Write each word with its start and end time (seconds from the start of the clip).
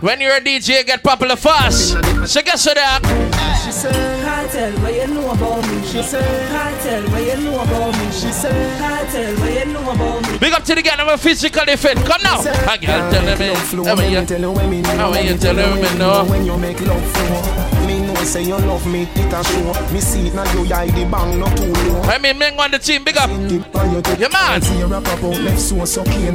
When 0.00 0.20
you're 0.20 0.36
a 0.36 0.40
DJ, 0.40 0.84
get 0.84 1.02
popular 1.02 1.36
fast. 1.36 1.96
So 2.26 2.42
guess 2.42 2.66
what 2.66 2.76
that? 2.76 3.00
She 3.64 3.72
said, 3.72 3.94
Cartel, 4.24 4.72
what 4.82 4.94
you 4.94 5.06
know 5.14 5.30
about 5.30 5.66
me? 5.68 5.82
She 5.86 6.02
said, 6.02 6.50
Cartel, 6.50 7.02
what 7.10 7.22
you 7.22 7.44
know 7.44 7.60
about 7.60 7.98
me? 7.98 8.04
She 8.12 8.30
said, 8.32 8.78
Cartel, 8.78 9.34
what 9.40 9.52
you 9.52 9.72
know 9.72 9.90
about 9.90 10.30
me? 10.30 10.38
Big 10.38 10.52
up 10.52 10.64
to 10.64 10.74
the 10.74 10.82
girl 10.82 11.00
of 11.00 11.08
a 11.08 11.18
physical 11.18 11.64
defense. 11.64 12.02
Come 12.06 12.22
now. 12.22 12.40
A 12.40 12.78
girl 12.78 13.10
telling 13.10 13.38
me. 13.38 13.54
How 13.84 13.96
are 13.96 14.04
you? 14.04 14.84
How 14.84 15.12
are 15.12 15.22
you 15.22 15.36
telling 15.36 15.82
me 15.82 15.98
no? 15.98 16.24
When 16.26 16.44
you 16.44 16.56
make 16.58 16.80
love 16.80 17.02
for 17.12 17.75
know 18.18 18.24
say 18.24 18.42
you 18.42 18.56
love 18.56 18.86
me, 18.86 19.02
it 19.02 19.32
a 19.32 19.44
show. 19.44 19.92
Me 19.92 20.00
see 20.00 20.28
it 20.28 20.34
now 20.34 20.44
you 20.52 20.72
eye 20.72 20.86
the 20.86 21.04
bang 21.10 21.38
not 21.38 21.56
too 21.56 21.72
low. 21.72 22.00
I 22.02 22.18
mean, 22.18 22.38
men 22.38 22.58
on 22.58 22.70
the 22.70 22.78
team, 22.78 23.04
big 23.04 23.16
up. 23.16 23.30
Yeah, 23.30 24.28
man. 24.28 24.62
See 24.62 24.78
you 24.78 24.86
rap 24.86 25.02
about 25.02 25.40
left 25.40 25.60
so 25.60 25.84
so 25.84 26.04
can. 26.04 26.34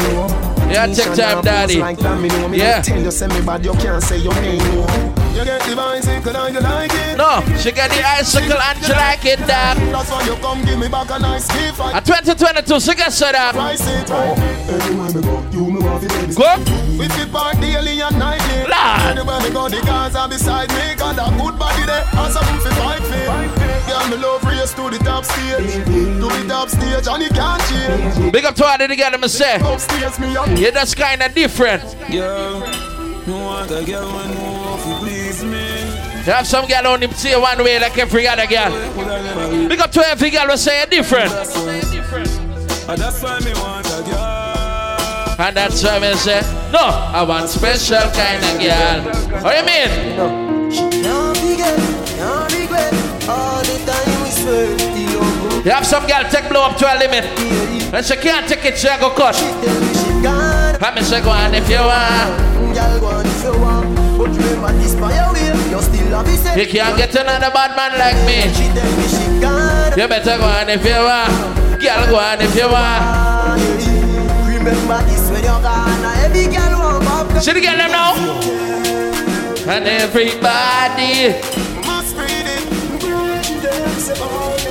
Yeah, 0.70 0.88
take 0.88 1.14
time, 1.16 1.44
daddy. 1.44 1.80
Like 1.80 1.98
that, 2.00 2.20
me 2.20 2.30
know 2.30 2.48
me 2.48 2.58
Yeah. 2.58 2.82
Tell 2.82 3.02
you 3.02 3.12
say 3.12 3.28
me 3.28 3.42
bad, 3.46 3.66
you 3.66 3.74
can't 3.74 4.04
say 4.04 4.18
your 4.18 4.34
name. 4.36 5.21
No. 5.32 5.38
You 5.40 5.46
get 5.46 5.62
the 5.64 5.76
bicycle 5.76 6.36
and 6.38 6.56
you 6.56 6.62
like 6.62 6.92
it. 6.94 7.18
No, 7.18 7.40
she 7.58 7.72
got 7.72 7.90
the 7.90 8.04
icicle 8.04 8.60
and 8.60 8.78
she 8.84 8.92
like 8.94 9.26
it, 9.26 9.40
dog. 9.40 9.78
That's 9.78 10.12
why 10.12 10.26
you 10.26 10.36
come 10.36 10.64
give 10.66 10.78
me 10.78 10.88
back 10.88 11.10
a 11.10 11.20
nice 11.20 11.48
gift. 11.48 11.80
I 11.80 11.98
At 11.98 12.06
2022, 12.06 12.80
so 12.80 12.94
guess 12.94 13.22
what 13.22 13.32
that? 13.34 13.54
price 13.56 13.82
it 13.88 14.10
right. 14.10 14.38
Everywhere 14.70 15.14
me 15.16 15.22
go, 15.22 15.36
you 15.52 15.72
me 15.72 15.80
want 15.82 16.04
to 16.04 16.10
baby. 16.10 16.36
Go. 16.36 16.52
We 17.00 17.08
fit 17.10 17.32
park 17.32 17.58
daily 17.60 18.02
and 18.02 18.20
nightly. 18.20 18.68
Lord. 18.68 19.18
Anywhere 19.18 19.42
me 19.42 19.50
go, 19.52 19.70
the 19.70 19.80
cars 19.82 20.16
are 20.16 20.28
beside 20.30 20.70
me. 20.70 20.96
Got 20.96 21.16
a 21.18 21.32
good 21.40 21.58
body 21.58 21.84
there, 21.86 22.04
and 22.12 22.34
something 22.34 22.60
for 22.60 22.74
fight 22.76 23.02
for. 23.02 23.72
Girl, 23.88 24.08
me 24.12 24.18
love 24.18 24.44
race 24.44 24.74
to 24.74 24.90
the 24.90 25.00
top 25.00 25.24
stage, 25.26 25.74
to 25.88 26.28
the 26.28 26.46
top 26.48 26.70
stage, 26.70 27.08
and 27.08 27.24
you 27.24 27.30
can't 27.30 27.62
change. 27.72 28.32
Big 28.32 28.46
up 28.46 28.56
to 28.56 28.66
all 28.66 28.78
the 28.78 28.96
girl, 28.96 29.18
me 29.18 29.28
say. 29.28 29.56
Upstairs 29.64 30.20
me 30.20 30.36
up. 30.36 30.48
Yeah, 30.60 30.72
that's 30.72 30.94
kind 30.94 31.22
of 31.24 31.34
different. 31.34 31.82
Girl, 32.12 32.62
no 33.32 33.46
want 33.46 33.72
a 33.72 33.84
girl 33.84 34.08
when 34.14 34.30
no 34.36 34.78
you 34.88 34.96
please 35.00 35.44
me. 35.44 35.68
You 36.26 36.34
have 36.34 36.46
some 36.46 36.68
girl 36.68 36.88
only 36.88 37.08
say 37.12 37.40
one 37.40 37.64
way 37.64 37.80
like 37.80 37.98
every 37.98 38.28
other 38.28 38.46
girl. 38.46 38.72
Big 39.68 39.80
up 39.80 39.92
to 39.92 40.02
every 40.06 40.30
girl, 40.30 40.48
we 40.48 40.58
say 40.58 40.86
different. 40.90 41.32
And 41.32 43.00
that's 43.00 43.24
why 43.24 43.40
me 43.40 43.54
want 43.54 43.88
a 43.88 44.04
girl. 44.10 45.36
And 45.40 45.58
that's 45.58 45.84
why 45.84 46.00
me 46.00 46.14
say, 46.16 46.42
no, 46.72 46.80
I 46.80 47.24
want 47.24 47.50
special 47.50 48.06
kind 48.12 48.44
of 48.44 48.60
girl. 48.60 49.42
What 49.42 49.58
you 49.58 49.66
mean? 49.66 49.90
Can't 51.02 51.38
forget, 51.38 51.80
regret. 52.54 52.94
All 53.28 53.62
the 53.64 53.78
time 53.88 54.24
we 54.24 54.30
swear 54.30 54.68
you. 54.98 55.72
Have 55.72 55.86
some 55.86 56.06
girl 56.08 56.24
take 56.30 56.50
blow 56.50 56.64
up 56.64 56.78
to 56.78 56.86
a 56.86 56.96
limit. 57.00 57.26
And 57.94 58.06
she 58.06 58.16
can't 58.18 58.48
take 58.48 58.66
it, 58.66 58.78
she 58.78 58.88
go 59.00 59.10
cut. 59.12 59.36
Tell 59.36 59.82
me 59.82 59.94
she 59.94 60.22
gone. 60.22 60.78
I 60.84 60.96
me 60.96 61.02
say 61.02 61.22
go 61.22 61.30
on 61.30 61.54
if 61.56 61.70
you 61.70 61.78
want. 61.78 62.61
Girl, 62.74 63.00
go 63.00 63.08
on 63.08 63.26
if 63.26 63.44
you 63.44 63.54
want. 63.60 63.96
But 64.18 64.30
remember 64.36 64.72
this 64.80 64.96
by 64.96 65.12
your 65.16 65.34
way. 65.34 65.52
You 65.72 65.82
still 65.82 66.24
me, 66.24 66.36
say. 66.36 66.60
You 66.60 66.68
can't 66.68 66.98
get 66.98 67.16
another 67.16 67.52
bad 67.52 67.76
man 67.76 67.92
like 68.00 68.20
me. 68.28 68.48
She 68.54 68.68
tell 68.76 68.92
me 68.98 69.06
she 69.08 69.26
gone. 69.42 69.98
You 70.00 70.08
better 70.08 70.38
go 70.38 70.46
on 70.46 70.70
if 70.70 70.84
you 70.86 71.02
want. 71.04 71.32
Girl, 71.82 72.06
go 72.08 72.16
on 72.20 72.42
if 72.42 72.56
you 72.56 72.68
want. 72.70 73.04
Remember 74.48 75.02
this 75.10 75.30
when 75.32 75.44
you're 75.44 75.62
gone. 75.62 76.02
Now 76.02 76.24
Every 76.24 76.46
girl 76.46 76.74
want 76.80 77.04
pop. 77.06 77.42
See 77.42 77.52
the 77.54 77.62
girl 77.62 77.78
them 77.78 77.92
now? 77.92 78.14
And 79.68 79.86
everybody. 79.88 81.34
Must 81.86 82.16
read 82.16 82.48
it. 82.48 82.70
Them 83.62 84.00
say, 84.00 84.16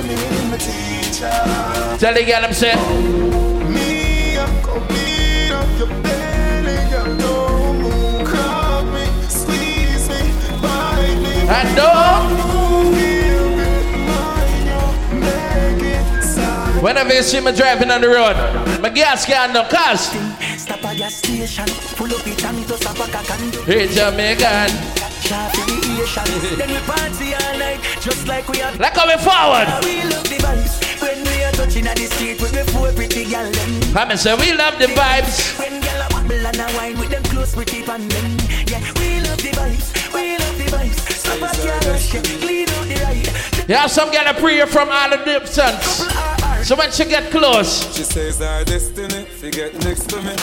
me 0.07 0.15
my 0.49 0.57
teacher. 0.57 1.97
Tell 1.99 2.13
the 2.13 2.23
girl 2.25 2.41
them 2.41 2.53
say, 2.53 2.73
Whenever 16.81 17.13
you 17.13 17.21
see 17.21 17.39
me 17.39 17.51
driving 17.51 17.91
on 17.91 18.01
the 18.01 18.07
road, 18.07 18.35
my 18.81 18.89
gas 18.89 19.25
can 19.25 19.53
no 19.53 19.63
cause 19.65 20.09
Stop 20.57 20.83
at 20.85 20.97
gas 20.97 21.15
station. 21.15 21.65
Pull 21.95 22.07
up 22.07 22.25
it 22.25 22.43
and 22.43 22.67
toss 22.67 22.85
up 22.85 22.97
a 22.97 23.51
do. 23.51 23.63
it's 23.67 23.95
Jamaican. 23.95 24.69
Then 26.57 26.69
we 26.69 26.79
party 26.87 27.33
all 27.33 27.57
night. 27.59 27.79
Just 27.99 28.27
like 28.27 28.47
we 28.47 28.57
have. 28.59 28.79
Like 28.79 28.93
coming 28.93 29.17
forward. 29.17 29.67
We 29.83 30.03
love 30.09 30.23
the 30.23 30.37
vibes. 30.41 31.01
When 31.01 31.23
we 31.23 31.43
are 31.43 31.51
touching 31.51 31.87
at 31.87 31.97
the 31.97 32.05
street 32.05 32.39
four 32.69 32.91
pretty 32.93 33.25
them. 33.25 33.97
I 33.97 34.15
say 34.15 34.35
we 34.35 34.53
love 34.53 34.77
the 34.79 34.87
vibes. 34.87 35.57
When 35.59 35.81
a 35.81 36.07
bubble 36.09 36.45
and 36.47 36.59
a 36.59 36.77
wine 36.77 36.97
with 36.99 37.09
them 37.09 37.23
close 37.23 37.55
pretty 37.55 37.83
pan 37.83 38.07
them. 38.07 38.37
Yeah, 38.67 38.81
we 38.97 39.00
the 39.41 39.49
vibes. 39.49 40.13
We 40.13 40.37
love 40.37 40.57
the 40.57 40.65
vibes. 40.65 40.99
Stop 41.11 41.41
at 41.41 41.55
car 41.57 41.81
yeah. 41.93 42.39
Clean 42.39 42.69
out 42.69 42.87
the 42.87 42.95
ride. 43.03 43.83
You 43.83 43.89
some 43.89 44.11
girl 44.11 44.27
a 44.27 44.33
prayer 44.33 44.67
from 44.67 44.89
all 44.89 45.09
the 45.09 45.17
distance. 45.17 46.05
So 46.67 46.75
when 46.75 46.91
she 46.91 47.05
get 47.05 47.31
close, 47.31 47.95
She 47.95 48.03
says 48.03 48.41
our 48.41 48.63
destiny, 48.63 49.25
She 49.39 49.49
get 49.49 49.73
next 49.83 50.09
to 50.09 50.17
me. 50.21 50.35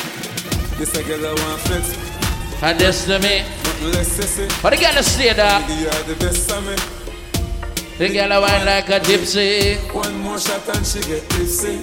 This 0.78 0.94
a 0.94 1.02
girl 1.04 1.26
I 1.26 1.34
want 1.34 1.60
flex, 1.62 2.62
and 2.62 2.78
this 2.78 3.04
to 3.06 3.18
me. 3.18 3.42
nothing 3.64 3.92
less 3.92 4.18
sissy. 4.18 4.62
But 4.62 4.70
the 4.70 4.76
girl 4.76 5.02
stay 5.02 5.32
there. 5.32 5.60
You 5.68 5.88
are 5.88 6.02
the 6.04 6.16
best 6.18 6.50
of 6.50 6.64
me. 6.66 6.74
The 7.98 8.08
girl 8.14 8.32
a 8.32 8.40
wine 8.40 8.66
like 8.66 8.88
a 8.88 9.00
gypsy. 9.00 9.76
One 9.92 10.20
more 10.20 10.38
shot 10.38 10.68
and 10.74 10.86
she 10.86 11.00
get 11.00 11.28
tipsy. 11.30 11.82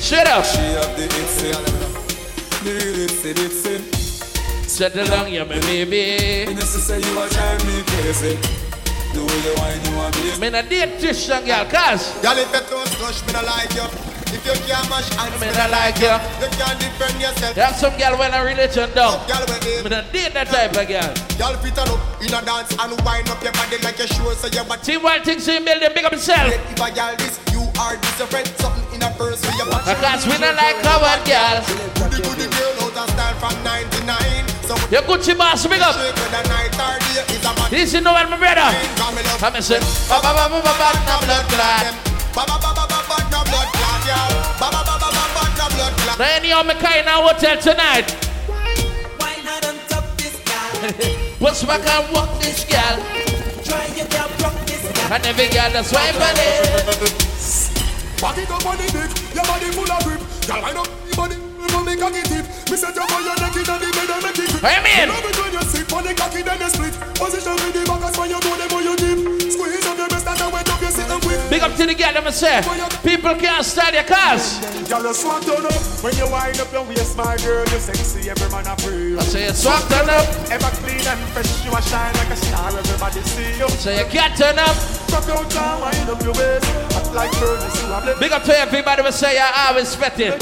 Shut 0.00 0.26
up. 0.26 0.44
She 0.44 0.58
have 0.58 0.96
the 0.96 1.06
itsy. 1.08 1.52
The 2.64 2.70
real 2.72 3.06
itsy 3.06 3.34
ditsy. 3.34 4.01
Settle 4.82 5.06
down, 5.06 5.30
you 5.30 5.44
my 5.46 5.60
baby. 5.62 6.42
You 6.50 6.58
know, 6.58 6.66
say 6.66 6.98
you 6.98 7.14
are 7.14 7.28
driving 7.30 7.70
me 7.70 7.86
crazy. 7.86 8.34
The 9.14 9.22
way 9.22 9.38
you 9.46 9.54
whine, 9.54 9.78
you 9.78 9.94
want 9.94 10.10
me. 10.18 10.34
Me 10.42 10.50
not 10.50 10.66
date 10.66 10.98
Christian 10.98 11.46
girl, 11.46 11.70
cause 11.70 12.10
Girl, 12.18 12.34
if 12.34 12.50
you 12.50 12.66
don't 12.66 12.90
touch 12.98 13.22
me, 13.22 13.30
I 13.30 13.46
like 13.46 13.70
you. 13.78 13.86
If 14.34 14.42
you 14.42 14.58
can't 14.66 14.82
mash 14.90 15.06
hands, 15.14 15.38
me 15.38 15.46
not 15.54 15.70
like 15.70 16.02
you. 16.02 16.10
You 16.42 16.50
can't 16.58 16.74
defend 16.82 17.14
yourself. 17.22 17.54
You 17.54 17.62
have 17.62 17.78
some 17.78 17.94
girl 17.94 18.18
when 18.18 18.34
a 18.34 18.42
religion 18.42 18.90
down. 18.90 19.22
Girl, 19.30 19.46
when 19.46 19.62
they 19.62 19.86
Me 19.86 19.88
not 19.94 20.10
date 20.10 20.34
that 20.34 20.50
type 20.50 20.74
of 20.74 20.82
girl. 20.90 21.14
Y'all 21.38 21.54
fit 21.62 21.78
up 21.78 22.02
in 22.18 22.34
a 22.34 22.42
dance 22.42 22.74
and 22.74 22.90
wind 23.06 23.30
up 23.30 23.38
your 23.38 23.54
body 23.54 23.78
like 23.86 24.02
a 24.02 24.10
show 24.10 24.34
so 24.34 24.50
your 24.50 24.66
body 24.66 24.82
See 24.82 24.98
one 24.98 25.22
thing, 25.22 25.38
see 25.38 25.62
building 25.62 25.94
big 25.94 26.02
up 26.02 26.10
himself. 26.10 26.50
If 26.50 26.82
a 26.82 26.90
girl 26.90 27.14
this, 27.22 27.38
you 27.54 27.62
are 27.78 27.94
this 28.02 28.18
your 28.18 28.26
friend 28.26 28.50
Something 28.58 28.98
in 28.98 29.06
a 29.06 29.14
purse 29.14 29.46
for 29.46 29.54
your 29.54 29.70
body 29.70 29.94
Because 29.94 30.26
we 30.26 30.34
not 30.42 30.58
like 30.58 30.82
coward 30.82 31.22
girls. 31.22 31.70
Goody 32.02 32.18
goody 32.18 32.50
girl 32.50 32.90
out 32.90 32.98
of 32.98 33.06
style 33.14 33.38
from 33.38 33.54
99 33.62 34.51
So 34.66 34.74
we 34.74 34.96
You 34.96 35.02
Gucci 35.02 35.36
boss, 35.36 35.66
big 35.66 35.80
up. 35.80 35.94
shake 35.94 36.14
when 36.16 36.30
the 36.30 36.42
night 36.48 36.74
or 36.78 36.98
day 36.98 37.34
is 37.34 37.44
a 37.44 37.52
man 37.54 37.70
This 37.70 37.94
is 37.94 38.02
no 38.02 38.12
one, 38.12 38.30
my 38.30 38.36
brother. 38.38 38.70
Come 38.96 39.14
me 39.14 39.22
love 39.22 39.40
Come 39.40 39.54
and 39.56 39.64
say, 39.64 39.80
no 39.80 41.18
blood 41.26 41.46
clot. 41.50 41.84
No 43.30 43.40
blood 43.44 43.68
clot 43.74 44.02
y'all 44.06 44.42
no 44.62 45.66
blood 45.74 45.94
clot 45.98 46.18
hotel 47.22 47.56
tonight. 47.60 48.10
Why 49.18 49.36
not 49.44 49.64
on 49.66 49.76
top 49.88 50.04
this 50.16 50.38
gal? 50.44 50.92
What's 51.38 51.66
my 51.66 51.78
can 51.78 52.12
walk 52.12 52.40
this 52.40 52.64
girl? 52.64 52.96
Try 53.64 53.86
your 53.96 54.06
girl, 54.06 54.28
rock 54.42 54.54
this 54.66 54.82
gal. 54.82 55.12
And 55.12 55.26
every 55.26 55.48
girl 55.48 55.70
that's 55.72 55.92
wine 55.92 56.14
for 56.14 56.32
it. 56.36 57.32
Body 58.20 58.42
up 58.42 58.66
on 58.66 58.76
the 58.76 58.86
dick, 58.86 59.34
your 59.34 59.44
body 59.44 59.66
full 59.72 59.90
of 59.90 60.04
grip 60.04 60.20
Girl 60.46 60.62
wind 60.62 60.78
up 60.78 60.86
your 61.06 61.16
body, 61.16 61.36
know 61.72 61.82
me 61.82 61.96
cocky 61.96 62.22
tip 62.22 62.44
Me 62.68 62.76
set 62.76 62.94
you 62.94 63.06
for 63.08 63.20
your 63.24 63.36
neck 63.40 63.56
the 63.56 63.64
bed 63.64 64.10
and 64.12 64.22
make 64.22 64.38
it 64.38 64.52
grip 64.60 64.84
you? 64.84 65.06
Love 65.08 65.24
it 65.24 65.36
when 65.40 65.52
you 65.56 65.62
sit 65.64 65.92
on 65.92 66.04
the 66.04 66.12
cocky 66.14 66.42
then 66.42 66.60
you 66.60 66.68
split 66.68 66.94
Position 67.16 67.56
with 67.56 67.72
the 67.72 67.82
back 67.88 68.02
as 68.04 68.16
when 68.18 68.30
you 68.30 68.40
go 68.40 68.52
them 68.56 68.71
Big 71.52 71.60
up 71.60 71.76
to 71.76 71.84
the 71.84 71.94
girl, 71.94 72.12
let 72.14 72.24
me 72.24 72.30
say. 72.30 72.62
People 73.04 73.34
can't 73.34 73.62
stand 73.62 73.92
your 73.94 74.04
cars. 74.04 74.56
Girl, 74.88 75.04
you 75.04 75.14
swat 75.14 75.42
turn 75.44 75.64
up 75.64 75.76
When 76.02 76.16
you 76.16 76.24
wind 76.28 76.58
up 76.60 76.72
your 76.72 76.84
waist, 76.84 77.16
my 77.16 77.36
girl 77.44 77.64
You 77.68 77.78
sexy, 77.78 78.28
every 78.28 78.48
man 78.50 78.66
a 78.66 78.74
pray 78.76 79.14
I 79.16 79.22
say 79.22 79.46
you 79.46 79.52
swag 79.52 79.84
turn 79.88 80.08
up. 80.10 80.24
Ever 80.50 80.72
clean 80.80 81.04
and 81.06 81.20
fresh, 81.32 81.64
you 81.64 81.72
a 81.72 81.80
shine 81.80 82.12
like 82.16 82.32
a 82.32 82.36
star 82.36 82.72
Everybody 82.72 83.20
see 83.22 83.56
you 83.60 83.68
Say 83.76 84.00
you 84.00 84.08
can't 84.10 84.36
turn 84.36 84.58
up. 84.58 84.74
Rock 85.12 85.28
out 85.28 85.44
and 85.44 85.80
wind 85.80 86.08
up 86.08 86.20
your 86.24 86.34
waist 86.34 86.66
Act 86.96 87.12
like 87.14 87.32
furnace, 87.36 87.76
you 87.84 87.88
a 87.92 88.16
Big 88.18 88.32
up 88.32 88.42
to 88.44 88.52
everybody 88.58 89.02
we 89.02 89.12
say 89.12 89.36
you're 89.36 89.54
always 89.68 89.88
sweating. 89.92 90.32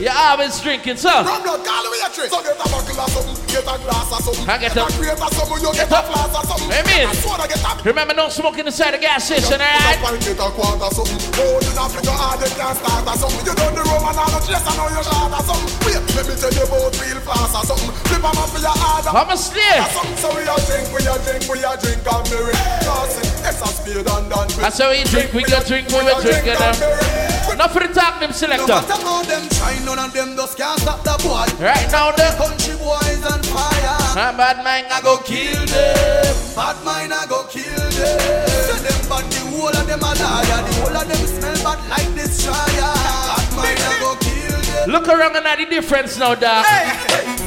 You're 0.00 0.12
always 0.12 0.60
drinking, 0.60 0.96
so. 0.96 1.08
Rum 1.08 1.42
blood, 1.44 1.64
call 1.64 1.84
me 1.92 2.00
a 2.00 2.08
trick 2.10 2.28
So 2.32 2.42
get 2.42 2.56
a 2.56 2.64
buckle 2.68 3.00
or 3.00 3.08
something 3.12 3.36
Get 3.46 3.64
a 3.64 3.76
glass 3.80 4.08
or 4.12 4.20
something 4.24 4.48
I 4.48 4.58
get 4.58 4.76
a 4.76 4.82
up. 4.82 4.92
crate 4.96 5.20
or 5.20 5.30
something 5.36 5.60
You 5.60 5.72
get 5.72 5.88
Get 5.88 5.92
a 5.92 5.96
up. 6.00 6.06
glass 6.10 6.32
or 6.36 6.44
something 6.48 6.68
Amen. 6.72 7.04
Get 7.06 7.12
a 7.12 7.22
soda, 7.22 7.44
get 7.48 7.60
a 7.60 7.82
Remember, 7.84 8.14
no 8.14 8.28
smoking 8.28 8.66
inside 8.66 8.92
the 8.92 8.98
gas 8.98 9.24
station, 9.24 9.56
Get 9.56 9.60
alright? 9.60 9.96
a 9.96 10.02
pint, 10.02 10.20
get 10.20 10.36
a 10.36 10.36
quart 10.36 10.45
or 10.45 10.45
something 10.54 11.18
Oh, 11.40 11.58
you 11.58 11.72
not 11.74 11.90
fling 11.90 12.04
your 12.04 12.14
hard, 12.14 12.38
you 12.40 12.50
can't 12.54 12.76
start 12.78 13.06
or 13.06 13.16
something 13.18 13.42
You 13.46 13.54
done 13.54 13.74
the 13.74 13.82
rum 13.82 14.04
and 14.06 14.18
all 14.18 14.30
the 14.30 14.40
chase, 14.46 14.62
I 14.62 14.72
know 14.78 14.88
you 14.92 15.02
shot 15.02 15.32
or 15.32 15.42
something 15.42 15.70
Wait, 15.82 16.02
let 16.14 16.24
me 16.28 16.34
tell 16.38 16.52
you 16.54 16.64
about 16.66 16.94
real 17.02 17.20
fast 17.24 17.54
or 17.56 17.64
something 17.66 17.90
Flip 18.06 18.22
'em 18.22 18.36
up 18.36 18.48
for 18.50 18.60
your 18.62 18.76
hard 18.76 19.04
I'm 19.06 19.30
a 19.30 19.36
slave. 19.36 19.86
So 20.20 20.28
we 20.34 20.42
a 20.46 20.56
drink, 20.66 20.86
we 20.94 21.00
a 21.06 21.14
drink, 21.24 21.42
we 21.50 21.58
a 21.64 21.72
drink 21.78 22.02
and 22.04 22.24
berry 22.30 22.54
Tossing, 22.84 23.30
it's 23.42 23.60
a 23.62 23.68
speed 23.70 24.06
and 24.06 24.26
done 24.30 24.48
That's 24.60 24.78
how 24.78 24.90
we 24.90 25.02
drink, 25.04 25.32
we 25.34 25.42
go 25.42 25.58
drink, 25.62 25.88
we 25.90 26.00
go 26.04 26.14
drink, 26.20 26.46
and 26.46 26.58
them. 26.58 27.26
Enough 27.52 27.72
for 27.72 27.80
the 27.80 27.88
talk, 27.94 28.18
them 28.20 28.30
No 28.30 28.36
selector. 28.36 28.66
matter 28.66 29.00
how 29.06 29.22
them 29.22 29.48
try, 29.50 29.78
none 29.84 29.98
of 29.98 30.12
them 30.12 30.36
just 30.36 30.56
can't 30.58 30.80
stop 30.80 31.02
the 31.04 31.14
boy. 31.22 31.46
Right 31.62 31.88
now, 31.92 32.10
the 32.10 32.34
Country 32.36 32.74
boys 32.76 33.22
on 33.24 33.40
fire. 33.46 33.96
A 34.18 34.36
bad 34.36 34.64
mind, 34.64 34.86
I 34.90 35.00
go 35.00 35.18
kill 35.18 35.64
them. 35.66 36.36
Bad 36.56 36.76
mind, 36.84 37.12
I 37.14 37.24
go 37.26 37.44
kill 37.44 37.62
them. 37.62 38.48
Say 38.66 38.78
them 38.82 39.00
the 39.08 39.45
whole 39.56 39.76
of 39.76 39.86
them 39.86 40.00
a 40.00 40.12
liar. 40.12 40.60
The 40.62 40.72
whole 40.80 40.96
of 40.96 41.08
them 41.08 41.22
smell 41.26 41.56
bad 41.64 41.80
like 41.88 42.14
destroyer. 42.14 42.92
Bad 43.32 43.48
mind, 43.56 43.80
I 43.80 43.96
go 44.00 44.14
kill 44.20 44.60
them. 44.60 44.90
Look 44.90 45.08
around 45.08 45.36
and 45.36 45.46
at 45.46 45.58
the 45.58 45.66
difference 45.66 46.18
now, 46.18 46.34
dog. 46.34 46.64
Hey, 46.64 46.92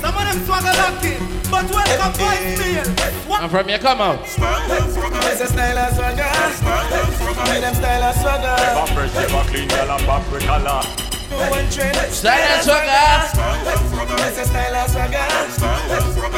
some 0.02 0.16
of 0.18 0.24
them 0.26 0.40
swagger 0.46 0.74
lucky, 0.74 1.16
but 1.50 1.66
welcome 1.70 2.14
fight 2.18 2.58
meal. 2.58 2.90
What? 3.30 3.44
And 3.44 3.52
from 3.52 3.68
here, 3.68 3.80
come 3.80 4.02
out. 4.02 4.20
It's 4.26 5.42
a 5.42 5.48
style 5.48 5.78
of 5.78 5.94
swagger. 5.94 6.24
Hey, 7.46 7.62
them 7.62 7.76
style 7.76 8.04
of 8.04 8.16
swagger. 8.18 8.58
Bumpers, 8.74 9.14
never 9.14 9.44
clean, 9.50 9.68
girl, 9.70 9.92
and 9.92 10.06
back 10.06 10.32
with 10.32 10.44
color. 10.44 11.19
No 11.30 11.38
one 11.50 11.70
trend. 11.70 11.96
Style 12.12 12.34
and 12.34 12.64
swagger. 12.64 12.90
It's 14.28 14.38
a 14.40 14.46
style 14.46 14.76
of 14.76 14.90
swagger. 14.90 15.18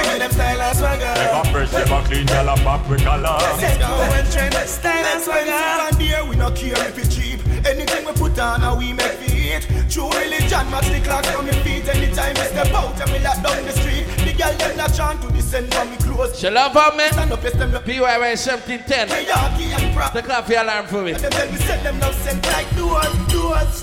Hey, 0.01 0.19
them 0.19 0.31
style 0.31 0.61
of 0.61 0.75
swagger. 0.75 1.13
Bumpers, 1.31 1.71
never 1.71 2.01
clean, 2.07 2.25
girl, 2.27 2.49
and 2.49 2.63
back 2.63 2.89
with 2.89 3.03
color. 3.03 3.37
No 3.79 3.97
one 4.09 4.25
trend. 4.31 4.53
Style 4.67 5.15
of 5.15 5.21
swagger. 5.23 5.51
And 5.51 5.97
there 5.97 6.25
we 6.25 6.35
no 6.35 6.51
care 6.51 6.87
if 6.87 6.97
it 6.97 7.09
cheap. 7.09 7.39
Anything 7.65 8.05
we 8.05 8.11
put 8.13 8.37
on, 8.39 8.61
how 8.61 8.77
we 8.77 8.93
make 8.93 9.13
feet. 9.13 9.67
True 9.89 10.09
religion, 10.09 10.69
match 10.71 10.89
the 10.89 10.99
clock 11.03 11.25
on 11.37 11.45
me 11.45 11.51
feet. 11.63 11.87
Anytime 11.87 12.35
we 12.35 12.41
step 12.41 12.73
out 12.73 12.99
and 12.99 13.11
we 13.11 13.19
lock 13.19 13.41
down 13.41 13.63
the 13.65 13.71
street. 13.71 14.05
The 14.25 14.33
girl 14.33 14.53
them 14.57 14.77
not 14.77 14.93
chant 14.93 15.21
to 15.21 15.27
the 15.29 15.41
send 15.41 15.73
from 15.73 15.89
me 15.91 15.97
close. 15.97 16.37
She 16.37 16.49
love 16.49 16.73
her, 16.73 16.95
man. 16.95 17.11
Stand 17.13 17.31
up, 17.31 17.43
yes, 17.43 17.53
them 17.53 17.71
look. 17.71 17.85
PYY 17.85 18.35
1710. 18.35 19.07
Hey, 19.07 19.25
Yaki 19.25 19.71
and 19.77 19.95
Pratt. 19.95 20.13
The 20.13 20.61
alarm 20.61 20.85
for 20.87 21.01
me. 21.01 21.13
Them 21.13 21.31
tell 21.31 21.51
me 21.51 21.57
send 21.57 21.85
them 21.85 21.99
now 21.99 22.11
send 22.11 22.45
like 22.47 22.69
doors, 22.75 23.31
doors. 23.31 23.81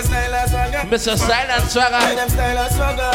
It's 0.00 0.08
a 0.08 0.12
style 0.12 0.48
swagger. 0.48 0.78
Mr. 0.88 1.12
Style 1.18 1.50
and 1.50 1.62
Hey, 1.62 1.68
swagger. 1.68 2.14
them 2.16 2.28
style 2.30 2.70
swagger. 2.70 3.12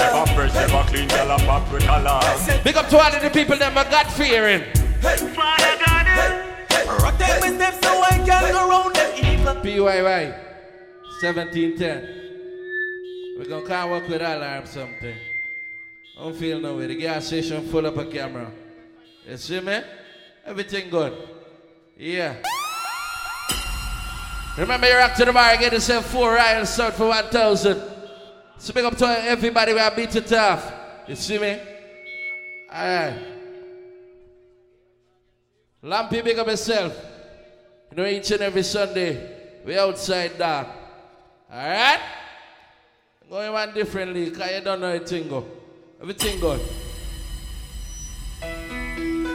Never 0.53 0.83
clean, 0.87 1.07
girl, 1.07 1.31
and 1.31 1.45
back 1.47 1.71
with 1.71 1.83
color. 1.83 2.19
Big 2.63 2.77
up 2.77 2.87
to 2.89 2.97
all 2.99 3.11
of 3.15 3.21
the 3.23 3.29
people 3.31 3.57
that 3.57 3.73
my 3.73 3.83
God 3.85 4.05
fearing. 4.13 4.61
Rotate 7.01 7.41
my 7.41 7.49
steps 7.55 7.79
so 7.81 7.89
I 8.03 8.19
can 8.23 8.51
go 8.53 8.69
round 8.69 8.95
them 8.95 9.11
evil. 9.17 9.55
PYY 9.63 10.33
1710. 11.21 12.07
We're 13.39 13.45
gonna 13.45 13.65
come 13.67 13.89
work 13.89 14.07
with 14.07 14.21
alarm 14.21 14.65
something. 14.67 15.15
I 16.17 16.19
don't 16.23 16.35
feel 16.35 16.59
no 16.59 16.75
way. 16.77 16.85
The 16.87 16.95
gas 16.95 17.25
station 17.25 17.67
full 17.69 17.85
up 17.87 17.97
a 17.97 18.05
camera. 18.05 18.51
You 19.27 19.37
see 19.37 19.59
me? 19.59 19.79
Everything 20.45 20.89
good. 20.91 21.13
Yeah. 21.97 22.35
Remember 24.57 24.87
you're 24.87 25.01
up 25.01 25.15
to 25.15 25.25
the 25.25 25.33
bar, 25.33 25.57
get 25.57 25.73
yourself 25.73 26.05
four 26.05 26.33
Ryan 26.33 26.65
South 26.65 26.95
for 26.95 27.07
1,000. 27.07 27.81
So 28.57 28.73
big 28.73 28.85
up 28.85 28.95
to 28.97 29.05
everybody 29.05 29.73
we 29.73 29.79
have 29.79 29.95
beat 29.95 30.15
it 30.15 30.31
off. 30.31 30.71
You 31.07 31.15
see 31.15 31.37
me? 31.37 31.59
Alright. 32.71 33.19
Lampy, 35.83 36.23
big 36.23 36.39
up 36.39 36.47
yourself. 36.47 36.95
You 37.91 37.97
know, 37.97 38.05
each 38.05 38.31
and 38.31 38.41
every 38.41 38.63
Sunday, 38.63 39.61
we 39.65 39.77
outside 39.77 40.37
dark. 40.37 40.67
Alright? 41.51 41.99
Going 43.29 43.51
one 43.51 43.73
differently, 43.73 44.29
because 44.29 44.51
you 44.51 44.61
don't 44.61 44.79
know 44.79 44.87
everything 44.87 45.27
go. 45.27 45.45
Everything 46.01 46.39
good. 46.39 46.61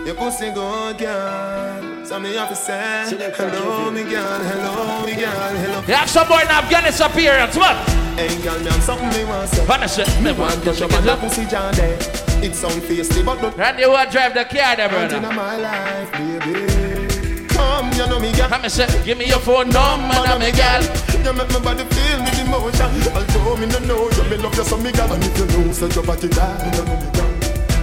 Your 0.06 0.14
pussy 0.14 0.50
good, 0.50 0.98
girl. 0.98 2.04
So 2.04 2.18
me 2.18 2.34
have 2.34 2.48
to 2.48 2.56
say, 2.56 3.04
hello, 3.36 3.90
me 3.90 4.02
girl, 4.02 4.38
hello, 4.40 5.04
me 5.06 5.14
girl, 5.14 5.30
hello. 5.30 5.82
You 5.86 5.94
have 5.94 6.08
some 6.10 6.26
boy 6.26 6.40
in 6.40 6.48
Afghanistan 6.48 7.10
appearance, 7.10 7.56
what? 7.56 7.76
Hey, 8.18 8.28
girl, 8.42 8.58
me 8.58 8.64
have 8.66 8.82
something 8.82 9.08
me 9.10 9.24
want 9.24 9.48
say. 9.50 9.64
Vanish 9.66 9.98
it. 9.98 10.08
Me 10.22 10.32
want 10.32 10.54
to 10.54 10.60
Get 10.64 10.76
show 10.76 10.88
your 10.88 10.98
myself. 11.00 11.20
pussy 11.20 11.44
jam 11.46 11.72
there. 11.74 11.98
It 12.42 12.54
sound 12.54 12.82
tasty, 12.82 13.22
but 13.22 13.40
don't 13.40 13.56
Randy, 13.56 13.82
who 13.84 13.92
drive 14.10 14.34
the 14.34 14.44
car 14.44 14.74
there, 14.76 14.88
count 14.88 15.12
in 15.12 15.20
brother? 15.20 15.36
my 15.36 15.56
life, 15.56 16.12
baby. 16.12 17.46
Come, 17.48 17.92
you 17.92 18.06
know 18.08 18.18
me, 18.18 18.32
girl. 18.32 18.48
Come 18.48 18.62
and 18.64 18.72
say, 18.72 18.88
give 19.04 19.18
me 19.18 19.26
your 19.26 19.38
phone 19.38 19.68
number, 19.68 20.14
now, 20.24 20.38
me 20.38 20.50
girl. 20.50 20.82
You 21.22 21.32
make 21.36 21.52
my 21.52 21.60
body 21.60 21.84
feel 21.84 22.18
with 22.24 22.40
emotion. 22.40 22.90
Although 23.14 23.56
me 23.60 23.66
no 23.66 23.78
know 23.84 24.10
you, 24.10 24.24
me 24.30 24.36
love 24.42 24.56
you 24.56 24.64
so 24.64 24.76
me 24.78 24.90
girl. 24.90 25.12
And 25.12 25.22
if 25.22 25.38
you 25.38 25.46
know, 25.46 25.70
say 25.72 25.88
your 25.94 26.02
body 26.04 26.28
tight, 26.28 26.64
you 26.64 26.82
know 26.82 26.96
me 26.96 27.12
girl. 27.12 27.28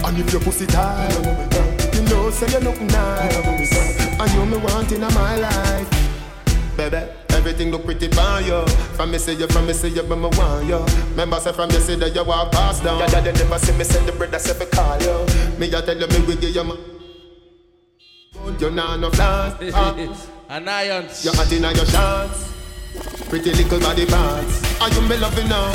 And 0.09 0.17
if 0.19 0.31
your 0.33 0.41
pussy 0.41 0.65
tight, 0.65 1.13
you 1.53 1.56
know 2.27 2.31
me. 2.31 2.31
Say 2.31 2.51
you 2.51 2.63
look 2.65 2.81
nice, 2.81 3.45
me. 3.45 4.19
And 4.19 4.31
you 4.33 4.45
me 4.45 4.57
want 4.63 4.91
in 4.91 5.01
my 5.01 5.37
life, 5.37 6.77
baby. 6.77 7.07
Everything 7.29 7.71
look 7.71 7.85
pretty 7.85 8.07
fine, 8.09 8.45
yo. 8.45 8.65
From 8.95 9.11
me 9.11 9.17
say 9.17 9.33
you, 9.33 9.47
from 9.47 9.67
me 9.67 9.73
say 9.73 9.89
you, 9.89 10.03
but 10.03 10.17
me 10.17 10.27
want 10.37 10.65
you. 10.65 10.83
Remember 11.11 11.39
say 11.39 11.53
from 11.53 11.69
you 11.69 11.79
say 11.79 11.95
that 11.95 12.13
you 12.15 12.23
walk 12.23 12.51
past 12.51 12.83
down. 12.83 12.99
Yeah, 12.99 13.11
yeah, 13.11 13.21
they 13.21 13.31
never 13.33 13.59
see 13.59 13.77
me 13.77 13.83
send 13.83 14.07
the 14.07 14.11
bread, 14.11 14.33
I 14.33 14.37
say 14.39 14.53
fi 14.53 14.65
call 14.65 14.99
you. 15.01 15.25
Me 15.59 15.67
I 15.67 15.81
tell 15.81 15.97
you, 15.97 16.07
me 16.07 16.19
we 16.25 16.35
give 16.35 16.55
you 16.55 16.63
my. 16.63 16.77
You 18.59 18.71
know 18.71 18.95
no 18.95 19.11
flaws. 19.11 19.53
Ah. 19.73 19.95
and 20.49 20.69
irons. 20.69 21.23
Your 21.25 21.35
heart 21.35 21.51
inna 21.51 21.73
your 21.73 21.85
shots 21.85 22.53
Pretty 23.29 23.51
little 23.51 23.79
body 23.79 24.05
parts 24.05 24.81
Are 24.81 24.89
you 24.89 25.01
me 25.01 25.17
loving 25.17 25.49
now? 25.49 25.67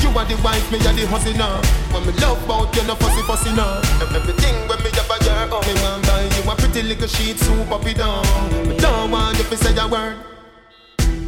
You 0.00 0.08
are 0.16 0.24
the 0.24 0.34
wife, 0.42 0.64
me 0.72 0.78
are 0.78 0.96
the 0.96 1.06
hustle 1.06 1.34
now 1.36 1.60
When 1.92 2.06
me 2.06 2.12
love 2.20 2.42
about 2.44 2.74
you, 2.74 2.82
no 2.84 2.94
fussy 2.96 3.22
fussy 3.28 3.54
now 3.54 3.80
Everything 4.00 4.54
when 4.66 4.82
me 4.82 4.90
have 5.28 5.48
a 5.48 5.50
girl 5.50 5.60
oh, 5.62 5.66
Me 5.66 5.74
want 5.82 6.06
buy 6.06 6.22
you 6.22 6.50
a 6.50 6.54
pretty 6.56 6.82
little 6.82 7.08
sheet 7.08 7.38
soup 7.38 7.70
up 7.70 7.86
it 7.86 7.96
down 7.96 8.22
Me 8.68 8.76
don't 8.78 9.10
want 9.10 9.36
you 9.38 9.44
to 9.44 9.56
say 9.56 9.76
a 9.76 9.88
word 9.88 10.16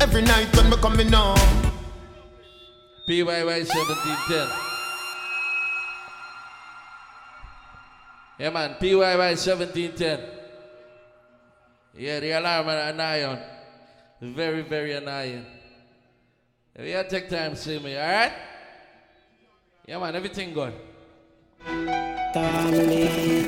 Every 0.01 0.23
night 0.23 0.55
when 0.57 0.71
me 0.71 0.77
coming 0.77 1.13
home 1.13 1.69
PYY 3.09 3.65
1710. 3.65 4.49
Yeah, 8.39 8.51
man, 8.51 8.77
PYY 8.77 9.17
1710. 9.17 10.21
Yeah, 11.97 12.21
the 12.21 12.33
alarm 12.33 12.69
and 12.69 13.01
an 13.01 13.01
iron. 13.01 13.39
Very, 14.21 14.61
very 14.61 14.93
annoying. 14.93 15.47
If 16.75 16.85
you 16.85 17.03
take 17.09 17.31
time, 17.31 17.57
see 17.57 17.79
me, 17.79 17.97
alright? 17.97 18.33
Yeah, 19.87 19.99
man, 19.99 20.15
everything 20.15 20.53
good. 20.53 20.75
Hey, 21.65 23.48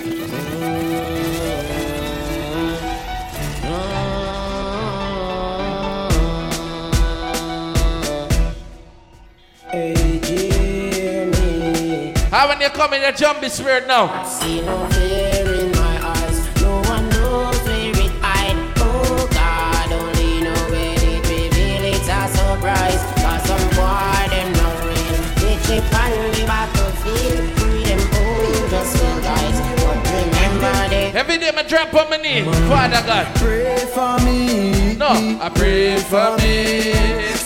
Jimmy. 12.60 12.72
How 12.72 12.76
when 12.76 12.76
you 12.76 12.76
come 12.76 12.94
in 12.94 13.02
the 13.02 13.18
jumpy 13.18 13.48
spirit 13.48 13.86
now? 13.86 14.24
See 14.24 14.60
no 14.60 14.86
fear 14.90 15.54
in 15.54 15.72
my 15.72 16.00
eyes. 16.02 16.62
No 16.62 16.81
one 16.82 17.08
knows 17.10 17.58
where 17.64 17.90
it 17.90 18.12
hide. 18.20 18.56
Oh 18.79 19.29
God, 19.32 19.93
only 19.93 20.43
know 20.43 20.62
where 20.70 20.94
it 20.94 21.22
reveal. 21.29 21.84
It's 21.84 22.08
a 22.08 22.29
surprise. 22.29 23.02
Cause 23.20 23.43
some 23.48 23.69
boy 23.76 24.29
them 24.29 24.52
no 24.52 24.69
real. 24.86 25.19
They 25.40 25.56
chip 25.67 25.94
on 25.94 26.10
the 26.32 26.44
battlefield. 26.46 27.58
Free 27.58 27.84
them 27.84 28.02
all 28.14 28.69
just 28.69 28.96
for 28.96 29.20
guys. 29.22 29.58
But 29.81 29.98
remember 30.10 30.88
they 30.88 31.12
Every 31.14 31.38
day 31.38 31.50
I 31.55 31.62
drop 31.62 31.94
on 31.94 32.10
my 32.10 32.17
knee. 32.17 32.44
Father 32.69 33.02
God. 33.06 33.26
Pray 33.36 33.76
for 33.94 34.19
me. 34.24 34.96
No, 34.96 35.38
I 35.40 35.48
pray 35.48 35.98
for 35.98 36.36
me. 36.38 37.40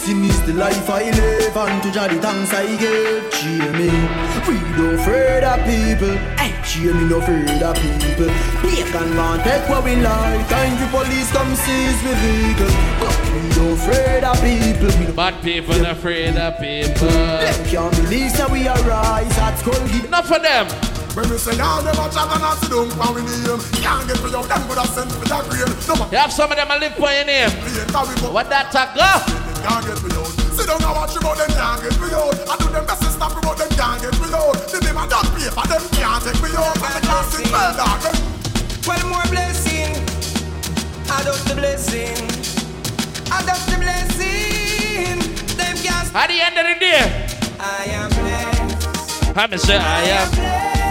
Sin 0.44 0.56
is 0.56 0.56
the 0.56 0.60
life 0.60 0.90
I 0.90 1.10
live 1.10 1.56
and 1.56 1.82
to 1.82 1.90
Jah 1.90 2.08
the 2.08 2.20
thanks 2.20 2.52
I 2.52 2.66
give. 2.76 3.30
Cheer 3.32 3.72
me. 3.72 3.88
We 4.48 4.60
don't 4.76 4.98
afraid 5.00 5.44
of 5.44 5.60
people. 5.64 6.16
Hey, 6.36 6.52
cheer 6.64 6.94
me 6.94 7.08
no 7.08 7.18
afraid 7.18 7.62
of 7.62 7.76
people. 7.76 8.28
We 8.62 8.82
can 8.82 9.16
want 9.16 9.42
take 9.44 9.68
what 9.68 9.84
we 9.84 9.96
like. 9.96 10.48
Time 10.48 10.76
the 10.80 10.86
police 10.92 11.30
come 11.32 11.54
seize 11.54 12.00
the 12.02 12.14
vehicle. 12.20 12.72
But 13.00 13.16
we 13.32 13.40
don't 13.54 13.78
afraid 13.78 14.24
of 14.24 14.36
people. 14.40 14.90
We 14.98 15.06
don't 15.06 15.16
Bad 15.16 15.42
people 15.42 15.86
afraid 15.86 16.36
of 16.36 16.58
people. 16.60 17.08
them 17.08 17.66
can't 17.66 17.94
believe 17.96 18.32
that 18.36 18.50
we 18.50 18.66
arise 18.66 18.84
rise 18.84 19.38
at 19.38 19.56
school. 19.58 19.80
Give 19.88 20.04
Enough 20.04 20.30
of 20.30 20.42
them. 20.42 20.66
When 21.14 21.30
me 21.30 21.38
say 21.38 21.58
all 21.60 21.80
them 21.80 21.94
a 21.94 22.10
chat 22.10 22.26
and 22.26 22.42
a 22.42 22.52
sit 22.58 22.74
down 22.74 22.90
for 22.90 23.14
we 23.14 23.22
name 23.22 23.62
Can't 23.78 24.02
get 24.02 24.18
me 24.18 24.34
out, 24.34 24.50
them 24.50 24.66
could 24.66 24.78
have 24.78 24.90
sent 24.90 25.06
me 25.14 25.22
the 25.22 25.46
green 25.46 25.70
No 25.86 25.94
man 25.94 26.10
You 26.10 26.18
have 26.18 26.32
some 26.32 26.50
of 26.50 26.56
them 26.58 26.68
a 26.68 26.76
live 26.76 26.96
for 26.96 27.06
your 27.06 27.24
name. 27.24 27.50
play 27.50 27.86
carry 27.86 28.16
but 28.20 28.32
What 28.32 28.50
that 28.50 28.74
a 28.74 28.90
go? 28.98 29.43
Can't 29.64 29.84
get 29.86 30.00
me 30.04 30.10
out. 30.12 30.28
Sit 30.52 30.66
down 30.68 30.82
and 30.84 30.94
watch 30.94 31.16
about 31.16 31.36
them 31.40 31.50
can't 31.56 31.80
get 31.80 31.96
me 32.00 32.08
out. 32.12 32.36
I 32.44 32.54
do 32.60 32.68
them 32.68 32.84
best 32.84 33.02
to 33.02 33.08
stop 33.08 33.32
about 33.32 33.56
them 33.56 33.70
can't 33.72 34.00
get 34.02 34.16
me 34.20 34.28
out. 34.36 34.56
The 34.68 34.78
name 34.84 35.00
and 35.00 35.10
that 35.10 35.26
paper 35.32 35.64
them 35.64 35.84
can't 35.96 36.20
take 36.20 36.40
me 36.44 36.50
out. 36.52 36.76
And 36.76 36.92
the 36.94 37.00
can't 37.08 37.26
sit 37.32 37.48
well 37.48 37.72
dog. 37.72 38.04
Well, 38.84 39.04
more 39.08 39.28
blessing. 39.32 39.96
Add 41.08 41.26
up 41.26 41.40
the 41.48 41.54
blessing. 41.56 42.20
Add 43.32 43.48
up 43.48 43.60
the 43.72 43.76
blessing. 43.80 45.18
Them 45.56 45.76
can't 45.80 46.08
At 46.12 46.28
the 46.28 46.38
end 46.44 46.56
of 46.60 46.66
the 46.68 46.76
day, 46.78 47.26
I 47.58 47.84
am 47.96 48.10
blessed. 48.12 49.36
I'm 49.36 49.58
say 49.58 49.76
I 49.76 50.02
am. 50.04 50.30
blessed. 50.30 50.83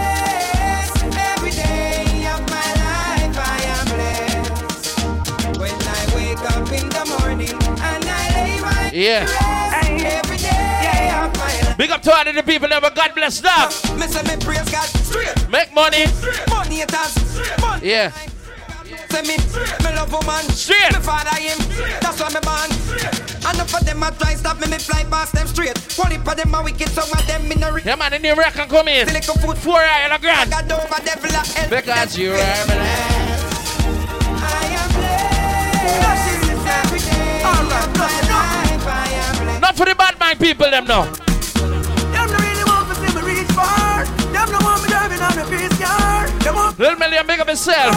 Yeah. 8.94 9.26
Big 11.76 11.90
up 11.90 12.00
to 12.02 12.14
all 12.14 12.28
of 12.28 12.32
the 12.32 12.44
people 12.46 12.68
were 12.80 12.90
God 12.94 13.10
bless 13.16 13.42
straight. 15.02 15.34
Make 15.50 15.74
money. 15.74 16.06
Money 16.48 16.82
it. 16.82 17.82
Yeah. 17.82 18.12
Say 19.10 19.22
me, 19.22 19.36
me 19.82 19.90
love 19.96 20.12
woman. 20.12 20.44
Straight. 20.54 20.92
Me 20.92 21.00
father 21.00 21.34
him. 21.34 21.58
That's 22.00 22.20
why 22.22 22.28
me 22.30 22.40
born. 22.46 22.70
And 23.44 23.60
of 23.60 23.84
them 23.84 24.00
a 24.04 24.12
try 24.12 24.36
stop 24.36 24.60
me, 24.60 24.68
me 24.70 24.78
fly 24.78 25.02
past 25.10 25.32
them 25.34 25.48
straight. 25.48 25.76
One 25.98 26.12
of 26.12 26.36
them 26.36 26.54
a 26.54 26.62
wicked, 26.62 26.90
some 26.90 27.10
of 27.10 27.26
them 27.26 27.50
in 27.50 27.74
re- 27.74 27.82
Yeah, 27.84 27.96
man, 27.96 28.12
the 28.12 28.20
new 28.20 28.36
record 28.36 28.68
come 28.68 28.86
in. 28.86 29.08
Little 29.08 29.34
food 29.38 29.58
Four 29.58 29.80
eye 29.80 30.02
and 30.04 30.12
a 30.12 30.18
grand. 30.20 30.52
God 30.52 30.70
over 30.70 31.02
devil 31.04 31.30
a 31.30 31.42
hell. 31.44 31.68
Because 31.68 32.16
you 32.16 32.30
are 32.30 32.66
blessed. 32.66 33.58
I 34.38 34.66
am 34.78 34.88
blessed. 34.94 35.98
every 36.68 37.00
day. 37.00 37.42
Alright, 37.44 38.53
Not 40.34 40.40
for 40.40 40.46
the 40.46 40.54
bad 40.54 40.58
mind 40.58 40.58
people, 40.58 40.70
them 40.70 40.84
now. 40.86 41.04
Them 42.10 42.26
no 42.30 42.38
really 42.38 42.64
want 42.64 42.88
to 42.88 42.94
see 42.94 43.14
me 43.14 43.22
reach 43.22 43.50
far. 43.52 44.04
Them 44.32 44.50
no 44.50 44.58
want 44.60 44.82
me 44.82 44.88
driving 44.88 45.20
on 45.20 45.38
a 45.38 45.44
peace 45.46 45.78
car. 45.78 46.28
Them 46.42 46.54
want 46.54 46.78
Little 46.78 46.98
million 46.98 47.26
big 47.26 47.40
up 47.40 47.48
himself. 47.48 47.94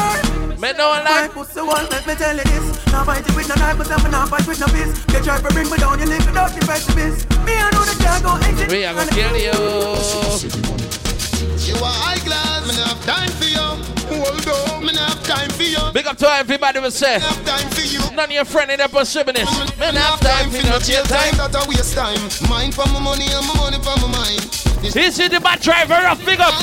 Me 0.60 0.74
no 0.74 0.90
one 0.90 1.04
my 1.04 1.22
like. 1.22 1.32
pussy 1.32 1.62
wall, 1.62 1.86
let 1.90 2.06
me 2.06 2.16
tell 2.16 2.36
you 2.36 2.44
this. 2.44 2.86
Now 2.88 3.04
fight 3.06 3.28
it 3.28 3.36
with 3.36 3.50
no 3.50 3.56
knife, 3.56 3.78
but 3.78 3.92
I'm 3.92 4.12
not 4.12 4.30
fight 4.30 4.48
with 4.48 4.60
no 4.60 4.68
fist. 4.68 5.08
They 5.08 5.22
try 5.22 5.40
to 5.42 5.50
bring 5.50 5.70
me 5.70 5.78
down, 5.78 6.00
you 6.00 6.06
live 6.06 6.26
without 6.26 6.52
the 6.54 6.66
pessimist. 6.66 7.30
Me, 7.46 7.54
I 7.58 7.70
know 7.72 7.86
the 7.86 7.96
can't 8.04 8.24
go 8.24 8.36
exit. 8.36 8.72
We 8.72 8.86
are 8.86 8.94
gonna 8.94 9.12
kill 9.12 9.38
you. 9.38 9.54
You 11.66 11.76
are 11.76 11.98
high 12.06 12.20
class, 12.20 12.68
me 12.68 12.76
not 12.78 12.88
have 12.88 13.06
time 13.06 13.37
for. 14.42 14.52
Hold 14.52 14.84
on, 14.84 14.86
me 14.86 14.96
have 14.98 15.24
time 15.24 15.50
for 15.50 15.64
you. 15.64 15.80
Big 15.94 16.08
up 16.08 16.18
to 16.18 16.28
everybody 16.28 16.80
will 16.80 16.92
say. 16.92 17.18
Me 17.18 17.24
have 17.24 17.46
time 17.46 17.70
for 17.72 17.82
you. 17.82 18.00
None 18.16 18.30
of 18.30 18.32
your 18.32 18.46
friend 18.46 18.72
in 18.72 18.80
the 18.80 18.88
possibility. 18.88 19.46
Man, 19.46 19.68
mm-hmm. 19.68 19.98
have 19.98 20.20
time 20.20 20.50
for 20.50 20.64
no 20.68 20.80
chill 20.80 21.04
time. 21.06 21.36
That 21.38 21.56
a 21.56 21.64
waste 21.70 21.96
time. 21.96 22.20
Mind 22.50 22.74
for 22.74 22.86
my 22.92 23.00
money 23.00 23.28
and 23.30 23.46
my 23.48 23.56
money 23.58 23.80
for 23.80 23.96
my 24.02 24.10
mind. 24.12 24.42
This 24.82 24.94
This 24.94 25.20
is 25.20 25.30
the 25.30 25.40
bad 25.40 25.62
driver 25.62 26.00
of 26.08 26.18
big 26.26 26.40
up. 26.40 26.54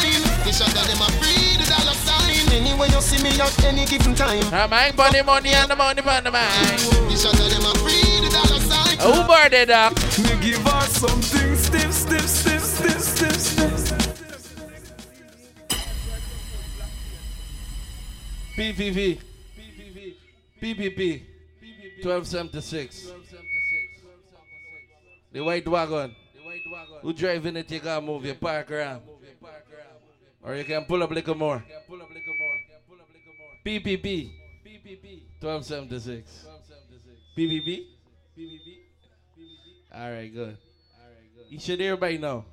this 0.45 0.61
of 0.61 0.71
them 0.75 1.01
a 1.03 1.09
free 1.19 1.57
the 1.59 1.67
dollar 1.67 1.97
sign. 2.07 2.47
Anyway 2.53 2.89
you 2.91 3.01
see 3.01 3.23
me 3.23 3.31
at 3.41 3.65
any 3.65 3.85
given 3.87 4.15
time. 4.15 4.45
I 4.53 4.67
mind 4.67 4.97
money, 4.97 5.23
money, 5.23 5.51
and 5.51 5.71
the 5.71 5.77
money 5.77 6.03
for 6.03 6.21
the 6.21 6.31
mind. 6.31 6.79
This 7.11 7.25
them 7.25 7.67
a 7.67 7.73
free 7.83 8.03
the 8.23 8.31
dollar 8.31 8.61
sign. 8.61 8.85
Doc? 9.67 9.93
Me 10.19 10.33
give 10.41 10.63
her 10.63 10.87
something 10.89 11.54
PPP. 18.57 19.21
PPP. 20.63 21.23
1276. 22.03 23.13
The 25.33 25.41
white 25.41 25.67
wagon. 25.67 26.15
Who 27.03 27.13
driving 27.13 27.57
it, 27.57 27.71
you 27.71 27.81
can 27.81 28.05
move 28.05 28.25
your 28.25 28.37
park 28.37 28.71
around. 28.71 29.03
Or 30.43 30.55
you 30.55 30.65
can 30.65 30.85
pull 30.85 31.03
up 31.03 31.11
a 31.11 31.15
little 31.15 31.35
more. 31.35 31.65
PPP. 33.67 34.31
1276. 35.41 36.47
PPP? 37.37 37.87
All 39.93 40.13
right, 40.13 40.33
good. 40.33 40.57
You 41.49 41.59
should 41.59 41.81
everybody 41.81 42.19
know. 42.19 42.45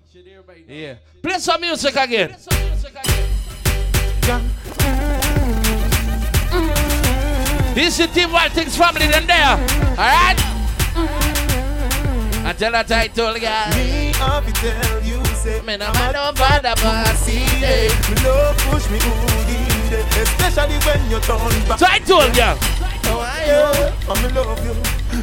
Yeah. 0.67 0.95
Play 1.21 1.37
some 1.39 1.61
music 1.61 1.95
again. 1.95 2.35
This 7.73 7.99
is 7.99 8.07
Team 8.11 8.31
Wild 8.31 8.51
Things 8.51 8.75
family, 8.75 9.07
them 9.07 9.25
there. 9.27 9.55
Alright? 9.97 10.37
I 12.43 12.53
tell 12.57 12.75
a 12.75 12.83
title, 12.83 13.33
guy. 13.39 13.69
Me, 13.75 14.11
I 14.15 14.41
fi 14.43 14.51
tell 14.51 15.03
you, 15.03 15.23
say, 15.35 15.61
Man, 15.61 15.81
I'm 15.81 15.95
a 15.95 16.11
no 16.11 16.33
bother 16.33 16.75
party. 16.75 17.45
day. 17.61 17.87
Me 18.09 18.15
love 18.27 18.57
push 18.67 18.89
me 18.89 18.99
day. 18.99 20.03
Especially 20.21 20.75
when 20.85 21.09
you 21.09 21.19
turn 21.21 21.67
back. 21.67 21.79
Title, 21.79 22.27
girl. 22.35 22.57
How 23.07 23.19
are 23.19 23.45
you? 23.47 23.91
I'm 24.09 24.25
in 24.25 24.35
love 24.35 24.65
you. 24.65 24.73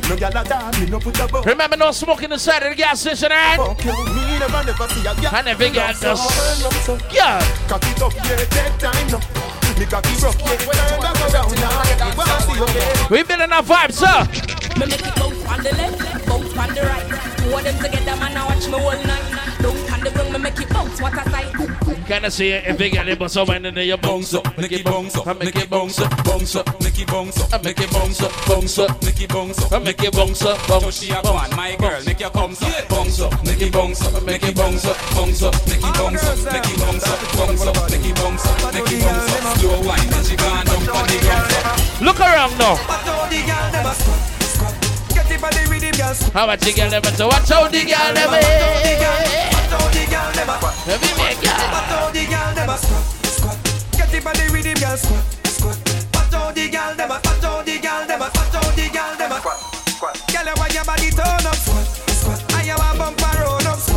No 0.08 0.16
gyal 0.16 0.40
a 0.40 0.48
dog, 0.48 0.80
me 0.80 0.86
no 0.86 0.98
put 0.98 1.20
a 1.20 1.26
bow. 1.28 1.42
Remember, 1.42 1.76
no 1.76 1.90
smoking 1.92 2.32
inside 2.32 2.62
of 2.62 2.70
the 2.70 2.76
gas 2.76 3.00
station, 3.00 3.30
alright? 3.30 3.58
Fuck 3.58 3.84
you, 3.84 3.92
me 4.14 4.38
never 4.38 4.64
never 4.64 4.88
see 4.88 5.00
a 5.06 5.12
gyal. 5.14 5.32
And 5.38 5.48
every 5.48 5.68
girl 5.70 5.86
Love 5.86 5.96
so, 5.96 6.14
just- 6.16 6.62
love 6.64 6.74
so. 6.84 6.98
Yeah. 7.12 7.40
Cock 7.68 7.84
it 7.84 8.00
up, 8.02 8.14
yeah, 8.14 8.36
take 8.48 8.78
time 8.78 9.08
now. 9.10 9.57
Me 9.76 9.86
cocky 9.86 10.14
rough, 10.22 10.38
yeah, 10.40 10.56
turn 10.88 11.00
back 11.00 11.34
around 11.34 11.54
now. 11.60 11.82
Me 12.06 12.16
wanna 12.16 12.40
see 12.40 12.54
you 12.54 12.66
there. 12.66 13.06
We 13.10 13.22
building 13.22 13.52
a 13.52 13.62
vibe, 13.62 13.92
sir. 13.92 14.26
Me 14.78 14.86
make 14.86 15.06
it 15.06 15.14
bounce 15.16 15.44
on 15.46 15.62
the 15.62 15.72
left, 15.76 16.26
bounce 16.26 16.56
on 16.56 16.74
the 16.74 16.82
right. 16.82 17.08
Two 17.38 17.54
of 17.54 17.64
them 17.64 17.76
together, 17.78 18.16
man, 18.16 18.36
I 18.36 18.46
watch 18.46 18.66
me 18.68 18.74
all 18.74 19.02
night. 19.04 19.26
Down 19.60 19.76
on 19.92 20.00
the 20.00 20.10
ground, 20.10 20.32
me 20.32 20.38
make 20.38 20.60
it 20.60 20.68
bounce. 20.70 21.00
What 21.00 21.14
a 21.14 21.30
sight. 21.30 21.87
Can 22.08 22.24
I 22.24 22.30
see 22.30 22.48
it 22.48 22.64
if 22.66 22.80
you 22.80 22.88
get 22.88 23.06
it, 23.06 23.18
but 23.18 23.30
so 23.30 23.44
when 23.44 23.66
in 23.66 23.76
your 23.76 23.98
bounce 23.98 24.32
up, 24.32 24.56
make 24.56 24.72
it 24.72 24.82
bounce 24.82 25.14
up, 25.14 25.38
make 25.38 25.54
it 25.54 25.68
bounce 25.68 26.00
up, 26.00 26.10
up, 26.10 26.26
make 26.80 26.98
it 26.98 27.06
bounce 27.06 27.38
up, 27.38 27.62
make 27.62 27.78
it 27.78 27.90
bounce 27.92 28.22
up, 28.22 28.48
up, 28.48 29.02
make 29.04 29.20
it 29.20 29.28
bounce 29.28 29.62
up, 29.70 29.82
make 29.84 30.02
it 30.02 30.12
bounce 30.14 30.42
up, 30.42 30.66
bounce 30.66 31.02
she 31.02 31.12
a 31.12 31.20
one, 31.20 31.54
my 31.54 31.76
girl, 31.76 32.00
make 32.06 32.18
your 32.18 32.30
thumbs 32.30 32.62
up, 32.62 32.88
bounce 32.88 33.20
up, 33.20 33.44
make 33.44 33.60
it 33.60 33.70
bounce 33.70 34.00
up, 34.00 34.24
make 34.24 34.42
it 34.42 34.56
bounce 34.56 34.86
up, 34.86 34.96
bounce 35.14 35.42
up, 35.42 35.52
make 35.68 35.84
it 35.84 35.94
bounce 36.00 36.24
up, 36.24 36.44
make 36.48 36.64
it 36.64 36.80
bounce 36.80 37.04
up, 37.04 37.20
bounce 37.36 37.66
up, 37.68 37.90
make 37.92 38.06
it 38.08 38.16
bounce 38.16 38.46
up, 38.48 38.72
make 38.72 38.88
it 38.88 39.02
bounce 39.04 39.28
up. 39.28 39.58
Slow 39.58 39.80
wine, 39.84 40.08
then 40.08 40.24
she 40.24 40.36
gone 40.36 40.64
down 40.64 40.88
on 40.88 41.06
the 41.12 41.18
ground. 41.20 42.00
Look 42.00 42.20
around 42.20 42.56
now. 42.56 42.80
But 42.88 43.04
all 43.04 43.28
the 43.28 43.44
girl 43.44 43.68
them 43.68 43.84
a 43.84 43.92
squat, 43.92 44.16
squat. 44.48 44.74
The 45.28 45.36
body 45.36 45.68
with. 45.68 45.78
How 46.32 46.44
about 46.44 46.64
you 46.64 46.72
girl 46.72 46.88
never 46.88 47.10
to 47.10 47.26
watch 47.26 47.50
out 47.50 47.70
the 47.70 47.84
girl 47.84 48.12
never. 48.14 48.40
But 48.40 48.48
all 49.76 49.90
the 49.92 50.06
girl 50.08 50.32
them. 50.32 50.48
Every 50.88 51.12
make 51.20 51.42
ya. 51.44 51.52
But 51.52 51.60
all 51.60 51.76
the 51.76 51.84
girl 51.84 51.87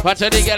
Watch 0.04 0.24
out 0.24 0.32
the 0.32 0.42
girl. 0.42 0.58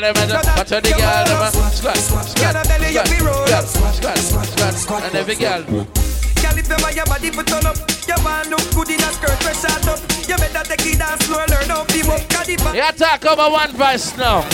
Watch 0.56 0.72
out 0.72 0.84
the 0.84 0.96
girl 0.96 1.24
never. 1.28 1.52
Squat, 1.52 1.98
squat, 2.00 2.32
Girl, 2.40 2.56
her 2.56 2.64
you 2.88 3.04
be 3.12 3.20
roll 3.20 3.44
squat, 3.68 4.16
squat, 4.16 4.74
squat, 4.74 5.04
and 5.04 5.16
every 5.16 5.36
girl. 5.36 5.60
Girl, 5.68 6.56
if 6.56 6.70
you 6.72 6.80
want 6.80 6.96
your 6.96 7.06
body 7.06 7.28
to 7.28 7.44
turn 7.44 7.68
up, 7.68 7.76
you 8.08 8.16
want 8.24 8.48
look 8.48 8.64
good 8.72 8.96
in 8.96 9.04
a 9.04 9.10
skirt, 9.12 9.36
fresh 9.44 9.60
shot 9.60 9.84
up. 9.92 10.00
You 10.32 10.40
better 10.40 10.64
take 10.64 10.96
it 10.96 11.00
down 11.00 11.20
slow, 11.28 11.44
learn 11.52 11.68
how 11.68 11.84
to 11.84 12.00
walk. 12.08 12.24
Cause 12.32 12.56
back 12.56 12.72
You 12.72 12.88
talk 12.96 13.24
about 13.28 13.52
one 13.52 13.72
verse 13.76 14.16
now. 14.16 14.48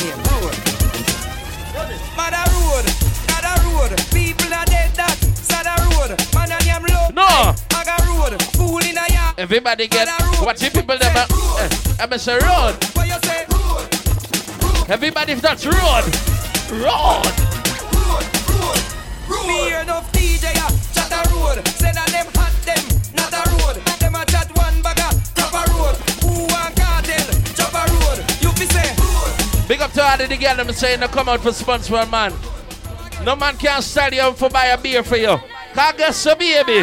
Mother 2.17 2.46
road, 2.50 2.86
Mother 3.29 3.55
road. 3.69 3.93
People 4.10 4.53
are 4.58 4.65
dead 4.65 4.89
that 4.98 5.13
Sada 5.38 5.77
road. 5.93 6.17
Man 6.34 6.50
and 6.50 6.65
them 6.65 6.84
low. 6.89 7.13
No. 7.13 7.53
Maga 7.77 7.93
road. 8.10 8.41
Fool 8.58 8.81
in 8.81 8.98
a 8.98 9.05
yard. 9.05 9.38
Everybody 9.38 9.88
get 9.88 10.10
what 10.41 10.58
the 10.58 10.74
people 10.74 10.98
them 10.98 11.13
I'm 12.01 12.10
a 12.10 12.17
road. 12.41 12.74
What 12.98 13.05
you 13.05 13.13
eh, 13.13 13.19
say? 13.22 13.38
Road, 14.89 14.96
Everybody 14.96 15.34
that's 15.36 15.65
road. 15.67 15.75
Road. 16.72 17.25
road, 17.93 18.25
road. 19.29 19.48
Me 19.48 19.74
enough 19.74 20.12
DJ 20.12 20.50
a 20.50 20.67
chat 20.93 21.12
a 21.13 21.29
road. 21.29 21.67
Say 21.77 21.91
that 21.91 22.10
them 22.10 22.25
hot 22.34 22.53
them, 22.65 22.84
not 23.13 23.31
a 23.31 23.43
road. 23.51 23.75
Them 24.00 24.15
a 24.15 24.25
chat 24.25 24.50
one 24.58 24.81
bagger, 24.81 25.15
proper 25.36 25.72
road. 25.74 25.96
Who 26.24 26.41
want 26.50 26.75
cartel? 26.75 27.27
Chop 27.53 27.74
a 27.74 27.86
road. 28.01 28.19
You 28.41 28.50
fi 28.50 28.65
say 28.65 28.89
road. 28.98 29.67
Big 29.67 29.79
up 29.79 29.91
to 29.91 30.01
all 30.01 30.19
of 30.19 30.27
the 30.27 30.38
girls 30.38 30.58
them 30.58 30.72
saying 30.72 31.01
they 31.01 31.08
come 31.08 31.29
out 31.29 31.41
for 31.41 31.51
sponsor 31.51 31.93
one 31.93 32.10
man. 32.10 32.34
No 33.24 33.36
man 33.36 33.58
can 33.58 33.84
style 33.84 34.12
you 34.12 34.34
for 34.34 34.50
buy 34.50 34.67
a 34.67 34.77
beer 34.77 35.03
for 35.03 35.17
you. 35.17 35.38
Can't 35.75 35.98
get 35.98 36.15
so 36.15 36.34
baby. 36.34 36.81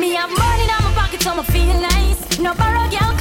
Me 0.00 0.14
have 0.14 0.30
money 0.30 0.62
in 0.62 0.68
my 0.68 0.92
pocket, 0.96 1.20
so 1.20 1.36
me 1.36 1.42
feel 1.44 1.78
nice. 1.78 2.38
No 2.38 2.54
borrow 2.54 2.88
girl 2.88 3.14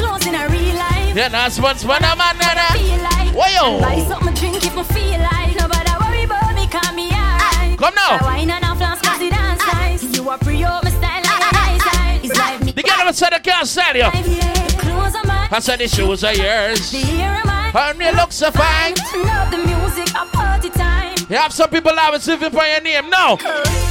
Yeah, 1.16 1.28
now 1.28 1.48
sponsor 1.48 1.88
one 1.88 2.04
a 2.04 2.16
man 2.16 2.38
What 2.38 2.58
I 2.58 2.98
like. 2.98 3.36
Why 3.36 3.54
yo? 3.54 3.74
And 3.78 3.82
Buy 3.82 4.04
something 4.10 4.34
drink 4.34 4.66
if 4.66 4.76
me 4.76 4.84
feel 4.84 5.20
like. 5.22 5.56
Nobody 5.56 5.92
worry 6.02 6.24
about 6.24 6.56
me, 6.56 6.66
call 6.66 6.92
me 6.94 7.12
alright. 7.14 7.78
Come 7.78 7.94
now. 7.94 8.18
I 8.18 8.24
wine 8.24 8.50
and 8.50 8.66
a 8.66 8.76
flask 8.76 9.04
'cause 9.04 9.22
it 9.22 9.30
dance 9.30 9.62
ah. 9.62 9.80
nice. 9.80 10.04
You 10.04 10.28
a 10.32 10.38
pre-up, 10.40 10.82
oh, 10.82 10.84
my 10.84 10.90
style 10.90 11.22
like 11.22 11.46
a 11.46 11.54
nice 11.54 11.88
eye. 11.98 12.20
It's 12.24 12.36
like 12.40 12.64
me. 12.66 12.72
The 12.72 12.82
girl 12.82 13.14
said 13.14 13.30
they 13.30 13.40
can't 13.40 13.68
style 13.68 13.96
you. 13.96 14.02
life, 14.04 14.28
yeah. 14.28 14.68
Clothes 14.82 15.16
are 15.16 15.28
mine. 15.28 15.50
I 15.52 15.60
said 15.60 15.80
the 15.80 15.88
shoes 15.88 16.24
are 16.24 16.34
yours. 16.34 16.90
The 16.90 16.98
hair 16.98 17.30
are 17.30 17.46
mine. 17.46 17.72
And 17.76 18.00
you 18.02 18.12
look 18.20 18.32
so 18.32 18.50
fine. 18.50 18.96
Love 19.14 19.52
the 19.52 19.60
music, 19.70 20.10
a 20.18 20.26
party 20.26 20.70
time. 20.72 21.16
You 21.30 21.38
have 21.38 21.54
some 21.54 21.70
people 21.70 21.94
always 21.96 22.28
living 22.28 22.50
for 22.50 22.66
your 22.66 22.82
name. 22.82 23.08
No. 23.12 23.38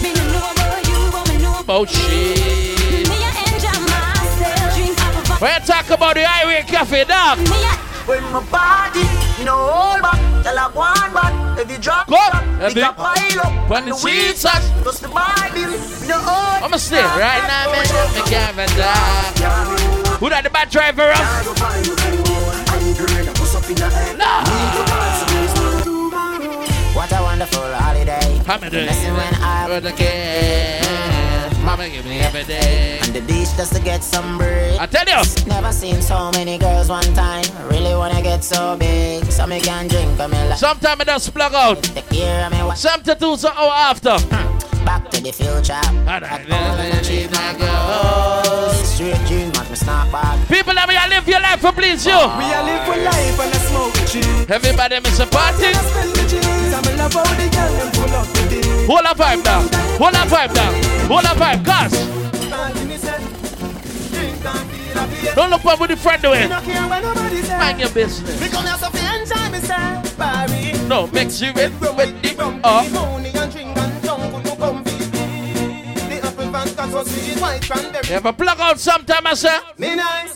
Me 0.02 0.11
no 0.12 0.25
know 0.26 0.50
about 0.50 0.88
you, 0.88 1.11
but 1.12 1.29
me 1.29 1.38
know 1.38 1.64
Oh 1.69 1.87
shit. 1.87 2.62
When 5.43 5.51
you 5.61 5.67
talk 5.67 5.91
about 5.91 6.15
the 6.15 6.23
highway 6.23 6.63
cafe, 6.63 7.03
dog. 7.03 7.39
Me 7.39 7.47
a 7.67 7.75
When 8.07 8.23
my 8.31 8.39
body, 8.47 9.03
you 9.41 9.45
know, 9.45 9.59
hold 9.59 9.99
back. 10.01 10.15
Tell 10.47 10.57
her 10.57 10.71
one 10.71 11.11
back. 11.13 11.59
If 11.59 11.69
you 11.69 11.79
drop, 11.79 12.07
Go 12.07 12.15
up, 12.15 12.31
drop, 12.31 12.45
and 12.47 12.63
it 12.63 12.71
a 12.71 12.75
big- 12.75 12.95
pile 12.95 13.41
up. 13.43 13.69
When 13.69 13.87
the 13.87 13.95
seats 13.97 14.45
are- 14.45 14.63
Plus 14.87 15.01
the 15.01 15.09
Bible, 15.09 15.59
you 15.59 16.07
know, 16.07 16.23
hold 16.23 16.63
I'ma 16.63 16.77
stay 16.77 17.03
right 17.03 17.43
now, 17.51 17.73
man. 17.75 17.83
Me 18.15 18.23
can't 18.31 18.55
even 18.55 18.69
talk. 18.79 20.19
Who 20.23 20.31
that 20.31 20.45
the 20.45 20.51
bad 20.51 20.71
driver 20.71 21.11
up? 21.11 21.19
No. 24.23 24.31
What 26.95 27.11
a 27.11 27.21
wonderful 27.21 27.67
holiday. 27.75 28.39
Holiday. 28.47 28.87
Messing 28.87 29.15
when 29.15 29.35
I 29.43 29.67
With 29.69 29.83
the 29.83 29.91
kid. 29.91 30.82
Mama 31.64 31.88
give 31.88 32.04
me 32.07 32.19
every 32.21 32.45
day. 32.45 32.99
on 33.02 33.12
the 33.12 33.21
beach 33.21 33.49
just 33.57 33.75
to 33.75 33.81
get 33.81 34.02
some 34.02 34.37
break. 34.38 34.81
I 34.81 34.87
tell 34.87 35.07
you. 35.07 35.23
Never 35.47 35.73
seen 35.73 36.02
so 36.02 36.31
many 36.33 36.59
girls 36.59 36.88
one 36.88 37.04
time. 37.14 37.45
Really 37.71 37.95
wanna 37.95 38.21
get 38.21 38.42
so 38.42 38.76
big, 38.76 39.25
so 39.31 39.47
me 39.47 39.61
can 39.61 39.87
drink 39.88 40.19
on 40.19 40.31
me 40.31 40.38
like 40.49 40.59
Sometimes 40.59 41.00
I 41.00 41.04
just 41.04 41.33
plug 41.33 41.54
out. 41.54 41.81
the 41.83 42.02
gear 42.11 42.49
me 42.50 42.59
wa- 42.62 42.75
Some 42.75 43.02
to 43.04 43.14
do 43.14 43.37
so 43.37 43.49
hour 43.50 43.73
after. 43.73 44.19
Hmm. 44.19 44.85
Back 44.85 45.09
to 45.11 45.23
the 45.23 45.31
future. 45.31 45.78
Back 46.04 46.25
home 46.25 46.81
and 46.81 46.99
achieve 46.99 47.31
my 47.31 47.54
goals. 47.57 48.76
Straight 48.95 49.14
dream, 49.28 49.52
want 49.54 49.71
me 49.71 49.76
snap 49.76 50.11
back. 50.11 50.49
People 50.49 50.75
live 51.23 51.29
your 51.29 51.41
life 51.41 51.61
for 51.61 51.73
please 51.73 52.05
you. 52.07 52.12
We 52.12 52.19
a 52.19 52.62
live 52.62 52.85
for 52.85 52.97
life 52.97 53.41
and 53.41 53.55
a 53.55 53.59
smoke 53.59 53.95
cheese. 54.09 54.50
Everybody 54.50 55.00
miss 55.00 55.21
a 55.21 55.26
party. 55.26 55.67
I 55.67 55.73
spend 55.73 56.14
the 56.14 56.23
cheese. 56.29 56.75
I'm 56.75 56.85
in 56.91 56.99
love 56.99 57.12
how 57.12 57.23
the 57.23 57.49
girl 57.50 57.73
them 57.79 57.91
pull 57.93 58.14
up 58.14 58.26
the. 58.26 58.61
Hold 58.87 59.07
a 59.07 59.14
vibe 59.14 59.45
down. 59.45 59.69
Hold 59.99 60.14
a 60.14 60.25
vibe 60.26 60.55
down. 60.55 60.75
Hold 61.09 61.25
a 61.25 61.35
vibe. 61.38 61.64
Cause 61.64 62.12
don't 65.35 65.50
look 65.50 65.64
what 65.64 65.81
with 65.81 65.91
the 65.91 65.97
friend 65.97 66.21
doing. 66.23 66.49
Mind 66.49 67.81
your 67.81 67.91
business. 67.91 68.41
Because 68.41 68.64
you're 68.64 68.79
so 68.79 68.88
enjoy 68.88 69.50
myself, 69.50 70.19
Barry. 70.19 70.88
No, 70.88 71.07
mix 71.07 71.41
you 71.41 71.52
with, 71.55 71.73
with 71.81 72.23
the 72.23 72.61
uh. 72.64 72.88
Money 72.93 73.31
and 73.35 73.52
drink 73.52 73.76
and 73.76 74.05
junk 74.05 74.45
will 74.45 74.57
come 74.57 74.85
feed 74.85 75.12
me. 75.12 75.95
The 75.95 76.26
apple 76.26 76.50
vodka 76.50 76.91
so 76.91 77.05
sweet, 77.05 77.41
white 77.41 77.62
cranberry. 77.62 78.09
You 78.09 78.14
ever 78.17 78.33
plug 78.33 78.61
out 78.61 78.79
sometime, 78.79 79.26
I 79.26 79.35
say? 79.35 79.59
Me 79.79 79.95
nice, 79.97 80.35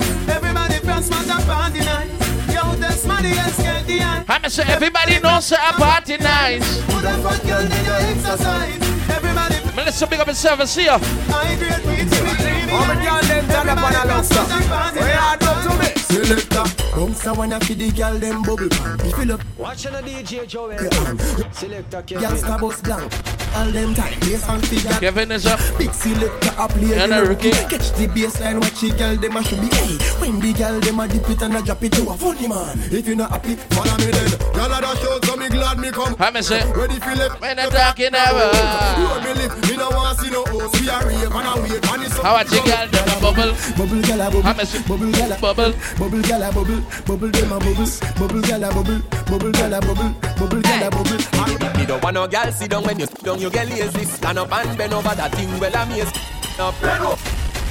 everybody 1.11 1.31
want 1.31 1.43
a 1.43 1.47
party 1.47 1.81
nice. 1.81 2.55
Yo, 2.55 2.75
that's 2.77 3.05
money 3.07 3.29
and 3.29 3.57
get 3.57 3.87
the 3.87 4.01
eye. 4.01 4.25
I'm 4.29 4.51
say 4.51 4.65
everybody 4.67 5.21
knows 5.21 5.53
a 5.53 5.57
party 5.57 6.17
nice. 6.19 6.83
Put 6.87 7.05
a 7.05 7.15
fat 7.19 7.43
girl 7.47 7.61
in 7.61 7.85
your 7.85 7.97
exercise. 8.11 9.11
Everybody, 9.11 9.77
Man, 9.77 9.85
let's 9.87 10.05
big 10.07 10.21
up 10.21 10.27
yourself 10.27 10.61
and 10.61 10.69
see 10.69 10.85
you. 10.85 10.91
I 10.91 11.53
agree 11.53 11.69
with 11.69 12.13
you. 12.13 12.71
How 12.71 12.87
many 12.87 13.07
girl 13.07 13.23
them 13.23 13.47
turn 13.49 13.69
up 13.69 13.83
on 13.83 13.95
a 13.95 14.13
love 14.13 14.27
song? 14.27 14.49
Where 14.95 15.13
you 15.13 15.19
are 15.19 15.35
up 15.35 15.63
to 15.63 15.79
me? 15.79 15.89
Selector, 15.97 16.65
bounce 16.97 17.27
a 17.27 17.35
wanna 17.35 17.61
feed 17.61 17.79
the 17.79 17.91
girl 17.93 18.19
them 18.19 18.43
bubble 18.43 18.69
pan. 18.69 18.99
We 18.99 19.13
fill 19.13 19.33
up 19.33 19.41
Watching 19.59 19.95
a 19.95 20.03
DJ 20.03 20.47
Joel. 20.47 20.73
your 20.73 20.93
hand. 20.93 21.21
Selector 21.53 22.03
Gangsta 22.03 22.61
bus 22.61 22.81
blank. 22.81 23.36
All 23.55 23.71
them 23.71 23.95
time, 23.95 24.19
bass 24.21 24.49
and 24.49 24.67
figure. 24.67 24.91
Kevin 25.01 25.33
is 25.33 25.47
up. 25.47 25.61
Big 25.79 25.93
selector 25.93 26.53
a 26.59 26.69
play 26.69 26.99
And 26.99 27.13
a 27.13 27.23
rookie. 27.25 27.51
Catch 27.51 27.93
the 27.93 28.07
baseline, 28.09 28.61
watch 28.61 28.81
the 28.81 28.91
girl 28.97 29.17
them 29.17 29.37
a 29.37 29.43
should 29.45 29.61
be. 29.61 29.69
Hey, 29.77 29.97
when 30.21 30.41
the 30.41 30.53
girl 30.53 30.81
them 30.81 31.01
a 31.01 31.09
dip 31.09 31.29
it 31.31 31.43
and 31.43 31.57
a 31.57 31.63
drop 31.63 31.83
it, 31.83 31.97
you 31.97 32.09
a 32.11 32.17
funny 32.17 32.49
man. 32.49 32.79
If 32.93 33.07
you 33.07 33.15
not 33.15 33.31
happy, 33.31 33.55
follow 33.73 33.97
me 33.99 34.11
then. 34.11 34.31
Girl 34.53 34.73
a 34.73 34.81
dash 34.81 35.05
out, 35.05 35.25
so 35.25 35.37
me 35.37 35.49
glad 35.49 35.79
me 35.79 35.91
come. 35.91 36.17
I'm 36.19 36.43
say, 36.43 36.65
Ready 36.73 36.99
for 37.01 37.15
left. 37.15 37.41
when 37.41 37.59
I 37.59 37.67
talking 37.67 38.09
about. 38.09 38.97
Road 38.99 39.25
me 39.25 39.33
live, 39.41 39.71
me 39.71 39.77
no 39.77 39.91
want 39.91 40.19
see 40.19 40.31
no 40.31 40.45
host. 40.45 40.81
We 40.81 40.89
a 40.89 40.99
rave 41.07 41.33
and 41.33 41.49
a 41.49 41.55
wait, 41.63 41.85
and 41.93 42.03
it's 42.03 42.17
How 42.19 42.35
I 42.37 42.45
check 42.45 42.65
girl 42.65 42.87
them 42.89 43.09
a 43.09 43.21
bubble. 43.21 43.53
Bubble 43.77 44.03
gyal 44.03 44.21
a 44.21 44.31
bubble, 44.31 44.47
I'm 44.47 44.61
a 44.61 44.67
say, 44.67 44.81
bubble 44.89 45.13
gyal 45.13 45.33
a 45.33 45.41
bubble. 45.41 45.73
bubble 45.99 46.23
gyal 46.23 46.45
a 46.45 46.53
bubble, 46.53 46.81
bubble 47.07 47.31
dem 47.31 47.53
a 47.53 47.59
bubble, 47.59 47.89
bubble 48.19 48.43
gyal 48.43 48.65
a 48.65 48.69
bubble, 48.75 49.01
bubble 49.29 49.53
gyal 49.53 49.77
a 49.77 49.81
bubble, 49.81 50.11
bubble 50.37 50.59
a 50.59 50.91
bubble. 50.91 51.79
Me 51.79 51.87
don't 51.87 52.03
want 52.03 52.15
no 52.15 52.27
girl 52.29 52.53
sit 52.53 52.71
down 52.71 52.85
when 52.85 52.99
you 52.99 53.07
sit 53.07 53.23
down, 53.23 53.41
you 53.41 53.51
get 53.51 53.69
lazy. 53.69 54.05
Stand 54.05 54.39
up 54.39 54.53
and 54.53 54.79
bend 54.79 54.93
over 54.93 55.15
that 55.15 55.33
thing 55.33 55.59
well 55.59 55.75
amaze. 55.75 56.13
Now 56.59 56.73
bend 56.81 57.05
up, 57.05 57.19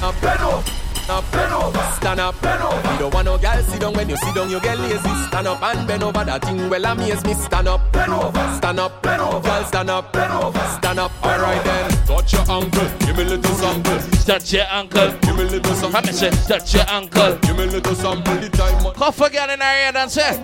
now 0.02 0.12
bend 0.22 0.42
up, 0.42 0.64
now 1.08 1.22
bend 1.32 1.54
over. 1.54 1.84
Stand 1.94 2.20
up, 2.20 2.42
bend 2.42 2.62
over. 2.64 2.92
Me 2.92 2.98
don't 2.98 3.14
want 3.14 3.26
no 3.26 3.38
girl 3.38 3.62
sit 3.64 3.80
down 3.80 3.94
when 3.94 4.10
you 4.10 4.18
sit 4.18 4.36
down, 4.36 4.50
you 4.50 4.60
get 4.60 4.80
lazy. 4.80 5.14
Stand 5.28 5.48
up 5.48 5.62
and 5.62 5.88
bend 5.88 6.04
over 6.04 6.24
that 6.24 6.44
thing 6.44 6.70
well 6.70 6.86
amaze 6.86 7.24
me. 7.26 7.34
Stand 7.34 7.68
up, 7.68 7.92
bend 7.92 8.12
over, 8.12 8.54
stand 8.56 8.80
up, 8.80 9.02
bend 9.02 9.22
over. 9.22 9.40
Girl 9.48 9.64
stand 9.66 9.90
up, 9.90 10.14
bend 10.14 10.34
over, 10.34 10.60
stand 10.78 11.00
up. 11.00 11.12
Alright 11.24 11.64
then, 11.64 11.90
touch 12.06 12.34
your 12.34 12.42
ankle, 12.50 12.90
give 13.00 13.18
me 13.18 13.24
a 13.24 13.30
little 13.30 13.56
sample. 13.56 14.16
Touch 14.26 14.54
your 14.54 14.66
uncle. 14.72 15.12
Give 15.22 15.38
me 15.38 15.44
a 15.44 15.46
little 15.46 15.76
sample. 15.76 15.98
I'm 15.98 16.06
say, 16.06 16.30
touch 16.48 16.74
your 16.74 16.90
uncle. 16.90 17.38
Give 17.38 17.58
me 17.58 17.64
a 17.64 17.68
little 17.68 17.96
sample. 17.96 18.36
The 18.36 18.50
time. 18.50 18.94
Cough 18.94 19.22
a 19.22 19.30
girl 19.30 19.50
in 19.52 19.60
her 19.60 19.66
head 19.66 19.96
and 19.96 20.10
say, 20.10 20.42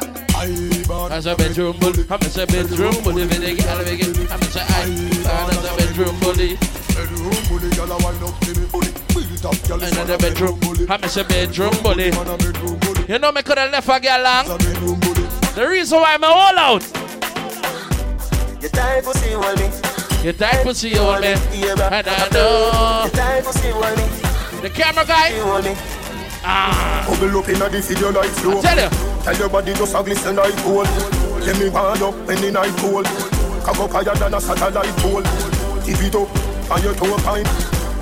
That's 1.09 1.25
a 1.25 1.35
bedroom 1.35 1.79
bully. 1.79 2.05
I'm 2.09 2.21
say 2.21 2.45
bedroom 2.45 3.03
bully. 3.03 3.25
When 3.25 3.41
they 3.41 3.55
get 3.55 3.67
out 3.67 3.81
of 3.81 3.87
it, 3.87 4.31
I'm 4.31 4.41
say, 4.43 4.61
a 4.61 5.77
bedroom 5.77 6.19
bully. 6.19 6.57
Bedroom 6.93 7.41
bully, 7.49 7.69
gyal 7.73 7.89
a 7.89 8.05
wind 8.05 8.23
up 8.23 8.39
to 8.41 8.59
me 8.59 9.00
bully. 9.13 9.25
Built 9.27 9.45
up, 9.45 9.53
gyal 9.67 9.81
is 9.83 9.91
Another 9.91 10.17
bedroom. 10.17 10.59
bully. 10.59 10.85
I'm 10.89 11.03
say 11.09 11.23
bedroom 11.23 11.73
bully. 11.83 12.09
A 12.09 12.37
bedroom 12.37 12.79
bully. 12.79 13.05
You 13.07 13.19
know 13.19 13.31
me 13.31 13.41
could 13.43 13.57
have 13.57 13.71
left 13.71 13.87
a 13.89 13.99
girl 13.99 14.21
long. 14.23 14.45
A 14.51 14.57
bedroom 14.57 14.99
bully. 14.99 15.23
The 15.55 15.67
reason 15.67 15.99
why 15.99 16.13
I'm 16.15 16.23
all 16.23 16.57
out. 16.57 16.83
You 18.61 18.69
type 18.69 19.03
to 19.03 19.17
see 19.17 19.35
what 19.35 19.57
me. 19.59 19.69
You 20.25 20.33
type 20.33 20.63
to 20.63 20.73
see 20.75 20.97
all 20.97 21.19
me. 21.19 21.27
And 21.33 22.07
I 22.07 22.29
know. 22.31 23.03
You 23.05 23.11
type 23.11 23.43
to 23.43 23.53
see 23.53 23.71
what 23.71 23.97
me. 23.97 24.03
The 24.61 24.69
camera 24.69 25.05
guy. 25.05 25.31
See 25.31 25.41
what 25.41 25.63
me. 25.63 25.75
Ah. 26.43 27.05
Bubble 27.07 27.37
up 27.39 27.49
inna 27.49 27.69
the 27.69 27.81
video 27.81 28.11
like 28.11 28.29
slow. 28.31 28.61
Tell 28.61 28.77
you. 28.77 28.89
Tell 29.23 29.35
your 29.35 29.49
body 29.49 29.73
just 29.73 29.95
a 29.95 30.03
glisten 30.03 30.35
like 30.35 30.55
gold. 30.63 30.87
Let 31.45 31.59
me 31.59 31.69
wind 31.69 32.01
up 32.01 32.15
when 32.27 32.39
the 32.41 32.51
night 32.51 32.75
cold. 32.77 33.05
Cock 33.65 33.79
up 33.79 33.91
higher 33.91 34.15
than 34.15 34.33
a 34.33 34.41
satellite 34.41 34.95
pole. 34.97 35.23
Tip 35.83 36.01
it 36.01 36.15
up 36.15 36.71
on 36.71 36.81
your 36.83 36.93
toe 36.95 37.17
pine. 37.25 37.45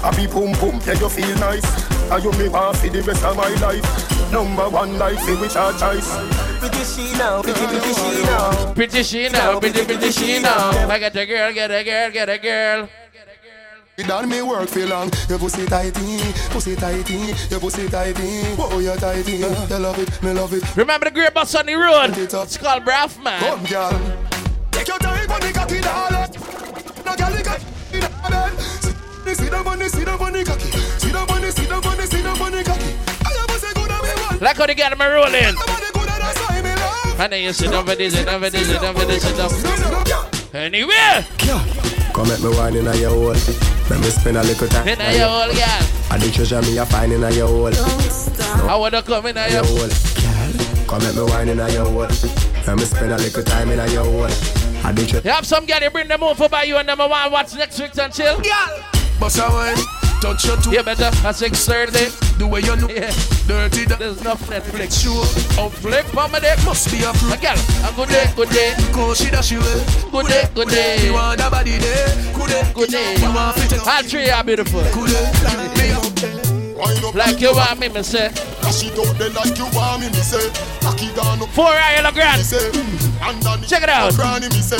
Happy 0.01 0.27
boom 0.27 0.53
boom, 0.59 0.79
yeah 0.85 0.93
you 0.93 1.09
feel 1.09 1.35
nice. 1.37 1.65
And 2.09 2.23
you 2.23 2.31
me 2.33 2.49
want 2.49 2.77
for 2.77 2.89
the 2.89 3.01
rest 3.01 3.23
of 3.23 3.35
my 3.35 3.49
life. 3.55 4.31
Number 4.31 4.69
one 4.69 4.97
life, 4.97 5.19
say 5.19 5.35
which 5.35 5.55
are 5.55 5.73
choice. 5.73 6.09
Pretty 6.59 6.83
she 6.83 7.11
now, 7.17 7.41
pretty 7.41 7.65
pretty 7.65 7.93
she 7.93 8.23
now. 8.23 8.73
Pretty 8.73 9.03
she 9.03 9.29
now, 9.29 9.59
pretty 9.59 9.85
pretty 9.85 10.11
she 10.11 10.39
now. 10.39 10.89
I 10.89 10.99
get 10.99 11.15
a 11.15 11.25
girl, 11.25 11.53
get 11.53 11.71
a 11.71 11.83
girl, 11.83 12.11
get 12.11 12.29
a 12.29 12.37
girl. 12.37 12.89
It 13.97 14.07
done 14.07 14.29
me 14.29 14.41
work 14.41 14.69
for 14.69 14.85
long. 14.85 15.11
Your 15.27 15.39
pussy 15.39 15.65
tighty, 15.65 16.19
pussy 16.51 16.75
tighty, 16.75 17.33
your 17.49 17.59
pussy 17.59 17.89
tighty. 17.89 18.55
Oh, 18.57 18.79
you 18.79 18.95
tighty. 18.95 19.37
You 19.37 19.49
love 19.77 19.99
it, 19.99 20.23
me 20.23 20.31
love 20.31 20.53
it. 20.53 20.77
Remember 20.77 21.05
the 21.05 21.11
great 21.11 21.33
bus 21.33 21.53
on 21.55 21.65
the 21.65 21.75
road? 21.75 22.17
It's 22.17 22.57
called 22.57 22.85
Braff 22.85 23.21
Man. 23.21 23.41
Come, 23.41 23.65
girl. 23.65 24.17
Take 24.71 24.87
your 24.87 24.99
time 24.99 25.29
on 25.29 25.41
the 25.41 25.51
cocky, 25.51 25.81
darling. 25.81 26.18
Sit- 29.29 29.37
Sit 29.37 29.51
down 29.51 29.67
on 29.67 29.79
the, 29.79 29.89
sit 29.89 30.05
down 30.05 30.21
on 30.21 30.33
the 30.33 30.43
cocky. 30.43 30.69
Sit 30.97 31.13
down 31.13 31.29
on 31.29 31.41
the, 31.41 31.51
sit 31.51 31.69
down 31.69 31.85
on 31.85 31.97
the, 31.97 32.07
sit 32.07 32.23
down 32.23 32.41
on 32.41 32.51
the 32.51 32.63
cocky. 32.63 32.91
I 33.25 33.29
am 33.29 33.45
a 33.45 33.73
good 33.73 33.91
at 33.91 34.01
me 34.03 34.21
one. 34.23 34.39
Like 34.39 34.57
how 34.57 34.65
they 34.65 34.75
get 34.75 34.89
them 34.89 35.01
rolling. 35.01 35.35
I'm 35.45 35.53
a 35.53 35.77
the 35.77 35.91
good 35.93 36.09
at 36.09 36.19
that's 36.19 36.39
why 36.49 36.61
me 36.61 36.73
love. 36.75 37.19
And 37.19 37.33
then 37.33 37.43
you 37.43 37.53
sit 37.53 37.69
down 37.71 37.85
for 37.85 37.95
this, 37.95 38.13
sit 38.15 38.25
down 38.25 38.41
for 38.41 38.49
this, 38.49 38.67
sit 38.67 38.81
down 38.81 38.95
for 38.95 39.05
this, 39.05 39.21
sit 39.23 39.37
down. 39.37 39.49
Yeah. 40.07 40.59
Anywhere. 40.59 41.25
Come 42.13 42.31
at 42.31 42.41
me 42.41 42.49
wine 42.49 42.75
in 42.75 42.85
your 42.99 43.09
hole. 43.11 43.37
Let 43.89 43.99
me 44.01 44.09
spend 44.09 44.37
a 44.37 44.43
little 44.43 44.67
time 44.67 44.87
In 44.87 44.99
your 45.17 45.29
old 45.29 45.53
girl. 45.53 45.81
And 46.11 46.21
the 46.21 46.31
treasure 46.33 46.61
me 46.63 46.77
a 46.77 46.85
find 46.85 47.13
in 47.13 47.21
your 47.21 47.47
hole. 47.47 47.69
I 48.69 48.75
wanna 48.75 49.01
come 49.03 49.27
in 49.27 49.35
Your 49.35 49.47
your 49.49 49.65
hole. 49.65 49.77
Girl, 49.77 50.85
come 50.89 51.01
at 51.05 51.15
me 51.15 51.23
wine 51.23 51.49
in 51.49 51.57
your 51.57 51.85
hole. 51.85 52.09
Let 52.65 52.75
me 52.77 52.83
spend 52.85 53.11
a 53.13 53.17
little 53.17 53.43
time 53.43 53.69
in 53.69 53.91
your 53.91 54.03
hole. 54.03 54.25
And 54.25 54.97
the 54.97 55.05
treasure 55.05 55.21
You 55.27 55.31
have 55.31 55.45
some 55.45 55.65
girl, 55.65 55.79
you 55.81 55.89
bring 55.91 56.07
them 56.07 56.23
over 56.23 56.49
by 56.49 56.63
you 56.63 56.77
and 56.77 56.89
them 56.89 56.97
want 56.97 57.31
what's 57.31 57.53
next 57.55 57.79
week 57.79 57.97
and 57.97 58.11
chill. 58.13 58.41
Bust 59.19 59.37
a 59.39 59.49
wine, 59.51 59.75
eh? 59.77 59.83
touch 60.21 60.45
your 60.45 60.57
two. 60.57 60.71
You 60.71 60.83
better 60.83 61.05
at 61.05 61.35
6.30. 61.35 62.37
The 62.39 62.47
way 62.47 62.61
you 62.61 62.75
know, 62.77 62.87
Yeah. 62.87 63.11
dirty 63.47 63.83
that 63.85 63.99
There's 63.99 64.23
no 64.23 64.35
Netflix. 64.35 65.01
sure. 65.03 65.25
Oh, 65.59 65.69
flip 65.69 66.07
on 66.17 66.31
my 66.31 66.39
dick. 66.39 66.57
Must 66.63 66.89
be 66.91 67.03
a 67.03 67.09
A 67.09 67.13
fruit. 67.13 67.41
girl, 67.41 67.59
a 67.83 67.91
good 67.95 68.09
day, 68.09 68.31
good 68.35 68.49
day. 68.49 68.73
Cause 68.93 69.17
she 69.19 69.29
that 69.29 69.43
she 69.43 69.57
will. 69.57 69.83
Good 70.11 70.27
day, 70.27 70.47
good 70.55 70.69
day. 70.69 71.03
You 71.05 71.13
want 71.13 71.41
a 71.41 71.49
body 71.49 71.77
there. 71.77 72.07
Good 72.33 72.47
day. 72.49 72.63
Good 72.73 72.89
day. 72.91 73.15
You 73.19 73.31
want 73.33 73.57
fit 73.59 73.73
it. 73.73 73.87
All 73.87 74.03
three 74.03 74.29
are 74.29 74.43
beautiful. 74.43 74.81
Good 74.95 75.11
day. 75.11 75.27
Me 75.75 75.91
up. 75.91 76.03
Wind 76.79 77.03
up 77.03 77.13
Like 77.15 77.41
you 77.41 77.51
want 77.53 77.77
me, 77.79 77.89
me 77.89 78.01
say. 78.03 78.31
Cash 78.63 78.83
it 78.87 78.97
out 78.99 79.17
there 79.19 79.29
like 79.31 79.57
you 79.57 79.67
want 79.75 79.99
me, 80.01 80.07
me 80.07 80.23
say. 80.23 80.47
Cocky 80.79 81.11
down 81.13 81.41
up, 81.43 81.49
Four 81.49 81.67
eye 81.67 81.95
yellow 81.99 82.11
me 82.11 82.15
grand. 82.15 82.41
say. 82.45 82.71
And 83.21 83.43
then 83.43 83.61
Check 83.67 83.83
it 83.83 83.89
out. 83.89 84.15
Granny, 84.15 84.47
me 84.47 84.61
say. 84.63 84.79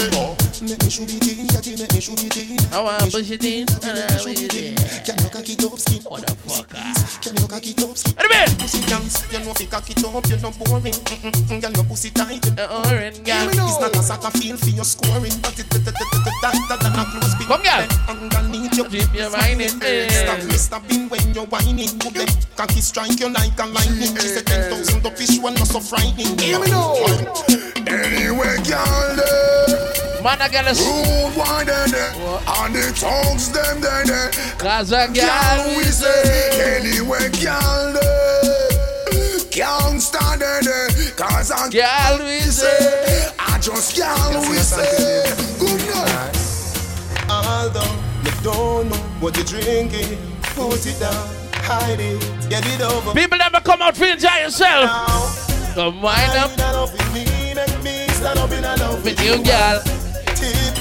Make 0.60 0.84
me 0.84 0.90
shoot 0.90 1.08
it 1.08 1.40
in, 1.40 1.48
catty, 1.48 1.76
make 1.80 1.94
me 1.94 2.02
shoot 2.02 2.20
it 2.20 2.36
in. 2.36 2.60
I 2.74 2.82
want 2.84 3.12
push 3.12 3.32
it 3.32 3.44
in. 3.46 3.64
And 3.80 3.96
I 3.96 4.20
will 4.20 4.36
it 4.36 4.54
in. 4.54 4.76
Can 5.08 5.16
you 5.24 5.30
cocky 5.32 5.56
top 5.56 5.80
skin? 5.80 6.04
Motherfucker. 6.04 7.24
Can 7.24 7.36
you 7.40 7.48
cocky 7.48 7.74
top 7.74 7.96
skin? 7.96 8.14
What 8.16 8.30
do 8.30 8.36
you? 8.36 8.58
Pussy 8.60 8.82
dance, 8.86 9.24
you 9.32 9.40
know 9.40 9.54
fi 9.54 9.66
cocky 9.66 9.94
top, 9.96 10.28
you 10.28 10.38
no 10.38 10.52
boring. 10.52 10.94
Mm-mm, 10.94 11.62
Girl, 11.62 11.72
your 11.72 11.86
pussy 11.86 12.10
tight. 12.12 12.42
The 12.44 12.68
orange 12.68 13.24
girl. 13.24 13.48
It's 13.48 13.80
not 13.80 13.96
a 13.96 14.04
soccer 14.04 14.32
field 14.38 14.60
for 14.60 14.70
your 14.70 14.84
scoring, 14.84 15.34
but 15.42 15.58
it 15.58 15.70
that 15.72 15.86
that 15.86 15.96
that 15.96 16.54
that 16.68 16.80
that 16.84 17.08
close. 17.08 17.34
Come, 17.48 17.64
girl. 17.64 17.88
Underneath 18.12 18.76
your 18.76 18.90
Keep 18.90 19.14
your 19.16 19.32
mind 19.32 19.62
in 19.62 19.80
there. 19.80 20.10
Stop 20.10 20.44
me 20.44 20.54
stopping 20.54 21.10
when 21.10 21.34
you're 21.34 21.46
whining. 21.48 21.98
Good 22.00 22.14
them 22.16 22.28
cocky 22.56 22.82
strike 22.82 23.20
you 23.20 23.30
like 23.30 23.58
a 23.60 23.66
lightning. 23.66 24.12
She 24.20 24.28
said 24.28 24.46
ten 24.46 24.70
thousand 24.70 25.04
the 25.04 25.12
fish 25.12 25.40
one 25.40 25.56
not 25.56 25.68
so 25.68 25.80
frightening. 25.80 26.38
Hear 26.38 26.60
me 26.60 26.68
now. 26.70 26.94
Anyway, 27.88 28.58
girl, 28.68 29.16
Man, 30.24 30.42
I 30.42 30.50
gotta 30.50 30.74
rude 30.76 31.38
wine 31.38 31.70
and 31.70 31.94
and 31.96 32.76
the 32.76 32.92
tongues 32.94 33.52
them 33.52 33.80
then 33.80 34.08
there. 34.08 34.32
Cause 34.58 34.92
a 34.92 35.08
Girl, 35.08 35.24
girl 35.24 35.78
we 35.78 35.84
say 35.86 36.76
anyway, 36.78 37.30
girl, 37.40 37.96
can't 39.50 40.02
stand 40.02 40.42
there. 40.42 40.90
Cause 41.16 41.52
I 41.52 41.70
Girl, 41.70 42.26
we 42.26 42.40
say. 42.42 43.32
I 43.40 43.50
I 43.60 43.62
just 43.62 43.96
can't 43.96 44.50
we 44.50 44.56
say 44.58 45.24
good 45.60 45.80
night. 45.88 46.36
Although 47.30 47.96
you 48.24 48.32
don't 48.44 48.90
know 48.90 48.98
what 49.20 49.36
you're 49.38 49.46
drinking, 49.46 50.18
put 50.56 50.86
it 50.86 51.00
down, 51.00 51.30
hide 51.54 52.00
it, 52.00 52.20
get 52.50 52.66
it 52.66 52.82
over. 52.82 53.14
People 53.14 53.38
never 53.38 53.60
come 53.62 53.82
out 53.82 53.96
to 53.96 54.12
enjoy 54.12 54.36
yourself. 54.44 55.76
Come 55.76 56.02
wind 56.02 56.32
up 56.38 56.52
with 59.04 59.24
you, 59.24 59.44
girl. 59.44 60.09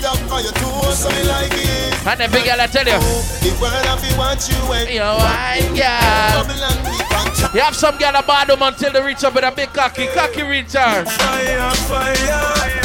Top 0.02 0.30
on 0.32 0.42
your 0.44 0.52
toes, 0.52 0.98
so 1.02 1.08
me 1.10 1.22
like 1.24 1.50
it. 1.52 2.06
And 2.06 2.20
every 2.20 2.42
girl 2.42 2.60
I 2.60 2.66
tell 2.66 2.86
you, 2.86 2.98
The 3.42 3.50
world 3.60 3.86
of 3.90 4.00
you 4.06 4.14
want 4.16 4.40
you 4.48 4.56
you 4.94 5.02
wine, 5.02 5.74
girl. 5.74 6.46
bubble 6.46 6.62
and 6.64 6.78
deep 6.86 7.10
and 7.12 7.34
chat. 7.36 7.54
You 7.54 7.60
have 7.60 7.74
some 7.76 7.98
girl 7.98 8.14
a 8.14 8.22
bad 8.22 8.48
them 8.48 8.62
until 8.62 8.92
they 8.92 9.02
reach 9.02 9.24
up 9.24 9.34
with 9.34 9.44
a 9.44 9.50
big 9.50 9.72
cocky, 9.74 10.06
cocky 10.14 10.42
return. 10.42 11.04
Fire, 11.04 11.70
fire, 11.90 12.14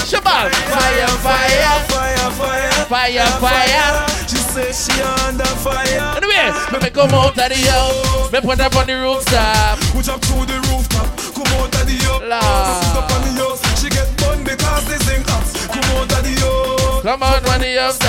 Shabal, 0.04 0.50
fire, 0.52 1.08
fire, 1.24 1.80
fire, 1.88 2.32
fire, 2.36 2.86
fire, 2.90 3.28
fire. 3.40 4.08
She 4.28 4.38
says 4.38 4.86
she 4.86 5.02
under 5.24 5.46
fire. 5.62 6.18
Anyway, 6.18 6.52
me 6.74 6.80
me 6.84 6.90
come 6.90 7.14
out 7.14 7.38
of 7.38 7.50
the 7.50 7.56
house, 7.70 8.32
me 8.34 8.42
put 8.42 8.60
up 8.60 8.76
on 8.76 8.88
the 8.88 8.96
rooftop. 9.00 9.80
Push 9.94 10.10
up 10.10 10.20
to 10.22 10.34
the 10.50 10.58
rooftop, 10.68 11.08
come 11.38 11.48
out 11.62 11.74
of 11.74 11.86
the 11.88 11.96
house. 12.04 12.22
Lord. 12.26 12.84
Sit 12.84 12.98
up 12.98 13.12
on 13.14 13.22
the 13.24 13.32
house. 13.40 13.62
She 13.82 13.90
get 13.90 14.10
bun 14.18 14.44
because 14.44 14.86
they 14.90 14.98
sing 15.06 15.22
ups. 15.30 15.68
Come 15.68 15.84
out 15.96 16.12
of 16.12 16.24
the 16.24 16.34
house. 16.42 16.73
Come 17.04 17.22
on 17.22 17.44
house. 17.76 18.00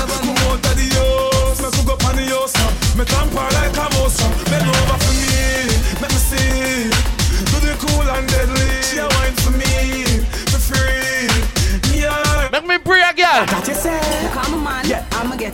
Of 0.00 0.24
the 0.24 0.29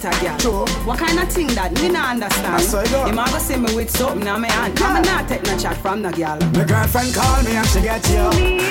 a 0.07 0.13
girl. 0.23 0.39
True. 0.39 0.65
What 0.87 0.99
kind 0.99 1.19
of 1.19 1.29
thing 1.31 1.49
that 1.59 1.73
me 1.75 1.89
not 1.91 2.15
understand? 2.15 2.55
That's 2.55 2.73
how 2.73 2.81
it 2.81 2.91
go. 2.91 3.05
Him 3.07 3.19
a 3.19 3.25
go 3.27 3.39
see 3.39 3.57
me 3.57 3.75
with 3.75 3.91
something 3.91 4.27
on 4.29 4.41
my 4.41 4.49
hand. 4.51 4.79
I'ma 4.81 5.01
not 5.01 5.29
take 5.29 5.43
no 5.45 5.57
chat 5.59 5.77
from 5.79 6.03
the 6.03 6.11
girl. 6.13 6.39
My 6.55 6.65
girlfriend 6.65 7.15
called 7.15 7.45
me 7.45 7.53
and 7.57 7.67
she 7.69 7.81
get 7.83 8.03
you. 8.09 8.25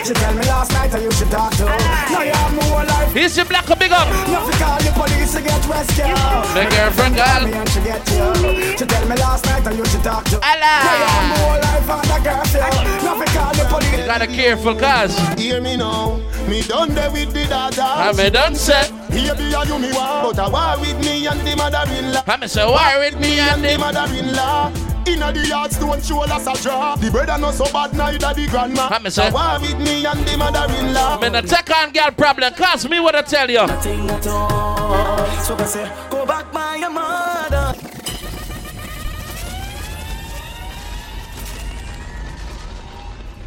She 0.05 0.13
tell 0.13 0.33
me 0.33 0.43
last 0.47 0.71
night 0.71 0.93
I 0.95 0.99
you 1.03 1.11
should 1.11 1.31
talk 1.31 1.51
to. 1.59 1.65
Now 1.65 2.23
you 2.23 2.31
have 2.31 2.53
more 2.55 2.83
life. 2.83 3.13
Here's 3.13 3.35
your 3.37 3.45
black 3.45 3.69
a 3.69 3.75
big 3.75 3.91
up. 3.91 4.07
You 4.27 4.35
have 4.39 4.47
to 4.49 4.55
call 4.63 4.79
the 4.79 4.91
police 4.95 5.33
to 5.35 5.41
get 5.41 5.61
rescued. 5.67 6.15
My 6.55 6.65
girlfriend 6.71 7.15
Call 7.15 7.25
call. 7.25 7.47
me 7.47 7.53
and 7.53 7.69
she 7.69 7.79
get 7.83 8.03
you. 8.15 8.77
She 8.77 8.85
tell 8.85 9.05
me 9.07 9.15
last 9.17 9.45
night 9.45 9.67
I 9.67 9.71
you 9.71 9.85
should 9.85 10.03
talk 10.03 10.23
to. 10.31 10.37
Allah. 10.39 10.75
Now 10.87 10.95
you 10.95 11.07
have 11.11 11.27
more 11.35 11.57
life 11.59 11.89
on 11.89 12.03
the 12.07 12.17
curfew. 12.23 12.59
You 13.03 13.07
have 13.11 13.19
to 13.19 13.27
call 13.35 13.51
the 13.53 13.65
police. 13.69 14.05
Gotta 14.05 14.27
careful, 14.27 14.75
cause 14.75 15.17
Hear 15.37 15.59
me 15.59 15.75
now, 15.77 16.17
me 16.47 16.61
done 16.61 16.93
there 16.93 17.11
with 17.11 17.33
the 17.33 17.45
dada. 17.45 17.83
I'm 17.83 18.19
a 18.19 18.29
done 18.29 18.55
set. 18.55 19.04
Here 19.15 19.33
be 19.33 19.53
a 19.53 19.63
you 19.63 19.79
me 19.79 19.93
want, 19.93 20.35
but 20.35 20.45
a 20.45 20.51
war 20.51 20.77
with 20.81 20.99
me 21.05 21.25
and 21.25 21.39
the 21.39 21.55
mother-in-law. 21.55 22.23
I'm 22.27 22.43
a 22.43 22.49
so 22.49 22.71
war 22.71 22.99
with 22.99 23.17
me 23.17 23.39
and 23.39 23.63
the 23.63 23.69
them. 23.69 23.79
mother-in-law. 23.79 24.73
Inna 25.07 25.31
the 25.31 25.47
yard 25.47 25.71
stone 25.71 26.01
show 26.01 26.23
us 26.23 26.47
a 26.47 26.61
draw. 26.61 26.95
The 26.97 27.09
brother 27.09 27.37
not 27.37 27.53
so 27.53 27.63
bad 27.71 27.93
neither 27.93 28.33
the 28.33 28.47
grandma. 28.47 28.89
How 28.89 28.99
me 28.99 29.09
say? 29.09 29.29
A 29.29 29.31
war 29.31 29.57
with 29.61 29.79
me 29.79 30.05
and 30.05 30.19
the 30.27 30.37
mother-in-law. 30.37 31.19
Me 31.21 31.29
no 31.29 31.41
take 31.41 31.73
on 31.77 31.93
girl 31.93 32.11
problem, 32.11 32.53
cause 32.55 32.89
me 32.89 32.99
what 32.99 33.15
I 33.15 33.21
tell 33.21 33.49
you. 33.49 33.65
Thing 33.81 34.09
at 34.09 34.27
all. 34.27 35.25
So 35.43 35.55
I 35.55 35.63
say, 35.63 35.91
go 36.09 36.25
back 36.25 36.51
by 36.51 36.75
your 36.75 36.89
mother. 36.89 37.73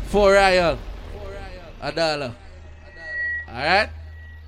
Four 0.07 0.33
Royal. 0.33 0.79
A 1.83 1.93
dollar. 1.93 2.35
Alright? 3.47 3.91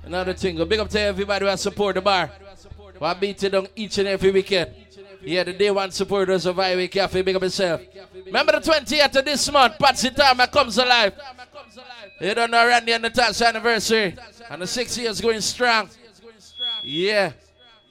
Another 0.03 0.33
thing, 0.33 0.57
big 0.67 0.79
up 0.79 0.89
to 0.89 0.99
everybody 0.99 1.45
who 1.45 1.57
support 1.57 1.95
the 1.95 2.01
bar. 2.01 2.31
Who 2.97 3.05
I 3.05 3.13
beat 3.13 3.43
it 3.43 3.49
down 3.49 3.67
each 3.75 3.97
and 3.97 4.07
every 4.07 4.31
weekend. 4.31 4.71
Yeah, 5.23 5.43
the 5.43 5.53
day 5.53 5.69
one 5.69 5.91
supporters 5.91 6.45
of 6.47 6.55
Highway 6.55 6.87
Cafe, 6.87 7.21
big 7.21 7.35
up 7.35 7.41
yourself. 7.43 7.81
Remember 8.25 8.53
the 8.53 8.59
20th 8.59 9.15
of 9.15 9.25
this 9.25 9.51
month, 9.51 9.77
Patsy 9.77 10.09
Time 10.09 10.37
comes 10.47 10.77
alive. 10.77 11.13
You 12.19 12.33
don't 12.33 12.51
know 12.51 12.67
Randy 12.67 12.91
and 12.91 13.03
Natasha 13.03 13.47
anniversary. 13.47 14.15
And 14.49 14.61
the 14.61 14.67
six 14.67 14.97
years 14.97 15.21
going 15.21 15.41
strong. 15.41 15.89
Yeah. 16.83 17.33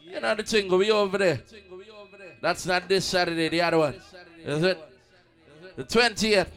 You 0.05 0.21
know 0.21 0.35
the 0.35 0.43
thing, 0.43 0.69
be 0.69 0.91
over 0.91 1.19
there. 1.19 1.41
That's 2.41 2.67
not 2.67 2.89
this 2.89 3.05
Saturday, 3.05 3.49
the 3.49 3.61
other 3.63 3.79
one. 3.79 3.95
Is 4.45 4.63
it? 4.63 4.79
The 5.77 5.85
20th. 5.85 6.49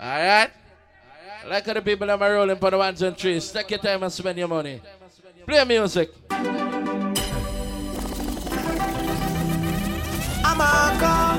Alright? 0.00 0.50
Like 1.48 1.64
the 1.64 1.80
people 1.80 2.08
that 2.08 2.20
are 2.20 2.32
rolling 2.32 2.56
for 2.56 2.70
the 2.70 2.78
ones 2.78 3.02
and 3.02 3.16
trees. 3.16 3.52
Take 3.52 3.70
your 3.70 3.78
time 3.78 4.02
and 4.02 4.12
spend 4.12 4.36
your 4.36 4.48
money. 4.48 4.80
Play 5.46 5.64
music. 5.64 6.10
I'm 10.44 10.60
a 10.60 10.96
car. 10.98 11.38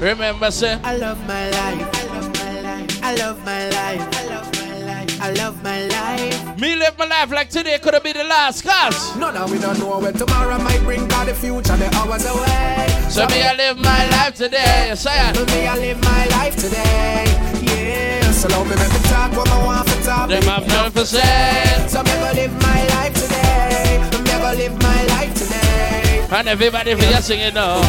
Remember, 0.00 0.50
sir. 0.50 0.78
I 0.84 0.96
love 0.96 1.18
my 1.26 1.48
life. 1.48 1.88
I 1.94 2.06
love 2.12 2.34
my 2.34 2.60
life. 2.60 3.02
I 3.02 3.14
love 3.14 3.44
my 3.44 3.68
life. 3.70 4.08
I 4.12 4.26
love 4.26 4.52
my 4.52 4.78
life. 4.84 5.20
I 5.22 5.32
love 5.32 5.62
my 5.62 5.86
life. 5.86 6.58
me 6.60 6.76
live 6.76 6.98
my 6.98 7.06
life 7.06 7.30
like 7.30 7.48
today 7.48 7.78
could 7.78 7.94
have 7.94 8.02
been 8.02 8.16
the 8.16 8.24
last 8.24 8.64
cause. 8.64 9.16
No, 9.16 9.30
no, 9.30 9.46
we 9.46 9.58
don't 9.58 9.78
know 9.78 9.98
where 9.98 10.12
tomorrow 10.12 10.58
might 10.58 10.80
bring. 10.80 11.08
Cause 11.08 11.26
the 11.26 11.34
future, 11.34 11.76
the 11.76 11.88
hours 11.96 12.26
away. 12.26 12.86
So 13.08 13.26
me, 13.28 13.42
I 13.42 13.54
live 13.56 13.78
my 13.78 14.08
life 14.10 14.34
today. 14.34 14.92
Say 14.94 15.10
it. 15.30 15.36
For 15.36 15.46
me, 15.46 15.66
I 15.66 15.76
live 15.78 16.00
my 16.02 16.26
life 16.26 16.56
today. 16.56 17.57
Yeah, 17.78 18.30
so 18.32 18.48
long 18.48 18.68
me 18.68 18.74
make 18.76 18.92
me 18.92 19.00
talk 19.10 19.32
what 19.36 19.48
I 19.50 19.64
want 19.64 19.88
to 19.88 19.94
talk. 20.02 20.28
Them 20.28 20.42
have 20.44 20.66
nothing 20.66 20.92
for 20.92 21.04
say. 21.04 21.86
So 21.88 22.02
me 22.02 22.10
go 22.22 22.30
live 22.34 22.54
my 22.62 22.80
life 22.94 23.14
today. 23.14 24.00
Me 24.24 24.34
go 24.42 24.50
live 24.60 24.76
my 24.82 25.04
life 25.14 25.34
today. 25.34 26.26
And 26.30 26.48
everybody 26.48 26.94
for 26.94 27.04
you 27.04 27.22
singing 27.22 27.54
now. 27.54 27.80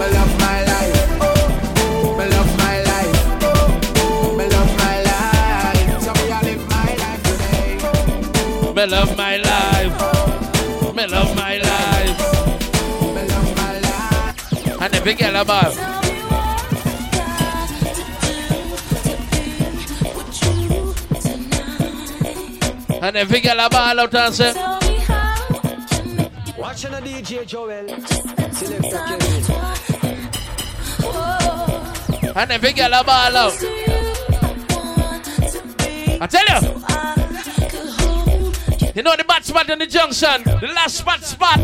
Love 0.00 0.38
my 0.40 0.64
life. 0.64 1.10
Me 2.18 2.24
love 2.34 2.52
my 2.58 2.76
life. 2.82 3.18
Me 4.38 4.44
love 4.48 4.72
my 4.78 4.96
life. 5.02 6.02
So 6.02 6.10
me 6.14 6.24
I 6.32 6.40
live 6.42 6.64
my 6.68 6.90
life 7.02 7.22
today. 7.30 8.72
Me 8.74 8.86
love 8.86 9.16
my 9.16 9.36
life. 9.36 9.92
Me 10.96 11.06
love 11.06 11.36
my 11.36 11.58
life. 11.58 12.18
Me 13.14 13.22
love 13.28 13.56
my 13.56 13.78
life. 13.78 14.82
And 14.82 14.94
every 14.94 15.14
girl 15.14 15.36
about. 15.36 15.89
And 23.02 23.16
every 23.16 23.40
girl 23.40 23.58
about 23.60 23.98
out 23.98 24.14
and 24.14 24.34
say. 24.34 24.52
Watching 26.58 26.92
a 26.92 27.00
DJ 27.00 27.46
Joel. 27.46 27.88
Selector 28.52 28.98
Kevin. 29.08 30.30
And 32.36 32.50
every 32.52 32.72
girl 32.74 32.92
about 32.92 33.34
out. 33.34 33.54
I 36.20 36.26
tell 36.26 36.44
you. 36.44 36.60
You 38.94 39.02
know 39.02 39.16
the 39.16 39.24
bad 39.24 39.44
spot 39.46 39.70
in 39.70 39.78
the 39.78 39.86
junction. 39.86 40.42
The 40.44 40.70
last 40.74 40.96
spot 40.96 41.22
spot. 41.22 41.58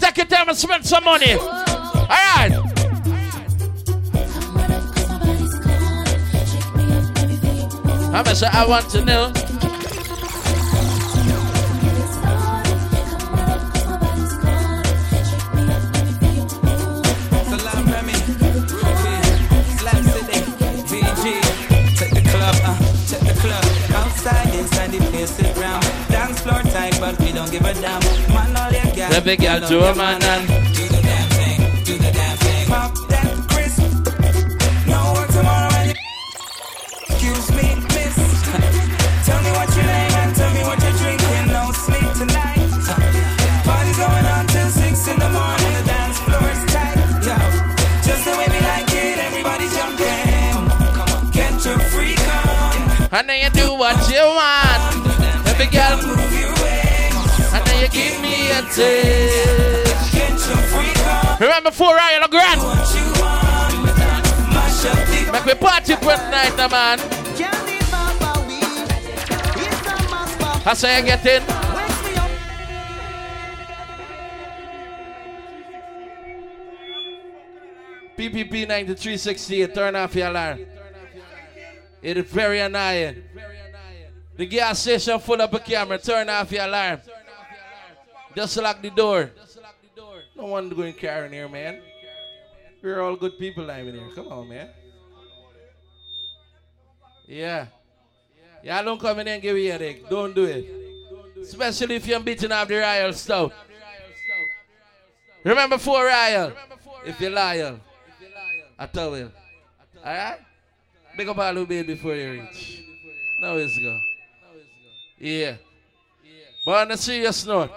Take 0.00 0.16
your 0.16 0.26
time 0.26 0.48
and 0.48 0.58
spend 0.58 0.84
some 0.84 1.04
money. 1.04 1.59
Give 27.50 27.64
a 27.64 27.74
damn. 27.74 28.00
Man, 28.32 28.56
all 28.56 28.72
your 28.72 28.94
gal. 28.94 29.12
Every 29.12 29.36
girl 29.36 29.60
to 29.60 29.90
a 29.90 29.94
man 29.94 30.22
and 30.22 30.59
what 53.80 53.96
you 54.10 54.20
want. 54.20 54.82
Every 55.48 55.64
girl 55.72 55.96
and 57.52 57.66
then 57.66 57.80
you 57.80 57.88
give 57.88 58.20
me 58.20 58.50
a 58.50 58.60
taste. 58.68 60.20
Remember 61.40 61.70
four 61.70 61.96
Royal 61.96 62.28
Grand? 62.28 62.60
Make 65.32 65.46
we 65.46 65.54
party 65.54 65.96
for 65.96 66.14
night, 66.28 66.56
man. 66.70 66.98
That's 70.62 70.82
how 70.82 70.98
you 70.98 71.04
get 71.06 71.24
in. 71.24 71.42
PPP 78.18 78.68
9368, 78.68 79.74
turn 79.74 79.96
off 79.96 80.14
your 80.14 80.28
alarm. 80.28 80.58
It 82.02 82.18
is 82.18 82.26
very 82.26 82.60
annoying. 82.60 83.22
The 84.40 84.46
gas 84.46 84.78
station 84.78 85.18
full 85.18 85.42
of 85.42 85.52
a 85.52 85.58
camera, 85.58 85.98
turn 85.98 86.30
off 86.30 86.50
your 86.50 86.64
alarm. 86.64 86.98
Just 88.34 88.56
lock 88.56 88.80
the 88.80 88.88
door. 88.88 89.30
No 90.34 90.46
one 90.46 90.70
going 90.70 90.94
car 90.94 91.26
in 91.26 91.32
here, 91.34 91.46
man. 91.46 91.82
We're 92.82 93.02
all 93.02 93.16
good 93.16 93.38
people 93.38 93.64
living 93.64 93.92
here. 93.92 94.08
Come 94.14 94.28
on, 94.28 94.48
man. 94.48 94.70
Yeah. 97.28 97.66
Yeah, 98.64 98.80
don't 98.80 98.98
come 98.98 99.18
in 99.18 99.26
here 99.26 99.34
and 99.34 99.42
give 99.42 99.58
you 99.58 99.68
a 99.68 99.72
headache. 99.72 100.08
Don't 100.08 100.34
do 100.34 100.44
it. 100.44 100.64
Especially 101.42 101.96
if 101.96 102.06
you're 102.06 102.20
beating 102.20 102.50
up 102.50 102.66
the 102.66 102.76
royal 102.76 103.12
stuff. 103.12 103.52
Remember 105.44 105.76
four 105.76 106.06
royal. 106.06 106.54
If 107.04 107.20
you're 107.20 107.30
loyal. 107.30 107.78
I 108.78 108.86
tell 108.86 109.18
you. 109.18 109.30
Alright? 109.98 110.38
Big 111.14 111.28
up 111.28 111.36
all 111.36 111.52
who 111.52 111.66
made 111.66 111.86
before 111.86 112.14
you 112.14 112.40
reach. 112.40 112.84
Now 113.42 113.52
let's 113.52 113.76
go. 113.76 114.00
Yeah. 115.20 115.56
But 116.64 116.86
on 116.86 116.90
a 116.92 116.96
serious 116.96 117.46
note, 117.46 117.70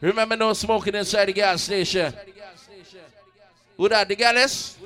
remember 0.00 0.36
no 0.36 0.52
smoking 0.52 0.94
inside 0.94 1.26
the 1.26 1.32
gas 1.32 1.62
station. 1.62 2.14
Who 3.76 3.88
that? 3.88 4.08
The 4.08 4.14
gallus? 4.14 4.78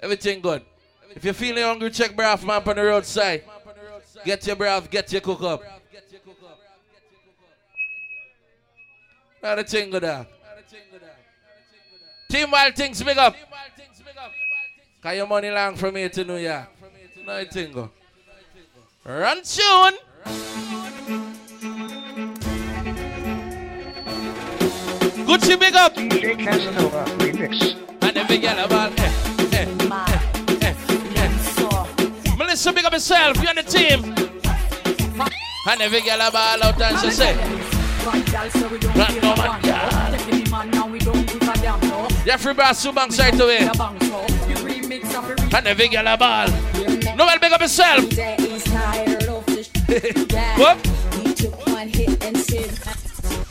Everything 0.00 0.40
good. 0.40 0.62
If 1.14 1.24
you're 1.24 1.34
feeling 1.34 1.62
hungry, 1.62 1.90
check 1.90 2.10
Braff 2.12 2.44
man 2.44 2.62
on 2.66 2.76
the 2.76 2.82
roadside. 2.82 3.44
Get 4.24 4.46
your 4.46 4.56
brav, 4.56 4.90
get 4.90 5.12
your 5.12 5.20
cook 5.20 5.42
up. 5.42 5.62
Now 9.42 9.56
the 9.56 9.64
thing 9.64 9.90
good 9.90 10.02
there. 10.02 10.26
Team 12.28 12.50
Wild 12.50 12.74
Things 12.74 13.02
big 13.02 13.18
up. 13.18 13.34
Cause 15.02 15.16
your 15.16 15.26
money 15.26 15.50
long 15.50 15.76
from 15.76 15.96
here 15.96 16.08
to 16.08 16.24
New 16.24 16.36
York. 16.36 16.68
Now 17.26 17.38
the 17.38 17.44
thing 17.46 17.72
go. 17.72 17.90
Run 19.04 19.42
tune. 19.42 19.98
Gucci 25.26 25.58
big 25.58 25.74
up. 25.74 25.92
DJ 25.94 26.38
Casanova 26.38 27.04
remix. 27.18 27.74
And 28.00 28.16
the 28.16 28.24
big 28.28 28.44
yellow 28.44 28.68
ball. 28.68 28.92
Eh, 28.96 29.12
eh, 29.52 29.66
eh, 29.90 30.06
eh, 30.62 30.74
eh. 31.16 32.36
Melissa 32.36 32.72
big 32.72 32.84
up 32.84 32.92
herself. 32.92 33.42
You 33.42 33.48
on 33.48 33.56
the 33.56 33.64
team. 33.64 34.04
And 35.66 35.80
the 35.80 35.88
big 35.90 36.06
yellow 36.06 36.30
ball 36.30 36.62
out 36.62 36.80
and 36.80 36.98
she 37.00 37.10
say. 37.10 37.34
Run 38.04 39.20
no 39.20 39.34
man, 39.34 39.62
girl. 39.62 40.02
Jeffrey 42.24 42.54
Brass 42.54 42.86
Subang 42.86 43.10
side 43.12 43.34
to 43.34 43.48
it. 43.48 43.62
And 45.52 45.66
the 45.66 45.74
big 45.74 45.92
yellow 45.92 46.16
Noel 47.16 47.38
big 47.38 47.52
up 47.52 47.60
herself. 47.60 48.04
what? 50.58 50.86
He 51.22 51.34
took 51.34 51.66
one 51.66 51.88
hit 51.88 52.24
and 52.24 52.36
said, 52.38 52.70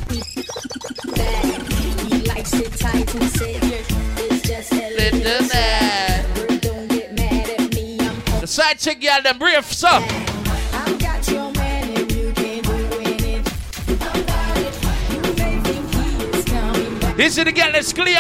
he 0.10 0.20
likes 2.28 2.54
it 2.54 2.72
tight 2.74 3.14
and 3.14 3.30
said, 3.30 3.64
it's 4.18 4.42
just 4.48 4.74
a 4.74 4.90
little 4.96 5.44
sad. 5.44 6.26
Don't 6.62 6.88
get 6.90 7.14
mad 7.16 7.50
at 7.50 7.74
me, 7.76 8.00
I'm 8.00 8.16
The 8.42 8.48
side 8.48 8.80
chick 8.80 9.00
girl 9.00 9.22
them 9.22 9.38
brief, 9.38 9.72
so. 9.72 9.88
I've 9.90 10.98
got 11.00 11.28
your 11.28 11.52
man 11.52 11.90
and 11.98 12.12
you 12.12 12.32
can't 12.34 12.66
do 12.66 13.00
anything 13.00 13.42
about 13.96 14.58
it. 14.58 14.74
You 15.12 15.22
may 15.36 15.60
think 15.62 15.94
he 15.94 16.24
is 16.40 16.46
coming, 16.46 16.98
but 17.00 17.16
This 17.16 17.38
is 17.38 17.46
the 17.46 17.52
girl 17.52 17.72
that's 17.72 17.94
clean. 17.94 18.18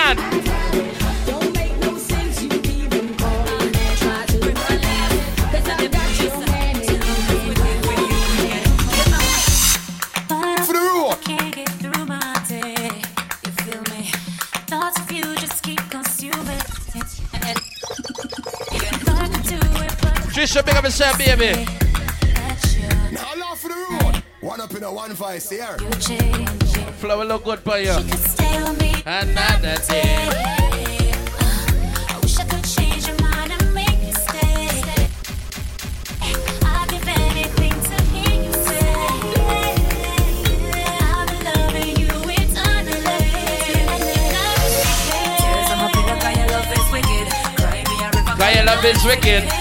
Trisha 20.41 20.65
big 20.65 20.75
up 20.75 20.83
herself, 20.83 21.19
baby. 21.19 21.53
Now 23.11 23.35
laugh 23.35 23.59
for 23.59 23.67
the 23.67 23.75
road. 23.75 24.23
One 24.39 24.59
up 24.59 24.73
in 24.73 24.81
a 24.81 24.91
one 24.91 25.13
vice 25.13 25.51
here. 25.51 25.77
you. 25.79 26.17
Flower 26.97 27.25
look 27.25 27.43
good 27.43 27.59
for 27.59 27.77
you. 27.77 27.93
Stay 27.93 28.63
with 28.63 28.81
me. 28.81 29.03
Another 29.05 29.77
day. 29.87 30.29
I 32.09 32.19
wish 32.23 32.39
I 32.39 32.45
could 32.45 32.63
change 32.63 33.07
your 33.07 33.17
mind 33.21 33.51
and 33.51 33.71
make 33.75 34.01
you 34.01 34.13
stay. 34.13 34.81
I'd 36.23 36.89
give 36.89 37.07
anything 37.07 37.75
to 37.89 38.01
hear 38.09 38.41
you 38.41 38.53
say. 38.65 38.97
I'll 41.05 41.27
be 41.29 41.37
loving 41.45 41.97
you 42.01 42.09
eternally. 42.41 43.29
Tears 45.37 45.69
on 45.69 45.77
my 45.77 45.87
pillow 45.93 46.17
'cause 46.19 46.35
your 46.35 46.47
love 48.65 48.83
is 48.83 49.03
wicked. 49.05 49.60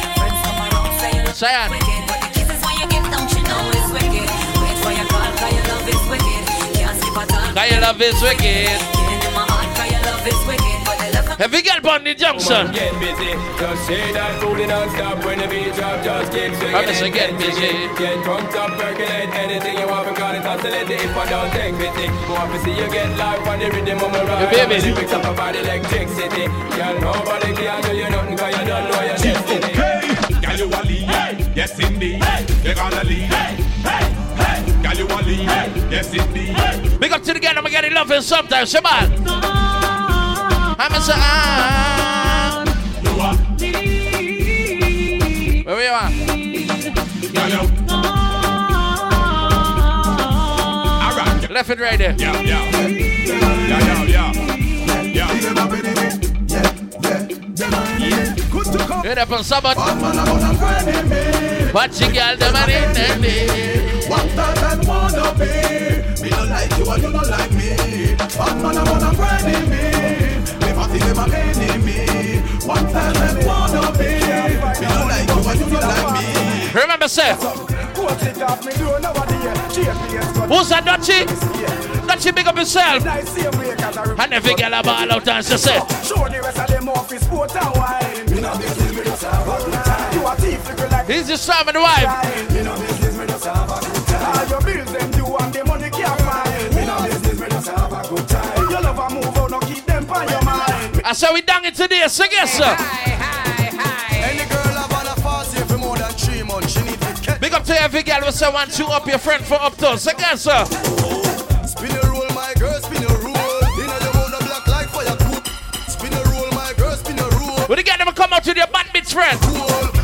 Around 1.43 1.49
say 1.49 1.53
you 1.53 1.57
look 1.57 1.71
Zion. 1.71 1.71
wicked. 1.71 2.03
But 2.07 2.21
the 2.21 2.29
kisses 2.37 2.61
when 2.65 2.75
you 2.81 2.87
give, 2.89 3.07
don't 3.11 3.31
you 3.33 3.43
know 3.49 3.61
it's 3.73 3.91
wicked? 3.93 4.29
Wait 4.61 4.77
for 4.85 4.93
your 4.93 5.09
call 5.09 5.31
'cause 5.37 5.53
your 5.53 5.67
love 5.73 5.89
is 5.89 6.05
wicked. 6.11 6.43
Can't 6.77 7.01
sleep 7.01 7.17
at 7.17 7.33
all. 7.33 7.55
Cause 7.55 7.71
your 7.71 7.81
love 7.81 8.03
is 8.03 8.23
wicked. 8.23 8.45
Getting 8.45 9.23
in 9.25 9.33
my 9.35 9.45
heart 9.49 9.69
'cause 9.75 9.91
your 9.91 10.03
love 10.05 10.27
is 10.27 10.41
wicked. 10.47 10.79
But 10.85 10.97
the 11.01 11.07
love 11.17 11.41
Every 11.41 11.63
girl 11.63 11.81
born 11.81 12.05
the 12.05 12.15
junction. 12.15 12.73
Get 12.73 12.93
busy, 13.01 13.33
just 13.59 13.87
say 13.87 14.13
that 14.13 14.41
booty 14.41 14.67
non-stop 14.67 15.25
when 15.25 15.39
the 15.41 15.49
beat 15.49 15.73
drop, 15.75 16.05
just 16.05 16.33
keep 16.33 16.53
swinging 16.57 16.77
Promise 16.77 16.99
to 17.01 17.07
it, 17.07 17.13
get 17.15 17.39
busy. 17.39 17.71
Get 17.97 18.17
drunk, 18.25 18.55
up, 18.57 18.71
percolate 18.79 19.33
anything 19.35 19.79
you 19.81 19.87
want, 19.89 20.05
because 20.09 20.37
it's 20.37 20.47
oscillate 20.47 20.91
if 20.91 21.17
I 21.17 21.25
don't 21.33 21.51
take 21.53 21.75
pity. 21.81 22.07
Go 22.29 22.35
up 22.37 22.53
see 22.63 22.77
you 22.77 22.89
get 22.93 23.09
live 23.17 23.49
on 23.49 23.59
the 23.59 23.69
rhythm 23.71 24.05
of 24.05 24.13
my 24.13 24.21
ride. 24.29 24.49
Hey, 24.53 24.67
baby. 24.67 24.93
Lyrics 24.93 25.13
up 25.13 25.25
about 25.25 25.57
electricity. 25.57 26.45
Girl, 26.77 26.95
nobody 27.01 27.51
can 27.57 27.81
do 27.85 27.93
you 27.97 28.11
nothing, 28.11 28.37
cause 28.37 28.55
you 28.59 28.65
don't 28.71 28.85
know 28.91 29.03
your 29.09 29.17
destiny. 29.17 29.73
Girl, 29.73 30.57
you 30.61 30.69
a 30.79 30.81
lead, 30.89 31.00
yes 31.55 31.79
indeed. 31.79 32.23
You're 32.65 32.75
gonna 32.75 33.05
lead, 33.05 33.31
girl, 34.83 34.95
you 34.95 35.07
a 35.07 35.19
lead, 35.23 35.49
yes 35.91 36.13
indeed. 36.15 36.57
Big 37.01 37.13
up 37.13 37.23
to 37.23 37.33
the 37.35 37.41
girl, 37.41 37.53
I'm 37.57 37.65
getting 37.65 37.93
loving 37.95 38.23
sometimes. 38.23 38.73
Come 38.73 38.87
on. 38.87 39.13
I'm 40.79 40.93
a 40.93 41.01
say, 41.01 41.13
ah. 41.17 42.65
Where 45.65 45.77
we 45.77 45.87
are? 45.87 46.11
Left 51.51 51.69
and 51.69 51.81
right 51.81 51.99
there. 51.99 52.15
Yeah, 52.17 52.41
yeah. 52.41 52.71
Yeah, 52.71 53.79
yeah, 53.81 54.05
yeah. 54.05 54.30
Up 59.03 59.31
on 59.33 59.45
Sabbath. 59.45 59.77
Watch 61.75 62.01
your 62.01 62.13
girl, 62.13 62.37
the 62.37 62.51
man 62.53 62.71
in 62.71 62.93
there. 62.93 64.09
One 64.11 64.29
time 64.31 64.79
and 64.79 64.89
wanna 64.89 65.33
be 65.39 65.47
Me 66.23 66.31
don't 66.31 66.49
like 66.51 66.77
you 66.77 66.91
and 66.91 67.03
you 67.03 67.13
don't 67.13 67.31
like 67.31 67.53
me 67.53 68.17
Bad 68.17 68.57
man 68.61 68.77
I 68.77 68.83
wanna 68.91 69.15
friend 69.15 69.47
in 69.55 69.71
me 69.71 69.83
Me 70.67 70.73
party 70.75 70.99
them 70.99 71.19
a 71.19 71.25
enemy 71.33 72.41
One 72.67 72.93
time 72.93 73.17
and 73.17 73.47
wanna 73.47 73.93
be 73.93 74.11
Me 74.11 74.87
don't 74.89 75.09
like 75.09 75.29
you 75.29 75.51
and 75.51 75.61
you 75.61 75.67
don't 75.71 75.87
like 75.87 76.11
me 76.21 76.71
Remember, 76.73 77.09
sir. 77.09 77.35
who's 80.51 80.69
that 80.71 80.85
Dutchie? 80.85 81.90
Dutchie, 82.21 82.35
big 82.35 82.47
up 82.47 82.57
yourself. 82.57 83.07
And 83.07 84.33
every 84.35 84.55
girl 84.55 84.75
a 84.75 84.83
ball 84.83 85.11
out 85.11 85.27
and 85.27 85.45
she 85.45 85.57
say, 85.57 85.79
Show 86.05 86.29
the 86.29 86.41
rest 86.43 86.59
of 86.59 86.67
them 86.69 86.89
off 86.91 87.11
his 87.11 87.23
sport 87.23 87.57
and 87.57 87.77
wine. 87.77 88.31
Me 88.31 88.41
no 88.43 88.59
business 88.59 88.95
with 88.95 89.07
yourself. 89.07 90.13
You 90.13 90.27
a 90.27 90.37
thief, 90.37 90.69
you 90.69 90.89
like 90.89 91.07
he's 91.07 91.29
the 91.29 91.39
Sam 91.39 91.69
and 91.69 91.77
the 91.77 91.81
wife. 91.81 92.53
Me 92.53 92.63
no 92.63 92.79
business 92.79 93.17
with 93.17 93.31
yourself. 93.31 93.71
All 93.71 94.47
your 94.49 94.61
bills 94.61 94.93
them 94.93 95.11
due 95.13 95.37
and 95.37 95.55
the 95.55 95.65
money 95.65 95.89
can't 95.89 96.21
find. 96.21 96.75
Me 96.75 96.85
no 96.85 97.03
business 97.05 97.41
with 97.41 97.53
yourself. 97.53 97.93
A 97.93 98.09
good 98.09 98.29
time. 98.29 98.71
Your 98.71 98.83
lover 98.83 99.15
move 99.15 99.39
out, 99.39 99.51
no 99.51 99.61
keep 99.61 99.87
them 99.87 100.11
on 100.11 100.29
your 100.29 100.45
mind. 100.45 101.01
I 101.03 101.13
say 101.15 101.29
we 101.33 101.41
down 101.41 101.65
it 101.65 101.75
today, 101.75 102.05
so 102.09 102.25
guess 102.29 102.53
sir. 102.53 102.77
Any 104.13 104.45
girl 104.45 104.77
have 104.77 104.93
on 104.93 105.07
a 105.07 105.17
fast 105.23 105.57
here 105.57 105.65
for 105.65 105.79
more 105.79 105.97
than 105.97 106.13
three 106.13 106.43
months. 106.43 106.75
She 106.75 106.83
need 106.83 107.01
to 107.01 107.15
catch. 107.23 107.41
Big 107.41 107.55
up 107.55 107.65
to 107.65 107.81
every 107.81 108.03
girl 108.03 108.21
who 108.21 108.31
say 108.31 108.53
one, 108.53 108.69
two 108.69 108.85
up 108.85 109.07
your 109.07 109.19
friend 109.19 109.43
for 109.43 109.55
up 109.55 109.77
to. 109.79 109.97
So 109.97 110.13
guess 110.19 110.43
sir. 110.43 111.30
When 117.71 117.77
the 117.77 117.85
girl 117.85 117.99
them 117.99 118.11
come 118.19 118.33
out 118.33 118.45
with 118.45 118.57
your 118.57 118.67
bad 118.67 118.87
bitch 118.87 119.15
friend. 119.15 119.39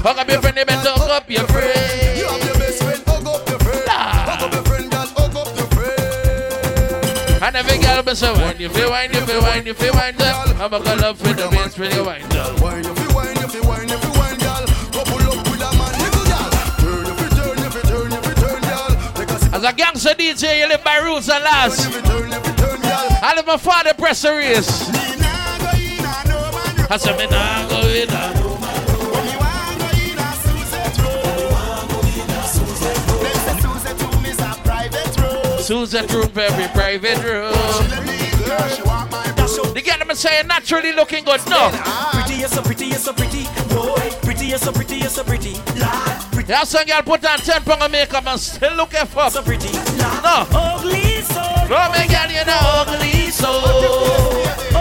Hug 0.07 0.19
up 0.19 0.31
your 0.31 0.41
friend, 0.41 0.57
they 0.57 0.63
better 0.63 0.87
hug 0.87 1.11
up 1.11 1.29
your 1.29 1.43
friend. 1.51 1.75
You 2.15 2.31
have 2.31 2.45
your 2.47 2.55
best 2.63 2.79
friend, 2.79 3.03
hug 3.03 3.27
up 3.27 3.43
your 3.43 3.59
friend. 3.59 3.83
Hug 3.91 4.39
up 4.39 4.55
your 4.55 4.63
friend, 4.71 4.87
girl, 4.87 5.11
hug 5.19 5.35
up 5.35 5.51
your 5.59 5.67
friend. 5.75 7.43
And 7.43 7.57
every 7.59 7.83
girl 7.83 8.07
be 8.07 8.15
when 8.15 8.55
you 8.63 8.71
feel 8.71 8.91
wine, 8.95 9.11
you 9.11 9.19
feel 9.27 9.43
wine, 9.43 9.67
you 9.67 9.75
feel 9.75 9.95
wine, 9.99 10.15
girl. 10.15 10.47
I'm 10.63 10.71
a 10.71 10.79
girl 10.79 11.11
up 11.11 11.19
with 11.19 11.43
the 11.43 11.51
bass 11.51 11.75
when 11.75 11.91
you 11.91 12.07
wine, 12.07 12.23
girl. 12.31 12.55
Wine, 12.63 12.87
you 12.87 12.95
feel 12.95 13.11
wine, 13.19 13.35
you 13.35 13.49
feel 13.51 13.67
wine, 13.67 13.89
you 13.91 13.99
feel 13.99 14.15
wine, 14.15 14.39
girl. 14.39 14.63
Couple 14.95 15.27
up 15.27 15.43
with 15.51 15.67
a 15.67 15.71
man, 15.75 15.91
little 16.07 16.23
girl. 16.23 16.47
Turn, 16.79 17.03
you 17.03 17.19
feel 17.19 17.35
turn, 17.35 17.59
you 17.67 17.71
feel 17.75 17.83
turn, 17.91 18.15
you 18.15 18.23
feel 18.23 18.47
turn, 18.47 18.63
girl. 18.63 18.95
Take 19.19 19.35
a 19.35 19.43
sip, 19.43 19.59
As 19.59 19.67
a 19.67 19.73
gangster 19.75 20.15
DJ, 20.15 20.63
you 20.63 20.71
live 20.71 20.87
by 20.87 21.03
rules 21.03 21.27
and 21.27 21.43
laws. 21.43 21.83
you 21.83 21.99
feel 21.99 22.15
turn, 22.15 22.31
you 22.31 22.39
feel 22.47 22.55
turn, 22.63 22.79
girl. 22.79 23.11
I 23.27 23.35
live 23.35 23.43
my 23.51 23.59
father 23.59 23.91
press 23.91 24.23
the 24.23 24.31
race. 24.31 24.87
I 26.89 26.97
said, 26.99 27.19
me 27.19 27.27
nah 27.27 27.69
go 27.69 27.81
in 27.89 28.09
a 28.09 28.47
Susan 35.61 36.07
room 36.07 36.29
for 36.29 36.41
every 36.41 36.69
private 36.69 37.19
room. 37.25 37.53
The 39.75 39.83
girl 39.85 39.99
them 39.99 40.15
saying 40.15 40.47
naturally 40.47 40.93
looking 40.93 41.25
good, 41.25 41.41
no. 41.51 41.71
Pretty, 42.13 42.35
you're 42.39 42.49
so 42.49 42.63
pretty, 42.63 42.87
you're 42.87 42.99
so 42.99 43.13
pretty. 43.13 43.45
Boy, 43.75 44.11
pretty, 44.23 44.47
you're 44.47 44.59
so 44.59 44.71
pretty, 44.71 44.99
you're 44.99 45.09
so 45.09 45.25
pretty. 45.25 45.55
Lord, 45.75 46.23
pretty, 46.31 46.53
Yeah, 46.53 46.63
some 46.63 46.87
girl 46.87 47.03
put 47.03 47.25
on 47.25 47.39
10 47.39 47.63
pound 47.65 47.83
of 47.83 47.91
makeup 47.91 48.25
and 48.29 48.39
still 48.39 48.77
look 48.77 48.95
at 48.95 49.09
fuck. 49.09 49.33
so 49.33 49.43
pretty. 49.43 49.73
No. 50.23 50.47
Ugly 50.53 51.23
so, 51.23 51.43
No, 51.69 51.91
me 51.91 52.07
girl, 52.07 52.31
you 52.31 52.45
know 52.47 52.85
ugly 52.87 53.31
so. 53.33 54.76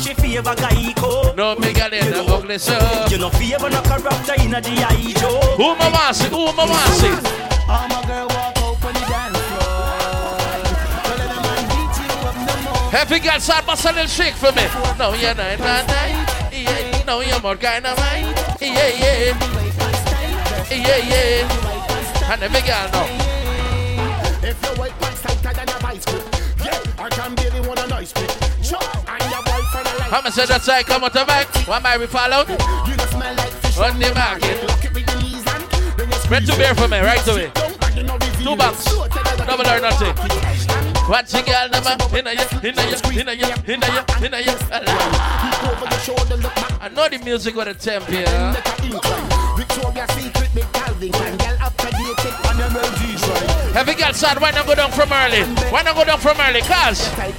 She 0.00 0.14
favor 0.14 0.54
guy. 0.54 0.94
No, 1.36 1.54
me 1.56 1.72
girl, 1.72 1.92
you 1.92 2.10
know 2.10 2.26
ugly 2.26 2.58
so. 2.58 2.74
You 3.10 3.18
know 3.18 3.30
favor 3.30 3.70
no 3.70 3.80
character 3.82 4.34
in 4.42 4.54
a 4.54 4.60
G.I. 4.60 5.12
Joe. 5.20 5.40
Who 5.56 5.74
my 5.76 5.90
want 5.90 6.16
see? 6.16 6.28
Who 6.28 6.52
my 6.52 6.64
want 6.64 6.92
see? 6.94 7.08
All 7.68 7.88
my 7.88 8.02
girl 8.06 8.26
walk 8.28 8.56
out 8.58 8.84
on 8.84 8.92
the 8.92 9.04
dance 9.08 9.38
floor. 9.48 10.40
Well, 11.04 11.18
let 11.18 11.30
a 11.30 11.40
man 11.44 11.62
beat 11.70 11.94
you 12.00 12.10
up 12.28 12.36
no 12.48 12.54
more. 12.64 13.00
Every 13.00 13.20
girl 13.20 13.40
start 13.40 13.66
bust 13.66 13.84
a 13.84 13.92
little 13.92 14.06
shake 14.06 14.34
for 14.34 14.52
me. 14.52 14.66
No, 14.98 15.14
you're 15.14 15.34
not, 15.34 15.58
not, 15.58 15.86
not. 15.86 16.52
Yeah, 16.52 17.04
no, 17.06 17.20
you're 17.20 17.40
more 17.40 17.56
kind 17.56 17.86
of 17.86 17.96
mine. 17.98 18.34
Yeah, 18.60 18.88
yeah. 18.88 19.36
Yeah, 20.70 20.96
yeah. 20.96 22.32
And 22.32 22.42
every 22.42 22.60
girl 22.62 22.88
know. 22.92 23.06
If 24.42 24.62
your 24.64 24.74
white 24.76 24.98
pants 25.00 25.22
tighter 25.22 25.52
than 25.54 25.68
a 25.68 25.78
vice 25.80 26.04
grip, 26.04 26.24
yeah, 26.64 26.80
I 26.98 27.08
can 27.10 27.34
barely 27.34 27.60
want 27.66 27.80
a 27.80 27.86
nice 27.88 28.12
pick. 28.12 28.30
Sure, 28.62 28.78
and 29.06 29.30
your 29.30 29.42
boyfriend 29.90 29.90
a 29.90 29.98
like. 29.98 30.10
How 30.10 30.20
much 30.22 30.34
that's 30.34 30.68
I 30.68 30.82
come 30.82 31.04
out 31.04 31.12
the 31.12 31.24
back? 31.24 31.46
One 31.66 31.82
might 31.82 31.98
be 31.98 32.06
follow. 32.06 32.40
You 32.40 32.56
don't 32.96 33.10
smell 33.10 33.34
like 33.36 33.52
fish 33.52 33.78
On 33.78 33.98
the 33.98 34.14
market. 34.14 34.60
Red 36.30 36.46
to 36.46 36.56
bear 36.56 36.74
for 36.74 36.88
me, 36.88 37.00
right 37.00 37.26
away. 37.26 37.50
Two 38.42 38.56
bucks. 38.56 38.84
Double 38.84 39.66
or 39.66 39.80
nothing. 39.80 40.14
Watch 41.08 41.32
your 41.34 41.42
girl 41.42 41.68
number. 41.70 41.96
Inna 42.16 42.32
ya, 42.32 42.44
inna 42.62 42.82
ya, 42.82 42.98
inna 43.10 43.32
ya, 43.34 43.56
inna 43.66 43.86
ya, 43.86 44.04
inna 44.24 44.40
ya. 44.40 44.54
I 46.82 46.88
know 46.94 47.08
the 47.08 47.18
music 47.24 47.56
with 47.56 47.68
a 47.68 47.74
temp 47.74 48.06
here. 48.06 48.54
make 49.10 49.39
a 49.70 49.86
incline. 49.86 49.94
Victoria 49.94 50.06
Secret, 50.10 50.50
big 50.54 50.72
Calvin 50.72 51.12
Klein. 51.12 51.36
Girl 51.38 51.56
up 51.60 51.76
to 51.76 51.86
date 51.90 52.24
it 52.26 52.34
on 52.46 52.58
your 52.58 52.70
melody 52.70 53.16
shrine. 53.16 53.76
Every 53.76 53.94
girl 53.94 54.12
sad, 54.12 54.40
why 54.40 54.50
not 54.50 54.66
go 54.66 54.74
down 54.74 54.90
from 54.90 55.12
early? 55.12 55.42
Why 55.70 55.82
not 55.82 55.94
go 55.94 56.04
down 56.04 56.18
from 56.18 56.40
early? 56.40 56.60
Cause, 56.60 57.08
Type 57.14 57.34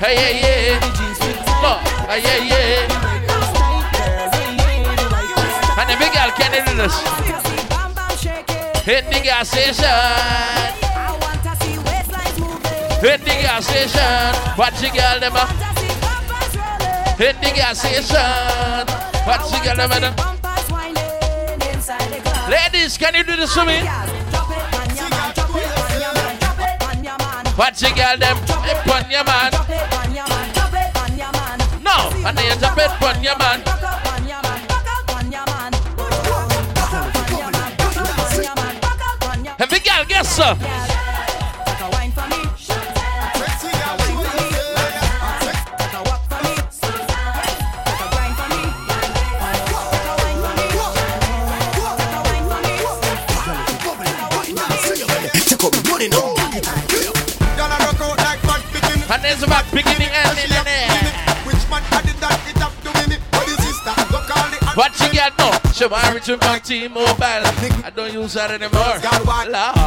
hey, 0.00 0.14
yeah, 0.16 0.32
yeah. 0.40 0.80
the 0.80 0.90
jeans 0.96 1.18
fit 1.18 1.36
tight. 1.44 1.62
No, 1.62 1.78
hey, 2.08 2.20
yeah, 2.24 2.50
yeah. 2.50 3.14
And 5.76 5.90
every 5.90 6.08
girl 6.14 6.30
can 6.32 6.50
do 6.54 6.74
this. 6.76 6.94
Hit 8.84 9.04
the 9.10 9.20
gas 9.20 9.48
station. 9.48 9.84
Hit 13.00 13.20
the 13.20 13.34
gas 13.42 13.66
station. 13.66 14.58
Watch 14.58 14.80
the 14.80 14.90
girl 14.90 15.20
them 15.20 15.36
up. 15.36 15.48
Hit 17.18 17.36
the 17.40 17.50
gas 17.54 17.80
station. 17.80 18.86
Watch 19.26 19.50
the 19.50 19.60
girl 19.64 19.76
them 19.76 20.04
uh, 20.04 20.08
up. 20.08 20.33
Ladies, 22.48 22.98
can 22.98 23.14
you 23.14 23.24
do 23.24 23.36
this 23.36 23.54
for 23.54 23.64
me? 23.64 23.80
Watch 27.56 27.80
the 27.80 27.90
girl 27.96 28.18
them. 28.18 28.36
Hip 28.64 28.86
on 28.94 29.10
your 29.10 29.24
man. 29.24 29.50
No, 31.82 32.10
and 32.26 32.36
they 32.36 32.48
drop 32.58 32.76
it 32.76 33.02
on 33.02 33.22
your 33.22 33.38
man. 33.38 33.62
Every 39.58 39.78
girl, 39.78 40.04
guess 40.06 40.36
so. 40.36 40.83
And 59.14 59.22
there's 59.22 59.46
about 59.46 59.62
beginning 59.70 60.10
and 60.10 60.34
in 60.42 60.50
there. 60.50 60.90
Which 61.46 61.62
man 61.70 61.86
added 61.94 62.18
that 62.18 62.34
it 62.50 62.58
up 62.58 62.74
to 62.82 62.90
me? 63.06 63.14
What 63.30 63.46
is 63.46 63.62
sister? 63.62 63.94
Look 64.10 64.26
all 64.26 64.50
the 64.50 64.58
What 64.74 64.90
you 64.98 65.14
got 65.14 65.38
no? 65.38 65.54
She 65.70 65.86
want 65.86 66.10
reach 66.10 66.26
my 66.42 66.58
T-Mobile. 66.58 67.22
I 67.22 67.94
don't 67.94 68.10
use 68.10 68.34
that 68.34 68.50
anymore. 68.50 68.98
Girl. 68.98 69.22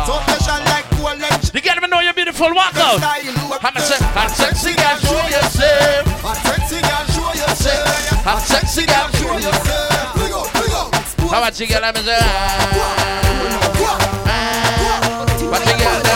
So 0.07 0.15
special 0.31 0.63
like 0.71 0.87
cool 0.95 1.11
and 1.11 1.43
You 1.51 1.59
gotta 1.59 1.83
know 1.91 1.99
you're 1.99 2.15
beautiful. 2.15 2.55
Walk 2.55 2.79
out. 2.79 3.03
I'm 3.03 3.75
a 3.75 3.83
se- 3.83 3.99
hot 4.15 4.31
sexy 4.31 4.79
girl, 4.79 4.95
show 4.95 5.19
yourself. 5.27 6.07
Hot 6.23 6.39
sexy 6.47 6.79
girl, 6.79 7.03
show 7.11 7.27
yourself. 7.35 8.23
Hot 8.23 8.39
sexy 8.47 8.87
girl, 8.87 9.11
Show 9.11 9.35
yourself. 9.43 10.15
Big 10.23 10.31
up, 10.31 10.47
big 10.55 10.71
up. 10.71 10.95
How 11.35 11.43
much 11.43 11.59
you 11.59 11.67
get? 11.67 11.83
I'm 11.83 11.91
a 11.91 11.99
say, 11.99 12.15
ah. 12.15 13.27
What 15.51 15.67
you 15.67 15.75
get? 15.75 16.07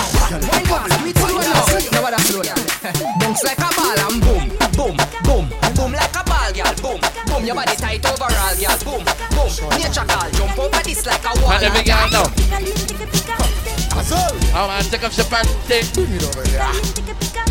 Bounce 3.31 3.43
like 3.45 3.59
a 3.59 3.69
ball 3.79 3.95
and 3.95 4.19
boom, 4.19 4.43
boom, 4.75 4.97
boom, 5.23 5.47
boom 5.73 5.91
like 5.93 6.11
a 6.11 6.23
ball, 6.27 6.51
girl. 6.51 6.75
Boom, 6.83 6.99
boom. 7.27 7.45
Your 7.45 7.55
body 7.55 7.77
tight 7.77 8.03
overall, 8.03 8.51
girl. 8.59 8.75
Boom, 8.83 9.05
boom. 9.31 9.47
Nature 9.79 10.03
call, 10.03 10.29
jump 10.31 10.59
over 10.59 10.83
this 10.83 11.05
like 11.05 11.23
a 11.23 11.39
wall. 11.39 11.53
And 11.53 11.63
every 11.63 11.83
girl 11.87 12.11
know. 12.11 12.27
Oh 14.53 14.67
man, 14.67 14.83
take 14.83 15.05
off 15.05 15.15
your 15.15 15.27
pants. 15.27 15.55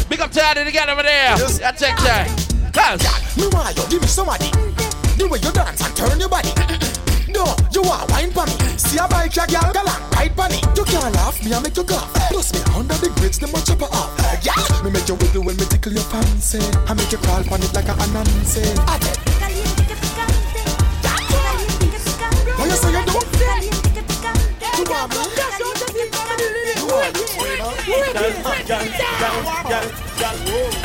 Big 0.07 0.21
up 0.21 0.31
to 0.33 0.45
all 0.45 0.55
the 0.55 0.71
girl 0.71 0.91
over 0.91 1.03
there. 1.03 1.39
Yeah, 1.59 1.73
take 1.73 1.97
care. 1.97 2.27
Cause 2.75 3.01
Me 3.39 3.49
want 3.49 3.75
you 3.75 3.89
give 3.89 4.03
me 4.03 4.07
somebody. 4.07 4.51
The 5.17 5.27
way 5.31 5.39
you 5.39 5.51
dance 5.51 5.81
and 5.81 5.97
turn 5.97 6.21
your 6.21 6.29
body. 6.29 7.00
No, 7.41 7.57
you 7.73 7.81
want 7.81 8.05
wine 8.11 8.31
for 8.33 8.45
me. 8.45 8.53
See 8.77 8.99
a 8.99 9.09
bike, 9.09 9.33
a 9.33 9.47
girl, 9.49 9.73
girl, 9.73 9.89
and 9.89 10.15
ride 10.15 10.37
for 10.37 10.49
me. 10.53 10.61
You 10.77 10.85
can't 10.85 11.15
laugh, 11.15 11.43
me 11.43 11.55
I 11.55 11.61
make 11.61 11.75
you 11.75 11.85
laugh. 11.85 12.13
Plus 12.29 12.53
me 12.53 12.61
under 12.77 12.93
the 13.01 13.09
grades, 13.17 13.39
them 13.39 13.55
a 13.57 13.61
chop 13.65 13.81
her 13.81 13.89
off. 13.97 14.13
Yeah, 14.45 14.61
me 14.85 14.91
make 14.91 15.09
you 15.09 15.15
wiggle 15.15 15.45
when 15.45 15.57
me 15.57 15.65
tickle 15.65 15.93
your 15.93 16.05
fancy. 16.13 16.61
I 16.87 16.93
make 16.93 17.11
you 17.11 17.17
crawl 17.17 17.41
on 17.49 17.63
it 17.63 17.73
like 17.73 17.89
a 17.89 17.97
anansi. 17.97 18.61
I 18.85 18.99
bet. 19.01 19.17
What 22.61 22.69
you 22.69 22.77
say 22.77 22.93
you 22.93 23.09
do? 23.09 23.13
You 24.77 24.85
want 24.85 25.09
me? 25.09 25.25
You 25.59 25.65
want 26.93 27.17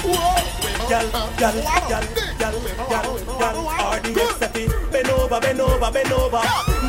me? 0.06 0.55
Gal, 0.88 1.10
gal, 1.10 1.30
gal, 1.38 1.54
gal, 1.90 2.04
gal, 2.38 2.54
gal, 2.90 3.58
RDX 3.98 4.40
happy. 4.40 4.68
Bend 4.92 5.10
over, 5.10 5.40
bend 5.42 5.60
over, 5.60 5.92
bend 5.92 6.12
over, 6.14 6.42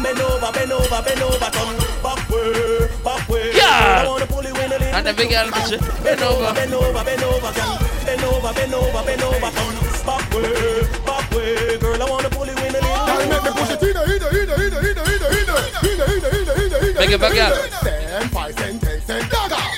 bend 0.02 0.20
over, 0.20 0.52
bend 0.52 0.72
over, 0.72 1.02
bend 1.02 1.22
over, 1.22 1.48
turn 1.56 1.76
back 2.04 2.28
way, 2.28 2.88
back 3.02 3.28
way. 3.28 3.52
Yeah. 3.56 4.04
I 4.04 4.08
wanna 4.08 4.26
pull 4.26 4.42
you 4.44 4.54
in 4.54 4.72
a 4.72 4.78
little. 4.78 4.94
And 4.94 5.06
every 5.08 5.26
girl 5.28 5.48
bitch, 5.48 5.80
bend 6.04 6.20
over. 6.22 6.52
bend 6.54 6.74
over, 6.74 7.04
bend 7.04 7.22
over, 7.24 7.52
gal. 7.56 7.78
Bend 8.04 8.22
over, 8.24 8.52
bend 8.52 8.74
over, 8.74 9.02
bend 9.02 9.22
over, 9.22 9.50
turn 9.56 9.74
back 10.04 10.24
way, 10.34 10.82
back 11.06 11.30
way. 11.32 11.78
Girl, 11.78 12.02
I 12.02 12.04
wanna 12.10 12.30
pull 12.30 12.46
you 12.46 12.52
in 12.52 12.76
a 12.76 12.80
little. 12.80 13.06
Girl, 13.06 13.26
make 13.32 13.44
me 13.44 13.50
push 13.56 13.70
it 13.72 13.82
in, 13.82 13.96
in, 13.96 14.12
in, 14.12 14.28
in, 14.28 14.60
in, 14.60 14.76
in, 14.76 14.92
in, 14.92 15.00
in, 15.00 15.48
in, 15.48 15.96
in, 15.96 16.36
in, 16.36 16.52
in, 16.52 16.84
in, 16.84 16.94
Make 17.00 17.10
it 17.10 17.20
back 17.20 17.32
in, 17.32 17.40
up. 17.40 17.52
in. 17.56 17.70
Ten, 17.80 18.28
five, 18.28 18.54
ten, 18.56 18.78
ten, 18.78 19.00
ten, 19.00 19.20
dagger. 19.24 19.56
Ten, 19.56 19.56
five, 19.56 19.75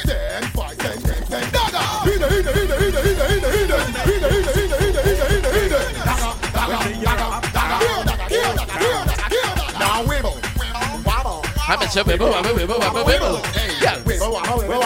Wibble, 11.68 12.30
wobble, 12.30 12.54
wibble, 12.54 12.78
wobble, 12.78 13.04
wibble. 13.04 13.42
Wibble, 14.06 14.32
wobble, 14.32 14.62
wibble. 14.62 14.80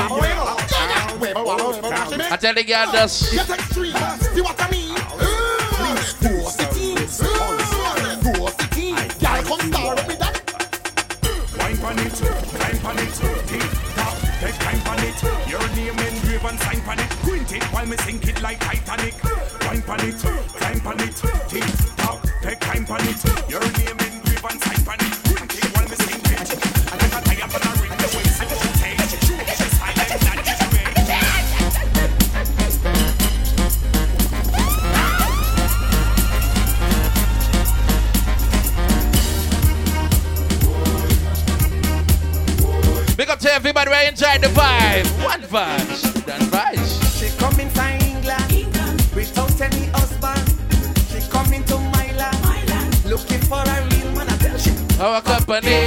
Now 1.89 2.11
she 2.11 2.17
make 2.17 2.33
I 2.33 2.37
tell 2.37 2.55
the 2.55 2.65
girl 2.65 2.91
this. 2.91 3.13
See 3.13 3.37
what 4.41 4.61
I 4.61 4.69
mean? 4.69 4.99
Wine 16.43 16.59
sign 16.59 16.81
pan 16.81 16.99
it. 16.99 17.63
While 17.73 17.87
me 17.87 17.97
sink 17.99 18.27
it 18.27 18.43
like 18.43 18.59
Titanic. 18.59 19.15
Wine 19.63 19.83
pan 19.83 20.01
it, 20.01 20.25
it, 21.01 21.15
tick 21.49 21.63
tock, 21.99 22.27
take 22.43 22.59
time 22.59 22.85
pan. 22.85 23.07
Your 23.49 23.61
name 23.79 23.92
everybody 44.25 44.39
right 44.39 44.39
inside 44.39 44.41
the 44.41 44.49
vibe. 44.49 45.25
One 45.25 45.43
vibes. 45.43 46.27
Done 46.27 46.41
vibes. 46.51 47.19
She 47.19 47.37
coming 47.39 47.69
from 47.71 47.91
England, 48.09 49.15
without 49.15 49.61
any 49.61 49.87
husband. 49.87 50.45
She 51.11 51.29
coming 51.31 51.65
to 51.65 51.79
my 51.79 52.13
land, 52.17 53.05
looking 53.05 53.41
for 53.41 53.61
a 53.61 53.89
real 53.91 54.13
man. 54.13 54.29
I 54.29 54.37
tell 54.39 54.59
she. 54.59 54.71
Our 55.01 55.21
company. 55.23 55.87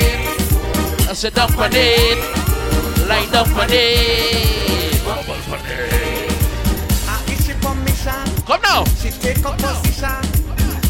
I 1.07 1.13
said 1.13 1.33
dump 1.33 1.57
on 1.57 1.71
it. 1.73 2.17
Light 3.07 3.33
up 3.33 3.47
on 3.55 3.69
it. 3.69 5.05
Bumble 5.05 5.33
on 5.53 5.65
it. 5.65 6.31
I 7.07 7.23
give 7.27 7.39
she 7.39 7.53
permission. 7.53 8.45
Come 8.45 8.61
now. 8.61 8.83
She 8.99 9.11
take 9.11 9.45
up 9.45 9.57
position 9.57 10.23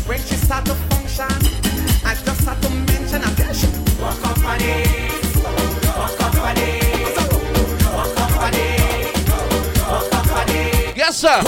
when 0.07 0.19
she 0.19 0.35
start 0.35 0.65
to 0.65 0.75
function. 0.89 1.29
I 2.05 2.15
just 2.15 2.45
have 2.45 2.61
to 2.61 2.69
mention. 2.69 3.21
I 3.23 3.33
tell 3.35 3.53
she. 3.53 3.67
Walk 4.01 4.25
up 4.25 4.45
on 4.45 4.61
it. 4.61 5.04
Sir. 11.16 11.41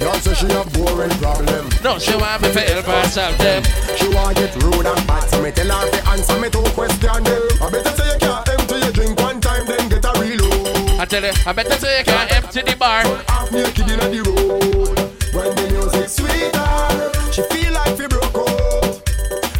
Girl 0.00 0.14
say 0.18 0.34
she 0.34 0.46
have 0.50 0.72
boring 0.74 1.14
problem. 1.22 1.70
No, 1.84 1.98
she 1.98 2.14
want 2.16 2.42
me 2.42 2.50
to 2.52 2.60
help 2.60 2.86
her 2.86 3.04
solve 3.06 3.38
them. 3.38 3.62
She 3.96 4.08
want 4.10 4.36
get 4.36 4.54
rude 4.62 4.86
and 4.86 5.06
bad, 5.06 5.30
so 5.30 5.40
me 5.40 5.52
tell 5.52 5.70
her 5.70 5.90
to 5.90 6.08
answer 6.10 6.38
me 6.40 6.50
two 6.50 6.62
questions. 6.74 7.00
Them. 7.22 7.42
I 7.62 7.70
better 7.70 7.90
say 7.94 8.12
you 8.12 8.18
can't 8.18 8.48
empty 8.48 8.76
your 8.82 8.92
drink 8.92 9.20
one 9.20 9.40
time, 9.40 9.64
then 9.66 9.88
get 9.88 10.04
a 10.04 10.12
reload. 10.18 11.00
I 11.00 11.04
tell 11.04 11.22
you, 11.22 11.32
I 11.46 11.52
better 11.52 11.78
say 11.78 11.98
you 12.00 12.04
can't 12.04 12.32
empty 12.32 12.62
the 12.62 12.76
bar. 12.76 13.04
Half 13.28 13.52
naked 13.52 13.88
inna 13.90 14.08
the 14.10 14.20
road. 14.26 14.98
When 15.34 15.54
the 15.54 15.64
music 15.70 16.08
sweeter, 16.08 17.32
she 17.32 17.42
feel 17.52 17.72
like 17.72 17.94
she 17.96 18.06
broke 18.08 18.34
out. 18.34 19.02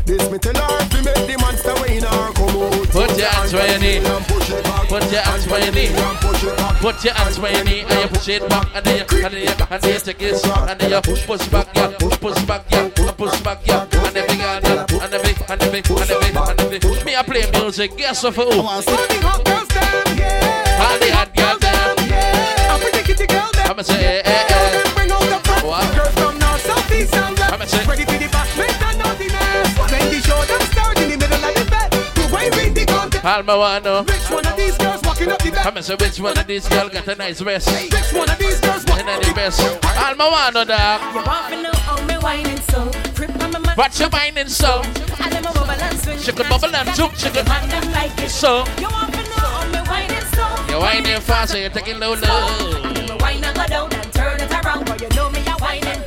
This 0.06 0.28
me 0.30 0.38
tell 0.38 0.58
her 0.58 0.78
to 0.90 0.98
make 1.06 1.22
the 1.30 1.36
monster 1.40 1.74
way 1.82 1.98
in 1.98 2.02
her 2.02 2.32
come 2.34 2.62
out. 2.66 2.88
Put 2.90 3.16
your 3.16 3.28
hands 3.28 3.52
where 3.54 3.70
you 3.72 3.78
need. 3.78 4.02
Push 4.26 4.50
it 4.50 4.64
back. 4.64 4.88
Put 4.88 5.12
your 5.12 5.22
hands 5.22 5.46
where 5.46 5.64
you 5.64 5.70
need. 5.70 6.61
Push 6.82 7.04
it 7.04 7.04
back. 7.04 7.04
Put 7.04 7.04
your 7.04 7.14
hands 7.14 7.38
where 7.38 7.56
you 7.56 7.64
need 7.64 7.84
and 7.84 8.00
you 8.02 8.08
push 8.08 8.28
it 8.28 8.48
back 8.48 8.66
and 8.74 8.84
then 8.84 8.96
you 8.98 9.24
and 9.24 9.34
then 9.34 9.42
you 9.42 9.66
and 9.70 9.82
then 9.82 9.92
you 9.94 10.00
take 10.00 10.22
it 10.22 10.46
and 10.46 10.80
then 10.80 10.90
you 10.90 11.00
push 11.00 11.26
push 11.26 11.48
back 11.48 11.68
yeah 11.76 11.96
push 11.98 12.18
push 12.18 12.42
back 12.44 12.64
yeah 12.70 12.82
and 12.82 13.16
push 13.16 13.40
back 13.42 13.58
yeah 13.66 13.82
and 13.82 14.16
every 14.16 14.36
girl 14.36 14.60
yeah 14.62 14.86
and 15.04 15.14
every 15.14 15.34
and 15.48 15.62
every 15.62 15.78
and 15.78 16.10
every 16.10 16.30
and 16.34 16.60
every 16.60 17.04
me 17.04 17.14
I 17.16 17.22
play 17.22 17.48
music 17.52 17.96
guess 17.96 18.22
what 18.24 18.34
for 18.34 18.42
who 18.42 18.60
All 18.60 18.80
the 18.82 19.18
hot 19.22 19.44
girls 19.44 19.68
them, 19.68 20.18
yeah. 20.18 20.82
all 20.82 20.98
the 20.98 21.10
hot 21.14 21.30
girls 21.36 21.60
them 21.60 22.08
Yeah. 22.10 22.72
I'm 22.74 22.80
pretty 22.80 23.02
kitty 23.06 23.26
girl 23.26 23.50
them. 23.52 23.70
I'ma 23.70 23.82
say 23.82 24.02
eh 24.02 24.22
eh 24.24 24.46
eh 24.50 24.94
Bring 24.94 25.10
out 25.12 25.20
the 25.22 25.38
front. 25.46 25.64
What? 25.66 25.86
Girls 25.94 26.14
from 26.18 26.38
north, 26.38 26.62
south, 26.66 26.92
east, 26.92 27.14
and 27.14 27.38
west. 27.38 27.52
I'ma 27.52 27.64
say- 27.64 27.86
Ready 27.86 28.04
for 28.04 28.18
the 28.18 28.28
back, 28.28 28.48
make 28.58 28.76
that 28.82 28.94
naughtiness. 28.98 29.70
When 29.78 30.10
the 30.10 30.20
show 30.26 30.40
them 30.50 30.60
start 30.72 30.98
in 30.98 31.10
the 31.10 31.16
middle 31.16 31.44
of 31.46 31.54
the 31.54 31.64
bed. 31.70 31.90
To 31.92 32.22
wave 32.34 32.58
in 32.66 32.74
the 32.74 32.84
contest. 32.86 33.24
all 33.24 33.58
want 33.58 33.84
know 33.84 34.02
Which 34.02 34.30
one 34.30 34.46
of 34.46 34.56
these 34.56 34.76
girls 34.78 35.01
walking 35.26 35.32
up 35.32 35.42
the 35.42 35.50
bed? 35.50 35.66
I'ma 35.66 35.80
say 35.80 35.94
which 35.96 36.20
one 36.20 36.38
of 36.38 36.46
these 36.46 36.68
girls 36.68 36.90
got 36.90 37.08
a 37.08 37.14
nice 37.14 37.40
rest 37.42 37.70
Which 37.70 38.12
one 38.12 38.30
of 38.30 38.38
these 38.38 38.60
girls 38.60 38.84
walking 38.86 39.08
and 39.08 39.10
up 39.10 39.22
then 39.22 39.22
the 39.22 39.28
the 39.28 39.34
best 39.34 39.60
all 39.98 40.14
my 40.16 40.28
want 40.28 40.54
know 40.54 40.64
dog 40.64 41.14
You 41.14 41.22
want 41.22 41.52
to 41.52 41.62
know 41.62 41.72
how 41.72 42.06
me 42.06 42.14
whining 42.14 42.60
so? 42.70 42.90
Grip 43.14 43.30
on 43.42 43.52
my 43.52 43.58
man. 43.58 43.76
Watch 43.76 44.00
your 44.00 44.08
whining 44.10 44.48
so 44.48 44.82
I 45.18 45.30
let 45.30 45.44
my 45.44 45.52
bubble 45.52 45.70
and 45.70 45.98
swing. 46.00 46.18
She 46.18 46.32
could 46.32 46.48
bubble 46.48 46.74
and 46.74 46.88
juke, 46.96 47.14
she 47.16 47.30
could 47.30 47.46
Man 47.46 47.68
them 47.68 47.92
like 47.92 48.18
it. 48.18 48.30
so 48.30 48.64
You 48.78 48.88
want 48.88 49.12
to 49.12 49.22
know 49.22 49.46
how 49.46 49.66
me 49.70 49.78
whining 49.88 50.26
so? 50.34 50.72
you 50.72 50.78
whining 50.80 51.20
fast 51.20 51.52
so 51.52 51.58
you 51.58 51.68
taking 51.68 51.98
low 51.98 52.14
low 52.14 52.82
Me 52.92 53.10
whine 53.20 53.44
and 53.44 53.56
go 53.56 53.66
down 53.66 53.92
and 53.92 54.12
turn 54.12 54.40
it 54.40 54.50
around, 54.52 54.86
but 54.86 55.00
you 55.00 55.08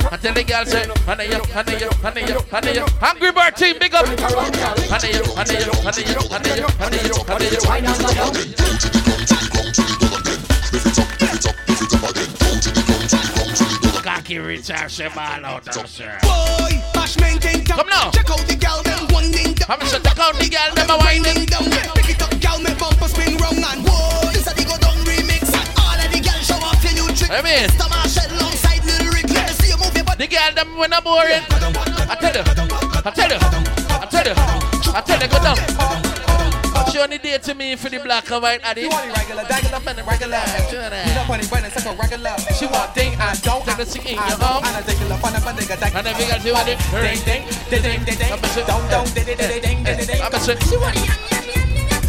I 0.08 0.16
tell 0.16 0.34
the 0.34 0.44
girl 0.44 0.64
say, 0.64 0.86
honey 1.02 1.26
you, 1.26 1.42
honey 1.50 1.78
you, 1.82 1.90
honey 1.98 2.22
you, 2.22 2.38
honey 2.48 2.74
you. 2.74 2.86
Hungry 3.02 3.32
bird 3.32 3.56
team, 3.56 3.76
big 3.78 3.92
up. 3.92 4.06
Honey 4.06 5.10
you, 5.10 5.24
honey 5.34 5.58
you, 5.58 5.72
honey 5.82 6.06
you, 6.06 6.14
honey 6.30 6.54
you, 6.54 6.66
honey 6.78 7.02
you, 7.02 7.18
honey 7.26 7.50
you. 7.50 7.58
Whine 7.66 7.86
and 7.86 7.98
go 7.98 8.14
down. 8.14 8.30
Cocky 14.04 14.38
Richard, 14.38 14.90
she 14.90 15.08
ball 15.08 15.44
out 15.44 15.76
of 15.76 15.88
sir. 15.90 16.18
Boy, 16.22 16.78
bashment 16.94 17.44
ain't 17.44 17.66
Come 17.66 17.88
now. 17.88 18.10
Check 18.12 18.30
out 18.30 18.46
the 18.46 18.54
gal 18.54 18.82
them 18.84 19.08
winding 19.10 19.54
down. 19.54 19.74
I'm 19.74 19.80
check 19.90 20.06
out 20.06 20.38
the 20.38 20.48
girl, 20.48 20.74
them 20.74 20.90
a 20.90 20.96
whining. 21.02 21.46
down. 21.46 21.66
Pick 21.98 22.10
it 22.10 22.22
up, 22.22 22.30
gal, 22.40 22.60
me 22.60 22.70
bumper 22.78 23.08
spin 23.08 23.36
round 23.38 23.58
and 23.58 23.82
whoa. 23.82 24.30
This 24.30 24.46
a 24.46 24.54
the 24.54 24.62
go 24.62 24.78
down 24.78 25.02
remix. 25.02 25.50
All 25.82 25.98
of 25.98 26.08
the 26.14 26.20
gal 26.22 26.38
show 26.46 26.62
off 26.62 26.78
your 26.84 26.94
new 26.94 27.10
trick. 27.14 27.30
I 27.30 27.42
mean, 27.42 27.68
the 30.18 30.26
girl, 30.26 30.52
them 30.54 30.76
when 30.76 30.92
I'm 30.92 31.02
boring. 31.04 31.42
I 32.08 32.16
tell 32.20 32.34
you, 32.34 32.42
I 33.04 33.10
tell 33.10 33.30
you, 33.30 33.38
I 33.38 34.06
tell 34.06 34.26
you, 34.26 34.34
I 34.94 35.00
tell 35.04 35.20
you, 35.20 35.28
go 35.28 35.38
down. 35.42 35.56
She 36.90 36.98
only 36.98 37.18
date 37.18 37.42
to 37.44 37.54
me 37.54 37.76
for 37.76 37.88
the 37.90 37.98
black 37.98 38.30
and 38.30 38.42
white 38.42 38.60
addy. 38.62 38.82
She 38.82 38.88
want 38.88 39.10
it 39.10 39.16
regular, 39.16 39.44
regular, 39.44 39.80
man, 39.80 39.96
regular. 40.06 40.42
You 40.72 41.14
know, 41.14 41.24
funny, 41.26 41.44
when 41.46 41.64
it's 41.64 41.76
like 41.76 41.86
a 41.86 41.92
regular. 41.98 42.34
She 42.56 42.66
want 42.66 42.94
ding 42.94 43.12
and 43.20 43.42
don't 43.42 43.64
Take 43.64 43.76
the 43.76 43.84
sing 43.86 44.02
in 44.06 44.18
and 44.18 44.28
your 44.30 44.38
don't 44.38 44.62
mouth. 44.62 44.64
and 44.64 44.76
a 44.76 44.88
regular 44.88 45.16
fun 45.18 45.34
of 45.36 45.44
a 45.46 45.52
nigga 45.52 45.76
that 45.80 45.94
And 45.94 46.06
every 46.06 46.24
girl, 46.24 46.38
she 46.40 46.52
want 46.52 46.68
it. 46.68 46.78
ding 46.94 47.20
ding 47.26 47.42
ding 47.68 47.82
ding 47.82 48.04
ding 48.04 48.16
ding. 48.18 48.32
I'ma 48.32 48.46
say- 48.48 48.64
Don't 48.66 48.88
don't 48.88 49.14
ding 49.14 49.24
ding 49.26 49.36
ding 49.36 49.60
ding 49.60 49.84
ding 49.84 50.06
ding. 50.06 50.22
I'ma 50.22 50.38
say, 50.38 50.54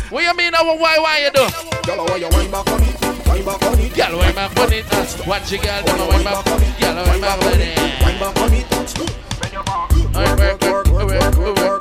what 0.09 0.23
you 0.23 0.33
mean, 0.35 0.51
now, 0.51 0.63
why, 0.63 0.97
why 0.99 1.19
you 1.19 1.31
do? 1.31 1.47
Girl, 1.83 2.05
why 2.05 2.15
you 2.15 2.29
wind 2.29 2.51
back 2.51 2.69
on 2.71 2.81
it? 2.83 3.06
wine 3.27 3.45
back 3.45 3.63
on 3.63 3.79
it. 3.79 3.93
Girl, 3.93 4.17
wine 4.17 4.35
back 4.35 4.57
on 4.59 4.73
it. 4.73 4.85
Watch 5.27 5.51
your 5.51 5.61
girl, 5.61 5.83
them 5.83 6.07
wine 6.07 6.23
back 6.23 6.47
on 6.47 6.61
it. 6.63 6.79
Girl, 6.79 6.95
wine 6.95 7.21
back 7.21 7.41
on 7.43 7.61
it. 7.61 7.77
Wine 8.01 8.19
back 8.19 8.37
on 8.37 8.53
it. 8.53 8.65
Work, 10.15 10.39
work, 10.39 10.87
work, 10.87 11.37
work, 11.37 11.37
work, 11.37 11.77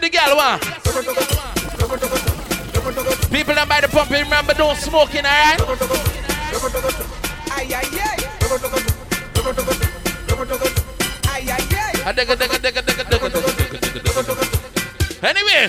the 0.00 0.10
girl 0.10 0.36
want? 0.36 0.62
People 3.30 3.54
that 3.54 3.68
buy 3.68 3.80
the 3.80 3.88
pump, 3.88 4.10
remember 4.10 4.54
don't 4.54 4.76
smoking, 4.76 5.24
alright? 5.24 5.60
Aye, 7.50 7.68
aye, 7.72 7.88
aye. 8.00 8.24
Aye, 11.26 11.48
aye, 11.48 11.68
aye. 11.70 11.94
Anyway. 15.22 15.68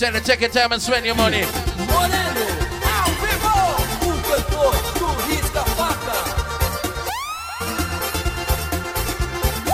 Vem. 0.00 0.12
Vem. 0.12 0.14
I 0.14 0.14
tell 0.14 0.14
you, 0.14 0.20
take 0.20 0.40
your 0.40 0.50
time 0.50 0.72
and 0.72 0.82
spend 0.82 1.06
your 1.06 1.14
money. 1.14 1.44
Moreno, 1.86 2.46
ao 2.84 3.10
vivo, 3.20 3.54
o 4.06 4.12
cantor 4.22 4.74
do 4.98 5.06
Risca 5.28 5.64
Faca. 5.76 6.18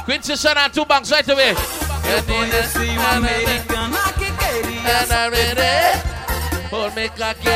Quincy 0.04 0.36
Sana, 0.36 0.68
two 0.68 0.84
banks 0.84 1.10
right 1.10 1.28
away. 1.28 1.54
Conheci 2.26 2.96
uma 2.96 3.16
americana 3.16 4.12
que 4.18 4.30
queria 4.30 5.02
And 5.02 5.12
I'm 5.12 5.30
ready. 5.32 6.00
Hold 6.70 6.94
me 6.94 7.08
cocky. 7.08 7.50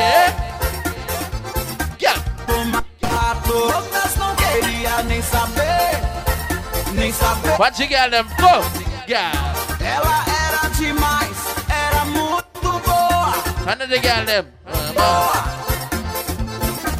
Yeah. 1.99 2.17
tomar 2.47 3.41
todas, 3.43 4.15
não 4.17 4.35
queria 4.35 5.03
nem 5.03 5.21
saber, 5.21 5.99
nem 6.93 7.13
saber. 7.13 7.57
Watch 7.59 7.79
you 7.81 7.87
girl 7.87 8.09
them 8.09 8.27
go. 8.37 8.63
Yeah. 9.07 9.31
Ela 9.79 10.25
era 10.25 10.30
Them. 13.65 14.47
Uh, 14.65 15.33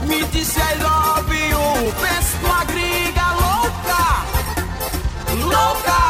Me 0.07 0.23
disse 0.31 0.59
I 0.59 0.75
love 0.81 1.33
you, 1.33 1.91
pensa 1.99 2.37
numa 2.41 2.65
gringa 2.65 3.33
louca, 3.41 4.03
louca. 5.43 6.01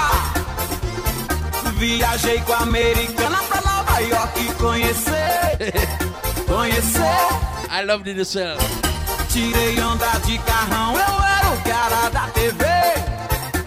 Viajei 1.78 2.40
com 2.42 2.54
a 2.54 2.58
americana 2.58 3.38
pra 3.44 3.62
Nova 3.62 4.00
York 4.02 4.54
conhecer, 4.60 5.58
conhecer. 6.48 7.30
I 7.70 7.84
love 7.86 8.04
the 8.04 8.26
cell. 8.26 8.58
Tirei 9.30 9.80
onda 9.80 10.20
de 10.26 10.38
carrão, 10.40 10.94
eu 10.94 11.24
era 11.24 11.50
o 11.50 11.62
cara 11.64 12.10
da 12.10 12.28
TV. 12.34 12.66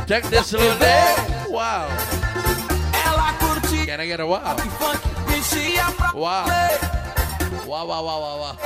Check 0.07 0.29
this 0.29 0.53
little 0.53 0.77
day. 0.79 1.15
Wow. 1.49 1.89
Ela 3.07 3.33
curtia 3.35 3.87
Can 3.87 4.01
I 4.03 4.07
get 4.07 4.21
a 4.21 4.27
wow? 4.27 4.57
Funk, 6.15 6.21
mexia 6.21 6.21
pra 6.21 6.21
Wow. 6.21 6.45
play. 6.45 6.79
Wow, 7.67 7.87
wow, 7.87 8.05
wow, 8.05 8.21
wow, 8.21 8.39
wow. 8.41 8.57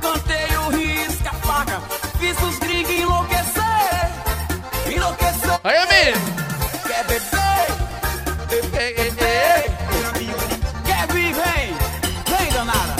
Cantei 0.00 0.56
o 0.56 0.70
risca-faca, 0.70 1.80
fiz 2.18 2.36
os 2.42 2.58
gringos 2.58 2.90
enlouquecer, 2.90 4.10
enlouquecer. 4.86 5.60
How 5.62 5.72
you 5.72 5.86
mean? 5.88 6.14
Quer 6.86 7.04
beber? 7.06 7.66
Hey, 8.72 8.94
hey, 8.96 9.10
hey. 9.18 9.70
Quer 10.86 11.06
vir, 11.12 11.34
vem, 11.34 11.74
vem 12.26 12.52
danada. 12.52 12.94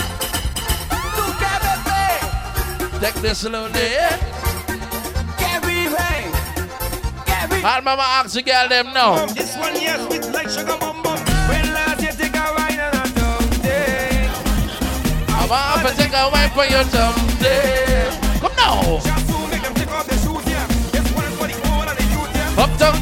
Tu 1.16 1.24
quer 1.40 1.58
beber? 1.66 3.00
Check 3.00 3.14
this 3.22 3.42
little 3.44 3.68
day. 3.70 4.08
Quer 5.38 5.60
vir, 5.62 5.90
vem, 5.90 6.32
quer 7.26 7.48
vir. 7.48 7.64
All 7.66 7.82
mama 7.82 8.02
ask 8.02 8.34
the 8.34 8.42
girl 8.42 8.68
them 8.68 8.92
now. 8.92 9.26
This 9.26 9.56
one 9.56 9.74
here 9.74 9.98
sweet 10.06 10.30
like 10.32 10.50
sugar 10.50 10.76
bum 10.78 10.89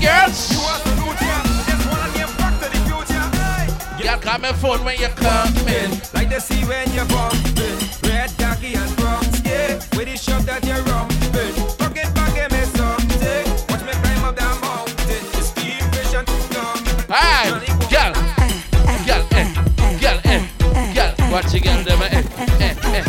are 0.09 0.31
salute, 0.81 1.21
yeah. 1.21 1.43
This 1.67 1.83
one 1.87 2.01
and 2.01 2.15
give 2.15 2.33
back 2.39 2.55
to 2.61 2.67
the 2.73 2.79
future. 2.89 3.27
Hey. 3.37 4.03
Girl, 4.03 4.19
call 4.19 4.39
me 4.39 4.53
phone 4.53 4.83
when 4.85 4.99
you 4.99 5.09
come 5.09 5.55
in. 5.69 5.91
Like 6.15 6.31
the 6.31 6.41
sea 6.41 6.65
when 6.65 6.91
you're 6.93 7.05
bumping. 7.07 7.79
Red 8.09 8.31
khaki 8.39 8.75
and 8.75 8.97
drums, 8.97 9.43
yeah. 9.45 9.75
With 9.97 10.09
the 10.09 10.17
shop 10.17 10.43
that 10.43 10.65
you're 10.65 10.83
rumping. 10.89 11.55
Pocket 11.77 12.09
bag, 12.15 12.33
give 12.35 12.51
me 12.53 12.65
something. 12.79 13.45
Watch 13.69 13.85
me 13.85 13.93
climb 13.93 14.25
up 14.25 14.37
that 14.37 14.57
mountain. 14.65 15.25
It's 15.37 15.51
the 15.53 15.69
vision 15.93 16.25
to 16.25 16.37
come. 16.55 16.81
Hi, 17.13 17.51
girl. 17.93 18.13
Girl, 19.05 19.25
eh. 19.33 19.49
Girl, 20.01 20.21
eh. 20.25 20.41
Girl, 20.95 21.13
watch 21.31 21.53
the 21.53 21.61
girl 22.23 22.39
them. 22.49 23.09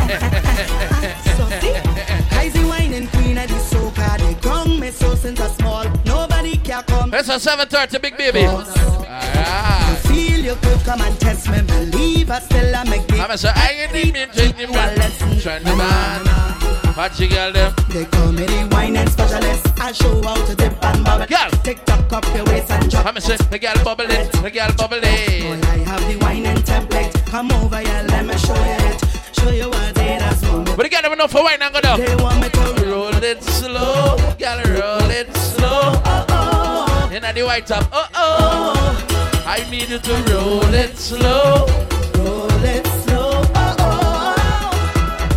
Icy 2.31 2.63
whining 2.65 3.07
queen 3.07 3.37
of 3.37 3.47
the 3.47 3.55
soca, 3.55 4.17
they 4.17 4.33
ground 4.41 4.79
me 4.79 4.91
so 4.91 5.15
since 5.15 5.39
I 5.39 5.47
small. 5.47 5.85
Nobody 6.05 6.57
can 6.57 6.83
come. 6.83 7.13
It's 7.13 7.29
a 7.29 7.33
7.30, 7.33 8.01
big 8.01 8.17
baby. 8.17 8.45
Alright. 8.45 9.97
Feel 9.99 10.39
you 10.39 10.55
could 10.55 10.79
come 10.83 11.01
and 11.01 11.19
test 11.19 11.49
me, 11.49 11.61
believe 11.61 12.29
I 12.31 12.39
still 12.39 12.75
am 12.75 12.87
a 12.87 12.97
gift. 12.97 13.19
I'm 13.19 13.31
a 13.31 13.37
say, 13.37 13.51
I 13.53 13.71
ain't 13.81 13.93
need 13.93 14.13
me 14.13 14.25
drink 14.33 14.57
the 14.57 14.67
man. 14.67 15.39
Trying 15.39 15.63
the 15.63 15.75
man. 15.75 16.25
Watch 16.99 17.17
the 17.17 17.27
girl 17.29 17.53
them. 17.53 17.73
They 17.89 18.05
call 18.05 18.31
me 18.33 18.45
the 18.45 18.67
wine 18.71 18.97
and 18.97 19.09
specialist. 19.09 19.67
I 19.79 19.93
show 19.93 20.21
how 20.21 20.35
to 20.35 20.55
dip 20.55 20.83
and 20.83 21.03
bubble. 21.05 21.25
Girl. 21.27 21.49
Tick 21.63 21.85
tock 21.85 22.11
up 22.11 22.25
your 22.35 22.43
waist 22.45 22.69
and 22.71 22.91
drop. 22.91 23.05
I'm 23.05 23.15
a 23.15 23.21
say, 23.21 23.37
the 23.37 23.57
girl 23.57 23.83
bubbling, 23.85 24.29
the 24.43 24.51
girl 24.51 24.71
bubbling. 24.77 25.01
Boy, 25.01 25.59
I 25.63 25.77
have 25.87 26.05
the 26.11 26.17
wine 26.17 26.45
and 26.45 26.59
template. 26.59 27.13
Come 27.25 27.51
over 27.53 27.77
here, 27.79 27.88
me. 31.19 31.27
But 31.27 31.27
the 31.27 31.27
girl 31.27 31.27
them 31.27 31.27
enough 31.27 31.31
for 31.31 31.43
wine 31.43 31.61
and 31.61 31.73
go 31.73 31.81
down. 31.81 31.99
They 31.99 32.15
want 32.15 32.41
me 32.41 32.49
to 32.49 32.69
Roll 32.89 33.23
it 33.23 33.43
slow, 33.43 34.17
girl, 34.39 34.63
roll 34.65 35.11
it 35.11 35.35
slow. 35.35 35.91
Oh 36.05 36.25
oh, 36.29 37.09
in 37.13 37.21
the 37.35 37.43
white 37.43 37.67
top. 37.67 37.87
Oh 37.91 38.07
oh, 38.15 39.43
I 39.45 39.69
need 39.69 39.89
you 39.89 39.99
to 39.99 40.13
roll 40.33 40.73
it 40.73 40.97
slow. 40.97 41.67
roll 42.15 42.63
it 42.63 42.87
slow. 42.87 43.43
Oh 43.53 43.75
oh, 43.79 44.35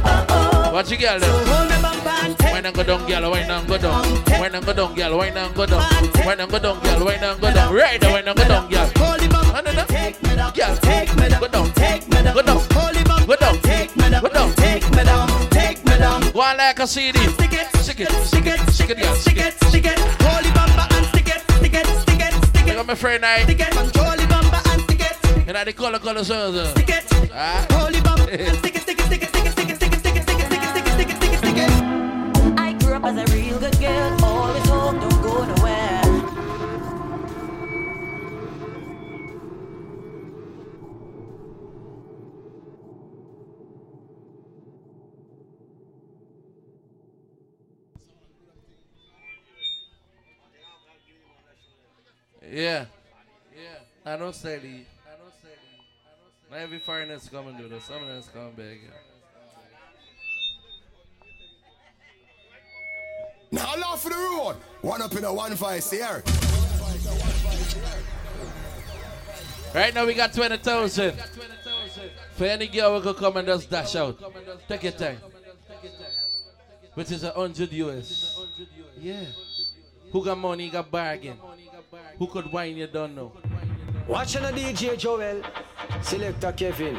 oh 0.05 0.27
oh. 0.29 0.73
Watch 0.73 0.89
the 0.89 0.97
girl 0.97 1.21
So 1.21 1.27
them. 1.27 1.47
hold 1.47 1.71
me 1.71 1.83
bumper 1.83 2.09
and 2.09 2.39
take 2.39 2.53
Wine 2.53 2.67
and 2.67 2.75
go 2.77 2.83
down, 2.85 3.07
girl. 3.09 3.31
Wine 3.31 3.51
and 3.51 3.69
go 3.69 3.79
down. 3.79 4.25
Wine 4.41 4.55
and 4.55 4.65
go 4.67 4.73
down, 4.73 4.95
girl. 4.95 5.19
Wine 5.19 5.37
and 5.37 5.55
go 5.55 5.67
down. 5.67 5.81
Wine 6.25 6.41
and 6.41 6.51
go 6.51 6.59
down, 6.59 6.81
girl. 6.81 7.05
Wine 7.05 7.23
and 7.25 7.41
go 7.41 7.53
down. 7.53 7.75
Right, 7.75 8.03
wine 8.03 8.29
and 8.29 8.37
go 8.37 8.49
down, 8.49 8.71
girl. 8.71 9.02
On 16.53 16.59
like 16.59 16.79
a 16.79 16.87
CD. 16.87 17.19
Stick 17.19 17.53
it, 17.53 17.67
Stick 17.77 18.01
it, 18.01 18.11
stick 18.11 18.47
it, 18.47 18.61
stick 18.71 18.91
it, 18.91 18.99
girl. 18.99 19.15
stick 19.15 19.37
it, 19.39 19.55
stick 19.65 19.85
it. 19.87 19.99
Hold 19.99 20.45
the 20.45 20.53
bumper 20.55 20.87
and 20.95 21.07
stick 21.07 21.29
it, 21.29 21.41
stick 21.57 21.75
it, 21.75 21.87
stick 21.87 22.21
it, 22.21 22.45
stick 22.47 22.67
I 22.67 22.71
it, 22.71 22.77
got 22.77 22.87
my 22.87 22.95
friend 22.95 23.25
I. 23.25 23.43
stick 23.45 23.61
it. 23.61 23.71
Control 23.71 24.17
the 24.17 24.27
bumper 24.29 24.61
and 24.71 24.83
stick 24.83 25.01
it, 25.01 25.49
And 25.49 25.57
I 25.59 25.65
the 25.65 25.73
color, 25.73 25.99
color, 25.99 26.25
so, 26.25 26.53
so. 26.53 26.65
stick 26.73 26.89
it. 26.91 27.05
Ah. 27.35 27.67
Hold 27.71 28.03
bumper 28.05 28.31
and 28.31 28.57
stick 28.59 28.77
it, 28.77 28.83
stick 28.83 28.99
it, 28.99 29.05
stick 29.07 29.23
it, 29.23 29.29
stick 29.29 29.47
it, 29.47 29.53
stick 29.53 29.71
it, 29.71 29.77
stick 29.77 29.93
it, 29.93 29.99
stick 30.01 30.17
it, 30.17 30.23
stick 30.25 30.37
it, 30.37 30.49
stick 30.49 30.63
it, 30.63 30.69
stick 30.71 30.87
it, 30.87 30.97
stick 30.97 31.11
it, 31.11 31.17
stick 31.17 31.33
it, 31.33 31.39
stick 31.39 31.57
it. 31.57 32.59
I 32.59 32.73
grew 32.81 32.95
up 32.95 33.05
as 33.05 33.17
a 33.17 33.35
real 33.35 33.59
good 33.59 33.79
girl, 33.81 34.25
always 34.25 34.69
home, 34.69 35.01
don't 35.01 35.12
Yeah. 52.53 52.85
Yeah. 53.57 54.13
I 54.13 54.19
don't 54.19 54.35
say 54.35 54.59
the. 54.59 54.69
I 54.69 55.17
don't 55.17 55.33
say 55.43 55.49
the. 55.49 56.55
Not 56.55 56.61
every 56.61 56.81
foreigner's 56.81 57.27
coming 57.31 57.57
to 57.57 57.67
this. 57.67 57.85
Some 57.85 58.03
of 58.03 58.09
them 58.09 58.23
come 58.35 58.51
back. 58.51 58.77
Yeah. 58.85 58.91
Now 63.51 63.75
laugh 63.77 64.03
for 64.03 64.11
the 64.11 64.17
road. 64.17 64.57
One 64.83 65.01
up 65.01 65.17
in 65.17 65.25
a 65.25 65.33
one 65.33 65.57
five 65.57 65.83
here. 65.89 66.23
Right 69.75 69.95
now 69.95 70.05
we 70.05 70.13
got 70.13 70.35
20,000. 70.35 71.15
For 72.33 72.45
any 72.45 72.67
girl 72.67 73.01
who 73.01 73.13
could 73.13 73.17
come 73.17 73.39
and 73.39 73.49
just 73.49 73.71
dash 73.71 73.97
out. 73.97 74.19
Take 74.69 74.83
your 74.83 74.93
time. 74.93 75.17
Which 76.93 77.11
is 77.11 77.25
a 77.25 77.31
100 77.31 77.73
US. 77.73 78.39
Yeah. 79.01 79.25
Who 80.11 80.23
got 80.23 80.37
money, 80.37 80.69
got 80.69 80.91
bargain. 80.91 81.39
Who 82.19 82.27
could 82.27 82.53
wine 82.53 82.77
you 82.77 82.87
don't 82.87 83.15
know. 83.15 83.33
Watching 84.07 84.45
a 84.45 84.49
DJ 84.49 84.99
Joel, 84.99 85.43
Selector 86.03 86.53
Kevin. 86.53 86.99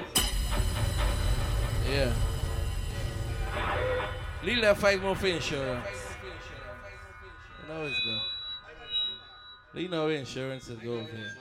Yeah. 1.90 2.12
That 4.62 4.78
five 4.78 5.02
more 5.02 5.16
for 5.16 5.28
insurance. 5.28 5.88
You 7.62 7.74
know 7.74 7.86
it's 7.86 8.00
good. 9.74 9.82
You 9.82 9.90
know 9.90 10.08
insurance 10.10 10.68
is 10.70 10.80
go 10.80 10.94
over 10.94 11.04
here. 11.04 11.38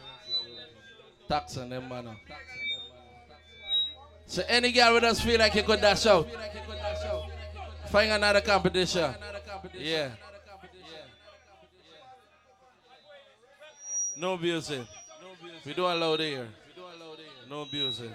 Tax 1.28 1.56
on 1.56 1.68
them 1.68 1.88
man. 1.88 2.16
So 4.26 4.42
any 4.48 4.72
girl 4.72 4.94
with 4.94 5.04
us 5.04 5.20
feel 5.20 5.38
like 5.38 5.54
you 5.54 5.62
could 5.62 5.80
dash 5.80 6.06
out. 6.06 6.28
Find 7.90 8.12
another 8.12 8.40
competition. 8.40 9.14
Yeah. 9.74 10.10
No 14.16 14.36
music. 14.36 14.82
We 15.64 15.74
don't 15.74 15.90
allow 15.90 16.16
there. 16.16 16.28
here. 16.28 16.48
No 17.48 17.66
music. 17.72 18.10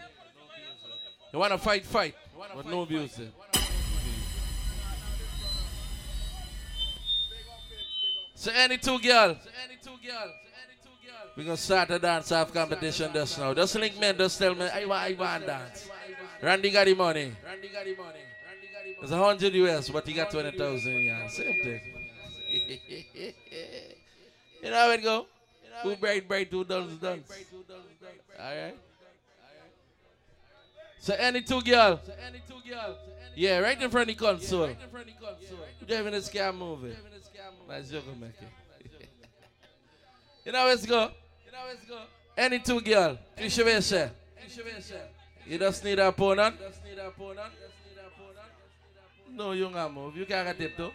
You 1.33 1.39
wanna 1.39 1.57
fight, 1.57 1.85
fight. 1.85 2.15
But 2.55 2.65
no 2.67 2.85
music. 2.85 3.29
So 8.35 8.51
any 8.51 8.77
two 8.77 8.99
girl. 8.99 9.35
We 11.35 11.43
gonna 11.43 11.57
start 11.57 11.89
a 11.91 11.99
dance 11.99 12.31
off 12.31 12.53
competition 12.53 13.11
just 13.13 13.37
now. 13.39 13.53
Just 13.53 13.75
link 13.75 13.99
me 13.99 14.07
and 14.07 14.17
just 14.17 14.39
tell 14.39 14.55
me 14.55 14.67
I 14.67 14.85
want 14.85 15.01
I 15.01 15.13
want 15.13 15.45
dance. 15.45 15.89
Randy 16.41 16.71
got 16.71 16.85
the 16.85 16.93
money. 16.95 17.31
Randy 17.45 17.69
got 17.69 17.85
the 17.85 17.95
money. 17.95 18.19
It's 19.01 19.11
a 19.11 19.17
hundred 19.17 19.53
US, 19.53 19.89
but 19.89 20.07
he 20.07 20.13
got 20.13 20.31
twenty 20.31 20.57
thousand. 20.57 20.99
Yeah, 20.99 21.27
same 21.27 21.63
thing. 21.63 21.81
you 24.63 24.69
know 24.69 24.75
how 24.75 24.91
it 24.91 25.03
go? 25.03 25.27
Who 25.84 25.95
bright 25.95 26.28
bright 26.28 26.51
who 26.51 26.63
dance 26.63 26.93
dance. 26.93 27.32
Alright. 28.39 28.78
So 30.99 31.13
any 31.13 31.41
two 31.41 31.61
girl. 31.61 31.99
Yeah, 33.36 33.59
right 33.59 33.82
in 33.82 33.89
front 33.89 34.09
of 34.09 34.17
the 34.17 34.25
console. 34.25 34.67
Right 34.67 34.78
in 34.82 34.89
front 34.89 35.07
of 35.07 35.13
any 35.13 35.17
console. 35.19 35.57
You're 35.80 35.88
driving 35.88 36.13
a 36.13 36.17
scam 36.17 36.57
movie. 36.57 36.95
Nice 37.67 37.89
joke, 37.89 38.05
make 38.19 38.30
it. 38.41 39.09
You 40.45 40.53
know 40.53 40.65
let's 40.65 40.86
go. 40.86 41.11
You 41.45 41.51
know 41.51 41.59
let's 41.67 41.84
go. 41.86 41.99
Any 42.38 42.59
two 42.59 42.80
girl. 42.80 43.17
You 43.38 43.49
should 43.49 43.65
be 43.65 43.82
say. 43.82 44.09
You 45.45 45.57
just 45.57 45.84
need 45.84 45.99
an 45.99 46.07
opponent? 46.07 46.55
No, 49.34 49.51
you 49.51 49.69
can't 49.69 49.93
move. 49.93 50.15
You 50.15 50.25
can't 50.25 50.47
get 50.47 50.57
dip 50.57 50.78
though. 50.78 50.91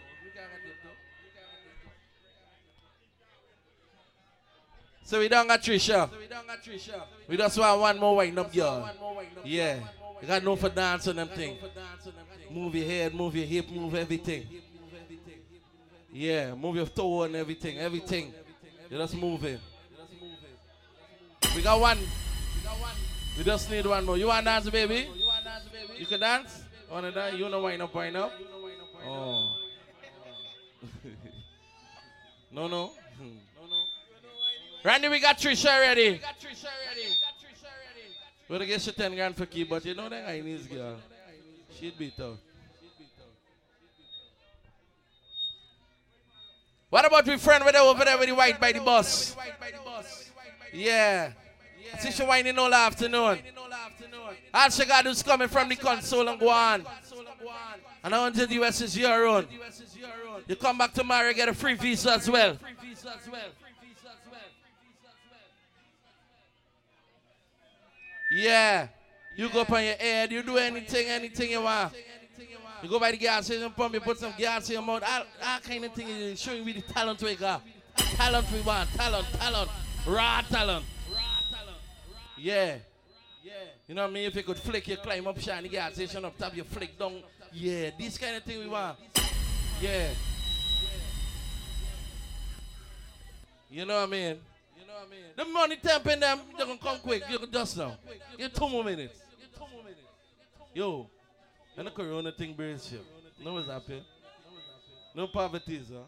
So 5.03 5.19
we 5.19 5.27
don't 5.27 5.47
got 5.47 5.61
Trisha. 5.61 6.09
We 6.17 6.27
don't 6.27 6.47
got 6.47 6.63
Trisha. 6.63 7.01
We 7.27 7.37
just 7.37 7.57
want 7.57 7.81
one 7.81 7.99
more 7.99 8.15
wind 8.17 8.39
up 8.39 8.53
girl. 8.53 8.89
Yeah. 9.43 9.79
You 10.21 10.27
got 10.27 10.43
no 10.43 10.55
for 10.55 10.69
dance 10.69 11.07
and 11.07 11.19
them 11.19 11.27
thing. 11.27 11.57
Move 12.49 12.75
your 12.75 12.85
head, 12.85 13.13
move 13.13 13.35
your 13.35 13.45
hip, 13.45 13.69
move 13.69 13.95
everything. 13.95 14.47
Yeah, 16.11 16.53
move 16.53 16.75
your 16.75 16.85
toe 16.85 17.23
and 17.23 17.35
everything, 17.35 17.79
everything. 17.79 18.33
You 18.89 18.97
just 18.97 19.15
move 19.15 19.43
it. 19.43 19.59
We 21.55 21.61
got 21.61 21.79
one. 21.79 21.97
We 23.37 23.43
just 23.43 23.69
need 23.69 23.85
one 23.85 24.05
more. 24.05 24.17
You 24.17 24.27
want 24.27 24.45
to 24.45 24.51
dance, 24.51 24.69
baby? 24.69 25.09
You 25.97 26.05
can 26.05 26.19
dance? 26.19 26.63
You 26.87 26.93
want 26.93 27.05
to 27.07 27.11
dance? 27.11 27.37
You 27.37 27.49
know 27.49 27.61
wind 27.61 27.81
up, 27.81 27.93
wind 27.93 28.15
up? 28.15 28.31
Oh. 29.05 29.55
no, 32.51 32.67
no. 32.67 32.91
Hmm. 33.17 33.37
Randy, 34.83 35.07
we 35.07 35.19
got 35.19 35.37
Trisha 35.37 35.79
ready. 35.79 36.19
We're 38.49 38.57
gonna 38.57 38.65
get 38.65 38.85
you 38.85 38.91
10 38.91 39.15
grand 39.15 39.35
for 39.35 39.45
key, 39.45 39.63
but 39.63 39.85
you 39.85 39.95
know 39.95 40.09
that 40.09 40.25
Chinese 40.25 40.67
girl. 40.67 40.97
She'd 41.79 41.97
be 41.97 42.13
tough. 42.15 42.37
What 46.89 47.05
about 47.05 47.25
we 47.25 47.37
friend 47.37 47.63
with 47.65 47.75
over 47.75 48.05
there 48.05 48.17
with 48.17 48.27
the 48.27 48.35
white 48.35 48.59
by 48.59 48.71
the 48.73 48.81
bus? 48.81 49.35
Yeah. 50.73 51.31
I 51.93 51.97
see 51.99 52.11
she 52.11 52.23
whining 52.23 52.59
all 52.59 52.73
afternoon. 52.73 53.39
All 54.53 54.69
she 54.69 54.85
got 54.85 55.05
is 55.07 55.23
coming 55.23 55.47
from 55.47 55.69
the 55.69 55.75
console 55.75 56.27
and 56.27 56.39
go 56.39 56.49
on. 56.49 56.85
And 58.03 58.35
to 58.35 58.45
the 58.45 58.55
US 58.55 58.81
is 58.81 58.97
your 58.97 59.27
own. 59.27 59.47
You 60.47 60.55
come 60.57 60.77
back 60.77 60.93
tomorrow, 60.93 61.31
get 61.31 61.47
a 61.47 61.53
free 61.53 61.75
visa 61.75 62.11
as 62.11 62.29
well. 62.29 62.57
Yeah. 68.33 68.87
You 69.35 69.49
go 69.49 69.61
up 69.61 69.71
on 69.71 69.83
your 69.83 69.95
head, 69.95 70.31
you 70.31 70.43
do 70.43 70.57
anything, 70.57 71.07
anything 71.07 71.51
you 71.51 71.61
want. 71.61 71.93
You 72.81 72.89
go 72.89 72.99
by 72.99 73.11
the 73.11 73.17
gas 73.17 73.45
station 73.45 73.71
pump, 73.71 73.93
you 73.93 74.01
put 74.01 74.19
some 74.19 74.33
gas 74.37 74.67
in 74.69 74.73
your 74.73 74.81
mouth, 74.81 75.03
all, 75.07 75.23
all 75.45 75.59
kind 75.59 75.85
of 75.85 75.93
thing, 75.93 76.07
you 76.07 76.35
showing 76.35 76.65
me 76.65 76.73
the 76.73 76.81
talent 76.81 77.21
we 77.21 77.35
got. 77.35 77.61
Talent 77.95 78.51
we 78.51 78.61
want, 78.61 78.89
talent, 78.93 79.25
talent, 79.39 79.69
raw 80.05 80.41
talent. 80.41 80.85
Yeah. 82.37 82.75
You 83.87 83.95
know 83.95 84.03
what 84.03 84.11
I 84.11 84.13
mean? 84.13 84.27
If 84.27 84.35
you 84.35 84.43
could 84.43 84.57
flick, 84.57 84.87
you 84.87 84.97
climb 84.97 85.27
up, 85.27 85.39
shine 85.39 85.63
the 85.63 85.69
gas 85.69 85.93
station 85.93 86.25
up 86.25 86.37
top, 86.37 86.55
you 86.55 86.63
flick 86.63 86.97
down. 86.97 87.21
Yeah, 87.51 87.91
this 87.97 88.17
kind 88.17 88.35
of 88.35 88.43
thing 88.43 88.59
we 88.59 88.67
want. 88.67 88.97
Yeah. 89.81 90.09
You 93.69 93.85
know 93.85 93.95
what 93.95 94.09
I 94.09 94.11
mean? 94.11 94.37
The 95.35 95.45
money 95.45 95.77
temp 95.77 96.07
in 96.07 96.19
them, 96.19 96.39
they're 96.57 96.65
gonna 96.65 96.79
come 96.79 96.99
quick. 96.99 97.23
You 97.29 97.39
can 97.39 97.51
just 97.51 97.77
now. 97.77 97.97
Give 98.37 98.53
two 98.53 98.69
more 98.69 98.83
minutes. 98.83 99.19
two 99.53 99.59
more 99.59 99.83
minutes 99.83 100.01
Yo, 100.73 101.07
and 101.77 101.87
the 101.87 101.91
corona 101.91 102.31
thing 102.31 102.53
brings 102.53 102.91
you. 102.91 102.99
No 103.43 103.53
what's 103.53 103.67
happening. 103.67 104.03
No 105.15 105.27
poverty, 105.27 105.81
sir. 105.87 106.01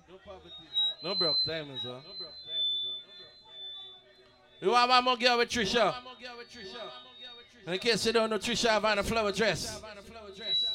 No 1.04 1.16
broke 1.16 1.44
time, 1.46 1.68
sir. 1.82 2.00
You 4.62 4.72
want 4.72 4.90
one 4.90 5.04
more 5.04 5.18
girl 5.18 5.38
with 5.38 5.50
Trisha? 5.50 5.94
In 7.68 7.78
case 7.80 8.06
you 8.06 8.14
don't 8.14 8.30
know, 8.30 8.38
Trisha 8.38 8.70
have 8.70 8.86
on 8.86 9.00
a 9.00 9.04
flower 9.04 9.32
dress. 9.32 9.82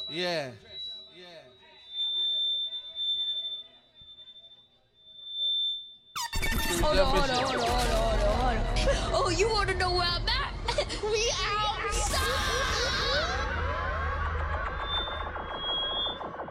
Yeah. 0.09 0.51
Hold 6.83 6.99
on, 6.99 7.07
hold 7.07 7.23
on, 7.23 7.29
hold 7.29 7.55
on, 7.55 7.61
hold 7.61 7.91
on, 7.91 8.00
Oh, 9.13 9.29
you 9.29 9.49
want 9.49 9.69
to 9.69 9.77
know 9.77 9.91
where 9.91 10.07
I'm 10.07 10.27
at? 10.29 10.55
we 11.03 11.31
outside. 11.45 12.21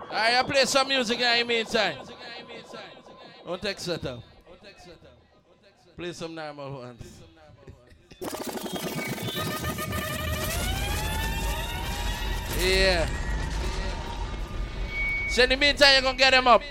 Alright, 0.09 0.35
I 0.35 0.43
play 0.43 0.65
some 0.65 0.87
music 0.87 1.19
in 1.19 1.39
the 1.39 1.45
meantime. 1.45 1.97
Don't 3.45 3.61
take 3.61 3.79
set 3.79 4.05
up. 4.05 4.21
Play 5.97 6.13
some 6.13 6.35
normal 6.35 6.79
ones. 6.79 7.19
yeah. 12.61 13.09
So 15.29 15.43
in 15.43 15.49
the 15.49 15.57
meantime, 15.57 15.93
you're 15.93 16.01
gonna 16.01 16.17
get 16.17 16.33
him 16.33 16.47
up. 16.47 16.61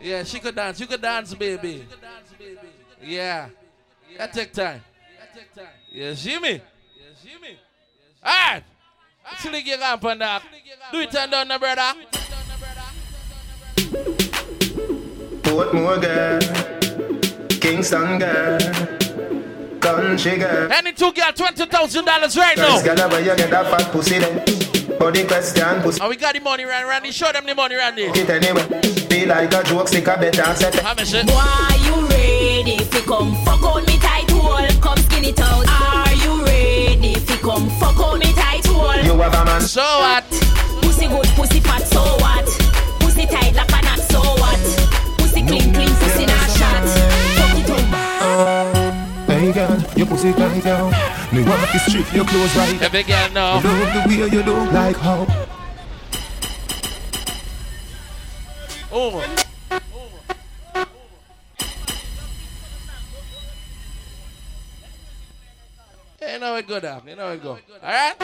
Yeah, 0.00 0.22
she 0.24 0.38
could 0.38 0.54
dance. 0.54 0.78
You 0.78 0.86
could 0.86 1.02
dance, 1.02 1.34
baby. 1.34 1.86
Yeah. 3.02 3.48
That 4.18 4.32
take 4.32 4.52
time. 4.52 4.80
Yeah, 5.92 6.14
see 6.14 6.38
me? 6.38 6.50
Yes, 6.50 6.62
Jimmy. 7.24 7.56
Alright. 8.24 8.64
Slick 9.38 9.66
your 9.66 9.78
camp 9.78 10.04
on 10.04 10.18
that. 10.18 10.42
Do 10.92 11.00
it 11.00 11.14
and 11.14 11.30
done, 11.30 11.48
brother. 11.58 11.94
Portmore 15.42 16.00
girl, 16.00 16.40
Kingston 17.60 18.18
girl, 18.18 18.58
country 19.80 20.36
girl. 20.38 20.72
Any 20.72 20.92
two 20.92 21.12
girl, 21.12 21.32
twenty 21.32 21.66
thousand 21.66 22.04
dollars 22.04 22.36
right 22.36 22.56
now. 22.56 22.82
Girl, 22.82 23.08
where 23.10 23.20
you 23.20 23.36
get 23.36 23.50
that 23.50 23.66
fat 23.70 23.90
pussy 23.92 24.18
then? 24.18 24.98
Body 24.98 25.24
question, 25.24 25.82
pussy 25.82 26.00
And 26.00 26.10
we 26.10 26.16
got 26.16 26.34
the 26.34 26.40
money, 26.40 26.64
Randy. 26.64 26.88
Randy, 26.88 27.10
show 27.12 27.30
them 27.32 27.46
the 27.46 27.54
money, 27.54 27.74
Randy. 27.76 28.02
it 28.04 28.30
anyway. 28.30 28.62
Feel 29.08 29.28
like 29.28 29.52
a 29.54 29.62
joke, 29.64 29.88
stick 29.88 30.06
a 30.06 30.16
better 30.18 30.54
set. 30.54 30.74
Have 30.74 30.98
a 30.98 31.04
shit. 31.06 31.26
Why 31.26 31.78
you 31.84 32.03
ready 32.64 32.84
fi 32.84 33.00
come 33.00 33.34
fuck 33.44 33.62
on 33.62 33.84
me 33.84 33.98
tight 33.98 34.30
hole? 34.30 34.66
Come 34.80 34.98
skin 34.98 35.24
it 35.24 35.40
out. 35.40 35.66
Are 35.68 36.14
you 36.14 36.44
ready 36.44 37.14
fi 37.14 37.36
come 37.36 37.68
fuck 37.78 37.98
on 38.00 38.18
me 38.18 38.32
tight 38.32 38.66
hole? 38.66 39.04
You 39.04 39.20
have 39.20 39.34
a 39.34 39.44
man. 39.44 39.60
So 39.60 39.82
what? 39.82 40.24
Pussy 40.82 41.06
good, 41.06 41.26
pussy 41.36 41.60
fat, 41.60 41.82
so 41.82 42.00
what? 42.24 42.46
Pussy 43.00 43.26
tight 43.26 43.54
like 43.54 43.70
a 43.70 43.82
knot, 43.82 44.00
so 44.00 44.20
what? 44.20 44.64
Pussy 45.18 45.42
clean, 45.42 45.72
clean, 45.74 45.94
pussy 46.00 46.26
not 46.26 46.50
shot. 46.56 46.84
Fuck 47.36 47.58
it 47.58 47.70
up. 47.70 49.28
Hey 49.28 49.52
girl, 49.52 49.78
your 49.96 50.06
pussy 50.06 50.32
tight 50.32 50.64
down. 50.64 50.90
Me 51.32 51.42
want 51.44 51.70
to 51.70 51.78
strip 51.78 52.12
your 52.14 52.24
clothes 52.24 52.56
right. 52.56 52.80
Every 52.80 53.02
girl 53.02 53.30
know. 53.30 53.60
Love 53.62 54.08
the 54.08 54.22
way 54.22 54.28
you 54.30 54.42
do, 54.42 54.54
like 54.72 54.96
how. 54.96 55.26
Oh. 58.90 59.43
You 66.34 66.40
know 66.40 66.56
it 66.56 66.66
good, 66.66 66.84
up. 66.84 67.08
You 67.08 67.14
know 67.14 67.30
it 67.30 67.40
go. 67.44 67.56
Alright? 67.80 68.20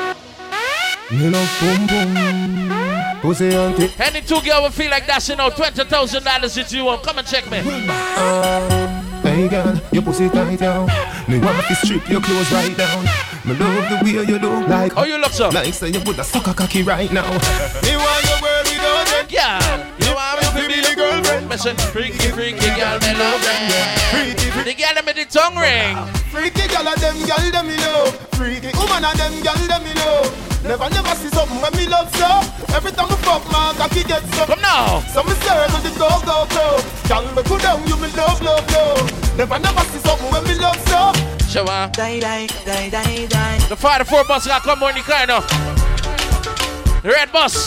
Me 1.13 1.31
love 1.31 1.49
boom 1.61 1.87
boom. 1.87 3.21
Pussy 3.21 3.55
on. 3.55 3.81
Any 4.01 4.21
two 4.23 4.41
girl 4.41 4.63
will 4.63 4.71
feel 4.71 4.91
like 4.91 5.07
dashing 5.07 5.39
out 5.39 5.55
twenty 5.55 5.85
thousand 5.85 6.25
dollars 6.25 6.59
if 6.59 6.73
you 6.73 6.87
want. 6.87 7.05
Come 7.05 7.19
and 7.19 7.27
check 7.29 7.49
me. 7.49 7.59
Hey 9.23 9.47
girl, 9.47 9.81
your 9.93 10.03
pussy 10.03 10.29
tight 10.29 10.59
down. 10.59 10.89
Me 11.29 11.39
want 11.39 11.65
to 11.69 11.75
strip 11.77 12.09
your 12.09 12.21
clothes 12.21 12.51
right 12.51 12.77
down. 12.77 13.05
Me 13.45 13.55
love 13.55 13.89
the 13.89 14.01
way 14.03 14.27
you 14.27 14.41
do, 14.41 14.67
like 14.67 14.93
how 14.93 15.05
you 15.05 15.17
look 15.17 15.31
so. 15.31 15.49
Like 15.51 15.73
say 15.73 15.91
you 15.91 16.01
would 16.05 16.19
a 16.19 16.25
suck 16.25 16.49
a 16.49 16.53
cocky 16.53 16.83
right 16.83 17.13
now. 17.13 17.31
Me 17.85 17.95
want 17.95 18.25
your 18.27 18.43
world 18.43 18.67
without 18.67 19.23
it. 19.23 19.31
Yeah. 19.31 19.89
Girlfriend? 21.11 21.49
Me 21.49 21.57
say, 21.57 21.75
freaky, 21.91 22.31
freaky 22.31 22.71
girl, 22.79 22.99
me 23.03 23.13
love 23.19 23.43
them. 23.43 23.63
The 24.65 24.75
girl 24.75 24.95
them 24.95 25.07
with 25.07 25.17
the 25.17 25.27
tongue 25.27 25.57
ring. 25.59 25.97
Freaky 26.31 26.69
girl 26.69 26.87
of 26.87 27.01
them, 27.01 27.17
girl 27.27 27.45
them 27.51 27.67
me 27.67 27.77
know. 27.77 28.07
Freaky 28.39 28.71
woman 28.79 29.05
of 29.05 29.15
them, 29.19 29.35
girl 29.43 29.59
them 29.67 29.83
me 29.83 29.95
know. 29.95 30.31
Never, 30.63 30.89
never 30.91 31.15
see 31.17 31.31
something 31.31 31.61
when 31.61 31.73
me 31.75 31.89
love 31.89 32.13
so. 32.15 32.29
Every 32.77 32.93
time 32.93 33.11
I 33.11 33.17
fuck 33.25 33.43
my 33.51 33.75
cocky 33.77 34.05
get 34.05 34.23
so. 34.35 34.47
Come 34.47 34.61
now. 34.61 35.01
So 35.11 35.25
me 35.25 35.33
serve 35.43 35.73
with 35.75 35.83
the 35.83 35.93
go 35.99 36.09
go 36.23 36.47
go. 36.53 36.79
Girl 37.09 37.25
me 37.35 37.43
put 37.43 37.63
down, 37.63 37.81
you 37.89 37.97
me 37.97 38.13
love 38.13 38.41
love 38.43 38.65
love. 38.71 39.37
Never, 39.37 39.59
never 39.59 39.81
see 39.91 39.99
something 39.99 40.31
when 40.31 40.45
me 40.45 40.55
love 40.61 40.79
so. 40.87 41.13
Show 41.49 41.65
up. 41.65 41.95
Die 41.95 42.21
die 42.21 42.47
die 42.65 42.91
die 42.91 43.27
die. 43.27 43.59
The 43.69 43.77
44 43.77 44.25
bus 44.25 44.47
got 44.47 44.63
come 44.63 44.83
on 44.83 44.95
the 44.95 45.01
car 45.01 45.27
now. 45.27 45.41
The 47.01 47.09
red 47.09 47.33
bus. 47.33 47.67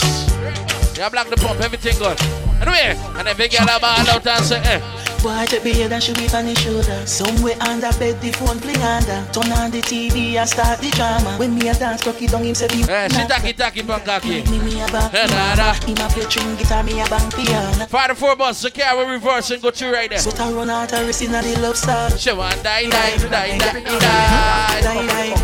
Yeah, 0.95 1.09
black 1.09 1.27
the 1.27 1.37
pump, 1.37 1.59
everything 1.59 1.97
good. 1.97 2.42
Anyway, 2.65 2.97
and 3.17 3.27
then 3.27 3.35
big 3.35 3.51
girl 3.51 3.65
ball 3.81 4.07
out 4.07 4.25
and 4.25 4.45
say, 4.45 4.61
eh. 4.63 5.02
Boy, 5.23 5.45
take 5.45 5.63
me 5.63 5.71
head 5.71 5.93
and 5.93 6.03
should 6.03 6.17
be 6.17 6.27
on 6.35 6.45
his 6.45 6.59
shoulder. 6.59 6.99
Somewhere 7.07 7.55
under 7.61 7.89
bed, 7.97 8.19
the 8.19 8.29
phone 8.33 8.59
play 8.59 8.75
under. 8.83 9.23
Turn 9.31 9.49
on 9.53 9.71
the 9.71 9.79
TV 9.79 10.35
and 10.35 10.49
start 10.49 10.79
the 10.79 10.89
drama. 10.91 11.37
When 11.37 11.55
me 11.55 11.69
a 11.69 11.73
dance, 11.73 12.03
cocky 12.03 12.27
down 12.27 12.43
him 12.43 12.53
say 12.53 12.67
be. 12.67 12.83
Eh, 12.83 13.07
she 13.07 13.25
taki 13.25 13.53
taki 13.53 13.83
pankaki. 13.83 14.43
Me 14.51 14.59
me 14.59 14.81
a 14.81 14.87
back 14.87 15.13
Eh, 15.13 15.25
nah, 15.27 15.55
nah. 15.55 15.73
Him 15.75 15.95
a 15.95 16.09
play 16.11 16.23
string 16.27 16.53
guitar, 16.57 16.83
me 16.83 16.99
a 16.99 17.05
bang 17.07 17.31
piano. 17.31 17.85
Father 17.87 18.15
four 18.15 18.35
bus, 18.35 18.57
so 18.57 18.69
carry 18.69 19.09
reverse 19.09 19.49
and 19.51 19.61
go 19.61 19.71
through 19.71 19.93
right 19.93 20.09
there. 20.09 20.19
So 20.19 20.31
I 20.43 20.51
run 20.51 20.69
out 20.69 20.91
of 20.91 21.05
racing 21.07 21.33
and 21.33 21.45
the 21.47 21.57
love 21.61 21.77
star. 21.77 22.09
She 22.17 22.33
want 22.33 22.61
die, 22.61 22.89
die, 22.89 23.15
die, 23.15 23.57
die, 23.57 23.57
die, 23.57 23.79
die, 23.79 23.99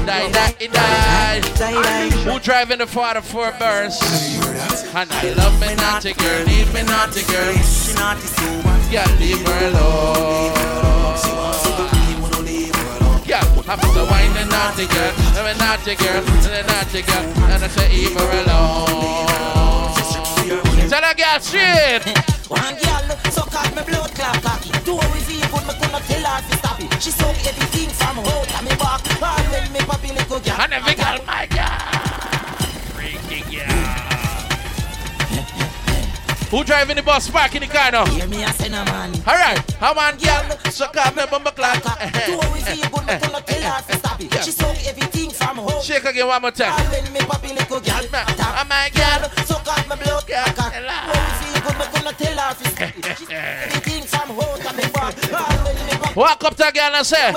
die, 0.06 0.30
die, 0.30 0.68
die. 0.68 1.42
die. 1.56 2.10
Who 2.28 2.38
driving 2.40 2.80
the 2.80 2.88
father 2.88 3.22
four 3.22 3.54
bus? 3.58 4.02
And 4.94 5.10
I 5.10 5.34
love 5.36 5.58
me 5.62 5.74
naughty 5.76 6.12
girl, 6.14 6.46
leave 6.48 6.74
me 6.74 6.84
naughty 6.84 7.24
girl. 7.32 8.69
Yeah, 8.92 9.06
leave 9.20 9.46
her 9.46 9.68
alone. 9.70 10.50
Yeah, 13.24 13.46
I'm 13.70 13.80
the 13.94 14.04
wine 14.10 14.36
and 14.36 14.50
naughty 14.50 14.88
girl, 14.88 15.14
I'm 15.38 15.46
a 15.46 15.54
naughty 15.60 15.94
girl, 15.94 16.24
and 16.26 16.46
a 16.48 16.64
naughty 16.66 17.02
girl, 17.04 17.24
and 17.54 17.64
I 17.64 17.68
say 17.68 17.88
leave 17.90 18.18
her 18.18 18.30
alone. 18.42 19.30
Tell 20.90 21.04
her 21.04 21.14
girl 21.14 21.40
straight. 21.40 22.02
One 22.50 22.74
girl 22.82 23.06
suck 23.30 23.54
out 23.54 23.76
my 23.76 23.84
blood 23.84 24.10
clot 24.16 24.42
cocky. 24.42 24.72
Two 24.84 24.98
is 24.98 25.30
evil, 25.38 25.62
me 25.68 25.74
could 25.78 25.92
not 25.92 26.02
tell 26.10 26.26
her 26.26 26.42
to 26.50 26.58
stop 26.58 26.80
it. 26.82 26.90
She 27.00 27.12
suck 27.12 27.38
everything 27.46 27.90
from 27.90 28.18
out 28.26 28.50
of 28.50 28.64
me 28.66 28.74
back. 28.82 29.06
All 29.22 29.44
when 29.52 29.72
me 29.72 29.80
poppy 29.82 30.14
little 30.14 30.40
girl. 30.40 30.58
And 30.60 30.74
every 30.74 30.96
girl, 30.96 31.20
my 31.28 31.46
girl. 31.46 31.69
Who 36.50 36.64
driving 36.64 36.96
the 36.96 37.04
bus? 37.04 37.30
Park 37.30 37.54
in 37.54 37.62
the 37.62 37.68
car 37.68 37.92
now. 37.92 38.06
Hear 38.08 38.28
me 38.28 38.44
a 38.44 38.50
say 38.54 38.70
no 38.70 38.84
man. 38.86 39.14
All 39.28 39.38
right, 39.38 39.62
come 39.78 39.98
on, 40.00 40.18
girl. 40.18 40.72
Suck 40.72 40.98
up 40.98 41.16
my 41.16 41.28
bumper 41.28 41.52
clock. 41.52 41.78
Two 42.26 42.42
is 42.58 42.70
evil, 42.74 43.06
me 43.06 43.14
could 43.22 43.32
not 43.32 43.46
tell 43.46 43.62
her 43.62 43.82
to 43.86 43.98
stop 44.00 44.20
it. 44.20 44.34
She 44.44 44.52
suck 44.52 44.76
everything 44.88 45.30
from 45.30 45.60
out. 45.60 45.84
Shake 45.84 46.06
again 46.06 46.26
one 46.26 46.42
more 46.42 46.50
time. 46.50 46.74
All 46.74 46.92
when 46.92 47.14
me 47.14 47.20
poppy 47.20 47.50
little 47.54 47.80
girl. 47.80 48.02
Oh 48.02 48.66
my 48.68 48.90
girl. 48.98 49.30
Suck 49.46 49.68
out 49.68 49.88
my 49.88 49.96
blood 49.96 50.26
clot 50.26 50.56
cocky. 50.58 50.82
Two 50.82 51.22
is 51.22 51.42
evil, 51.54 51.74
me 51.78 51.86
could 51.94 52.04
not 52.04 52.18
tell 52.18 52.38
her 52.42 52.54
to 52.58 52.66
stop 52.66 52.98
it. 52.98 53.18
She 53.18 53.26
suck 53.26 53.32
everything 53.32 54.04
from 54.10 54.32
out 54.32 54.66
of 54.66 54.74
me 54.76 54.86
back. 54.90 55.16
All 55.30 55.58
when 55.66 55.78
me 55.86 55.94
poppy 56.02 56.20
Walk 56.20 56.44
up 56.46 56.56
to 56.56 56.68
a 56.68 56.72
girl 56.72 56.96
and 56.96 57.06
say. 57.06 57.34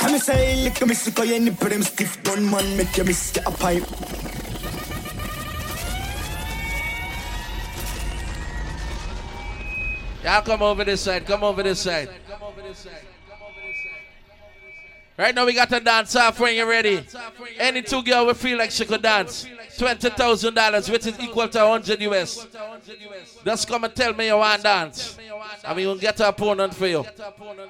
I'm 0.00 0.14
a 0.14 0.18
say, 0.18 0.64
lick 0.64 0.80
a 0.80 0.86
miss, 0.86 1.08
cause 1.14 1.28
you 1.28 1.38
nip 1.38 1.58
them 1.58 1.82
stiff 1.82 2.22
done, 2.22 2.50
man, 2.50 2.76
make 2.76 2.96
you 2.96 3.04
miss 3.04 3.32
get 3.32 3.46
a 3.46 3.50
pipe. 3.50 3.84
Y'all 10.24 10.42
come 10.42 10.62
over 10.62 10.84
this 10.84 11.00
side. 11.00 11.26
Come 11.26 11.44
over 11.44 11.62
this 11.62 11.80
side. 11.80 12.10
Right 15.16 15.34
now 15.34 15.44
we 15.44 15.52
got 15.52 15.68
to 15.70 15.80
dance 15.80 16.14
off 16.14 16.38
when 16.38 16.54
you're 16.54 16.68
ready. 16.68 17.04
Any 17.58 17.82
two 17.82 18.02
girl 18.04 18.26
will 18.26 18.34
feel 18.34 18.56
like 18.56 18.70
she 18.70 18.84
could 18.84 19.02
dance. 19.02 19.46
Twenty 19.76 20.10
thousand 20.10 20.54
dollars, 20.54 20.88
which 20.88 21.06
is 21.06 21.18
equal 21.18 21.48
to 21.48 21.60
hundred 21.60 22.00
US. 22.02 22.46
Just 23.44 23.68
come 23.68 23.84
and 23.84 23.94
tell 23.94 24.12
me 24.14 24.26
you 24.26 24.36
want 24.36 24.62
dance. 24.62 25.16
mean, 25.68 25.76
we 25.76 25.86
will 25.86 25.98
get 25.98 26.20
an 26.20 26.26
opponent 26.26 26.74
for 26.74 26.86
you. 26.86 27.04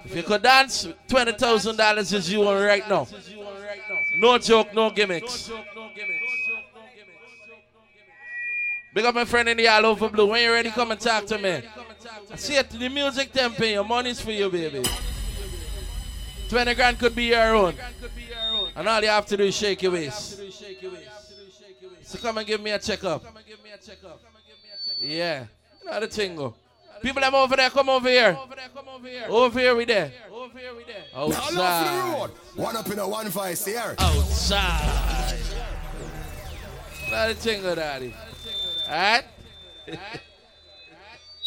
If 0.04 0.16
you 0.16 0.22
could 0.22 0.42
dance, 0.42 0.88
twenty 1.06 1.32
thousand 1.32 1.76
dollars 1.76 2.12
is 2.12 2.30
you 2.30 2.46
on 2.46 2.62
right 2.62 2.86
now. 2.88 3.06
No 4.16 4.36
joke, 4.38 4.74
no 4.74 4.90
gimmicks. 4.90 5.50
Big 8.92 9.04
up 9.04 9.14
my 9.14 9.24
friend 9.24 9.48
in 9.48 9.56
the 9.56 9.68
all 9.68 9.86
over 9.86 10.08
blue. 10.08 10.26
When 10.26 10.42
you're 10.42 10.52
ready, 10.52 10.70
come 10.70 10.90
and 10.90 11.00
talk 11.00 11.24
to 11.26 11.38
me. 11.38 11.62
See 12.36 12.54
it, 12.54 12.70
the 12.70 12.88
music 12.88 13.32
tempo, 13.32 13.64
your 13.64 13.84
money's 13.84 14.20
for 14.20 14.30
you, 14.30 14.50
baby. 14.50 14.84
20 16.48 16.74
grand 16.74 16.98
could 16.98 17.14
be 17.14 17.24
your 17.24 17.54
own. 17.54 17.74
And 18.74 18.88
all 18.88 19.02
you 19.02 19.08
have 19.08 19.26
to 19.26 19.36
do 19.36 19.44
is 19.44 19.56
shake 19.56 19.82
your 19.82 19.92
waist. 19.92 20.40
So 22.02 22.18
come 22.18 22.38
and 22.38 22.46
give 22.46 22.60
me 22.60 22.70
a 22.70 22.78
checkup. 22.78 23.22
Yeah. 25.00 25.46
You 25.84 25.90
know 25.90 26.00
the 26.00 26.28
go. 26.34 26.54
People 27.02 27.22
them 27.22 27.34
over 27.34 27.56
there, 27.56 27.70
come 27.70 27.88
over 27.88 28.08
here. 28.08 28.38
Over 29.28 29.58
here 29.58 29.76
we 29.76 29.84
there. 29.84 30.12
Outside. 31.14 32.30
One 32.56 32.76
up 32.76 32.90
in 32.90 32.98
a 32.98 33.08
one 33.08 33.28
vice 33.28 33.64
here. 33.64 33.94
Outside. 33.98 35.36
Not 37.10 37.34
thing 37.36 37.62
go, 37.62 37.74
daddy. 37.74 38.14
Alright? 38.86 39.24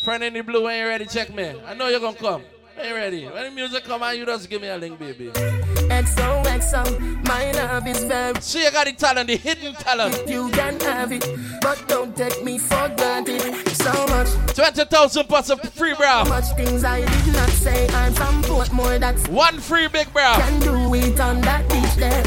Friend 0.04 0.24
in 0.24 0.34
the 0.34 0.41
blue, 0.41 0.64
when 0.64 0.80
you 0.80 0.88
ready, 0.88 1.06
check 1.06 1.32
me. 1.32 1.54
I 1.68 1.76
know 1.76 1.88
you're 1.88 1.99
gonna 1.99 2.18
come. 2.18 2.41
When 2.76 2.89
you 2.89 2.95
ready? 2.95 3.26
When 3.26 3.43
the 3.43 3.52
music 3.52 3.84
come 3.84 4.02
on, 4.02 4.18
you 4.18 4.26
just 4.26 4.49
give 4.49 4.60
me 4.60 4.68
a 4.68 4.76
link, 4.76 4.97
baby. 4.97 5.30
XOXO, 5.30 7.28
my 7.28 7.52
love 7.52 7.86
is 7.86 8.04
very. 8.06 8.34
See, 8.41 8.64
you 8.64 8.72
got 8.72 8.88
the 8.88 8.93
talent, 8.93 9.28
the 9.28 9.38
hidden 9.38 9.76
talent. 9.76 10.28
You 10.28 10.49
can 10.49 10.80
have 10.80 11.12
it, 11.12 11.24
but 11.62 11.88
don't 11.88 12.18
take 12.18 12.43
me 12.43 12.58
for 12.58 12.89
granted. 12.97 13.41
So 13.76 13.91
much. 14.08 14.30
20,000 14.56 15.28
plus 15.28 15.52
of 15.52 15.62
free, 15.74 15.93
bro. 15.93 16.26
Much 16.26 16.49
things 16.56 16.84
I 16.84 17.02
did 17.02 17.34
not 17.34 17.49
say. 17.49 17.88
I'm 17.89 18.14
from 18.14 18.41
Portmore, 18.41 18.99
that's. 18.99 19.28
One 19.28 19.60
free, 19.60 19.88
big 19.88 20.12
bro. 20.14 20.34
Can 20.34 20.60
do 20.62 20.95
it 20.95 21.20
on 21.20 21.41
that 21.41 21.70
beach 21.70 21.95
there. 21.97 22.24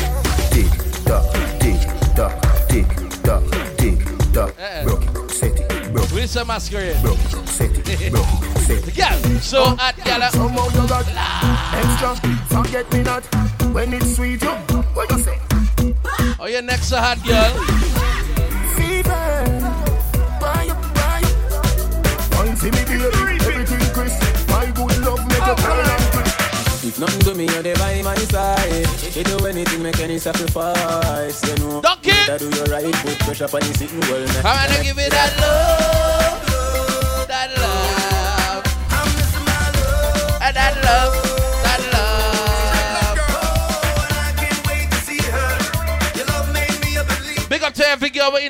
Tick 0.53 0.71
tock, 1.05 1.27
tick 1.59 1.81
tock, 2.15 2.69
tick 2.69 2.87
tock, 3.25 3.43
tick 3.77 3.99
tock. 4.33 4.55
Broke 4.85 5.03
uh-uh 5.03 5.14
it's 6.25 6.37
a 6.37 6.45
masquerade. 6.45 6.97
Bro, 7.03 7.17
set. 7.45 7.71
Bro, 8.11 8.23
so 9.41 9.63
oh, 9.63 9.77
at 9.79 9.95
Gala. 10.05 10.31
Some 10.31 10.57
of 10.57 10.75
you 10.75 10.89
got 10.89 11.05
extra. 11.77 12.17
Some 12.49 12.65
me 12.93 13.03
not. 13.05 13.23
When 13.75 13.93
it's 13.93 14.17
sweet, 14.17 14.43
yo. 14.43 14.55
What 14.95 15.11
you 15.11 15.19
say? 15.19 15.39
Oh, 16.41 16.47
yeah, 16.47 16.61
next 16.61 16.89
to 16.89 16.97
hot 16.97 17.23
girl. 17.25 17.53
Oh, 17.57 17.85
if 26.87 26.99
nothing 27.01 27.21
to 27.21 27.35
me, 27.35 27.47
you're 27.49 27.77
by 27.77 28.03
my 28.03 28.15
side. 28.17 28.87
They 29.13 29.23
do 29.25 29.47
anything, 29.47 29.83
make 29.83 30.01
any 30.01 30.19
sacrifice. 30.19 31.47
You 31.47 31.57
know, 31.67 31.81
Duck 31.83 31.99
it. 32.03 32.39
do 32.39 32.49
your 32.49 32.65
right, 32.67 32.95
put 32.95 33.19
pressure 33.21 33.45
on 33.45 33.61
the 33.61 33.75
sitting 33.77 34.01
world. 34.09 34.31
I'm 34.43 34.71
gonna 34.71 34.83
give 34.83 34.99
it 34.99 35.11
that 35.11 35.37
love. 35.41 35.94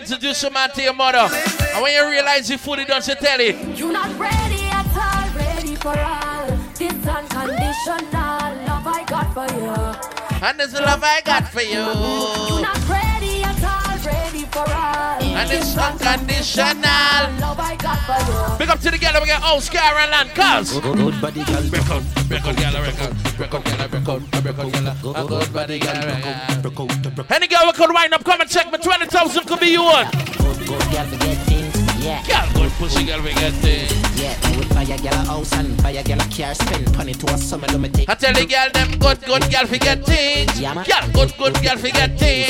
Introduce 0.05 0.43
your 0.43 0.53
man 0.53 0.70
to 0.70 0.82
your 0.82 0.95
mother. 0.95 1.28
And 1.74 1.82
when 1.82 1.93
you 1.93 2.11
realize 2.11 2.51
you 2.51 2.59
fully 2.59 2.85
done, 2.85 3.03
she 3.03 3.14
tell 3.14 3.41
it. 3.41 3.57
You're 3.78 3.93
not 3.93 4.18
ready 4.18 4.64
at 4.66 4.87
all, 4.97 5.37
ready 5.37 5.74
for 5.76 5.99
all. 5.99 6.47
This 6.74 6.93
unconditional 7.07 8.12
love 8.12 8.87
I 8.87 9.05
got 9.09 9.35
for 9.35 9.47
you. 9.55 10.47
And 10.47 10.61
this 10.61 10.74
love 10.74 11.03
I 11.03 11.20
got 11.24 11.49
for 11.49 11.62
You 11.62 11.70
you. 11.70 12.62
not 12.62 12.89
ready 12.89 13.43
at 13.43 13.64
all, 13.64 14.12
ready 14.12 14.45
for 14.47 14.70
all 14.70 15.24
and 15.35 15.51
it's 15.51 15.76
unconditional. 15.76 16.64
Love 17.41 17.59
I 17.59 17.76
got 17.76 17.99
for 18.07 18.18
you. 18.24 18.59
Big 18.59 18.68
up 18.68 18.80
to 18.80 18.91
the 18.91 18.99
gallery 18.99 19.24
again, 19.24 19.41
oh 19.43 19.59
Skyland, 19.61 20.30
cuz. 20.35 20.78
Good 20.80 21.20
body 21.20 21.45
girl, 21.45 21.62
record, 21.70 22.05
record 22.30 22.57
gal, 22.57 22.74
record, 22.82 23.12
record 23.39 23.64
gal, 23.64 23.89
record, 23.89 24.22
record 24.45 24.72
girl, 24.72 25.12
gal, 25.12 25.26
good 25.26 25.53
body 25.53 25.78
girl, 25.78 25.95
record, 26.64 26.64
record. 26.64 27.32
Any 27.32 27.49
girl 27.49 27.66
record 27.66 27.91
wind 27.93 28.14
up, 28.14 28.24
come 28.24 28.41
and 28.41 28.51
check 28.51 28.70
me. 28.72 28.78
Twenty 28.78 29.07
thousand 29.07 29.45
could 29.47 29.61
be 29.61 29.68
you 29.68 29.82
one. 29.82 30.07
Good, 30.11 30.66
good 30.66 30.80
gal, 30.91 31.11
get 31.11 31.51
it 31.51 31.64
yeah. 32.05 32.23
Girl, 32.27 32.63
good 32.63 32.73
pussy, 32.73 33.05
girl, 33.05 33.23
we 33.23 33.33
get 33.35 33.53
things. 33.55 34.21
Yeah, 34.21 34.39
I 34.43 34.57
would 34.57 34.69
buy 34.71 34.83
a 34.83 34.99
girl 34.99 35.15
a 35.15 35.25
house 35.25 35.53
and 35.55 35.83
buy 35.83 35.91
a 35.91 36.03
girl 36.03 36.21
a 36.21 36.27
car, 36.29 36.55
spend 36.55 36.97
money 36.97 37.15
to 37.15 37.33
a 37.33 37.39
summer, 37.39 37.67
let 37.69 37.81
me 37.81 37.89
take. 37.89 38.09
I 38.09 38.15
tell 38.15 38.33
the 38.33 38.47
girl 38.47 38.69
them 38.73 38.99
good, 38.99 39.21
good 39.25 39.51
girl 39.51 39.67
forget 39.67 40.05
things. 40.05 40.61
Yeah, 40.61 40.75
man. 40.75 40.85
Girl, 40.85 41.09
good, 41.13 41.37
good 41.39 41.55
girl 41.63 41.79
forget 41.79 42.19
things. 42.19 42.49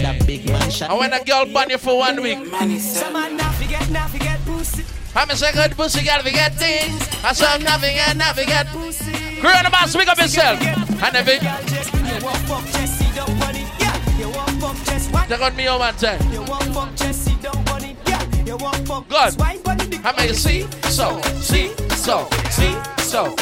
With 0.00 0.04
a 0.04 0.24
big. 0.26 0.50
And 0.50 0.98
when 0.98 1.12
a 1.12 1.24
girl 1.24 1.46
ban 1.46 1.70
you 1.70 1.78
for 1.78 1.98
one 1.98 2.22
week, 2.22 2.38
Some 2.80 3.12
man 3.12 3.36
not 3.36 3.54
forget, 3.54 3.90
not 3.90 4.10
forget 4.10 4.38
pussy. 4.44 4.84
I'm 5.14 5.28
a 5.28 5.34
good 5.34 5.72
pussy 5.72 6.04
girl 6.04 6.22
forget 6.22 6.54
things. 6.54 7.08
I 7.24 7.32
saw 7.32 7.56
nothing 7.58 7.96
and 7.98 8.18
not 8.18 8.36
forget 8.36 8.66
pussy. 8.68 9.12
Coronavirus, 9.42 9.88
speak 9.88 10.08
up 10.08 10.18
yourself. 10.18 10.60
And 10.62 11.16
if 11.16 11.28
it, 11.28 11.42
You 11.42 12.24
want 12.24 12.38
fuck 12.46 12.64
Jesse, 12.66 13.04
don't 13.16 13.38
want 13.40 13.56
it. 13.56 13.66
Yeah, 13.80 14.18
you 14.18 14.30
want 14.30 14.50
fuck 14.60 14.76
Jesse. 14.86 15.10
What? 15.12 15.28
take 15.28 15.40
on 15.40 15.56
me 15.56 15.68
one 15.68 15.94
time. 15.96 16.32
You 16.32 16.42
you 18.50 18.56
want 18.56 18.88
fuck 18.88 19.08
Good. 19.08 19.32
Swipe 19.32 19.68
on 19.68 19.78
the 19.78 19.96
How 19.98 20.14
many 20.16 20.32
see? 20.32 20.66
So, 20.90 21.20
see, 21.40 21.72
so, 21.90 22.28
see, 22.50 22.74
so. 22.98 23.36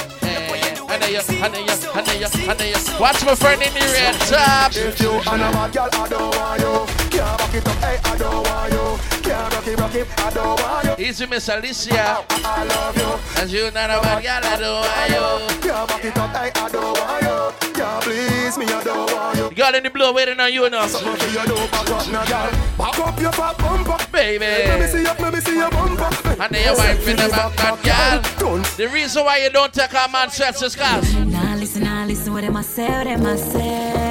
Watch 3.00 3.24
my 3.24 3.34
friend 3.34 3.62
in 3.62 3.72
the 3.72 3.80
red 3.80 4.14
top. 4.22 4.72
If 4.74 5.00
you 5.00 5.10
and 5.10 5.42
a 5.42 5.50
bad 5.52 5.72
girl, 5.72 5.88
I 5.92 6.08
don't 6.08 6.36
want 6.36 6.60
you. 6.60 7.18
Can't 7.18 7.38
back 7.38 7.54
it 7.54 7.66
up, 7.66 7.76
hey, 7.76 7.98
I 8.04 8.18
don't 8.18 8.46
want 8.46 8.72
you. 8.72 9.17
Yeah, 9.28 9.54
rock 9.54 9.66
it, 9.66 9.78
rock 9.78 9.94
it, 9.94 10.08
I 10.18 10.30
don't 10.30 10.60
want 10.60 10.98
you. 10.98 11.06
Easy 11.06 11.26
Miss 11.26 11.48
Alicia. 11.50 12.24
I 12.30 12.64
love 12.64 12.96
you. 12.96 13.42
And 13.42 13.50
you 13.50 13.70
not 13.70 13.90
a 13.90 14.00
bad 14.00 14.22
girl, 14.22 14.40
I 14.42 14.56
don't 14.56 14.80
want 14.80 15.64
you. 15.64 15.68
Yeah, 15.68 15.86
back 15.86 16.04
it 16.04 16.16
up, 16.16 16.34
I, 16.34 16.50
I 16.54 16.68
don't 16.70 16.98
want 16.98 17.22
you. 17.22 17.78
Yeah, 17.78 18.00
please 18.00 18.56
me, 18.56 18.64
I 18.64 18.82
don't 18.82 19.12
want 19.12 19.36
you. 19.36 19.50
Girl 19.54 19.74
in 19.74 19.82
the 19.82 19.90
blue 19.90 20.14
waiting 20.14 20.40
on 20.40 20.50
you 20.50 20.70
now. 20.70 20.86
Something 20.86 21.14
for 21.14 21.28
you, 21.28 21.46
don't 21.46 21.70
back 21.70 21.90
up, 21.90 22.08
now, 22.10 22.24
girl. 22.24 22.50
Back 22.78 22.98
up 23.00 23.20
your 23.20 23.32
fat 23.32 23.58
bumper. 23.58 23.98
Baby. 24.10 24.46
Let 24.46 24.80
me 24.80 24.86
see 24.86 25.02
your, 25.02 25.14
let 25.20 25.34
me 25.34 25.40
see 25.40 25.56
your 25.56 25.70
bumper. 25.70 26.08
And 26.42 26.54
then 26.54 26.64
your 26.64 26.76
wife 26.76 27.06
in 27.06 27.16
the 27.16 27.28
back, 27.28 27.54
back, 27.56 27.82
girl. 27.84 28.62
The 28.78 28.88
reason 28.88 29.24
why 29.24 29.42
you 29.44 29.50
don't 29.50 29.74
take 29.74 29.92
a 29.92 30.08
man 30.10 30.30
stress 30.30 30.62
is 30.62 30.74
cause. 30.74 31.14
Now 31.16 31.54
listen, 31.54 31.82
now 31.82 32.06
listen 32.06 32.32
what 32.32 32.40
them 32.44 32.56
a 32.56 32.62
say, 32.62 32.88
what 32.88 33.04
them 33.04 33.26
a 33.26 33.36
say. 33.36 34.07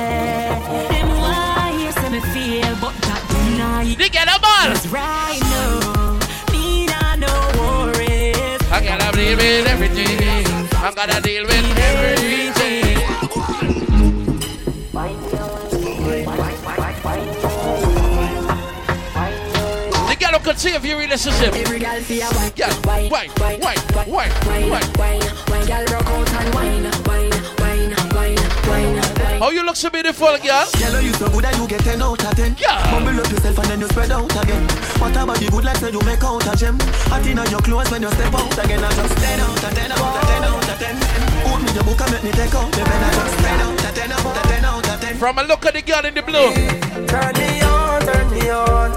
They 3.96 4.10
get 4.10 4.28
a 4.28 4.40
ball. 4.42 4.74
Right 4.92 5.40
now, 5.42 6.20
me 6.52 6.86
not 6.88 7.20
no 7.20 7.34
worries. 7.58 8.36
I 8.70 8.82
gotta 8.84 9.16
deal 9.16 9.38
with 9.38 9.68
everything. 9.68 10.46
I 10.76 10.92
gotta 10.94 11.22
deal 11.22 11.44
with 11.44 11.78
everything. 11.80 12.98
The 18.88 20.16
girl 20.20 20.40
could 20.40 20.58
see 20.60 20.72
if 20.74 20.86
your 20.86 20.98
relationship. 21.00 21.54
Every 21.56 21.80
girl 21.80 22.00
feel 22.02 22.24
a 22.24 22.36
wine, 22.36 22.52
Yeah, 22.56 22.74
wine, 22.86 23.10
wine, 23.10 23.30
wine, 23.40 23.60
wine, 23.60 23.78
wine, 23.96 24.08
wine, 24.08 24.32
wine, 24.46 24.70
wine. 24.70 24.94
wine, 24.98 25.22
wine. 25.50 25.68
Girl 25.68 25.86
rock 25.94 26.08
out 26.08 26.34
and 26.34 26.54
wine, 26.54 26.84
wine, 26.84 26.84
wine, 26.84 27.04
wine, 27.06 27.06
wine, 27.06 27.30
wine. 27.32 27.37
How 29.40 29.52
you 29.52 29.64
look 29.64 29.76
so 29.76 29.92
beautiful, 29.92 30.34
girl? 30.42 30.66
Yellow, 30.82 30.98
you 30.98 31.14
so 31.14 31.30
good 31.30 31.44
that 31.46 31.54
you 31.58 31.68
get 31.68 31.82
10 31.82 32.02
out 32.02 32.18
of 32.18 32.36
10. 32.36 32.58
Yeah. 32.58 32.74
Bumble 32.90 33.22
up 33.22 33.30
yourself 33.30 33.60
and 33.60 33.70
then 33.70 33.80
you 33.82 33.88
spread 33.88 34.10
out 34.10 34.26
again. 34.34 34.66
What 34.98 35.14
about 35.14 35.38
the 35.38 35.46
good 35.54 35.64
like 35.64 35.78
say 35.78 35.92
you 35.94 36.02
make 36.02 36.24
out 36.26 36.42
a 36.42 36.58
gem? 36.58 36.78
Hot 37.14 37.22
in 37.22 37.38
on 37.38 37.46
your 37.54 37.62
clothes 37.62 37.92
when 37.94 38.02
you 38.02 38.10
step 38.18 38.34
out 38.34 38.58
again. 38.58 38.82
I 38.82 38.90
just 38.98 39.14
10 39.14 39.40
out 39.40 39.62
of 39.62 39.74
10 39.78 39.92
out 39.94 40.02
of 40.02 40.26
10 40.26 40.42
out 40.42 40.70
of 40.74 40.78
10. 40.82 40.98
Put 41.46 41.60
me 41.62 41.70
the 41.70 41.84
book 41.86 42.02
and 42.02 42.12
make 42.18 42.24
me 42.26 42.32
take 42.34 42.56
out 42.58 42.72
the 42.74 42.82
pen. 42.82 43.04
I 43.06 43.10
just 43.14 43.38
10 43.38 43.62
out 43.62 43.78
of 43.78 43.94
10 43.94 44.12
out 44.12 44.26
of 44.26 44.42
10 44.42 44.66
out 44.66 44.90
of 44.90 45.02
10. 45.06 45.18
From 45.22 45.38
a 45.38 45.44
look 45.46 45.66
at 45.70 45.74
the 45.78 45.82
girl 45.86 46.02
in 46.02 46.14
the 46.18 46.24
blue. 46.26 46.50
Turn 47.06 47.34
me 47.38 47.62
on, 47.62 48.02
turn 48.10 48.26
me 48.34 48.50
on, 48.50 48.90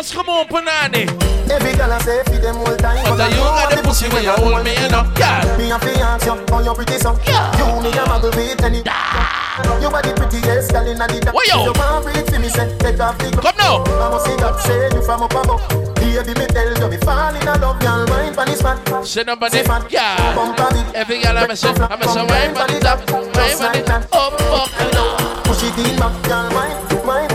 never 0.00 0.14
have 0.14 0.14
the 0.14 0.14
must 0.14 0.14
come 0.14 0.28
on, 0.28 0.46
Panani. 0.48 1.04
Every 1.50 1.72
girl 1.76 1.92
I 1.92 1.98
say 2.00 2.22
feed 2.24 2.42
them 2.42 2.56
all 2.56 2.76
time. 2.76 3.04
But 3.04 3.30
you 3.30 3.42
got 3.42 3.70
the 3.70 3.82
pussy 3.82 4.08
when 4.08 4.24
you 4.24 4.30
hold 4.30 4.64
me, 4.64 4.72
you 4.72 4.88
know. 4.88 5.04
Girl. 5.12 5.58
Me 5.58 5.70
a 5.70 5.78
fi 5.78 5.92
ask 6.00 6.26
you, 6.26 6.36
how 6.48 6.62
you 6.62 6.74
pretty 6.74 6.96
so? 6.98 7.12
You 7.12 7.66
need 7.82 7.98
a 7.98 8.04
muggle 8.08 8.32
with 8.32 8.64
any. 8.64 8.80
You 8.80 9.88
are 9.92 10.02
the 10.02 10.14
prettiest 10.16 10.72
girl 10.72 10.86
inna 10.86 11.06
the. 11.06 11.30
What 11.32 11.46
yo? 11.48 11.64
You 11.64 11.72
want 11.76 12.04
breathe 12.04 12.28
for 12.30 12.38
me, 12.40 12.48
say 12.48 12.70
take 12.78 13.00
off 13.00 13.18
the. 13.18 13.28
Come 13.34 13.56
now. 13.58 13.84
I 13.84 14.08
must 14.08 14.24
see 14.24 14.36
God 14.36 14.56
say 14.60 14.88
you 14.94 15.02
from 15.02 15.22
up 15.22 15.34
above. 15.34 15.60
Baby, 15.96 16.32
me 16.38 16.46
tell 16.48 16.70
you, 16.70 16.88
me 16.88 16.96
fall 17.04 17.34
in 17.34 17.44
love, 17.44 17.80
girl, 17.80 18.06
wine 18.08 18.34
pon 18.34 18.46
this 18.46 18.60
spot. 18.60 19.04
Say 19.04 19.24
nobody, 19.24 19.60
yeah. 19.90 20.16
Every 20.94 21.20
girl 21.20 21.36
I'm 21.36 21.50
a 21.50 21.56
say, 21.56 21.68
I'm 21.68 22.00
a 22.00 22.08
say, 22.08 22.24
wine 22.24 22.56
on 22.56 22.68
the 22.72 22.80
top, 22.80 23.04
wine 23.10 23.60
on 23.60 23.72
the 23.72 23.82
top, 23.84 24.02
up, 24.14 24.32
up, 24.48 24.80
and 24.80 24.92
down. 24.92 25.44
Push 25.44 25.62
it 25.64 25.76
in 25.76 25.98
back, 25.98 26.14
girl, 26.24 26.48
wine, 26.54 27.06
wine. 27.06 27.29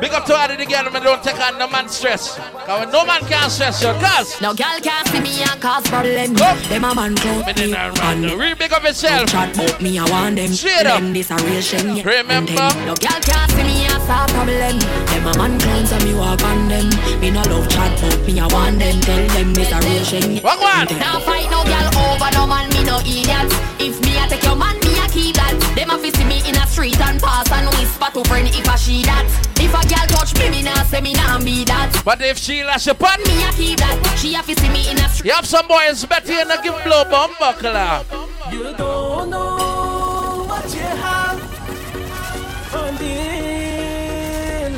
Big 0.00 0.12
up 0.12 0.24
to 0.24 0.34
all 0.34 0.50
of 0.50 0.56
the 0.56 0.64
girl, 0.64 0.90
man, 0.90 1.02
don't 1.02 1.22
take 1.22 1.38
on 1.38 1.58
no 1.58 1.68
man 1.68 1.86
stress. 1.88 2.36
Cause 2.64 2.90
no 2.90 3.04
man 3.04 3.20
can 3.28 3.50
stress 3.50 3.82
you, 3.82 3.92
cause. 4.00 4.40
No 4.40 4.54
girl 4.54 4.80
can't 4.80 5.06
see 5.08 5.20
me 5.20 5.42
and 5.42 5.60
cause 5.60 5.86
problem. 5.88 6.34
Oh. 6.40 6.56
Them 6.70 6.84
a 6.84 6.94
man 6.94 7.14
clout 7.16 7.54
Me 7.56 7.74
run. 7.74 8.22
Real 8.38 8.56
big 8.56 8.72
up 8.72 8.82
yourself. 8.82 9.28
Chat 9.28 9.54
about 9.54 9.82
me, 9.82 9.98
I 9.98 10.08
want 10.08 10.36
them. 10.36 10.48
Straight 10.52 10.86
up. 10.86 11.02
This 11.12 11.30
a 11.30 11.36
real 11.44 11.60
shame. 11.60 11.96
yeah. 11.96 12.02
Remember? 12.04 12.54
No 12.88 12.96
girl 12.96 13.20
can't 13.20 13.50
see 13.52 13.62
me 13.62 13.84
and 13.84 14.02
start 14.04 14.30
problem. 14.30 14.78
Them 14.80 15.26
a 15.26 15.36
man 15.36 15.60
clowns 15.60 15.92
and 15.92 16.04
me 16.04 16.14
walk 16.14 16.42
on 16.44 16.68
them. 16.68 16.88
Me 17.20 17.30
no 17.30 17.42
love 17.52 17.68
chat 17.68 17.92
about 18.00 18.24
me, 18.26 18.40
I 18.40 18.46
want 18.48 18.78
them. 18.78 19.00
Tell 19.02 19.26
them 19.36 19.52
this 19.52 19.70
a 19.70 19.78
real 19.84 20.04
shame. 20.04 20.32
yeah. 20.32 20.42
Walk 20.42 20.64
on. 20.64 20.88
Now 20.96 21.20
fight 21.20 21.50
no 21.52 21.60
girl 21.68 21.88
over 22.08 22.30
no 22.32 22.46
man, 22.46 22.72
me 22.72 22.84
no 22.88 23.00
idiot. 23.04 23.52
If 23.76 24.00
me 24.00 24.16
a 24.16 24.24
take 24.28 24.44
your 24.44 24.56
man, 24.56 24.80
me 24.80 24.96
a 24.96 25.04
keep 25.12 25.36
that. 25.36 25.52
Them 25.76 25.90
a 25.90 25.98
fi 25.98 26.08
see 26.08 26.24
me 26.24 26.40
in 26.48 26.56
a 26.56 26.64
street 26.66 26.98
and 27.00 27.20
pass 27.20 27.52
and 27.52 27.68
whisper 27.76 28.08
to 28.16 28.24
friend 28.24 28.48
if 28.48 28.64
I 28.64 28.76
she 28.76 29.02
that. 29.04 29.28
If 29.60 29.76
a 29.76 29.89
girl 29.90 30.06
touch 30.06 30.32
me, 30.38 30.48
me 30.50 30.62
nah 30.62 30.82
say 30.84 31.00
me 31.00 31.12
nah 31.14 31.38
be 31.38 31.64
that. 31.64 32.02
But 32.04 32.22
if 32.22 32.38
she 32.38 32.62
lash 32.62 32.86
upon 32.86 33.22
Me 33.24 33.42
a 33.44 33.50
keep 33.52 33.78
that. 33.78 34.16
She 34.18 34.34
a 34.34 34.42
fi 34.42 34.54
see 34.54 34.68
me 34.68 34.88
in 34.90 34.98
a 34.98 35.08
street. 35.08 35.28
You 35.28 35.34
have 35.34 35.46
some 35.46 35.66
boys 35.66 36.04
better 36.06 36.32
you 36.32 36.42
a 36.42 36.62
give 36.62 36.78
blow 36.84 37.04
bomb 37.04 37.34
buckler. 37.38 38.04
You 38.52 38.72
don't 38.76 39.30
know 39.30 40.44
what 40.48 40.74
you 40.74 40.80
have 40.80 41.40
until 42.72 43.12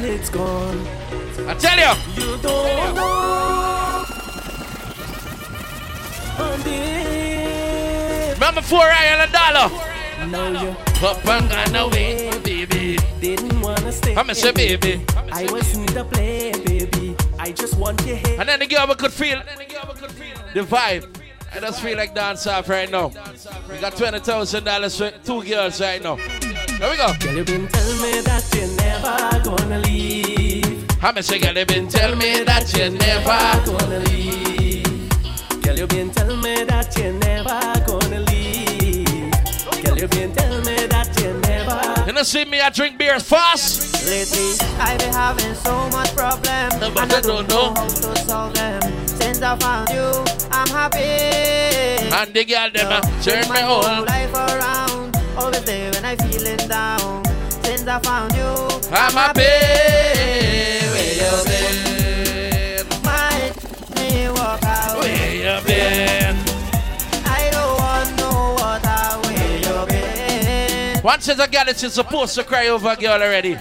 it's 0.05 0.31
gone. 0.31 0.87
I 1.49 1.55
tell 1.55 1.79
you. 1.79 1.95
You 2.21 2.37
don't 2.43 2.95
know 2.95 4.05
until 6.39 7.03
Remember 8.35 8.63
four 8.63 8.81
I 8.81 9.05
a 9.23 9.29
dollar. 9.31 9.92
Now 10.33 10.49
you 10.63 10.71
Up 11.07 11.25
and 11.27 11.49
gone 11.51 11.77
away, 11.77 12.31
baby. 12.43 12.99
didn't 13.21 13.61
wanna 13.61 13.93
stay. 13.93 14.17
I'ma 14.17 14.33
say 14.33 14.51
baby. 14.53 15.05
I 15.31 15.45
wasn't 15.53 15.93
the 15.95 16.05
play, 16.05 16.53
baby. 16.65 17.15
I 17.39 17.53
just 17.53 17.77
want 17.79 18.05
your 18.07 18.17
head. 18.17 18.41
And 18.41 18.49
then 18.49 18.59
the 18.61 18.67
girl 18.67 18.87
we 18.89 18.95
could 18.95 19.13
feel 19.13 19.41
the 20.55 20.61
vibe. 20.63 21.05
I 21.55 21.61
just 21.61 21.83
feel 21.83 21.99
like 21.99 22.15
dance 22.15 22.47
off 22.47 22.69
right 22.69 22.91
now. 22.91 23.09
We 23.69 23.79
got 23.79 23.95
twenty 23.97 24.21
thousand 24.21 24.65
dollars 24.65 24.97
for 24.97 25.11
two 25.11 25.45
girls 25.45 25.81
right 25.81 26.03
now. 26.03 26.17
There 26.17 26.91
we 26.91 26.97
go. 26.97 27.13
Girl, 27.21 27.35
you 27.37 27.45
been 27.45 27.69
telling 27.69 28.01
me 28.01 28.21
that 28.23 28.45
you're 28.55 28.75
never 28.77 29.45
gonna 29.45 29.79
leave. 29.81 30.87
I'ma 31.05 31.21
say, 31.21 31.39
girl, 31.41 31.57
you 31.59 31.67
been 31.67 31.89
tell 31.89 32.17
me 32.17 32.43
that 32.45 32.73
you 32.75 32.91
never. 32.91 33.79
gonna 33.79 33.99
leave. 34.09 35.63
Girl, 35.63 35.77
you 35.77 35.87
been 35.87 36.11
telling 36.11 36.41
me 36.41 36.65
that 36.65 36.97
you're 36.97 37.13
never 37.13 37.61
gonna 37.87 38.21
leave. 38.21 38.32
You 40.03 40.09
been 40.09 40.33
telling 40.35 40.65
me 40.65 40.75
that 40.87 41.07
you're 41.23 41.39
never. 41.47 41.79
You 42.09 42.13
know, 42.13 42.25
see 42.25 42.45
me, 42.45 42.61
I 42.61 42.71
drink 42.71 42.99
beers 42.99 43.23
fast. 43.23 44.05
Lately, 44.05 44.59
I've 44.81 44.99
been 44.99 45.13
having 45.15 45.55
so 45.55 45.89
much 45.91 46.11
problem, 46.17 46.43
but 46.81 46.91
and 46.99 46.99
I 46.99 47.19
I 47.19 47.21
don't 47.21 47.47
don't 47.47 47.49
know. 47.49 47.73
know 47.73 47.75
how 47.81 47.87
to 47.87 48.17
solve 48.27 48.53
them. 48.55 48.83
Since 49.07 49.43
I 49.43 49.57
found 49.59 49.91
you, 49.91 50.11
I'm 50.51 50.67
happy. 50.67 50.99
And 50.99 52.35
the 52.35 52.45
girl, 52.45 52.69
them, 52.75 52.91
uh, 52.91 53.23
turn 53.23 53.49
my 53.49 53.61
whole 53.61 53.85
on. 53.87 54.05
life 54.07 54.35
around. 54.35 55.17
Always 55.39 55.63
there 55.63 55.93
when 55.93 56.05
I'm 56.05 56.19
feeling 56.19 56.57
down. 56.69 57.25
Since 57.63 57.87
I 57.87 58.01
found 58.01 58.35
you, 58.35 58.51
I'm 58.91 59.13
happy. 59.13 59.55
Where 60.91 61.15
you 61.15 61.45
been? 61.47 62.87
Might 63.05 63.55
me 63.95 64.29
walk 64.31 64.65
out. 64.65 64.99
Where 64.99 65.33
you 65.33 65.65
been? 65.65 66.42
Once 71.03 71.29
as 71.29 71.39
a 71.41 71.49
girl, 71.49 71.65
it's 71.67 71.93
supposed 71.93 72.35
to 72.37 72.45
cry 72.45 72.69
over 72.69 72.91
a 72.91 72.97
girl 72.97 73.21
already. 73.21 73.59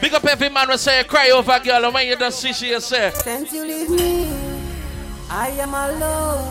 Big 0.00 0.14
up 0.14 0.24
every 0.24 0.48
man 0.48 0.68
will 0.68 0.78
say 0.78 1.02
cry 1.04 1.30
over 1.30 1.52
a 1.52 1.60
girl, 1.60 1.84
and 1.84 1.92
when 1.92 2.06
you 2.06 2.16
don't 2.16 2.32
see 2.32 2.52
she 2.52 2.68
you 2.68 2.80
say. 2.80 3.10
Since 3.12 3.52
you 3.52 3.64
leave 3.64 3.90
me, 3.90 4.30
I 5.28 5.48
am 5.48 5.74
alone. 5.74 6.46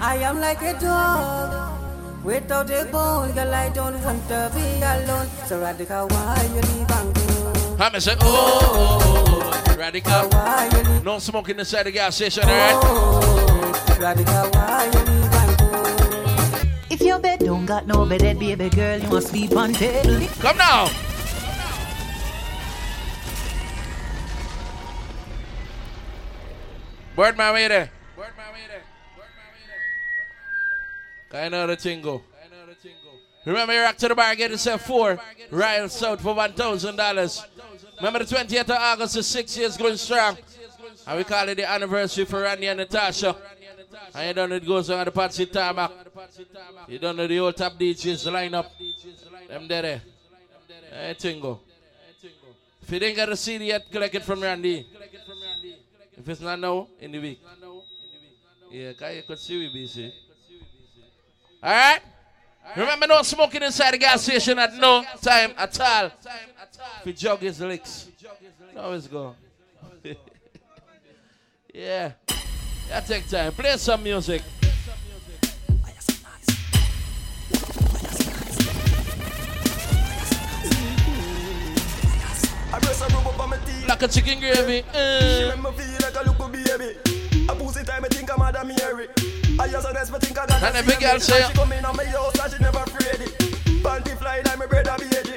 I 0.00 0.16
am 0.16 0.40
like 0.40 0.62
a 0.62 0.78
dog 0.80 2.24
without 2.24 2.70
a 2.70 2.84
bone. 2.86 3.32
Girl, 3.32 3.54
I 3.54 3.68
don't 3.68 4.02
want 4.02 4.26
to 4.28 4.50
be 4.54 4.82
alone. 4.82 5.28
So 5.46 5.60
radical, 5.60 6.08
why 6.08 6.50
you 6.54 6.60
leave 6.62 6.90
and 6.90 7.14
go? 7.14 7.76
I'm 7.78 8.00
say, 8.00 8.16
oh, 8.20 8.22
oh, 8.22 8.98
oh, 9.02 9.64
oh, 9.68 9.76
radical. 9.76 11.02
No 11.02 11.18
smoking 11.18 11.58
inside 11.58 11.84
the 11.84 11.92
gas 11.92 12.16
station, 12.16 12.44
alright? 12.44 13.98
Radical, 14.00 14.50
why 14.52 14.90
you 14.92 15.04
leave? 15.04 15.23
If 16.94 17.00
your 17.00 17.18
bed 17.18 17.40
don't 17.40 17.66
got 17.66 17.88
no 17.88 18.06
bed, 18.06 18.38
baby 18.38 18.70
girl, 18.70 19.00
you 19.00 19.08
must 19.08 19.26
sleep 19.26 19.56
on 19.56 19.72
table. 19.72 20.28
Come 20.38 20.56
now. 20.56 20.88
Birdman, 27.16 27.54
wait 27.54 27.66
there. 27.66 27.90
I 31.32 31.48
know 31.48 31.66
the 31.66 31.74
tingle. 31.74 32.22
Remember, 33.44 33.74
you 33.74 33.80
rock 33.80 33.96
to 33.96 34.06
the 34.06 34.14
bar, 34.14 34.36
get 34.36 34.52
yourself 34.52 34.86
four. 34.86 35.18
Riot 35.50 35.90
South 35.90 36.20
for 36.20 36.32
$1,000. 36.32 37.44
Remember, 37.96 38.18
the 38.20 38.24
20th 38.24 38.60
of 38.60 38.70
August 38.70 39.16
is 39.16 39.26
six 39.26 39.58
years 39.58 39.76
going 39.76 39.96
strong. 39.96 40.38
And 41.08 41.18
we 41.18 41.24
call 41.24 41.48
it 41.48 41.56
the 41.56 41.68
anniversary 41.68 42.24
for 42.24 42.42
Randy 42.42 42.68
and 42.68 42.78
Natasha. 42.78 43.34
And 44.14 44.28
you 44.28 44.34
don't 44.34 44.50
know 44.50 44.56
it 44.56 44.66
goes 44.66 44.90
on 44.90 45.04
the 45.04 45.10
Patsy 45.10 45.46
Tarmac. 45.46 45.90
You 46.88 46.98
don't 46.98 47.16
know 47.16 47.26
the 47.26 47.38
old 47.38 47.56
top 47.56 47.74
DJs 47.78 48.32
line 48.32 48.54
up. 48.54 48.70
Them 49.48 49.68
there. 49.68 49.82
there. 49.82 50.02
Hey, 50.90 51.14
tingle. 51.18 51.62
If 52.82 52.92
you 52.92 52.98
didn't 52.98 53.16
get 53.16 53.28
a 53.28 53.36
CD 53.36 53.66
yet, 53.66 53.90
collect 53.90 54.14
it 54.14 54.22
from 54.22 54.42
Randy. 54.42 54.86
If 56.16 56.28
it's 56.28 56.40
not 56.40 56.58
now, 56.60 56.88
in 57.00 57.12
the 57.12 57.18
week. 57.18 57.40
Yeah, 58.70 58.90
because 58.90 59.16
you 59.16 59.22
could 59.22 59.38
see 59.38 59.58
we 59.58 59.72
busy. 59.72 60.12
All 61.62 61.70
right? 61.70 62.00
Remember, 62.76 63.06
no 63.06 63.22
smoking 63.22 63.62
inside 63.62 63.92
the 63.92 63.98
gas 63.98 64.22
station 64.22 64.58
at 64.58 64.74
no 64.74 65.04
time 65.22 65.52
at 65.56 65.80
all. 65.80 66.10
If 67.00 67.06
you 67.06 67.12
jog 67.12 67.40
his 67.40 67.60
licks. 67.60 68.08
It's 68.76 69.06
go. 69.06 69.34
yeah. 71.74 72.12
Yeah, 72.88 73.00
take 73.00 73.28
time. 73.28 73.52
Play 73.52 73.76
some 73.76 74.02
music. 74.02 74.42
Like 83.86 84.02
a 84.02 84.08
chicken 84.08 84.40
gravy. 84.40 84.82
Uh. 84.94 85.52
feel 85.72 85.98
like 86.00 86.16
a 86.16 86.24
time, 87.84 88.04
I 88.04 88.08
think 88.08 88.30
I'm 88.32 88.42
Mary. 88.64 89.08
I 89.58 89.68
just 89.68 89.86
think 90.18 90.38
I 90.38 90.46
got 90.46 90.62
And 90.62 90.74
big 90.82 91.00
girl 91.00 91.20
say- 91.20 91.52
come 91.52 91.72
in 91.72 91.84
on 91.84 91.94
my 91.96 92.04
she 92.50 92.62
never 92.62 92.84
it. 93.20 93.38
Panty 93.84 94.16
fly 94.18 94.40
like 94.44 94.58
my 94.58 94.66
brother 94.66 94.96
baby. 94.98 95.36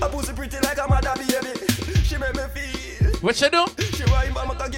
A 0.00 0.08
pussy 0.08 0.32
pretty 0.32 0.58
like 0.60 0.78
a 0.78 0.86
mother 0.88 1.14
baby. 1.16 1.66
She 2.04 2.16
make 2.16 2.34
me 2.34 2.42
feel. 2.54 2.79
What 3.20 3.38
you 3.38 3.50
do? 3.50 3.66
My. 4.08 4.26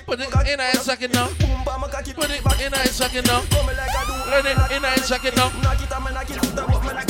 Put 0.05 0.19
it 0.21 0.27
in 0.49 0.59
her 0.59 0.73
socket 0.75 1.15
now. 1.15 1.29
My. 1.65 1.89
Put 2.13 2.31
it 2.31 2.61
in 2.61 2.73
her 2.73 2.87
socket 2.87 3.27
now. 3.27 3.41
Come 3.43 3.67
like 3.67 3.79
I 3.79 4.05
do. 4.05 4.31
Learn 4.31 4.47
it 4.47 4.77
in 4.77 4.83
her 4.83 4.97
socket 4.99 5.37
now. 5.37 5.49
Knock 5.63 5.81
it 5.81 5.93
and 5.93 6.05
me 6.05 6.11
knock 6.13 6.29
it 6.29 6.39
out 6.39 6.71
what 6.71 6.83
me 6.83 6.93
like. 6.93 7.09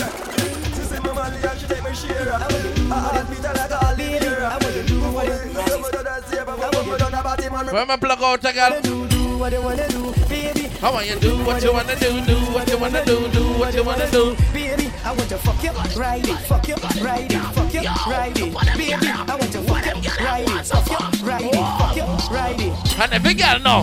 She 0.76 0.82
say 0.82 0.98
my 0.98 1.28
and 1.28 1.60
she 1.60 1.66
take 1.66 1.84
me 1.84 1.94
share. 1.94 2.34
I 2.34 2.38
heart 2.38 3.30
beat 3.30 3.42
like 3.42 3.70
a 3.70 3.86
all 3.86 3.94
leader. 3.96 4.44
I 4.44 4.58
want 4.58 4.74
to 4.74 4.82
do 4.86 5.00
what 5.00 5.24
you 5.24 5.56
want. 5.56 5.68
Some 5.70 5.84
of 5.84 5.90
the 5.92 6.22
save. 6.28 6.48
I 6.48 6.54
want 6.54 7.00
to 7.00 7.10
do 7.10 7.22
body 7.22 7.48
man. 7.48 7.90
I 7.90 7.96
plug 7.96 8.22
out 8.22 8.44
a 8.44 8.52
girl. 8.52 9.11
Do 9.42 9.46
what 9.46 9.52
you 9.54 9.62
wanna 9.62 9.88
do, 9.88 10.12
baby. 10.28 10.70
I 10.80 10.90
want 10.92 11.10
you 11.10 11.18
do 11.18 11.36
what 11.44 11.60
you 11.64 11.72
wanna 11.72 11.96
do, 11.96 12.24
do 12.24 12.36
what 12.54 12.70
you 12.70 12.78
wanna 12.78 13.04
do, 13.04 13.28
do 13.32 13.42
what 13.58 13.74
you 13.74 13.82
wanna 13.82 14.08
do. 14.08 14.36
Baby, 14.52 14.88
I 15.04 15.10
want 15.10 15.28
to 15.30 15.36
fuck 15.36 15.60
you, 15.64 15.72
ride 15.98 16.28
it, 16.28 16.36
fuck 16.46 16.68
you, 16.68 16.76
ride 17.02 17.32
it, 17.32 17.40
fuck 17.50 17.74
you, 17.74 17.82
ride 18.06 18.38
it. 18.38 18.54
Baby, 18.78 19.08
I 19.10 19.34
want 19.34 19.50
to 19.50 19.62
fuck 19.62 19.84
you, 19.84 20.24
ride 20.24 20.48
it, 20.48 20.64
fuck 20.64 20.86
you, 20.86 21.26
ride 21.26 21.42
it, 21.42 21.54
fuck 21.76 21.96
you, 21.96 22.04
ride 22.32 22.60
it. 22.60 23.00
And 23.00 23.10
the 23.10 23.18
big 23.18 23.38
girl 23.38 23.58
now. 23.58 23.82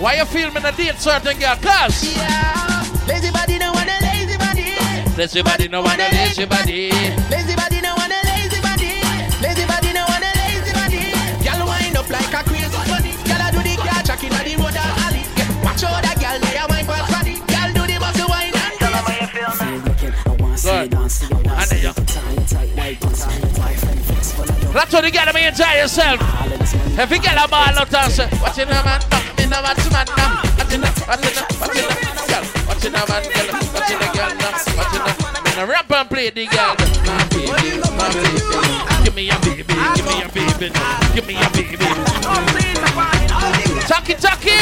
Why 0.00 0.14
you 0.14 0.24
feel 0.24 0.50
me 0.50 0.62
a 0.64 0.72
date 0.72 0.98
certain 0.98 1.38
girl? 1.38 1.56
Cause 1.56 2.16
Lazy 3.06 3.30
body, 3.30 3.58
no 3.58 3.70
want 3.72 3.90
a 3.90 3.98
lazy 4.00 4.38
body. 4.38 5.16
lazy 5.18 5.42
body 5.42 5.68
no 5.68 5.82
want 5.82 6.00
a 6.00 6.08
lazy 6.10 6.46
body. 6.46 6.90
Lazy 7.28 7.54
body, 7.54 7.79
That's 24.72 24.92
what 24.92 25.04
you 25.04 25.10
gotta 25.10 25.32
be 25.32 25.42
enjoy 25.42 25.72
yourself. 25.78 26.20
If 26.98 27.10
you 27.10 27.18
get 27.20 27.36
a 27.36 27.48
ball 27.48 27.78
out 27.78 27.94
and 27.94 28.12
say, 28.12 28.28
Watch 28.42 28.58
it 28.58 28.68
now, 28.68 28.84
man, 28.84 29.00
me 29.38 29.46
no 29.46 29.62
watch 29.62 29.78
man, 29.90 30.06
now, 30.16 30.42
watch 30.58 30.72
it 30.72 30.80
now, 30.80 30.92
watch 31.06 31.24
it 31.24 31.34
now, 31.36 31.50
girl. 32.30 32.44
Watch 32.66 32.84
it 32.84 32.92
now, 32.92 33.04
man. 33.06 33.22
Watch 33.74 33.90
it 33.90 33.98
now, 34.00 34.12
girl, 34.14 34.30
no. 34.38 34.48
Watch 34.50 34.94
it 34.94 35.02
now. 35.02 35.42
Me 35.44 35.50
no 35.56 35.66
rap 35.66 35.90
and 35.90 36.08
play 36.08 36.30
the 36.30 36.46
girl. 36.46 36.74
My 37.04 37.24
baby, 37.28 37.78
my 37.98 38.08
baby. 38.14 38.40
Give 39.04 39.14
me 39.14 39.30
a 39.30 39.38
baby, 39.40 39.62
give 39.64 40.06
me 40.06 40.22
a 40.22 40.28
baby, 40.28 40.72
give 41.14 41.26
me 41.26 41.34
a 41.36 41.50
baby. 41.50 41.86
Tucky, 43.86 44.14
tucky. 44.14 44.58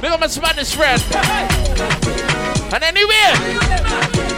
Big 0.00 0.10
up 0.10 0.20
my 0.20 0.26
Spanish 0.26 0.74
friend. 0.74 1.02
And 2.72 2.84
anyway. 2.84 4.33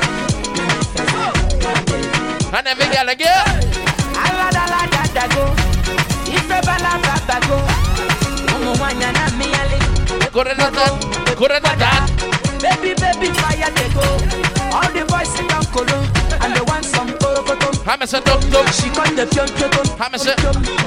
And 2.56 2.66
every 2.66 2.86
girl 2.94 3.08
again. 3.08 3.66
Baby, 12.60 12.94
baby, 12.98 13.28
fire 13.36 13.70
they 13.76 13.88
go. 13.92 14.02
All 14.72 14.88
the 14.92 15.04
boys 15.08 15.28
sit 15.28 15.48
down 15.48 15.64
colo, 15.66 15.98
and 16.40 16.54
they 16.56 16.60
want 16.62 16.84
some 16.84 17.08
porokoto. 17.20 17.68
I'm 17.86 18.02
a 18.02 18.06
dum 18.06 18.40
dum. 18.50 18.66
She 18.72 18.88
got 18.90 19.12
the 19.14 19.26
pion 19.28 19.48
pion. 19.54 19.86
I'm 20.00 20.14
a 20.14 20.18
say, 20.18 20.34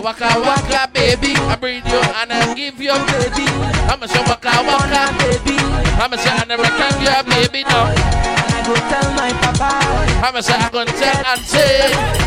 waka 0.02 0.28
waka 0.42 0.90
baby. 0.94 1.36
I 1.36 1.56
breed 1.56 1.86
you 1.86 2.02
and 2.20 2.34
I 2.34 2.54
give 2.56 2.82
you 2.82 2.94
baby. 3.14 3.46
I'm 3.88 4.02
a 4.02 4.08
say, 4.08 4.22
waka 4.28 4.52
waka 4.66 5.14
baby. 5.20 5.58
I'm 6.02 6.12
a 6.12 6.18
say, 6.18 6.30
I 6.30 6.46
never 6.46 6.64
can 6.64 6.96
you 7.02 7.24
baby 7.32 7.64
no. 7.70 7.94
I 7.94 8.64
go 8.66 8.76
tell 8.90 9.14
my 9.14 9.32
papa. 9.42 9.99
I'm 10.22 10.36
a 10.36 10.44
say, 10.44 10.54
I 10.54 10.70
gonna 10.70 10.92
tell 10.92 11.26
and 11.32 11.42
say. 11.42 11.80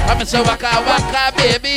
I'm 0.08 0.20
a 0.20 0.24
say, 0.24 0.40
waka 0.40 0.80
waka 0.88 1.32
baby. 1.36 1.76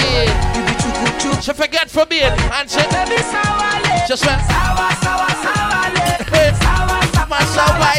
She 1.42 1.52
forget 1.54 1.90
for 1.90 2.06
me 2.10 2.22
and 2.22 2.40
sawale. 2.70 4.08
Just 4.08 4.26
went. 4.26 4.42
Sawa, 4.48 4.96
sawa, 5.04 5.28
sawale. 5.44 6.16
Sawa, 6.64 7.04
sawa, 7.14 7.40
sawa, 7.52 7.96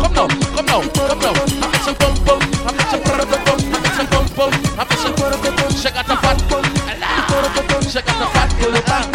Come 0.00 0.14
now, 0.14 0.26
come 0.56 0.66
now, 0.66 0.80
come 0.88 1.20
now. 1.20 1.34
I'm 1.36 1.68
a 1.68 1.78
say, 1.84 1.94
bum 2.00 2.14
bum. 2.24 2.40
I'm 2.64 2.74
a 2.74 2.82
say, 2.88 2.98
bum 3.04 3.20
bum. 3.44 3.60
I'm 3.76 3.84
a 3.84 3.92
say, 3.92 4.06
bum 4.08 4.26
bum. 4.34 4.52
I'm 4.80 4.88
a 4.88 4.96
say, 4.96 5.12
bum 5.20 5.36
bum. 5.44 5.70
She 5.70 5.90
got 5.90 6.06
the 6.08 6.16
fat. 6.16 6.40
She 7.90 8.00
got 8.00 8.16
the 8.18 8.82
fat. 8.86 9.09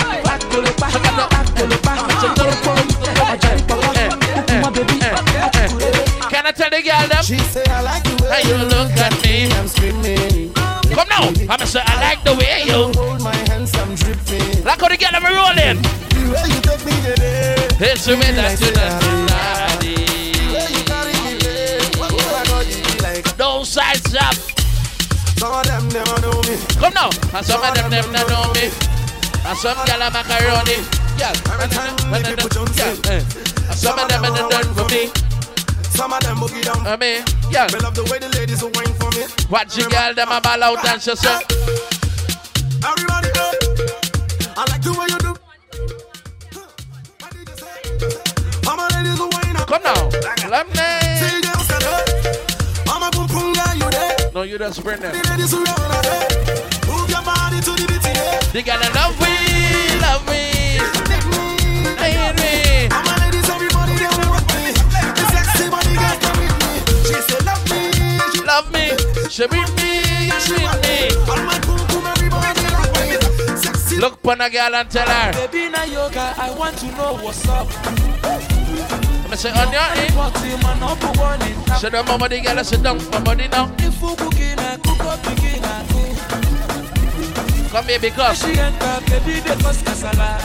She 7.26 7.40
say 7.40 7.64
I 7.70 7.82
like 7.82 8.04
the 8.04 8.22
way 8.22 8.38
you 8.46 8.54
look 8.70 8.92
at 9.02 9.18
me. 9.26 9.50
I'm 9.58 9.68
screaming. 9.68 10.54
Come 10.94 11.10
now. 11.10 11.26
I'm 11.50 11.66
say, 11.66 11.82
I 11.82 11.98
like 11.98 12.22
the 12.22 12.38
way 12.38 12.62
you. 12.70 12.94
Hold 12.94 13.24
my 13.24 13.34
hands, 13.50 13.74
I'm 13.82 13.96
dripping. 13.96 14.62
Like 14.64 14.80
how 14.80 14.90
the 14.90 14.96
girl 14.96 15.10
them 15.10 15.26
rolling. 15.26 15.82
The 16.14 16.22
way 16.30 16.46
you 16.54 16.62
take 16.62 16.86
me 16.86 16.94
today. 17.02 17.58
It's 17.82 18.06
the 18.06 18.14
way 18.14 18.30
that 18.30 18.62
you 18.62 18.70
done 18.78 19.02
No 23.42 23.64
sides 23.64 24.14
up. 24.14 24.38
Some 25.42 25.50
of 25.50 25.66
them 25.66 25.90
never 25.90 26.22
know 26.22 26.38
me. 26.46 26.62
Come 26.78 26.94
now. 26.94 27.10
And 27.10 27.42
some 27.42 27.58
of 27.58 27.74
them 27.74 27.90
not 27.90 28.30
know 28.30 28.54
me. 28.54 28.70
And 29.50 29.58
some 29.58 29.82
gyal 29.90 29.98
a 29.98 30.14
macaroni. 30.14 30.78
Yeah. 31.18 31.34
Every 31.50 31.74
time 31.74 31.98
they 32.22 32.38
put 32.38 32.54
on 32.54 32.70
yeah. 32.78 32.94
Eh. 33.10 33.26
And 33.66 33.74
some 33.74 33.98
of 33.98 34.14
them 34.14 34.26
are 34.30 34.46
done 34.46 34.70
for 34.78 34.86
me. 34.94 35.25
Some 35.96 36.12
of 36.12 36.20
them 36.22 36.38
boogie 36.38 36.64
down. 36.64 36.86
I 36.86 36.98
mean, 36.98 37.24
yeah. 37.50 37.68
Me 37.72 37.80
love 37.80 37.96
the 37.96 38.04
way 38.12 38.20
the 38.20 38.30
ladies 38.38 38.62
will 38.62 38.72
wine 38.76 38.94
for 39.00 39.10
me. 39.16 39.24
Watch 39.50 39.76
the 39.76 39.88
girl 39.90 40.14
them 40.14 40.30
a 40.30 40.42
ball 40.42 40.64
out 40.64 40.86
and 40.86 41.02
she 41.02 41.16
say. 41.16 41.40
Everybody 42.84 43.30
go. 43.32 43.48
I 44.58 44.66
like 44.70 44.84
the 44.84 44.92
way 44.92 45.08
you 45.08 45.20
do. 45.24 45.32
All 48.68 48.76
my 48.76 48.88
ladies 48.92 49.20
will 49.20 49.30
wine 49.32 49.56
up. 49.56 49.68
Come 49.68 49.84
now. 49.84 50.10
Let 50.52 50.68
me. 50.68 50.76
See 51.16 51.40
them 51.42 51.60
say 51.64 51.80
that. 51.80 52.04
I'm 52.92 53.02
a 53.02 53.10
boom 53.12 53.28
boom 53.28 53.54
guy, 53.54 53.74
you 53.80 53.90
there. 53.90 54.32
No, 54.34 54.42
you 54.44 54.58
just 54.58 54.84
bring 54.84 55.00
them. 55.00 55.16
The 55.16 55.24
ladies 55.32 55.52
who 55.52 55.64
run 55.64 55.80
out 55.80 56.04
there. 56.04 56.28
Move 56.92 57.10
your 57.10 57.24
body 57.24 57.60
to 57.64 57.72
the 57.72 57.88
beat, 57.88 58.04
yeah. 58.04 58.40
They 58.52 58.62
gotta 58.64 58.92
love 58.94 59.16
me, 59.20 59.32
love 60.02 60.28
me. 60.28 60.55
Love 68.56 68.72
me. 68.72 68.88
She 69.28 69.46
beat 69.48 69.68
me, 69.76 70.00
she 70.40 70.56
beat 70.56 70.80
me. 70.88 71.12
All 71.28 71.44
my 71.44 71.60
boom 71.68 71.76
boom, 71.92 72.06
everybody 72.08 72.64
rock 72.72 72.88
with 72.96 73.92
me. 73.92 73.98
Look 73.98 74.24
pon 74.24 74.40
a 74.40 74.50
girl 74.50 74.76
and 74.76 74.90
tell 74.90 75.06
her. 75.06 75.34
Baby, 75.34 75.68
na 75.72 75.84
yoga, 75.84 76.34
I 76.38 76.56
want 76.58 76.78
to 76.78 76.86
know 76.96 77.18
what's 77.20 77.46
up. 77.50 77.68
I 78.24 79.36
say 79.36 79.52
on 79.52 79.74
your 79.76 79.84
knee. 80.00 80.08
What 80.16 80.32
you 80.48 80.56
man 80.64 80.82
up 80.84 80.98
for 81.04 81.12
warning? 81.20 81.58
Say 81.80 81.90
the 81.90 82.02
mama 82.08 82.30
the 82.30 82.40
girl 82.40 82.64
sit 82.64 82.82
down 82.82 82.98
for 82.98 83.20
money 83.28 83.50
now. 83.50 83.70
If 83.80 84.02
you 84.02 84.16
cooking, 84.16 84.58
I 84.58 84.78
cook 84.78 85.04
up, 85.04 85.22
picking, 85.24 85.62
I 85.62 85.84
cook. 85.92 86.16
Come 87.72 87.86
here 87.92 88.00
because 88.00 88.40
She 88.40 88.58
enter, 88.58 89.02
baby, 89.12 89.42
they 89.42 89.56
cause 89.60 89.84
casala. 89.84 90.40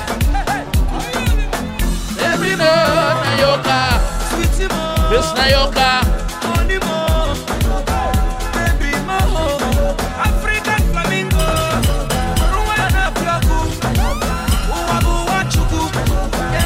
every 2.19 2.57
night 2.57 3.23
Nayoka, 3.23 4.03
Sweetie 4.35 4.67
mo, 4.67 4.97
this 5.11 5.31
Nayoka. 5.39 6.30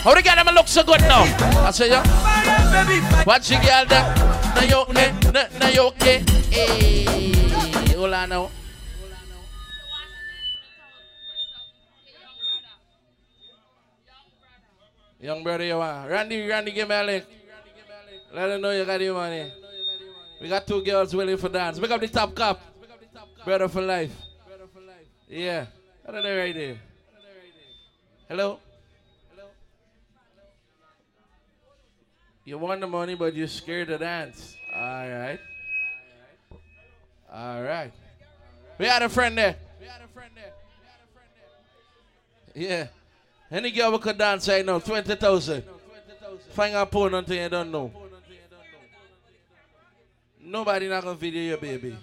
How 0.05 0.13
the 0.15 0.23
girl 0.23 0.37
them 0.37 0.55
look 0.55 0.69
so 0.69 0.83
good 0.85 1.01
now. 1.03 1.23
I 1.67 1.71
say 1.71 1.89
yo. 1.89 2.03
Watch 3.27 3.51
your 3.51 3.61
girl 3.63 3.87
them. 3.87 4.05
Now 4.55 4.63
you? 4.63 4.93
Now- 5.33 5.49
Now 5.59 5.69
you 5.71 5.83
okay? 5.97 6.23
Hey, 6.51 7.33
hold 7.97 8.13
on 8.13 8.29
now. 8.29 8.51
Young 15.21 15.43
brother, 15.43 15.65
you 15.65 15.77
want? 15.79 16.11
Randy, 16.11 16.47
Randy, 16.47 16.73
give 16.73 16.89
me 16.89 16.95
a 16.95 17.03
link. 17.05 17.25
Let 18.33 18.49
them 18.49 18.61
know 18.61 18.71
you 18.73 18.85
got 18.85 19.01
your 19.01 19.15
money. 19.15 19.51
We 20.41 20.49
got 20.49 20.67
two 20.67 20.83
girls 20.85 21.15
willing 21.15 21.37
for 21.39 21.49
dance. 21.49 21.79
Pick 21.79 21.91
up 21.91 22.01
the 22.01 22.09
top 22.09 22.35
cup. 22.35 22.61
Brother 23.45 23.69
for 23.69 23.81
life. 23.83 24.11
Yeah. 25.29 25.67
Are 26.07 26.21
they 26.23 26.37
right 26.37 26.55
there? 26.55 26.77
Hello? 28.29 28.59
You 32.45 32.59
want 32.59 32.81
the 32.81 32.87
money, 32.87 33.15
but 33.15 33.35
you're 33.35 33.49
scared 33.49 33.89
to 33.89 33.97
dance. 33.97 34.55
All 34.75 34.81
right. 34.81 35.41
All 37.33 37.63
right. 37.63 37.93
We 38.79 38.87
had 38.87 39.03
a 39.03 39.09
friend 39.09 39.37
there. 39.37 39.57
We 39.81 39.87
had 39.87 40.03
a 40.03 40.09
friend 40.09 40.31
there. 40.35 40.53
Yeah. 42.55 42.87
Any 43.51 43.71
girl 43.71 43.93
we 43.93 43.99
could 43.99 44.19
dance 44.19 44.49
right 44.49 44.65
now, 44.65 44.79
20,000. 44.79 45.65
Find 46.51 46.75
a 46.75 46.87
porn 46.87 47.15
until 47.15 47.37
you 47.37 47.49
don't 47.49 47.71
know. 47.71 47.91
Nobody 50.41 50.89
not 50.89 51.03
gonna 51.03 51.17
video 51.17 51.43
your 51.43 51.57
baby. 51.57 51.97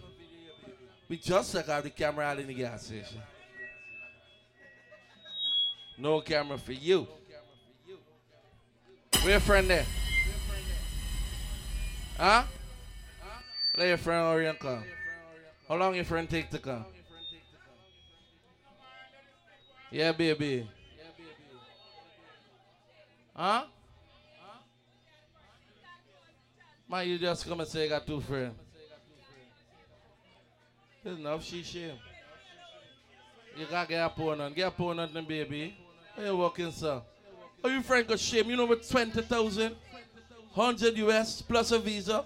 We 1.07 1.17
just 1.17 1.51
took 1.51 1.69
out 1.69 1.83
the 1.83 1.89
camera 1.89 2.25
out 2.25 2.39
in 2.39 2.47
the 2.47 2.53
gas 2.53 2.85
station. 2.85 3.21
No 5.97 6.21
camera 6.21 6.57
for 6.57 6.71
you. 6.73 7.07
Where 9.23 9.37
a 9.37 9.39
friend 9.39 9.69
there? 9.69 9.85
Huh? 12.21 12.43
Let 13.75 13.87
your 13.87 13.97
friend 13.97 14.45
and 14.45 14.59
come. 14.59 14.83
How 15.67 15.75
long 15.75 15.95
your 15.95 16.03
friend 16.03 16.29
take 16.29 16.51
to 16.51 16.59
come? 16.59 16.85
Yeah, 19.89 20.11
baby. 20.11 20.69
Huh? 23.35 23.63
Man, 26.87 27.07
you 27.07 27.17
just 27.17 27.47
come 27.47 27.59
and 27.59 27.67
say 27.67 27.89
got 27.89 28.05
two 28.05 28.21
friends. 28.21 28.53
There's 31.03 31.17
enough 31.17 31.43
she 31.43 31.63
shame. 31.63 31.97
You 33.57 33.65
gotta 33.65 33.89
get 33.89 34.15
on. 34.41 34.53
Get 34.53 34.79
on 34.79 35.11
them, 35.11 35.25
baby. 35.25 35.75
How 36.15 36.21
you 36.21 36.37
working, 36.37 36.71
sir? 36.71 37.01
Are 37.63 37.69
you 37.71 37.81
friend 37.81 38.07
got 38.07 38.19
shame. 38.19 38.47
You 38.47 38.57
know 38.57 38.65
what 38.65 38.87
20,000? 38.87 39.75
100 40.53 40.97
US 40.97 41.41
plus 41.41 41.71
a 41.71 41.79
visa. 41.79 42.25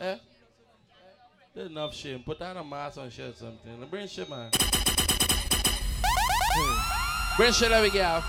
Eh? 0.00 0.16
There's 1.54 1.70
enough 1.70 1.94
shame. 1.94 2.22
Put 2.24 2.40
on 2.42 2.56
a 2.56 2.64
mask 2.64 2.98
and 2.98 3.10
share 3.12 3.32
something. 3.32 3.86
Bring 3.90 4.06
shit, 4.06 4.28
man. 4.28 4.50
Hmm. 6.52 7.36
Bring 7.36 7.52
shit 7.52 7.70
that 7.70 7.82
we 7.82 7.90
get. 7.90 8.22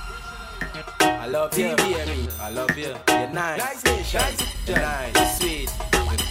I 1.02 1.28
love 1.28 1.58
you, 1.58 1.76
baby. 1.76 2.28
I 2.40 2.50
love 2.50 2.78
you. 2.78 2.96
You're 3.10 3.30
nice. 3.30 4.14
You're 4.68 4.78
nice. 4.78 5.38
Sweet. 5.38 5.70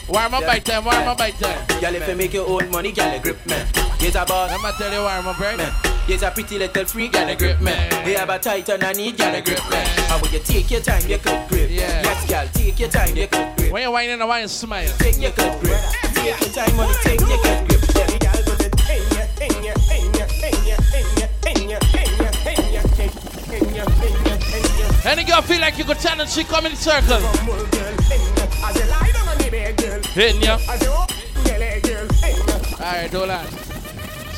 Warm 0.09 0.35
up 0.35 0.45
by 0.45 0.59
time, 0.59 0.85
warm 0.85 1.07
up 1.07 1.19
by 1.19 1.31
time. 1.31 1.67
Girl, 1.81 1.95
if 1.95 2.09
you 2.09 2.17
make 2.17 2.33
your 2.33 2.49
own 2.49 2.71
money, 2.71 2.93
girl, 2.93 3.13
you 3.13 3.21
grip 3.21 3.47
me. 3.47 3.57
Yes, 4.01 4.15
a 4.15 4.25
boss. 4.25 4.51
I'ma 4.51 4.73
tell 4.73 4.93
you 4.93 5.01
warm 5.01 5.29
up, 5.29 5.39
right? 5.39 5.90
Yes, 6.11 6.23
a 6.23 6.31
pretty 6.33 6.59
little 6.59 6.85
freak, 6.87 7.13
girl, 7.13 7.29
you 7.29 7.37
grip 7.37 7.61
me. 7.61 7.71
You 8.05 8.17
have 8.17 8.31
a 8.31 8.39
tight 8.41 8.69
on 8.69 8.83
a 8.83 8.93
knee, 8.93 9.13
girl, 9.13 9.33
you 9.33 9.43
grip 9.43 9.63
me. 9.71 9.77
And 9.77 10.21
when 10.21 10.33
you 10.33 10.41
take 10.41 10.69
your 10.69 10.81
time, 10.81 11.09
you 11.09 11.19
could 11.19 11.49
grip. 11.49 11.71
Yeah. 11.71 12.03
Yes, 12.03 12.29
girl, 12.29 12.49
take 12.53 12.81
your 12.81 12.89
time, 12.89 13.15
you 13.15 13.29
could 13.29 13.57
grip. 13.57 13.71
When 13.71 13.83
you 13.83 13.93
whining, 13.93 14.21
I 14.21 14.25
want 14.25 14.43
you 14.43 14.49
smile. 14.49 14.89
Take 14.99 15.21
your 15.23 15.31
could 15.31 15.61
grip. 15.61 15.79
Take 16.15 16.41
your 16.41 16.51
time, 16.51 16.75
money, 16.75 16.93
take 17.05 17.21
your 17.21 17.39
could 17.39 17.69
grip. 17.69 17.81
Yeah, 17.95 18.11
girl, 18.19 18.43
put 18.43 18.59
it 18.59 18.75
in 18.91 19.07
ya, 19.15 19.23
in 19.39 19.63
ya, 19.63 19.75
in 19.95 20.11
ya, 20.19 20.27
in 20.51 20.59
ya, 20.67 20.75
in 20.91 21.07
ya, 21.15 21.31
in 21.47 21.71
ya, 21.71 21.79
in 21.79 22.19
ya, 22.19 22.35
in 22.51 22.75
ya, 22.75 23.23
in 23.39 24.19
ya, 24.27 24.35
in 24.59 24.67
ya. 24.83 25.11
Any 25.13 25.23
girl 25.23 25.43
feel 25.43 25.61
like 25.61 25.79
you 25.79 25.85
could 25.85 26.01
challenge, 26.01 26.31
she 26.31 26.43
come 26.43 26.67
in 26.67 26.73
the 26.73 26.77
circle. 26.77 27.23
As 27.23 28.75
you 28.75 28.91
lie 28.91 29.13
down 29.15 29.29
on 29.29 29.39
the 29.39 29.49
bed, 29.49 29.77
girl. 29.77 30.03
Hitting 30.11 30.43
ya. 30.43 30.59
As 30.69 30.83
you 30.83 30.91
up, 30.91 31.09
girl, 31.45 31.63
eh, 31.63 31.79
in 31.79 32.37
ya. 32.49 32.85
Alright, 32.85 33.13
hold 33.13 33.31
on. 33.31 33.70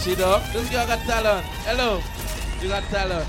See 0.03 0.15
though, 0.15 0.43
this 0.53 0.69
girl 0.69 0.85
got 0.85 0.99
talent. 1.07 1.47
Hello, 1.63 2.03
you 2.61 2.69
got 2.69 2.83
talent. 2.91 3.25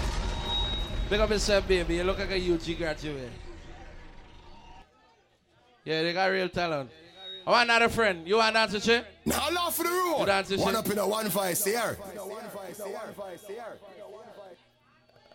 Big 1.08 1.20
up 1.20 1.30
yourself, 1.30 1.68
baby. 1.68 1.98
You 1.98 2.04
look 2.04 2.18
like 2.18 2.32
a 2.32 2.54
UG 2.54 2.80
graduate. 2.80 3.30
Yeah, 5.86 6.02
they 6.02 6.14
got 6.14 6.32
real 6.32 6.50
talent. 6.50 6.90
I 7.46 7.52
want 7.52 7.70
another 7.70 7.90
friend. 7.90 8.28
You 8.28 8.38
want 8.38 8.56
to 8.56 8.60
dance 8.60 8.74
with 8.74 8.88
you? 8.88 9.02
Now 9.24 9.52
laugh 9.52 9.76
for 9.76 9.84
the 9.84 9.90
road. 9.90 10.22
You 10.22 10.26
dance 10.26 10.50
with 10.50 10.62
One 10.62 10.76
up 10.76 10.90
in 10.90 10.98
a 10.98 11.08
one 11.08 11.30
vice 11.30 11.64
here. 11.64 11.96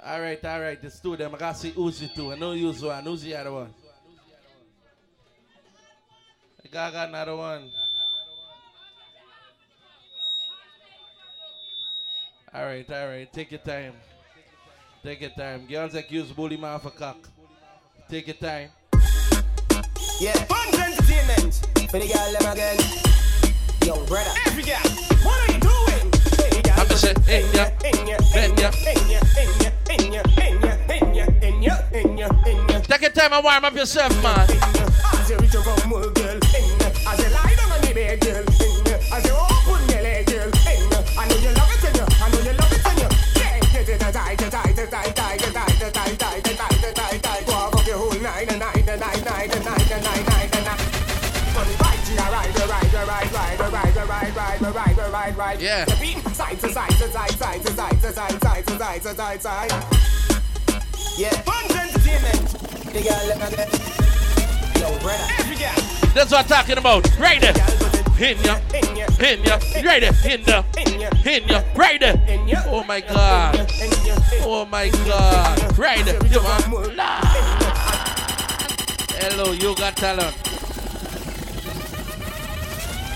Alright, 0.05 0.45
alright. 0.45 0.81
There's 0.81 0.99
two 0.99 1.13
of 1.13 1.19
them. 1.21 1.37
I 1.37 1.39
got 1.39 1.55
to 1.55 1.61
see 1.61 1.71
Uzi 1.71 2.13
too. 2.17 2.33
I 2.33 2.37
know 2.37 2.51
Uzi 2.51 2.85
one. 2.85 3.05
Uzi 3.05 3.23
the 3.23 3.37
other 3.37 3.53
one. 3.53 3.73
I 6.65 6.69
got 6.69 7.09
another 7.09 7.37
one. 7.37 7.71
Alright, 12.55 12.91
alright. 12.91 13.33
Take 13.33 13.51
your 13.51 13.61
time. 13.61 13.93
Take 15.03 15.21
your 15.21 15.31
time. 15.31 15.67
Girls 15.67 15.95
accuse 15.95 16.33
bully 16.33 16.57
man 16.57 16.81
for 16.81 16.91
cock. 16.91 17.29
Take 18.09 18.27
your 18.29 18.37
time. 18.37 18.71
Yeah, 20.19 20.33
fun 20.45 20.69
entertainment. 20.81 21.55
For 21.91 21.99
the 21.99 22.09
girl, 22.09 22.33
them 22.33 22.53
again. 22.53 22.79
Yo, 23.85 24.05
brother. 24.07 24.31
Every 24.47 24.63
girl, 24.63 24.79
what 25.23 25.49
are 25.49 25.53
you 25.53 25.61
doing? 25.61 26.13
Hey, 26.39 26.63
girl, 26.63 26.75
I'm 26.79 26.89
just 26.89 27.03
saying, 27.03 27.21
hey, 27.25 27.45
yeah, 27.55 27.71
in 27.85 28.07
ya, 28.07 28.17
Ben, 28.33 28.57
yeah. 28.57 28.73
in 28.89 29.11
ya, 29.11 29.21
in 29.37 29.51
ya, 29.61 29.71
in 29.91 30.13
ya, 30.13 30.23
in 30.43 30.63
ya, 30.63 30.75
in 30.95 31.15
ya, 31.15 31.27
in 31.47 31.63
ya, 31.63 31.77
in 31.93 32.19
ya, 32.19 32.29
in 32.47 32.69
ya. 32.69 32.81
Take 32.81 33.03
your 33.03 33.11
time 33.11 33.33
and 33.35 33.45
warm 33.45 33.65
up 33.65 33.75
yourself, 33.75 34.13
man. 34.23 34.49
As 34.51 35.31
you 35.31 35.37
reach 35.37 35.55
around 35.55 35.87
more, 35.87 36.11
girl, 36.11 36.35
in 36.35 36.81
ya. 36.81 36.89
As 37.09 37.19
you 37.21 37.31
lie 37.31 37.55
down 37.57 37.73
on 37.73 37.81
the 37.83 37.93
bed, 37.95 38.21
girl, 38.21 38.43
in 38.43 38.87
ya. 38.87 39.17
As 39.17 39.25
you 39.25 39.48
Yeah. 55.59 55.85
That's 66.15 66.31
what 66.31 66.41
I'm 66.41 66.47
talking 66.47 66.79
about. 66.79 67.19
Right 67.19 67.41
there. 67.41 68.08
Hitting 68.19 68.45
ya. 68.45 68.59
Hitting 68.73 68.97
ya. 69.45 69.59
Right 69.87 70.01
there. 70.01 70.13
Hitting 70.13 70.47
ya. 70.47 70.59
Oh 70.59 71.19
Hitting 71.23 71.51
oh 71.51 71.55
ya. 71.55 71.63
Right 71.77 72.01
there. 72.01 72.19
Oh 72.67 72.83
my 72.83 73.01
God. 73.01 73.55
Oh 74.43 74.65
my 74.67 74.89
God. 75.07 75.79
Right 75.79 76.05
there. 76.05 76.19
You 76.27 76.43
man. 76.43 76.61
Hello, 79.23 79.53
you 79.53 79.73
got 79.77 79.97
talent. 79.97 80.35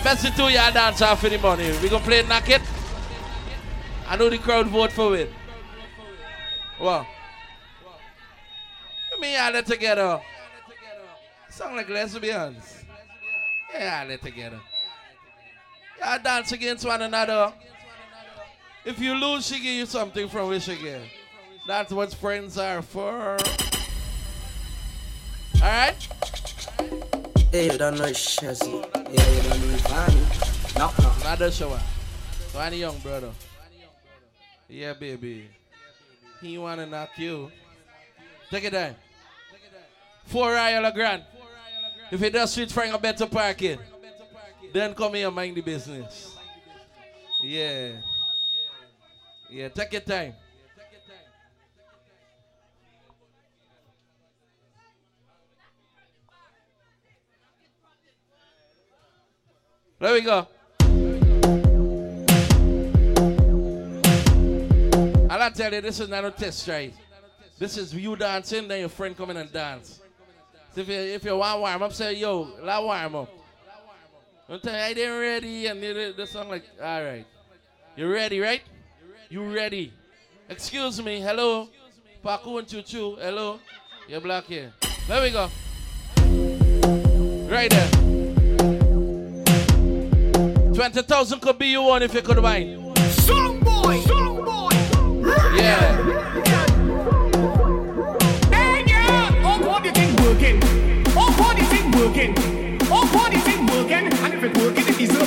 Best 0.04 0.24
of 0.24 0.36
two 0.36 0.48
y'all 0.54 0.72
dance 0.72 1.02
off 1.02 1.20
for 1.20 1.28
the 1.28 1.38
money. 1.38 1.72
We 1.82 1.88
gonna 1.88 2.04
play 2.04 2.22
knock 2.22 2.48
it. 2.48 2.62
I 4.06 4.16
know 4.16 4.30
the 4.30 4.38
crowd 4.38 4.68
vote 4.68 4.92
for 4.92 5.16
it. 5.16 5.30
What? 6.78 7.06
You 9.10 9.20
mean 9.20 9.34
y'all 9.34 9.62
together? 9.64 10.20
Sound 11.50 11.74
like 11.74 11.88
lesbians. 11.88 12.84
Yeah, 13.74 14.04
let 14.08 14.22
together. 14.22 14.60
Y'all 16.04 16.18
dance 16.18 16.52
against 16.52 16.84
one 16.84 17.02
another. 17.02 17.52
If 18.84 18.98
you 18.98 19.14
lose, 19.14 19.46
she 19.46 19.56
give 19.56 19.74
you 19.74 19.86
something 19.86 20.28
from 20.28 20.48
which 20.48 20.64
she. 20.64 20.76
That's 21.66 21.92
what 21.92 22.12
friends 22.14 22.58
are 22.58 22.82
for. 22.82 23.36
Alright? 25.56 26.08
Hey, 27.52 27.70
you 27.70 27.78
don't 27.78 27.98
know 27.98 28.06
Shazzy. 28.06 28.82
Yeah, 28.94 29.30
you 29.30 29.42
don't 29.48 29.60
know 29.60 29.76
Ivani. 29.76 30.78
Knock, 30.78 30.98
knock. 30.98 31.20
Another 31.20 31.50
shower. 31.52 31.80
One 32.52 32.74
young 32.74 32.98
brother. 32.98 33.30
Yeah, 34.68 34.94
baby. 34.94 35.48
He 36.40 36.58
wanna 36.58 36.86
knock 36.86 37.10
you. 37.16 37.52
Take 38.50 38.64
it 38.64 38.70
down. 38.70 38.96
Four 40.24 40.50
Royal 40.52 40.90
grand. 40.90 41.22
If 42.10 42.20
he 42.20 42.30
does 42.30 42.52
switch 42.52 42.72
find 42.72 42.92
a 42.92 42.98
better 42.98 43.26
parking, 43.26 43.78
then 44.72 44.94
come 44.94 45.14
here, 45.14 45.30
mind 45.30 45.56
the 45.56 45.60
business. 45.60 46.36
Yeah. 47.42 47.92
Yeah, 49.50 49.68
take 49.68 49.92
your 49.92 50.00
time. 50.00 50.34
There 59.98 60.12
we 60.14 60.20
go. 60.22 60.48
I 65.42 65.50
tell 65.50 65.74
you, 65.74 65.80
this 65.80 65.98
is 65.98 66.08
not 66.08 66.24
a 66.24 66.30
test, 66.30 66.68
right? 66.68 66.94
This 67.58 67.76
is 67.76 67.92
you 67.92 68.14
dancing, 68.14 68.68
then 68.68 68.78
your 68.78 68.88
friend 68.88 69.16
coming 69.16 69.36
and 69.36 69.52
dance. 69.52 70.00
So 70.72 70.82
if 70.82 70.88
you, 70.88 70.94
if 70.94 71.24
you 71.24 71.36
want 71.36 71.60
warm 71.60 71.82
up, 71.82 71.92
say, 71.92 72.14
yo, 72.14 72.48
let 72.62 72.80
warm 72.80 73.16
up. 73.16 73.41
Don't 74.52 74.62
tell 74.62 74.74
you, 74.74 74.80
I 74.80 74.92
didn't 74.92 75.18
ready, 75.18 75.66
and 75.66 75.80
did 75.80 76.14
the 76.14 76.26
song 76.26 76.50
like, 76.50 76.64
all 76.78 77.02
right. 77.02 77.24
You 77.96 78.12
ready, 78.12 78.38
right? 78.38 78.60
You 79.30 79.50
ready? 79.50 79.94
Excuse 80.46 81.02
me, 81.02 81.22
hello? 81.22 81.70
Paku 82.22 82.58
and 82.58 82.68
Choo, 82.68 83.16
hello? 83.16 83.60
You're 84.06 84.20
black 84.20 84.44
here. 84.44 84.74
There 85.08 85.22
we 85.22 85.30
go. 85.30 85.48
Right 87.50 87.70
there. 87.70 87.90
20,000 90.74 91.40
could 91.40 91.56
be 91.56 91.68
you 91.68 91.80
one 91.80 92.02
if 92.02 92.12
you 92.12 92.20
could 92.20 92.38
wine. 92.38 92.94
Song 93.08 93.58
boy, 93.60 94.00
song 94.00 94.44
boy. 94.44 94.68
Yeah. 95.56 96.31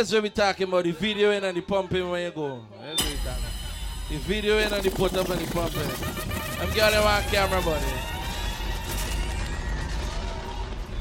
is 0.00 0.12
what 0.12 0.22
we 0.22 0.30
talking 0.30 0.68
about. 0.68 0.84
The 0.84 0.92
videoing 0.92 1.42
and 1.42 1.56
the 1.56 1.60
pumping 1.60 2.08
when 2.08 2.22
you 2.22 2.30
go. 2.30 2.62
That's 2.82 3.02
what 3.02 3.10
we 3.10 3.18
talking. 3.18 3.44
The 4.08 4.16
videoing 4.16 4.72
and 4.72 4.82
the 4.82 4.90
put 4.90 5.14
up 5.16 5.28
and 5.28 5.40
the 5.40 5.52
pumping. 5.52 6.60
I'm 6.60 6.74
getting 6.74 7.00
one 7.00 7.22
camera, 7.24 7.62
buddy. 7.62 7.86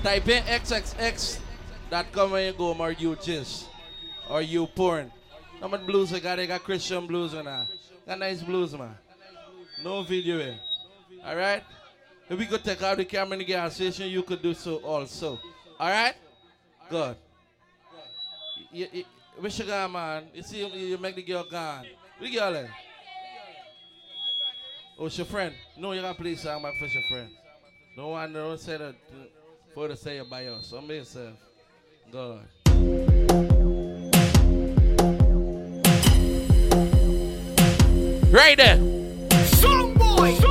Type 0.04 0.28
in 0.28 0.44
xxx.com 0.44 2.32
when 2.32 2.46
you 2.46 2.54
go, 2.54 2.74
or 2.74 2.92
you 2.92 3.16
just. 3.16 3.68
Or 4.30 4.42
you 4.42 4.68
porn. 4.68 5.12
How 5.60 5.68
much 5.68 5.86
blues 5.86 6.14
I 6.14 6.20
got? 6.20 6.38
They 6.38 6.48
got 6.48 6.64
Christian 6.64 7.08
blues 7.08 7.34
and 7.34 7.48
that. 7.48 7.68
Got 8.08 8.20
nice 8.20 8.42
blues, 8.42 8.74
man. 8.74 8.96
No 9.84 10.04
videoing. 10.04 10.56
Eh? 10.56 11.28
Alright? 11.28 11.64
If 12.30 12.38
we 12.38 12.46
could 12.46 12.64
take 12.64 12.82
out 12.84 12.98
the 12.98 13.06
camera 13.06 13.34
in 13.34 13.40
the 13.40 13.46
gas 13.46 13.76
station, 13.76 14.08
you 14.08 14.24
could 14.24 14.42
do 14.42 14.54
so 14.54 14.78
also. 14.78 15.40
Alright? 15.80 16.16
Good. 16.90 17.16
You, 18.72 18.88
you, 18.91 19.04
where 19.38 19.90
man? 19.90 20.26
You 20.34 20.44
see, 20.44 20.60
you, 20.60 20.68
you 20.68 20.98
make 21.00 21.16
the 21.16 21.24
girl 21.24 21.44
gone. 21.50 21.86
Where 22.20 22.30
the 22.30 22.36
girl 22.36 22.56
at? 22.56 22.70
Oh, 25.00 25.08
it's 25.08 25.18
your 25.18 25.26
friend. 25.26 25.56
No, 25.78 25.94
you 25.94 26.02
got 26.02 26.16
to 26.16 26.22
play 26.22 26.36
song 26.36 26.62
back 26.62 26.74
for 26.78 26.86
your 26.86 27.04
friend. 27.10 27.30
No 27.98 28.10
one, 28.10 28.32
don't 28.32 28.60
say 28.60 28.78
that 28.78 28.96
for 29.74 29.88
to 29.88 29.96
say 29.96 30.18
it 30.18 30.30
by 30.30 30.41
yourself. 30.41 30.66
So 30.66 30.82
make 30.82 30.98
yourself. 31.00 31.34
God. 32.12 32.46
Right 38.32 38.58
there. 38.58 38.78
Song 39.46 39.94
boy. 39.96 40.49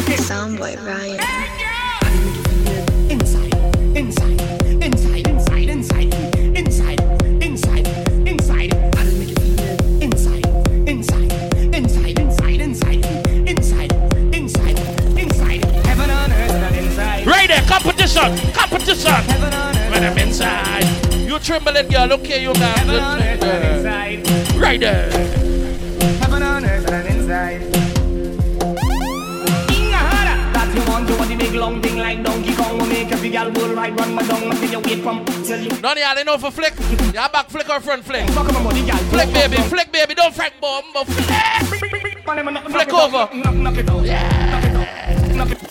Soundboy 0.00 0.76
Ryan. 0.86 1.20
Inside, 3.10 3.54
inside, 3.96 4.40
inside, 4.82 5.26
inside, 5.26 5.68
inside, 5.68 6.14
inside, 6.56 7.00
inside, 7.42 7.88
inside. 8.26 8.74
I'll 8.96 9.12
make 9.18 9.30
it 9.30 9.38
feel 9.38 10.02
inside, 10.02 10.46
inside, 10.88 11.32
inside, 11.74 12.18
inside, 12.18 12.60
inside, 12.60 13.04
inside, 13.48 13.92
inside, 14.34 14.78
inside. 15.18 15.64
Heaven 15.84 16.10
on 16.10 16.32
earth 16.32 16.50
and 16.50 16.76
inside. 16.76 17.26
Right 17.26 17.48
there, 17.48 17.62
competition, 17.62 18.36
competition. 18.52 19.22
When 19.90 20.04
I'm 20.04 20.18
inside, 20.18 20.84
you 21.14 21.38
trembling, 21.40 21.88
girl. 21.88 22.12
Okay, 22.14 22.42
you 22.42 22.54
got 22.54 22.78
Heaven 22.78 22.96
on 22.96 23.20
earth 23.20 23.42
and 23.42 24.24
inside. 24.24 24.56
Right 24.56 24.80
there. 24.80 25.49
Girl 33.44 33.52
will 33.52 33.74
ride 33.74 33.98
run 33.98 34.14
my 34.14 34.22
dung 34.22 34.42
until 34.44 34.70
you 34.70 34.80
wait 34.80 35.02
from 35.02 35.24
till 35.44 35.60
you. 35.60 35.70
None 35.80 35.98
of 35.98 35.98
y'all 35.98 36.24
know 36.24 36.38
for 36.38 36.50
flick. 36.50 36.74
Y'all 37.14 37.30
back 37.30 37.48
flick 37.48 37.68
or 37.68 37.80
front 37.80 38.04
flick? 38.04 38.28
Fuck 38.30 38.52
my 38.52 38.62
body, 38.62 38.84
girl. 38.84 38.96
Flick, 38.96 39.32
baby, 39.32 39.56
flick, 39.56 39.92
baby. 39.92 40.14
Don't 40.14 40.34
frack 40.34 40.52
bomb, 40.60 40.84
but 40.92 41.06
flick. 41.06 41.26
Flick 42.70 42.92
over. 42.92 43.28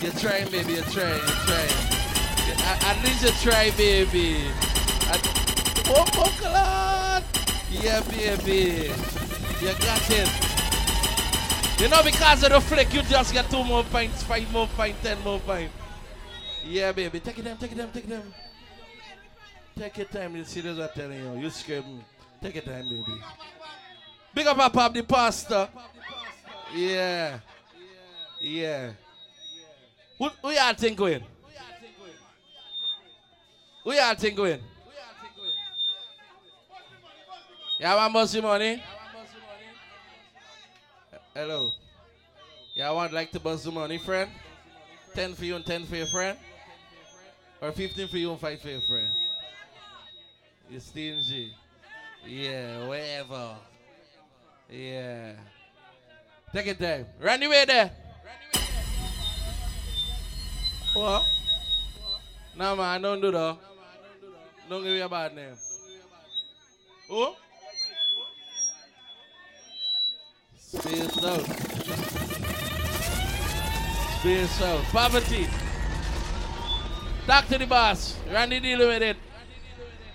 You're 0.02 0.12
trying, 0.14 0.50
baby. 0.52 0.74
You're 0.74 0.84
trying. 0.84 1.20
You're 1.20 1.41
trying. 1.46 1.70
At, 2.62 3.04
least 3.04 3.24
you 3.24 3.32
try, 3.52 3.72
baby. 3.72 4.38
Oh, 5.12 5.20
oh 5.90 6.06
Pokeland. 6.18 7.24
Yeah, 7.72 8.02
baby. 8.02 8.91
You 9.62 9.74
got 9.80 10.10
it. 10.10 10.30
You 11.80 11.88
know, 11.88 12.04
because 12.04 12.44
of 12.44 12.50
the 12.52 12.60
flick, 12.60 12.94
you 12.94 13.02
just 13.04 13.34
get 13.34 13.50
two 13.50 13.64
more 13.64 13.84
points, 13.84 14.24
five 14.24 14.52
more 14.52 14.68
points, 14.68 15.02
ten 15.02 15.18
more 15.24 15.40
points. 15.40 15.74
Yeah, 16.65 16.91
baby. 16.91 17.19
Take 17.19 17.40
it 17.40 17.44
down, 17.44 17.57
take 17.57 17.72
it 17.72 17.77
down, 17.77 17.91
take 17.91 18.03
it 18.03 18.10
down. 18.10 18.34
Take 19.77 19.98
your 19.98 20.07
time. 20.07 20.36
You 20.36 20.44
see, 20.44 20.61
what 20.61 20.81
I'm 20.81 20.90
telling 20.95 21.19
you. 21.19 21.41
You 21.41 21.49
scared 21.49 21.86
me. 21.86 22.03
Take 22.41 22.56
your 22.56 22.64
time, 22.64 22.90
baby. 22.90 23.19
Big 24.34 24.48
up, 24.48 24.57
up, 24.57 24.77
up 24.77 24.94
the 24.94 25.03
pastor. 25.03 25.69
Yeah. 26.76 27.40
Yeah. 28.41 28.91
Who, 30.18 30.30
who 30.41 30.52
y'all 30.52 30.73
think 30.73 30.98
going? 30.98 31.23
Who 33.84 33.94
y'all 33.94 34.15
think 34.15 34.36
going? 34.36 34.60
Y'all 37.80 37.95
want 37.95 38.14
Bossy 38.14 38.41
money? 38.41 38.84
Hello. 41.34 41.69
Y'all 42.76 42.95
want 42.95 43.14
like 43.14 43.31
to 43.31 43.40
bust 43.40 43.64
the 43.64 43.72
money, 43.72 43.98
friend? 43.98 44.30
10 45.15 45.34
for 45.34 45.45
you 45.45 45.56
and 45.56 45.65
10 45.65 45.86
for 45.86 45.95
your 45.95 46.07
friend? 46.07 46.38
Or 47.61 47.72
15 47.72 48.07
for 48.07 48.18
you 48.18 48.31
and 48.31 48.40
5 48.40 48.61
for 48.61 48.69
your 48.69 48.81
friend? 48.81 49.10
You 50.69 50.80
stingy. 50.80 51.53
Yeah, 52.26 52.88
whatever. 52.88 53.56
Yeah. 54.69 55.34
Take 56.53 56.68
it 56.68 56.80
time. 56.80 57.06
Run 57.22 57.44
away 57.44 57.65
there. 57.65 57.91
Run 58.23 58.34
away 58.53 58.53
there. 58.53 58.61
What? 60.94 61.23
No, 62.57 62.76
man, 62.76 63.02
don't 63.02 63.22
do 63.22 63.31
that. 63.31 63.57
Don't 64.69 64.84
give 64.84 64.91
me 64.91 64.99
a 65.02 65.10
bad 65.10 65.36
name. 65.36 65.56
Who? 67.10 67.34
Space 70.57 71.23
out. 71.23 71.45
Space 74.19 74.61
out. 74.61 74.84
Poverty. 74.91 75.48
Talk 77.30 77.45
to 77.49 77.60
the 77.60 77.68
boss. 77.68 78.18
Randy 78.34 78.60
dealing 78.60 78.88
with 78.88 79.03
it. 79.03 79.18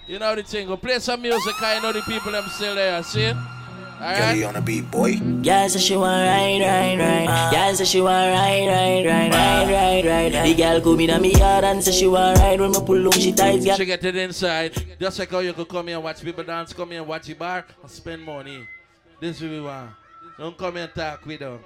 You 0.08 0.18
know 0.18 0.34
the 0.34 0.42
thing. 0.42 0.66
Go 0.66 0.76
play 0.76 0.98
some 0.98 1.22
music. 1.22 1.54
I 1.62 1.78
know 1.78 1.92
the 1.92 2.00
people 2.02 2.32
them 2.32 2.42
still 2.48 2.74
there. 2.74 3.00
See? 3.04 3.28
Alright? 3.28 4.42
on 4.42 4.56
a 4.56 4.60
beat, 4.60 4.90
boy. 4.90 5.20
Girl 5.40 5.68
say 5.68 5.78
she 5.78 5.96
want 5.96 6.26
ride, 6.26 6.60
ride, 6.60 6.98
ride. 6.98 7.52
Girl 7.52 7.72
say 7.76 7.84
she 7.84 8.00
want 8.00 8.32
ride, 8.32 8.66
ride, 8.66 9.06
ride, 9.06 9.30
ride, 9.30 10.04
ride, 10.04 10.34
ride. 10.34 10.44
The 10.44 10.54
girl 10.56 10.80
come 10.80 11.00
in 11.00 11.10
a 11.10 11.20
me 11.20 11.38
yard 11.38 11.62
and 11.62 11.84
say 11.84 11.92
she 11.92 12.08
want 12.08 12.36
ride 12.40 12.60
when 12.60 12.72
me 12.72 12.80
pull 12.84 13.06
on 13.06 13.12
she 13.12 13.32
tight. 13.32 13.64
Girl. 13.64 13.76
She 13.76 13.84
get 13.84 14.04
it 14.04 14.16
inside. 14.16 14.72
Just 14.98 15.16
like 15.20 15.30
how 15.30 15.38
you 15.38 15.52
could 15.52 15.68
come 15.68 15.86
here 15.86 15.94
and 15.94 16.04
watch 16.04 16.20
people 16.20 16.42
dance, 16.42 16.72
come 16.72 16.90
here 16.90 16.98
and 16.98 17.08
watch 17.08 17.28
the 17.28 17.34
bar 17.34 17.64
and 17.80 17.88
spend 17.88 18.24
money. 18.24 18.66
This 19.20 19.36
is 19.36 19.42
what 19.42 19.50
we 19.52 19.60
want. 19.60 19.90
Don't 20.36 20.58
come 20.58 20.74
here 20.74 20.82
and 20.82 20.94
talk 20.94 21.24
with 21.24 21.38
them. 21.38 21.60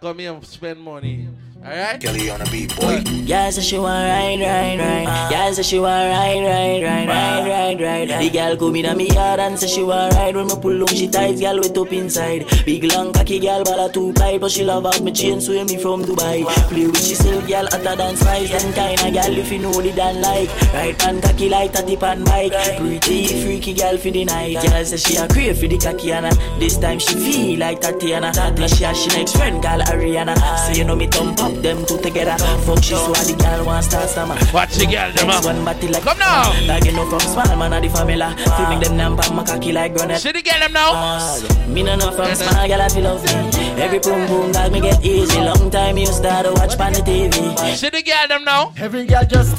Come 0.00 0.18
here 0.18 0.32
and 0.32 0.46
spend 0.46 0.80
money. 0.80 1.28
Alright? 1.66 1.98
Kelly 1.98 2.28
on 2.28 2.42
a 2.42 2.44
beat, 2.50 2.76
boy. 2.76 3.02
Girl 3.26 3.50
say 3.50 3.62
she 3.62 3.78
want 3.78 4.04
ride, 4.04 4.38
ride, 4.38 4.78
ride. 4.78 5.30
Girl 5.30 5.54
say 5.54 5.62
she 5.62 5.78
want 5.78 6.10
ride, 6.10 6.44
ride, 6.44 6.82
ride, 6.82 7.08
ride, 7.08 7.80
ride, 7.80 8.10
ride. 8.10 8.20
The 8.20 8.28
girl 8.28 8.56
come 8.58 8.76
in 8.76 8.84
a 8.84 8.94
me 8.94 9.08
yard 9.08 9.40
and 9.40 9.58
say 9.58 9.66
she 9.68 9.82
want 9.82 10.12
ride. 10.12 10.36
When 10.36 10.46
me 10.46 10.56
pull 10.60 10.82
on 10.82 10.88
she 10.88 11.08
tight, 11.08 11.40
girl 11.40 11.60
wet 11.60 11.78
up 11.78 11.90
inside. 11.90 12.44
Big 12.66 12.84
long 12.84 13.14
cocky 13.14 13.40
girl, 13.40 13.64
but 13.64 13.80
a 13.80 13.90
two 13.90 14.12
pipe, 14.12 14.42
but 14.42 14.50
she 14.50 14.62
love 14.62 14.84
out 14.84 15.00
me 15.00 15.10
chain, 15.10 15.40
sway 15.40 15.64
me 15.64 15.78
from 15.78 16.04
Dubai. 16.04 16.44
Play 16.68 16.86
with 16.86 17.02
she 17.02 17.14
self, 17.14 17.48
girl 17.48 17.66
hotter 17.70 17.96
than 17.96 18.14
spice. 18.16 18.62
And 18.62 18.74
kinda 18.74 19.22
girl 19.22 19.38
if 19.38 19.50
you 19.50 19.58
know 19.60 19.72
the 19.72 19.92
dan 19.92 20.20
like. 20.20 20.50
Right 20.74 20.98
pan 20.98 21.22
cocky 21.22 21.48
like 21.48 21.74
a 21.76 21.82
tip 21.82 22.02
and 22.02 22.26
bike. 22.26 22.52
Pretty 22.76 23.42
freaky 23.42 23.72
girl 23.72 23.96
for 23.96 24.10
the 24.10 24.26
night. 24.26 24.60
Girl 24.60 24.84
say 24.84 24.98
she 24.98 25.16
a 25.16 25.26
crave 25.28 25.56
for 25.58 25.66
the 25.66 25.78
cocky 25.78 26.12
and 26.12 26.26
this 26.60 26.76
time 26.76 26.98
she 26.98 27.14
feel 27.14 27.58
like 27.58 27.80
Tatiana. 27.80 28.32
Plus 28.54 28.76
she 28.76 28.84
has 28.84 29.00
she 29.00 29.08
next 29.16 29.34
friend 29.38 29.62
called 29.62 29.80
Ariana. 29.84 30.36
So 30.66 30.72
you 30.78 30.84
know 30.84 30.94
me 30.94 31.06
thump 31.06 31.38
up 31.54 31.62
them 31.62 31.84
two 31.86 31.98
together. 31.98 32.36
Fuck 32.64 32.82
she 32.82 32.94
so 32.94 33.12
the 33.12 33.36
girl 33.38 33.66
want 33.66 33.84
start 33.84 34.08
summer. 34.08 34.36
Watch 34.52 34.74
the 34.76 34.86
girl 34.86 35.10
them 35.12 35.30
up. 35.30 35.44
One 35.44 35.64
body 35.64 35.88
like 35.88 36.02
Come 36.02 36.18
now. 36.18 36.52
Like 36.66 36.84
you 36.84 36.92
know 36.92 37.08
from 37.08 37.20
small 37.20 37.56
man 37.56 37.72
of 37.72 37.82
the 37.82 37.88
family. 37.88 38.18
Feeling 38.56 38.80
them 38.80 38.96
number 38.96 39.24
my 39.32 39.44
cocky 39.44 39.72
like 39.72 39.94
granite. 39.94 40.18
See 40.18 40.32
the 40.32 40.42
girl 40.42 40.60
them 40.60 40.72
now. 40.72 41.38
Me 41.68 41.82
no 41.82 41.96
know 41.96 42.10
from 42.10 42.34
small 42.34 42.66
girl 42.66 42.80
I 42.80 42.88
feel 42.88 43.04
love 43.04 43.24
me. 43.24 43.82
Every 43.82 43.98
boom 43.98 44.26
boom 44.26 44.52
dog 44.52 44.72
me 44.72 44.80
get 44.80 45.04
easy. 45.04 45.40
Long 45.40 45.70
time 45.70 45.98
you 45.98 46.06
start 46.06 46.46
to 46.46 46.52
watch 46.52 46.76
pan 46.76 46.92
the 46.92 47.00
TV. 47.00 47.76
See 47.76 47.90
the 47.90 48.02
girl 48.02 48.28
them 48.28 48.44
now. 48.44 48.72
Every 48.78 49.06
girl 49.06 49.24
just 49.24 49.58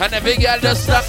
And 0.00 0.12
every 0.12 0.36
girl 0.36 0.58
just 0.60 0.84
stop. 0.84 1.04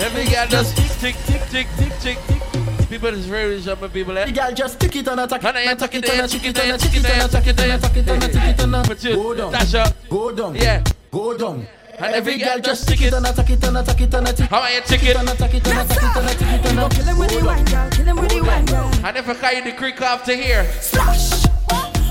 every 0.00 0.24
girl 0.26 0.46
just 0.48 0.76
tick, 1.00 1.16
tick, 1.26 1.40
tick, 1.50 1.68
tick, 1.78 1.92
tick, 2.00 2.18
tick. 2.26 2.47
People 2.88 3.08
is 3.10 3.26
very 3.26 3.60
some 3.60 3.78
people 3.90 4.16
eh? 4.16 4.24
The 4.26 4.32
girl 4.32 4.52
just 4.52 4.80
tick 4.80 4.96
it 4.96 5.06
and 5.08 5.20
attack 5.20 5.44
And 5.44 5.56
I 5.58 5.60
attack 5.72 5.94
it 5.94 6.06
there, 6.06 6.26
tick 6.26 6.44
it 6.46 6.54
there, 6.54 6.78
tick 6.78 6.96
it 6.96 7.02
there, 7.02 7.28
tick 7.28 7.46
it 7.46 7.56
there, 7.56 7.78
tick 7.78 7.96
it 7.96 8.06
there, 8.06 8.18
tick 8.20 8.34
it 8.36 8.56
there. 8.56 8.82
Put 8.84 9.04
you, 9.04 9.14
Go 9.14 9.34
down. 9.34 9.52
dash 9.52 9.74
up. 9.74 9.94
Go 10.08 10.32
down. 10.32 10.54
Yeah. 10.56 10.82
Go 11.10 11.36
down. 11.36 11.66
And 11.98 12.14
every 12.14 12.38
girl 12.38 12.58
just 12.60 12.88
tick 12.88 13.02
it 13.02 13.12
and 13.12 13.26
attack 13.26 13.50
it 13.50 13.62
and 13.64 13.76
attack 13.76 14.00
it 14.00 14.14
and 14.14 14.28
attack 14.28 14.48
How 14.48 14.60
are 14.60 14.70
you 14.72 14.80
tick 14.82 15.02
it? 15.02 15.16
and 15.16 15.28
attack 15.28 15.52
it 15.54 15.66
and 15.66 15.78
attack 15.90 16.02
it 16.02 16.16
and 16.16 16.28
attack 16.30 16.64
it 16.64 16.78
and 16.78 16.92
Kill 16.92 17.04
him 17.04 17.18
with 17.18 17.30
the 17.30 17.44
wine, 17.44 17.64
girl. 17.64 17.90
Kill 17.90 18.04
him 18.06 18.16
with 18.16 18.30
the 18.30 18.40
wine, 18.40 18.64
girl. 18.66 18.90
And 19.04 19.16
if 19.16 19.28
I 19.28 19.34
carry 19.34 19.60
the 19.70 19.76
creek 19.76 20.00
off 20.00 20.24
to 20.24 20.34
here. 20.36 20.64
Splash. 20.80 21.44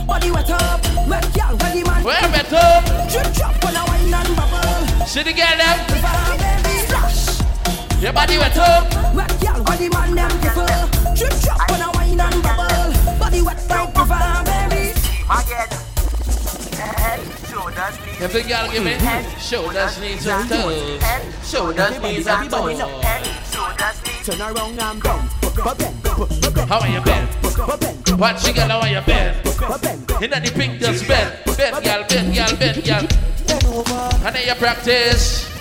Body 0.05 0.29
wet 0.31 0.49
up. 0.51 0.83
Wet 1.07 1.33
girl, 1.33 1.57
ready 1.57 1.83
man. 1.83 2.03
Where 2.03 2.21
wet 2.29 2.53
up? 2.53 2.83
Drip 3.09 3.33
drop 3.33 3.63
when 3.63 3.75
I 3.77 3.83
wine 3.87 4.13
and 4.13 4.35
bubble. 4.35 5.05
See 5.07 5.23
the 5.23 5.33
girl 5.33 5.57
them? 5.57 6.66
River, 8.01 8.03
baby. 8.03 8.03
Splash. 8.03 8.03
Your 8.03 8.13
body 8.13 8.37
wet 8.37 8.57
up. 8.57 9.15
Wet 9.15 9.41
girl, 9.41 9.63
body 9.63 9.89
man 9.89 10.15
them 10.15 10.31
people. 10.39 10.65
Drip 11.15 11.33
drop 11.41 11.71
when 11.71 11.81
I 11.81 11.89
wine 11.95 12.19
and 12.19 12.43
bubble. 12.43 13.19
Body 13.19 13.41
wet 13.41 13.69
like 13.69 13.95
river, 13.95 14.43
baby. 14.45 14.93
If 18.19 18.33
the 18.33 18.41
girl 18.43 18.71
give 18.71 18.83
me 18.83 18.93
mm-hmm. 18.93 19.39
shoulders, 19.39 19.99
knees, 19.99 20.27
and 20.27 20.49
toes. 20.49 21.01
Shoulders, 21.43 22.01
knees, 22.01 22.27
and 22.27 22.49
toes. 22.49 22.79
Turn 24.25 24.41
around 24.41 24.79
and 24.79 25.03
bend. 25.03 25.29
How 26.67 26.79
are 26.79 26.87
you 26.87 27.01
bend? 27.01 27.29
What 28.19 28.39
she 28.39 28.53
got? 28.53 28.71
How 28.71 28.79
are 28.79 28.89
you 28.89 29.01
bend? 29.01 29.37
In 30.23 30.31
the 30.31 30.51
pink 30.55 30.79
just 30.79 31.07
bend, 31.07 31.33
bend, 31.57 31.83
girl, 31.83 32.03
bend, 32.09 32.35
girl, 32.35 32.57
bend, 32.57 32.83
girl. 32.83 33.07
And 34.25 34.35
then 34.35 34.47
you 34.47 34.55
practice. 34.55 35.56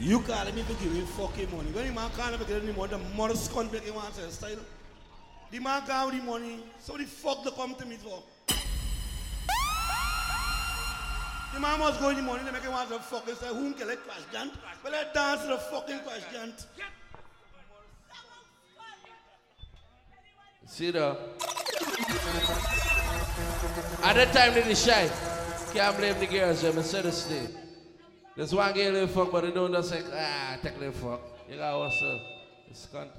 You 0.00 0.20
calling 0.20 0.54
me 0.54 0.62
to 0.62 0.72
give 0.74 0.92
me 0.94 1.00
fucking 1.02 1.54
money. 1.54 1.70
When 1.72 1.86
the 1.86 1.92
man 1.92 2.10
can't 2.16 2.32
ever 2.32 2.44
get 2.44 2.62
any 2.62 2.72
money, 2.72 2.90
the 2.90 2.98
mother 3.14 3.34
cunt 3.34 3.70
make 3.70 3.82
him 3.82 3.94
to 3.94 4.30
style. 4.32 4.56
The 5.50 5.58
man 5.58 5.82
can't 5.86 5.90
have 5.90 6.10
the 6.10 6.22
money, 6.24 6.64
so 6.80 6.96
the 6.96 7.04
fuck 7.04 7.44
they 7.44 7.50
come 7.50 7.74
to 7.74 7.84
me 7.84 7.96
for? 7.96 8.22
The 11.52 11.60
man 11.60 11.78
must 11.80 12.00
go 12.00 12.08
in 12.08 12.16
the 12.16 12.22
money, 12.22 12.44
they 12.44 12.50
make 12.50 12.62
him 12.62 12.72
to 12.72 12.98
fucking 12.98 13.34
say, 13.34 13.48
who 13.48 13.74
can 13.74 13.88
let 13.88 14.02
crash 14.04 14.22
jant? 14.32 14.52
Well, 14.82 14.92
let 14.92 15.12
dance 15.12 15.42
to 15.42 15.48
the 15.48 15.58
fucking 15.58 15.98
crash 15.98 16.22
jant. 16.32 16.66
See 20.66 20.90
though. 20.92 21.18
At 24.02 24.14
that 24.14 24.32
time 24.32 24.54
they 24.54 24.74
shy. 24.74 25.10
Can't 25.74 25.96
blame 25.98 26.18
the 26.18 26.26
girls, 26.26 26.64
I'm 26.64 26.82
said 26.82 27.04
the 27.04 27.69
There's 28.40 28.54
one 28.54 28.72
girl 28.72 28.94
who 28.94 29.06
fuck, 29.06 29.32
but 29.32 29.42
they 29.42 29.50
don't 29.50 29.70
just 29.70 29.90
say, 29.90 30.00
ah, 30.14 30.56
take 30.62 30.80
the 30.80 30.90
fuck. 30.92 31.20
You 31.46 31.58
got 31.58 31.78
what's 31.78 32.02
up? 32.02 32.20
It's 32.70 32.86
contact. 32.86 33.18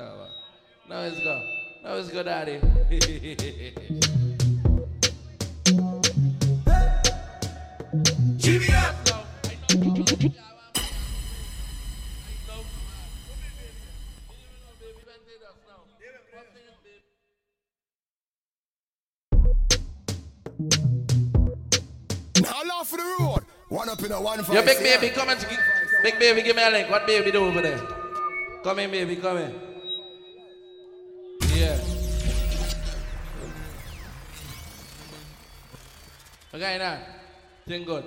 Now 0.89 1.01
it's 1.01 1.19
go. 1.19 1.39
Now 1.83 1.93
it's 1.93 2.09
go, 2.09 2.23
daddy. 2.23 2.59
Jimmy 8.37 8.73
up! 8.73 8.95
Now 22.41 22.63
laugh 22.63 22.87
for 22.87 22.97
the 22.97 23.03
road. 23.19 23.43
One 23.71 23.87
up 23.87 24.03
in 24.03 24.11
a 24.11 24.19
one 24.19 24.43
five. 24.43 24.53
Yo, 24.53 24.65
big 24.65 24.79
baby, 24.79 25.09
come 25.15 25.29
and 25.29 25.47
big 26.03 26.19
baby, 26.19 26.41
give 26.41 26.57
me 26.57 26.61
a 26.61 26.69
link. 26.69 26.89
What 26.89 27.07
baby 27.07 27.31
do 27.31 27.45
over 27.45 27.61
there? 27.61 27.79
Come 28.65 28.79
in, 28.79 28.91
baby, 28.91 29.15
come 29.15 29.37
in. 29.37 29.55
Yeah. 31.55 31.79
Okay, 36.53 36.77
now, 36.79 36.99
thing 37.65 37.85
good. 37.85 38.03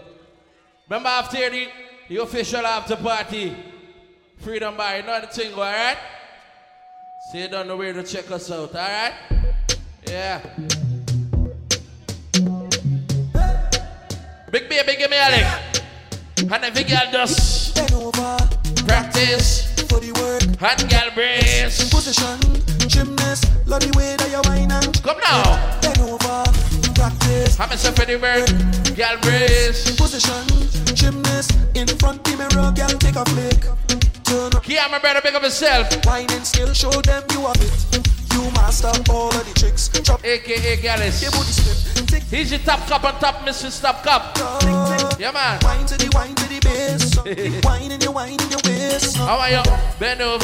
Remember 0.86 1.08
after 1.08 1.48
the, 1.48 1.68
the 2.10 2.18
official 2.18 2.66
after 2.66 2.96
party, 2.96 3.56
Freedom 4.40 4.76
Bar, 4.76 4.98
you 4.98 5.02
know 5.04 5.18
the 5.22 5.28
thing, 5.28 5.54
alright? 5.54 5.96
So 7.32 7.38
you 7.38 7.48
don't 7.48 7.66
know 7.66 7.78
where 7.78 7.94
to 7.94 8.02
check 8.02 8.30
us 8.30 8.50
out, 8.50 8.74
alright? 8.74 9.14
Yeah. 10.06 10.42
Big 14.54 14.68
baby, 14.68 14.94
give 14.96 15.10
me 15.10 15.16
a 15.18 15.30
link. 15.34 16.52
And 16.52 16.62
every 16.64 16.84
girl 16.84 17.10
just 17.10 17.74
practice 18.86 19.74
for 19.90 19.98
the 19.98 20.12
work. 20.22 20.42
and 20.62 20.88
girl 20.88 21.10
brace. 21.12 21.90
Position, 21.90 22.38
gymnast, 22.86 23.50
love 23.66 23.80
the 23.82 23.90
way 23.98 24.14
that 24.14 24.30
you 24.30 24.38
whine 24.48 24.70
and 24.70 25.02
Come 25.02 25.18
now. 25.26 25.58
bend 25.82 25.98
over, 25.98 26.44
practice. 26.94 27.58
I'm 27.58 27.68
myself 27.68 27.96
for 27.96 28.04
the 28.06 28.14
work, 28.14 28.46
girl 28.94 29.18
brace. 29.22 29.90
In 29.90 29.96
position, 29.96 30.46
gymnast, 30.94 31.50
in 31.74 31.88
front 31.98 32.22
the 32.22 32.36
mirror, 32.38 32.70
girl 32.70 32.94
take 33.02 33.16
a 33.16 33.24
flick. 33.34 33.58
Turn 34.22 34.54
up, 34.54 34.68
Yeah, 34.68 34.86
my 34.88 35.00
brother, 35.00 35.20
pick 35.20 35.34
up 35.34 35.42
yourself. 35.42 35.90
whining 36.06 36.44
skill, 36.44 36.72
show 36.72 36.92
them 37.02 37.24
you 37.32 37.40
have 37.40 37.58
it. 37.58 38.13
You 38.34 38.50
master 38.50 38.90
all 39.10 39.28
of 39.30 39.46
the 39.46 39.54
tricks. 39.54 39.88
Chop, 40.02 40.24
AKA 40.24 40.82
Gallus. 40.82 41.22
your 41.22 41.30
booty 41.30 41.52
slip. 41.52 42.06
Tick, 42.08 42.22
He's 42.24 42.50
your 42.50 42.60
top 42.60 42.86
cup 42.88 43.04
on 43.04 43.18
top, 43.20 43.46
Mr. 43.46 43.70
Top 43.80 44.02
Cup. 44.02 44.36
Yeah, 45.20 45.30
man. 45.30 45.60
Wine 45.62 45.86
to 45.86 45.96
the 45.96 46.10
wine 46.14 46.34
to 46.34 46.48
the 46.48 46.60
bass. 46.60 47.14
Wine 47.64 47.92
in 47.92 48.00
the 48.00 48.10
wine 48.10 48.32
in 48.32 48.48
the 48.50 48.60
waist. 48.66 49.16
How 49.16 49.38
are 49.38 49.50
you? 49.50 49.62
Bend 50.00 50.20
over. 50.20 50.42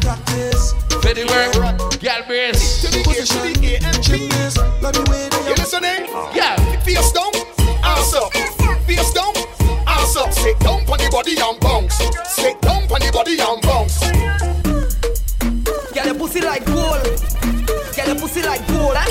Practice. 0.00 0.72
For 1.02 1.14
the 1.14 1.24
work, 1.28 2.00
girl 2.00 2.22
brace. 2.26 2.84
Position, 3.04 3.54
gymnast, 4.02 4.58
love 4.82 4.92
the 4.92 5.06
way 5.10 5.28
that 5.28 5.44
You 5.48 5.54
listening? 5.54 6.08
Oh. 6.10 6.30
Yeah. 6.34 6.56
Face 6.80 7.12
down, 7.12 7.32
ass 7.84 8.14
up. 8.14 8.32
Face 8.84 9.12
down, 9.12 9.32
ass 9.86 10.16
up. 10.16 10.32
Sit 10.32 10.58
down 10.60 10.80
on 10.80 10.98
the 10.98 11.08
body 11.10 11.36
and 11.38 11.60
bounce. 11.60 11.94
Sit 12.28 12.60
down 12.60 12.82
on 12.82 13.00
the 13.00 13.10
body 13.12 13.38
and 13.40 13.62
bounce. 13.62 14.49
Get 16.20 16.28
your 16.28 16.28
pussy 16.28 16.44
like 16.44 16.66
gold. 16.66 17.96
Get 17.96 18.06
your 18.06 18.16
pussy 18.16 18.42
like 18.42 18.66
gold, 18.68 18.94
eh? 18.94 19.08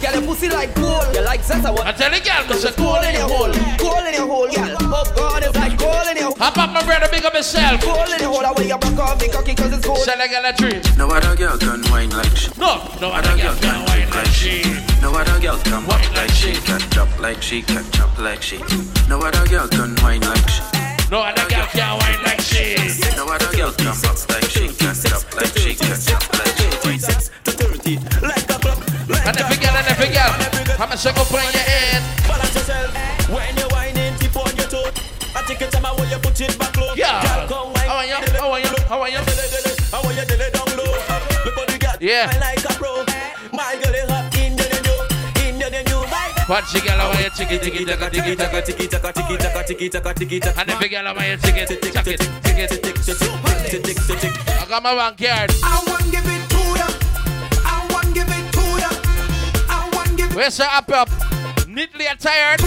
Get 0.00 0.12
your 0.12 0.22
pussy 0.22 0.48
like 0.48 0.74
gold. 0.74 1.14
You 1.14 1.22
like 1.22 1.46
that? 1.46 1.64
I 1.64 1.70
want 1.70 1.86
I 1.86 1.92
tell 1.92 2.10
the 2.10 2.18
girl, 2.18 2.42
Mr. 2.50 2.76
gold 2.76 3.04
in 3.06 3.14
your 3.14 3.28
hole. 3.30 3.54
Gold 3.78 4.06
in 4.10 4.14
your 4.14 4.26
hole, 4.26 4.50
girl. 4.50 4.76
Oh 4.90 5.06
God, 5.14 5.44
it's 5.44 5.54
like 5.54 5.78
gold 5.78 6.06
in 6.10 6.16
your 6.16 6.34
hole. 6.34 6.36
Hop 6.38 6.58
up, 6.58 6.72
my 6.74 6.82
brother, 6.82 7.06
pick 7.06 7.24
up 7.24 7.32
yourself. 7.32 7.80
Gold 7.80 8.08
in 8.10 8.18
your 8.18 8.34
hole. 8.34 8.42
Away 8.42 8.66
you 8.66 8.76
broke 8.76 8.98
off 8.98 9.20
the 9.20 9.28
cocky 9.28 9.54
'cause 9.54 9.72
it's 9.72 9.86
gold. 9.86 10.00
Sell 10.00 10.20
a 10.20 10.26
girl 10.26 10.44
a 10.44 10.52
dream. 10.52 10.82
No 10.98 11.06
other 11.06 11.36
girl 11.36 11.56
can 11.58 11.80
whine 11.94 12.10
like 12.10 12.36
she. 12.36 12.50
No, 12.58 12.82
no 13.00 13.12
other 13.14 13.36
girl 13.38 13.54
can 13.62 13.86
wine 13.86 14.10
like 14.10 14.34
she. 14.34 14.66
No 15.00 15.14
other 15.14 15.38
girl 15.38 15.58
can 15.62 15.86
walk 15.86 16.02
like 16.16 16.34
she, 16.34 16.58
can 16.66 16.82
chop 16.90 17.08
like 17.20 17.40
she, 17.40 17.62
can 17.62 17.88
chop 17.92 18.18
like 18.18 18.42
she. 18.42 18.58
No 19.08 19.22
other 19.22 19.46
girl 19.46 19.68
can 19.68 19.94
whine 20.02 20.22
like 20.26 20.48
she. 20.50 20.62
No 21.10 21.22
other 21.22 21.46
girl 21.48 21.66
can 21.70 21.98
wine 21.98 22.22
like 22.24 22.40
she. 22.40 22.74
No 23.14 23.26
other 23.26 23.50
girl 23.56 23.70
can 23.72 23.94
walk 24.02 24.18
like 24.28 24.50
she, 24.50 24.66
can 24.74 24.94
chop 24.94 25.22
like 25.34 25.52
she, 25.56 25.74
can 25.74 25.94
chop 26.00 26.22
like 26.34 26.56
she. 26.58 26.66
to 27.46 27.50
30, 27.52 27.96
like 28.26 28.50
a 28.50 28.58
clock. 28.58 28.78
And 29.26 29.36
every 29.38 29.56
girl, 29.56 29.76
and 29.76 29.86
every 29.86 30.10
girl. 30.10 30.34
I'm 30.82 30.90
a 30.92 30.96
circle 30.96 31.24
put 31.24 31.38
on 31.46 31.52
your 31.52 31.62
head. 31.62 32.02
Balance 32.26 32.54
yourself 32.54 32.90
when 33.30 33.56
you're 33.56 33.68
whining, 33.70 34.14
tip 34.18 34.36
on 34.36 34.50
your 34.56 34.66
toe. 34.66 34.90
I 35.36 35.42
take 35.46 35.60
your 35.60 35.70
time 35.70 35.94
when 35.96 36.10
you 36.10 36.18
put 36.18 36.40
it 36.40 36.58
back 36.58 36.76
low. 36.76 36.92
Yeah. 36.96 37.22
Girl, 37.22 37.48
come 37.48 37.72
wine. 37.72 37.86
How 37.88 37.96
are 38.02 38.06
you? 38.06 38.14
How 38.34 38.50
are 38.50 38.60
you? 38.60 38.66
How 38.90 39.00
are 39.02 39.08
you? 39.08 39.18
How 39.92 40.02
are 40.02 40.12
you? 40.12 40.24
Dele, 40.26 40.26
dele, 40.26 40.50
down 40.50 40.76
low. 40.76 40.90
Look 41.46 41.54
how 41.54 41.64
the 41.66 41.78
girl 41.78 41.96
Yeah. 42.00 42.26
wine 42.26 42.40
like 42.40 42.64
a 42.64 42.74
pro. 42.74 43.05
Watch 46.48 46.72
the 46.72 46.80
girl 46.80 47.00
over 47.00 47.16
here, 47.16 47.30
chicky, 47.30 47.58
ticky, 47.58 47.84
taka, 47.84 48.08
ticky, 48.08 48.36
taka, 48.36 48.62
ticky, 48.62 48.86
taka, 48.86 49.12
ticky, 49.12 49.36
taka, 49.36 49.64
ticky, 49.66 49.88
taka, 49.88 50.14
ticky, 50.14 50.38
taka. 50.38 50.60
And 50.60 50.70
the 50.70 50.76
big 50.78 50.92
girl 50.92 51.08
over 51.08 51.20
here, 51.20 51.36
ticky, 51.38 51.66
ticky, 51.66 51.90
ticky, 51.90 52.16
ticky, 52.16 52.66
ticky, 53.82 53.94
ticky. 54.06 54.28
I 54.46 54.64
got 54.68 54.80
my 54.80 54.94
backyard. 54.94 55.50
I 55.64 55.82
want 55.88 56.06
give 56.12 56.22
it 56.22 56.48
to 56.54 56.62
ya. 56.78 56.86
I 57.66 57.82
want 57.90 58.14
give 58.14 58.30
it 58.30 58.46
to 58.54 58.62
ya. 58.78 58.90
I 59.68 59.90
want 59.92 60.16
give 60.16 60.30
it. 60.30 60.36
Where's 60.36 60.56
the 60.56 60.72
up 60.72 60.88
up? 60.90 61.08
Neatly 61.66 62.06
attired. 62.06 62.60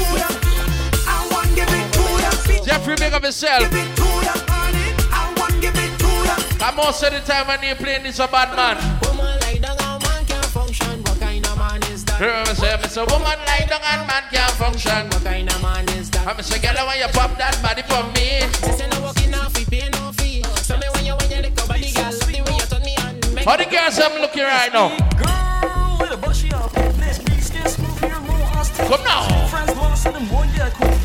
I 1.07 1.29
want 1.31 1.55
give 1.55 1.71
it 1.71 1.87
to 1.95 2.03
ya. 2.19 2.65
Jeffrey, 2.65 2.97
big 2.97 3.13
up 3.13 3.23
yourself. 3.23 3.63
Give 3.63 3.79
it 3.79 3.95
to 3.95 4.03
ya, 4.03 4.35
honey. 4.51 4.91
I 5.07 5.33
want 5.39 5.55
give 5.61 5.79
it 5.79 5.97
to 6.03 6.11
ya. 6.27 6.67
And 6.67 6.75
most 6.75 7.01
of 7.01 7.13
the 7.13 7.21
time 7.21 7.47
when 7.47 7.63
you 7.63 7.75
playing 7.75 8.03
this 8.03 8.19
a 8.19 8.27
bad 8.27 8.53
man. 8.57 9.08
Man 12.19 12.47
is 12.47 12.59
that? 12.59 12.59
Remember 12.59 12.59
say, 12.59 12.77
me 12.77 12.87
say, 12.87 13.05
woman 13.05 13.39
like 13.45 13.69
down 13.69 13.81
and 13.83 14.07
man 14.07 14.23
can't 14.31 14.51
function. 14.51 15.07
What 15.09 15.23
kind 15.23 15.49
of 15.49 15.61
man 15.61 15.89
is 15.89 16.09
that? 16.11 16.27
I'm 16.27 16.41
say, 16.41 16.59
girl, 16.59 16.87
when 16.87 16.99
you 16.99 17.07
pop 17.13 17.37
that 17.37 17.55
body 17.61 17.83
for 17.83 18.03
me. 18.15 18.43
She 18.59 18.71
say 18.77 18.87
no 18.89 19.01
walking 19.01 19.33
off, 19.33 19.55
we 19.57 19.65
pay 19.65 19.89
no 19.89 20.11
fee. 20.13 20.43
So 20.63 20.77
me 20.77 20.87
when 20.93 21.05
you 21.05 21.15
when 21.15 21.31
you 21.31 21.41
lick 21.41 21.59
up 21.61 21.67
body, 21.67 21.91
girl, 21.91 22.11
love 22.11 22.19
the 22.19 22.41
way 22.43 22.55
you 22.59 22.65
turn 22.67 22.83
me 22.83 22.95
on. 22.99 23.33
Make 23.33 23.45
How 23.45 23.55
the 23.57 23.65
girls 23.65 23.99
I'm 23.99 24.21
looking 24.21 24.43
right 24.43 24.71
now? 24.73 24.89
Girl, 25.15 25.97
with 25.99 26.11
a 26.11 26.17
bushy 26.17 26.51
up. 26.53 26.75
Let's 26.99 27.19
be 27.19 27.39
skin 27.39 27.67
smooth 27.67 27.99
here, 27.99 28.19
more 28.19 28.59
us. 28.59 28.69
Come 28.75 29.03
now. 29.03 29.47
Friends 29.47 29.75
lost 29.75 30.05
in 30.05 30.13
them 30.13 30.29
one 30.31 30.49
yeah, 30.55 30.69
cool. 30.71 30.98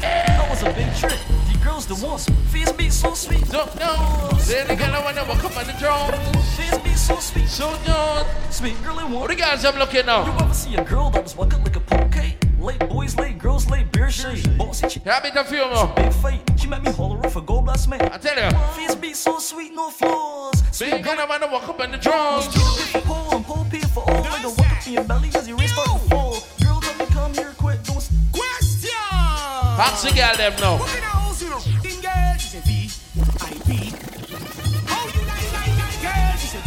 The 1.86 1.94
girls 1.94 2.01
the 2.01 2.06
ones. 2.06 2.51
Face 2.51 2.73
be 2.73 2.89
so 2.89 3.12
sweet. 3.15 3.52
No, 3.52 3.66
no. 3.78 4.31
Then 4.47 4.66
the 4.69 4.77
girl 4.77 5.05
when 5.05 5.16
you 5.16 5.24
walk 5.28 5.44
up 5.44 5.56
on 5.56 5.66
the 5.66 5.74
drum. 5.78 6.12
Face 6.56 6.78
be 6.78 6.94
so 6.94 7.16
sweet. 7.16 7.47
So 7.47 7.69
young. 7.85 8.27
Sweet 8.51 8.82
girl 8.82 8.97
How 8.97 9.09
one. 9.09 9.28
the 9.28 9.35
girls 9.35 9.65
I'm 9.65 9.78
looking 9.78 10.06
now? 10.06 10.24
You 10.24 10.32
ever 10.44 10.55
see 10.55 10.74
a 10.77 10.85
girl 10.85 11.11
that 11.11 11.23
was 11.23 11.36
walking 11.36 11.62
like 11.62 11.77
a 11.77 11.81
poke? 11.81 12.15
Late 12.59 12.89
boys, 12.89 13.16
late 13.19 13.39
girls, 13.39 13.69
late 13.69 13.93
beer 13.93 14.11
shade. 14.11 14.56
Bossy 14.56 14.89
chick. 14.89 15.05
Bit 15.05 15.36
of 15.36 15.47
few 15.47 15.69
more. 15.69 15.93
Big 15.97 16.12
fight. 16.15 16.40
She 16.59 16.69
make 16.69 16.82
me 16.82 16.90
holler 16.93 17.19
off 17.27 17.36
a 17.36 17.43
go 17.43 17.61
blast 17.61 17.90
me. 17.90 17.98
I 18.01 18.16
tell 18.16 18.36
you. 18.36 18.59
Face 18.74 18.94
be 18.94 19.12
so 19.12 19.39
sweet, 19.39 19.74
no 19.74 19.90
flaws. 19.90 20.62
Big 20.78 21.05
girl 21.05 21.16
when 21.28 21.43
you 21.43 21.51
walk 21.51 21.69
up 21.69 21.81
on 21.81 21.90
the 21.90 21.98
drum. 21.98 22.43
Pull 23.05 23.36
and 23.36 23.44
pull 23.44 23.66
pay 23.70 23.81
for 23.81 24.09
all. 24.09 24.23
Like 24.23 24.44
a 24.44 24.48
walk 24.48 24.61
up 24.61 24.86
in 24.86 24.93
your 24.94 25.05
belly 25.05 25.31
as 25.35 25.47
your 25.47 25.59
wrist 25.59 25.74
start 25.74 26.01
to 26.01 26.09
fall. 26.09 26.36
Girl, 26.62 26.81
tell 26.81 26.97
me 26.98 27.12
come 27.12 27.35
here 27.35 27.52
quick. 27.59 27.82
Don't 27.82 28.09
Question. 28.32 28.90
The 30.02 30.12
girl 30.15 30.36
them 30.36 30.55
now. 30.61 31.14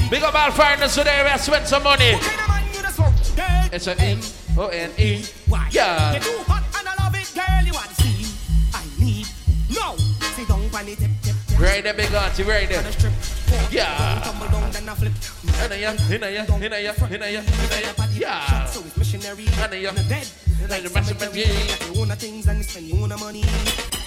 Big 0.09 0.23
up 0.23 0.35
all 0.35 0.51
foreigners 0.51 0.95
today. 0.95 1.21
We 1.21 1.29
have 1.29 1.41
spent 1.41 1.67
some 1.67 1.83
money. 1.83 2.13
What 2.13 2.23
kind 2.23 2.39
of 2.39 2.47
man 2.47 2.63
you 2.73 2.81
just 2.81 2.95
fuck? 2.95 3.11
Girl, 3.35 3.69
It's 3.73 3.87
oh, 3.87 3.91
an 3.91 3.99
E 3.99 4.21
O 4.57 4.67
N 4.67 4.91
E. 4.97 5.25
Yeah. 5.71 6.13
You 6.13 6.19
too 6.21 6.37
hot 6.47 6.63
and 6.79 6.87
I 6.87 6.95
love 7.03 7.13
it, 7.13 7.27
girl. 7.35 7.65
You 7.67 7.73
want 7.73 7.89
to 7.91 7.95
see? 7.99 8.31
I 8.73 8.83
need. 9.03 9.27
No. 9.67 9.97
Sit 10.31 10.47
down 10.47 10.63
on 10.63 10.85
the 10.85 10.95
tip 10.95 11.11
tip 11.21 11.35
tip. 11.47 11.59
Right 11.59 11.83
there, 11.83 11.93
big 11.93 12.13
auntie, 12.13 12.43
right 12.43 12.69
there. 12.69 12.83
Yeah. 13.69 14.21
Tumble 14.23 14.47
down 14.47 14.71
then 14.71 14.87
I 14.87 14.95
flip. 14.95 15.11
Inna 15.65 15.75
ya, 15.75 15.91
inna 16.07 16.29
ya, 16.31 16.45
inna 16.55 16.79
ya, 16.79 16.93
inna 17.11 17.27
ya, 17.27 17.41
inna 17.43 17.77
ya. 17.83 17.91
Yeah. 18.15 18.65
So 18.65 18.79
it's 18.87 18.95
missionary. 18.95 19.43
Inna 19.59 19.75
ya. 19.75 19.91
Dead. 19.91 20.27
Like 20.69 20.83
the 20.83 20.89
massive 20.93 21.35
yeah. 21.35 21.51
You 21.91 21.99
own 21.99 22.07
the 22.07 22.15
things 22.15 22.47
and 22.47 22.59
you 22.59 22.63
spend 22.63 22.87
your 22.87 23.03
own 23.03 23.19
money. 23.19 23.43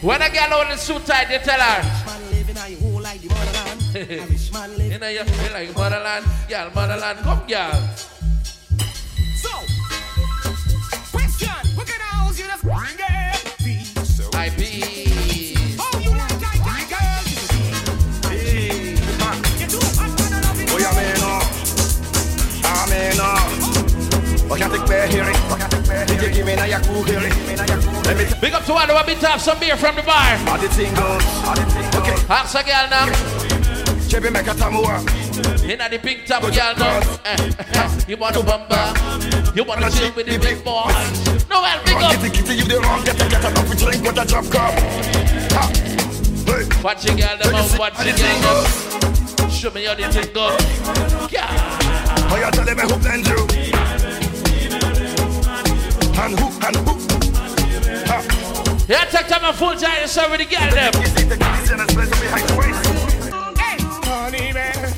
When 0.03 0.23
a 0.23 0.31
girl 0.31 0.65
the 0.67 0.77
suit 0.77 1.05
tight, 1.05 1.31
you 1.31 1.39
tell 1.41 1.61
her. 1.61 1.83
Man 2.07 2.31
living 2.31 2.57
on 2.57 2.71
your 2.71 2.81
whole 2.81 3.03
like 3.03 3.21
the 3.21 3.29
motherland. 3.29 3.81
A 4.11 4.27
rich 4.31 4.51
man 4.51 4.79
live. 4.79 4.93
Inna 4.93 5.11
ya, 5.11 5.25
you 5.25 5.53
like 5.53 5.77
motherland, 5.77 6.25
girl, 6.49 6.71
motherland, 6.75 7.19
come 7.19 7.47
girl. 7.47 7.89
So, 9.37 9.53
question. 11.13 11.49
Kind 11.77 11.89
of 11.91 12.17
house 12.17 12.39
you 12.39 12.47
bring 12.63 12.97
can't 24.61 24.73
take 24.75 24.89
me 24.89 24.97
hearing. 25.09 25.41
Did 26.07 26.21
you 26.21 26.31
give 26.31 26.45
me 26.45 26.53
a 26.53 26.81
cool 26.81 27.03
hearing? 27.05 27.33
Let 28.05 28.17
me 28.17 28.25
Big 28.41 28.53
up 28.53 28.65
to 28.65 28.73
one 28.75 28.89
who 28.89 29.07
me 29.07 29.15
to 29.15 29.27
have 29.27 29.41
some 29.41 29.59
beer 29.59 29.77
from 29.77 29.97
the 29.97 30.03
bar. 30.03 30.37
The 30.59 30.69
thing. 30.69 30.93
Okay. 31.97 32.17
Ask 32.29 32.55
a 32.55 32.63
girl 32.63 32.87
now. 32.93 33.07
Chebe 34.05 34.31
make 34.31 34.47
a 34.47 34.55
tamua. 34.55 35.01
Inna 35.65 35.89
the 35.89 35.99
pink 35.99 36.27
top 36.27 36.43
girl 36.43 36.75
now. 36.77 37.01
You 38.07 38.19
want 38.19 38.37
a 38.37 38.43
bumper? 38.43 39.57
You 39.57 39.65
want 39.65 39.81
to 39.81 39.91
chill 39.97 40.13
with 40.13 40.27
the 40.27 40.39
big 40.39 40.63
boy? 40.63 40.93
No, 41.49 41.63
well, 41.63 41.81
big 41.85 41.97
up. 41.97 42.13
Kitty, 42.21 42.31
kitty, 42.37 42.55
you 42.57 42.65
the 42.65 42.81
wrong. 42.81 43.03
Get 43.03 43.17
a, 43.17 43.29
get 43.31 43.45
a, 43.45 43.71
we 43.71 43.77
drink 43.77 44.05
with 44.05 44.19
a 44.19 44.27
drop 44.27 44.45
cup. 44.53 44.75
Ha. 45.57 45.73
Watch 46.85 47.03
the 47.05 47.15
girl 47.17 47.37
them 47.39 47.55
out, 47.55 47.79
watch 47.79 47.97
the 47.97 48.13
girl 48.13 48.41
them. 48.45 49.51
Show 49.51 49.71
me 49.71 49.85
how 49.85 49.95
the 49.95 50.13
thing 50.13 50.33
go. 50.35 50.57
Yeah. 51.31 51.49
Oh, 52.29 52.37
you 52.37 52.51
tell 52.51 52.65
them 52.65 52.79
I 52.79 52.83
hope 52.83 53.01
then 53.01 53.23
do. 53.23 54.30
And 56.19 56.39
who, 56.39 56.47
and 56.67 56.77
who. 56.77 56.93
Ha. 58.07 58.87
Yeah, 58.89 59.05
take 59.07 59.29
time 59.29 59.45
and 59.45 59.57
full 59.57 59.77
time 59.77 60.03
to 60.03 60.09
serve 60.09 60.31
with 60.31 60.41
the 60.41 60.47
girl 60.47 60.71
them. 60.71 60.93
You 61.01 61.07
see 61.07 61.25
the 61.25 61.37
kitty 61.37 61.73
and 61.73 61.81
a 61.81 61.87
splash 61.91 62.11
behind 62.21 62.49
the 62.49 62.57
waist. 62.59 62.83
Hey, 63.59 63.77
honey 64.09 64.53
man, 64.53 64.93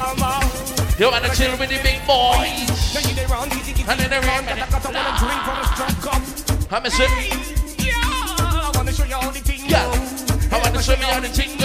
I'm 0.00 0.22
out. 0.22 0.98
You 0.98 1.10
wanna 1.10 1.30
chill 1.34 1.56
with 1.58 1.70
the 1.70 1.78
big 1.82 2.02
boys? 2.06 2.66
Now 2.92 3.00
you 3.06 3.14
dey 3.14 3.26
the 3.26 3.62
ticket. 3.64 3.88
And 3.88 4.00
then 4.00 4.10
they 4.10 4.18
run. 4.18 4.44
Got 4.44 4.58
a 4.58 4.70
got 4.70 4.84
a 4.84 4.90
wanna 4.90 5.14
drink 5.22 5.40
from 5.46 5.58
a 5.58 5.66
strong 5.70 5.94
cup. 6.02 6.22
I'm 6.72 6.84
a 6.84 6.90
sip. 6.90 7.10
Yeah, 7.78 7.94
I 7.94 8.72
wanna 8.74 8.92
show 8.92 9.04
you 9.04 9.14
all 9.14 9.30
the 9.30 9.40
thing. 9.40 9.70
Yeah. 9.70 9.86
I 10.50 10.60
wanna 10.60 10.82
show 10.82 10.96
me 10.96 11.04
how 11.04 11.20
the 11.20 11.28
thing. 11.28 11.58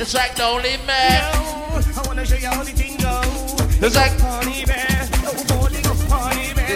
It's 0.00 0.14
like 0.14 0.34
the 0.36 0.44
only 0.44 0.76
man. 0.86 1.22
I 1.34 2.02
wanna 2.06 2.24
show 2.24 2.36
you 2.36 2.48
all 2.48 2.64
the 2.64 2.72
thing 2.72 2.96
go. 2.98 3.47
It's 3.80 3.94
like 3.94 4.10
Honey 4.18 4.64
man, 4.66 5.08
honey 6.10 6.54
man. 6.54 6.66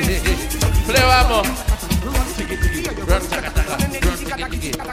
play 0.87 1.03
one 1.03 1.29
more. 1.29 1.43
Run 3.11 3.23
taka 3.27 3.51
taka, 3.51 3.75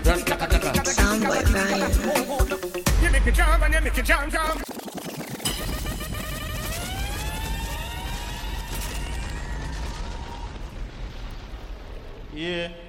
run 0.10 0.20
taka 0.26 0.48
taka. 0.50 0.82
Soundboy 0.90 1.44
Ryan. 1.54 3.04
You 3.04 3.10
make 3.12 3.26
me 3.26 3.32
jump 3.32 3.62
and 3.64 3.74
you 3.76 3.82
make 3.82 3.96
me 3.98 4.02
jump, 4.02 4.32
jump. 4.32 4.62
Yeah. 12.34 12.89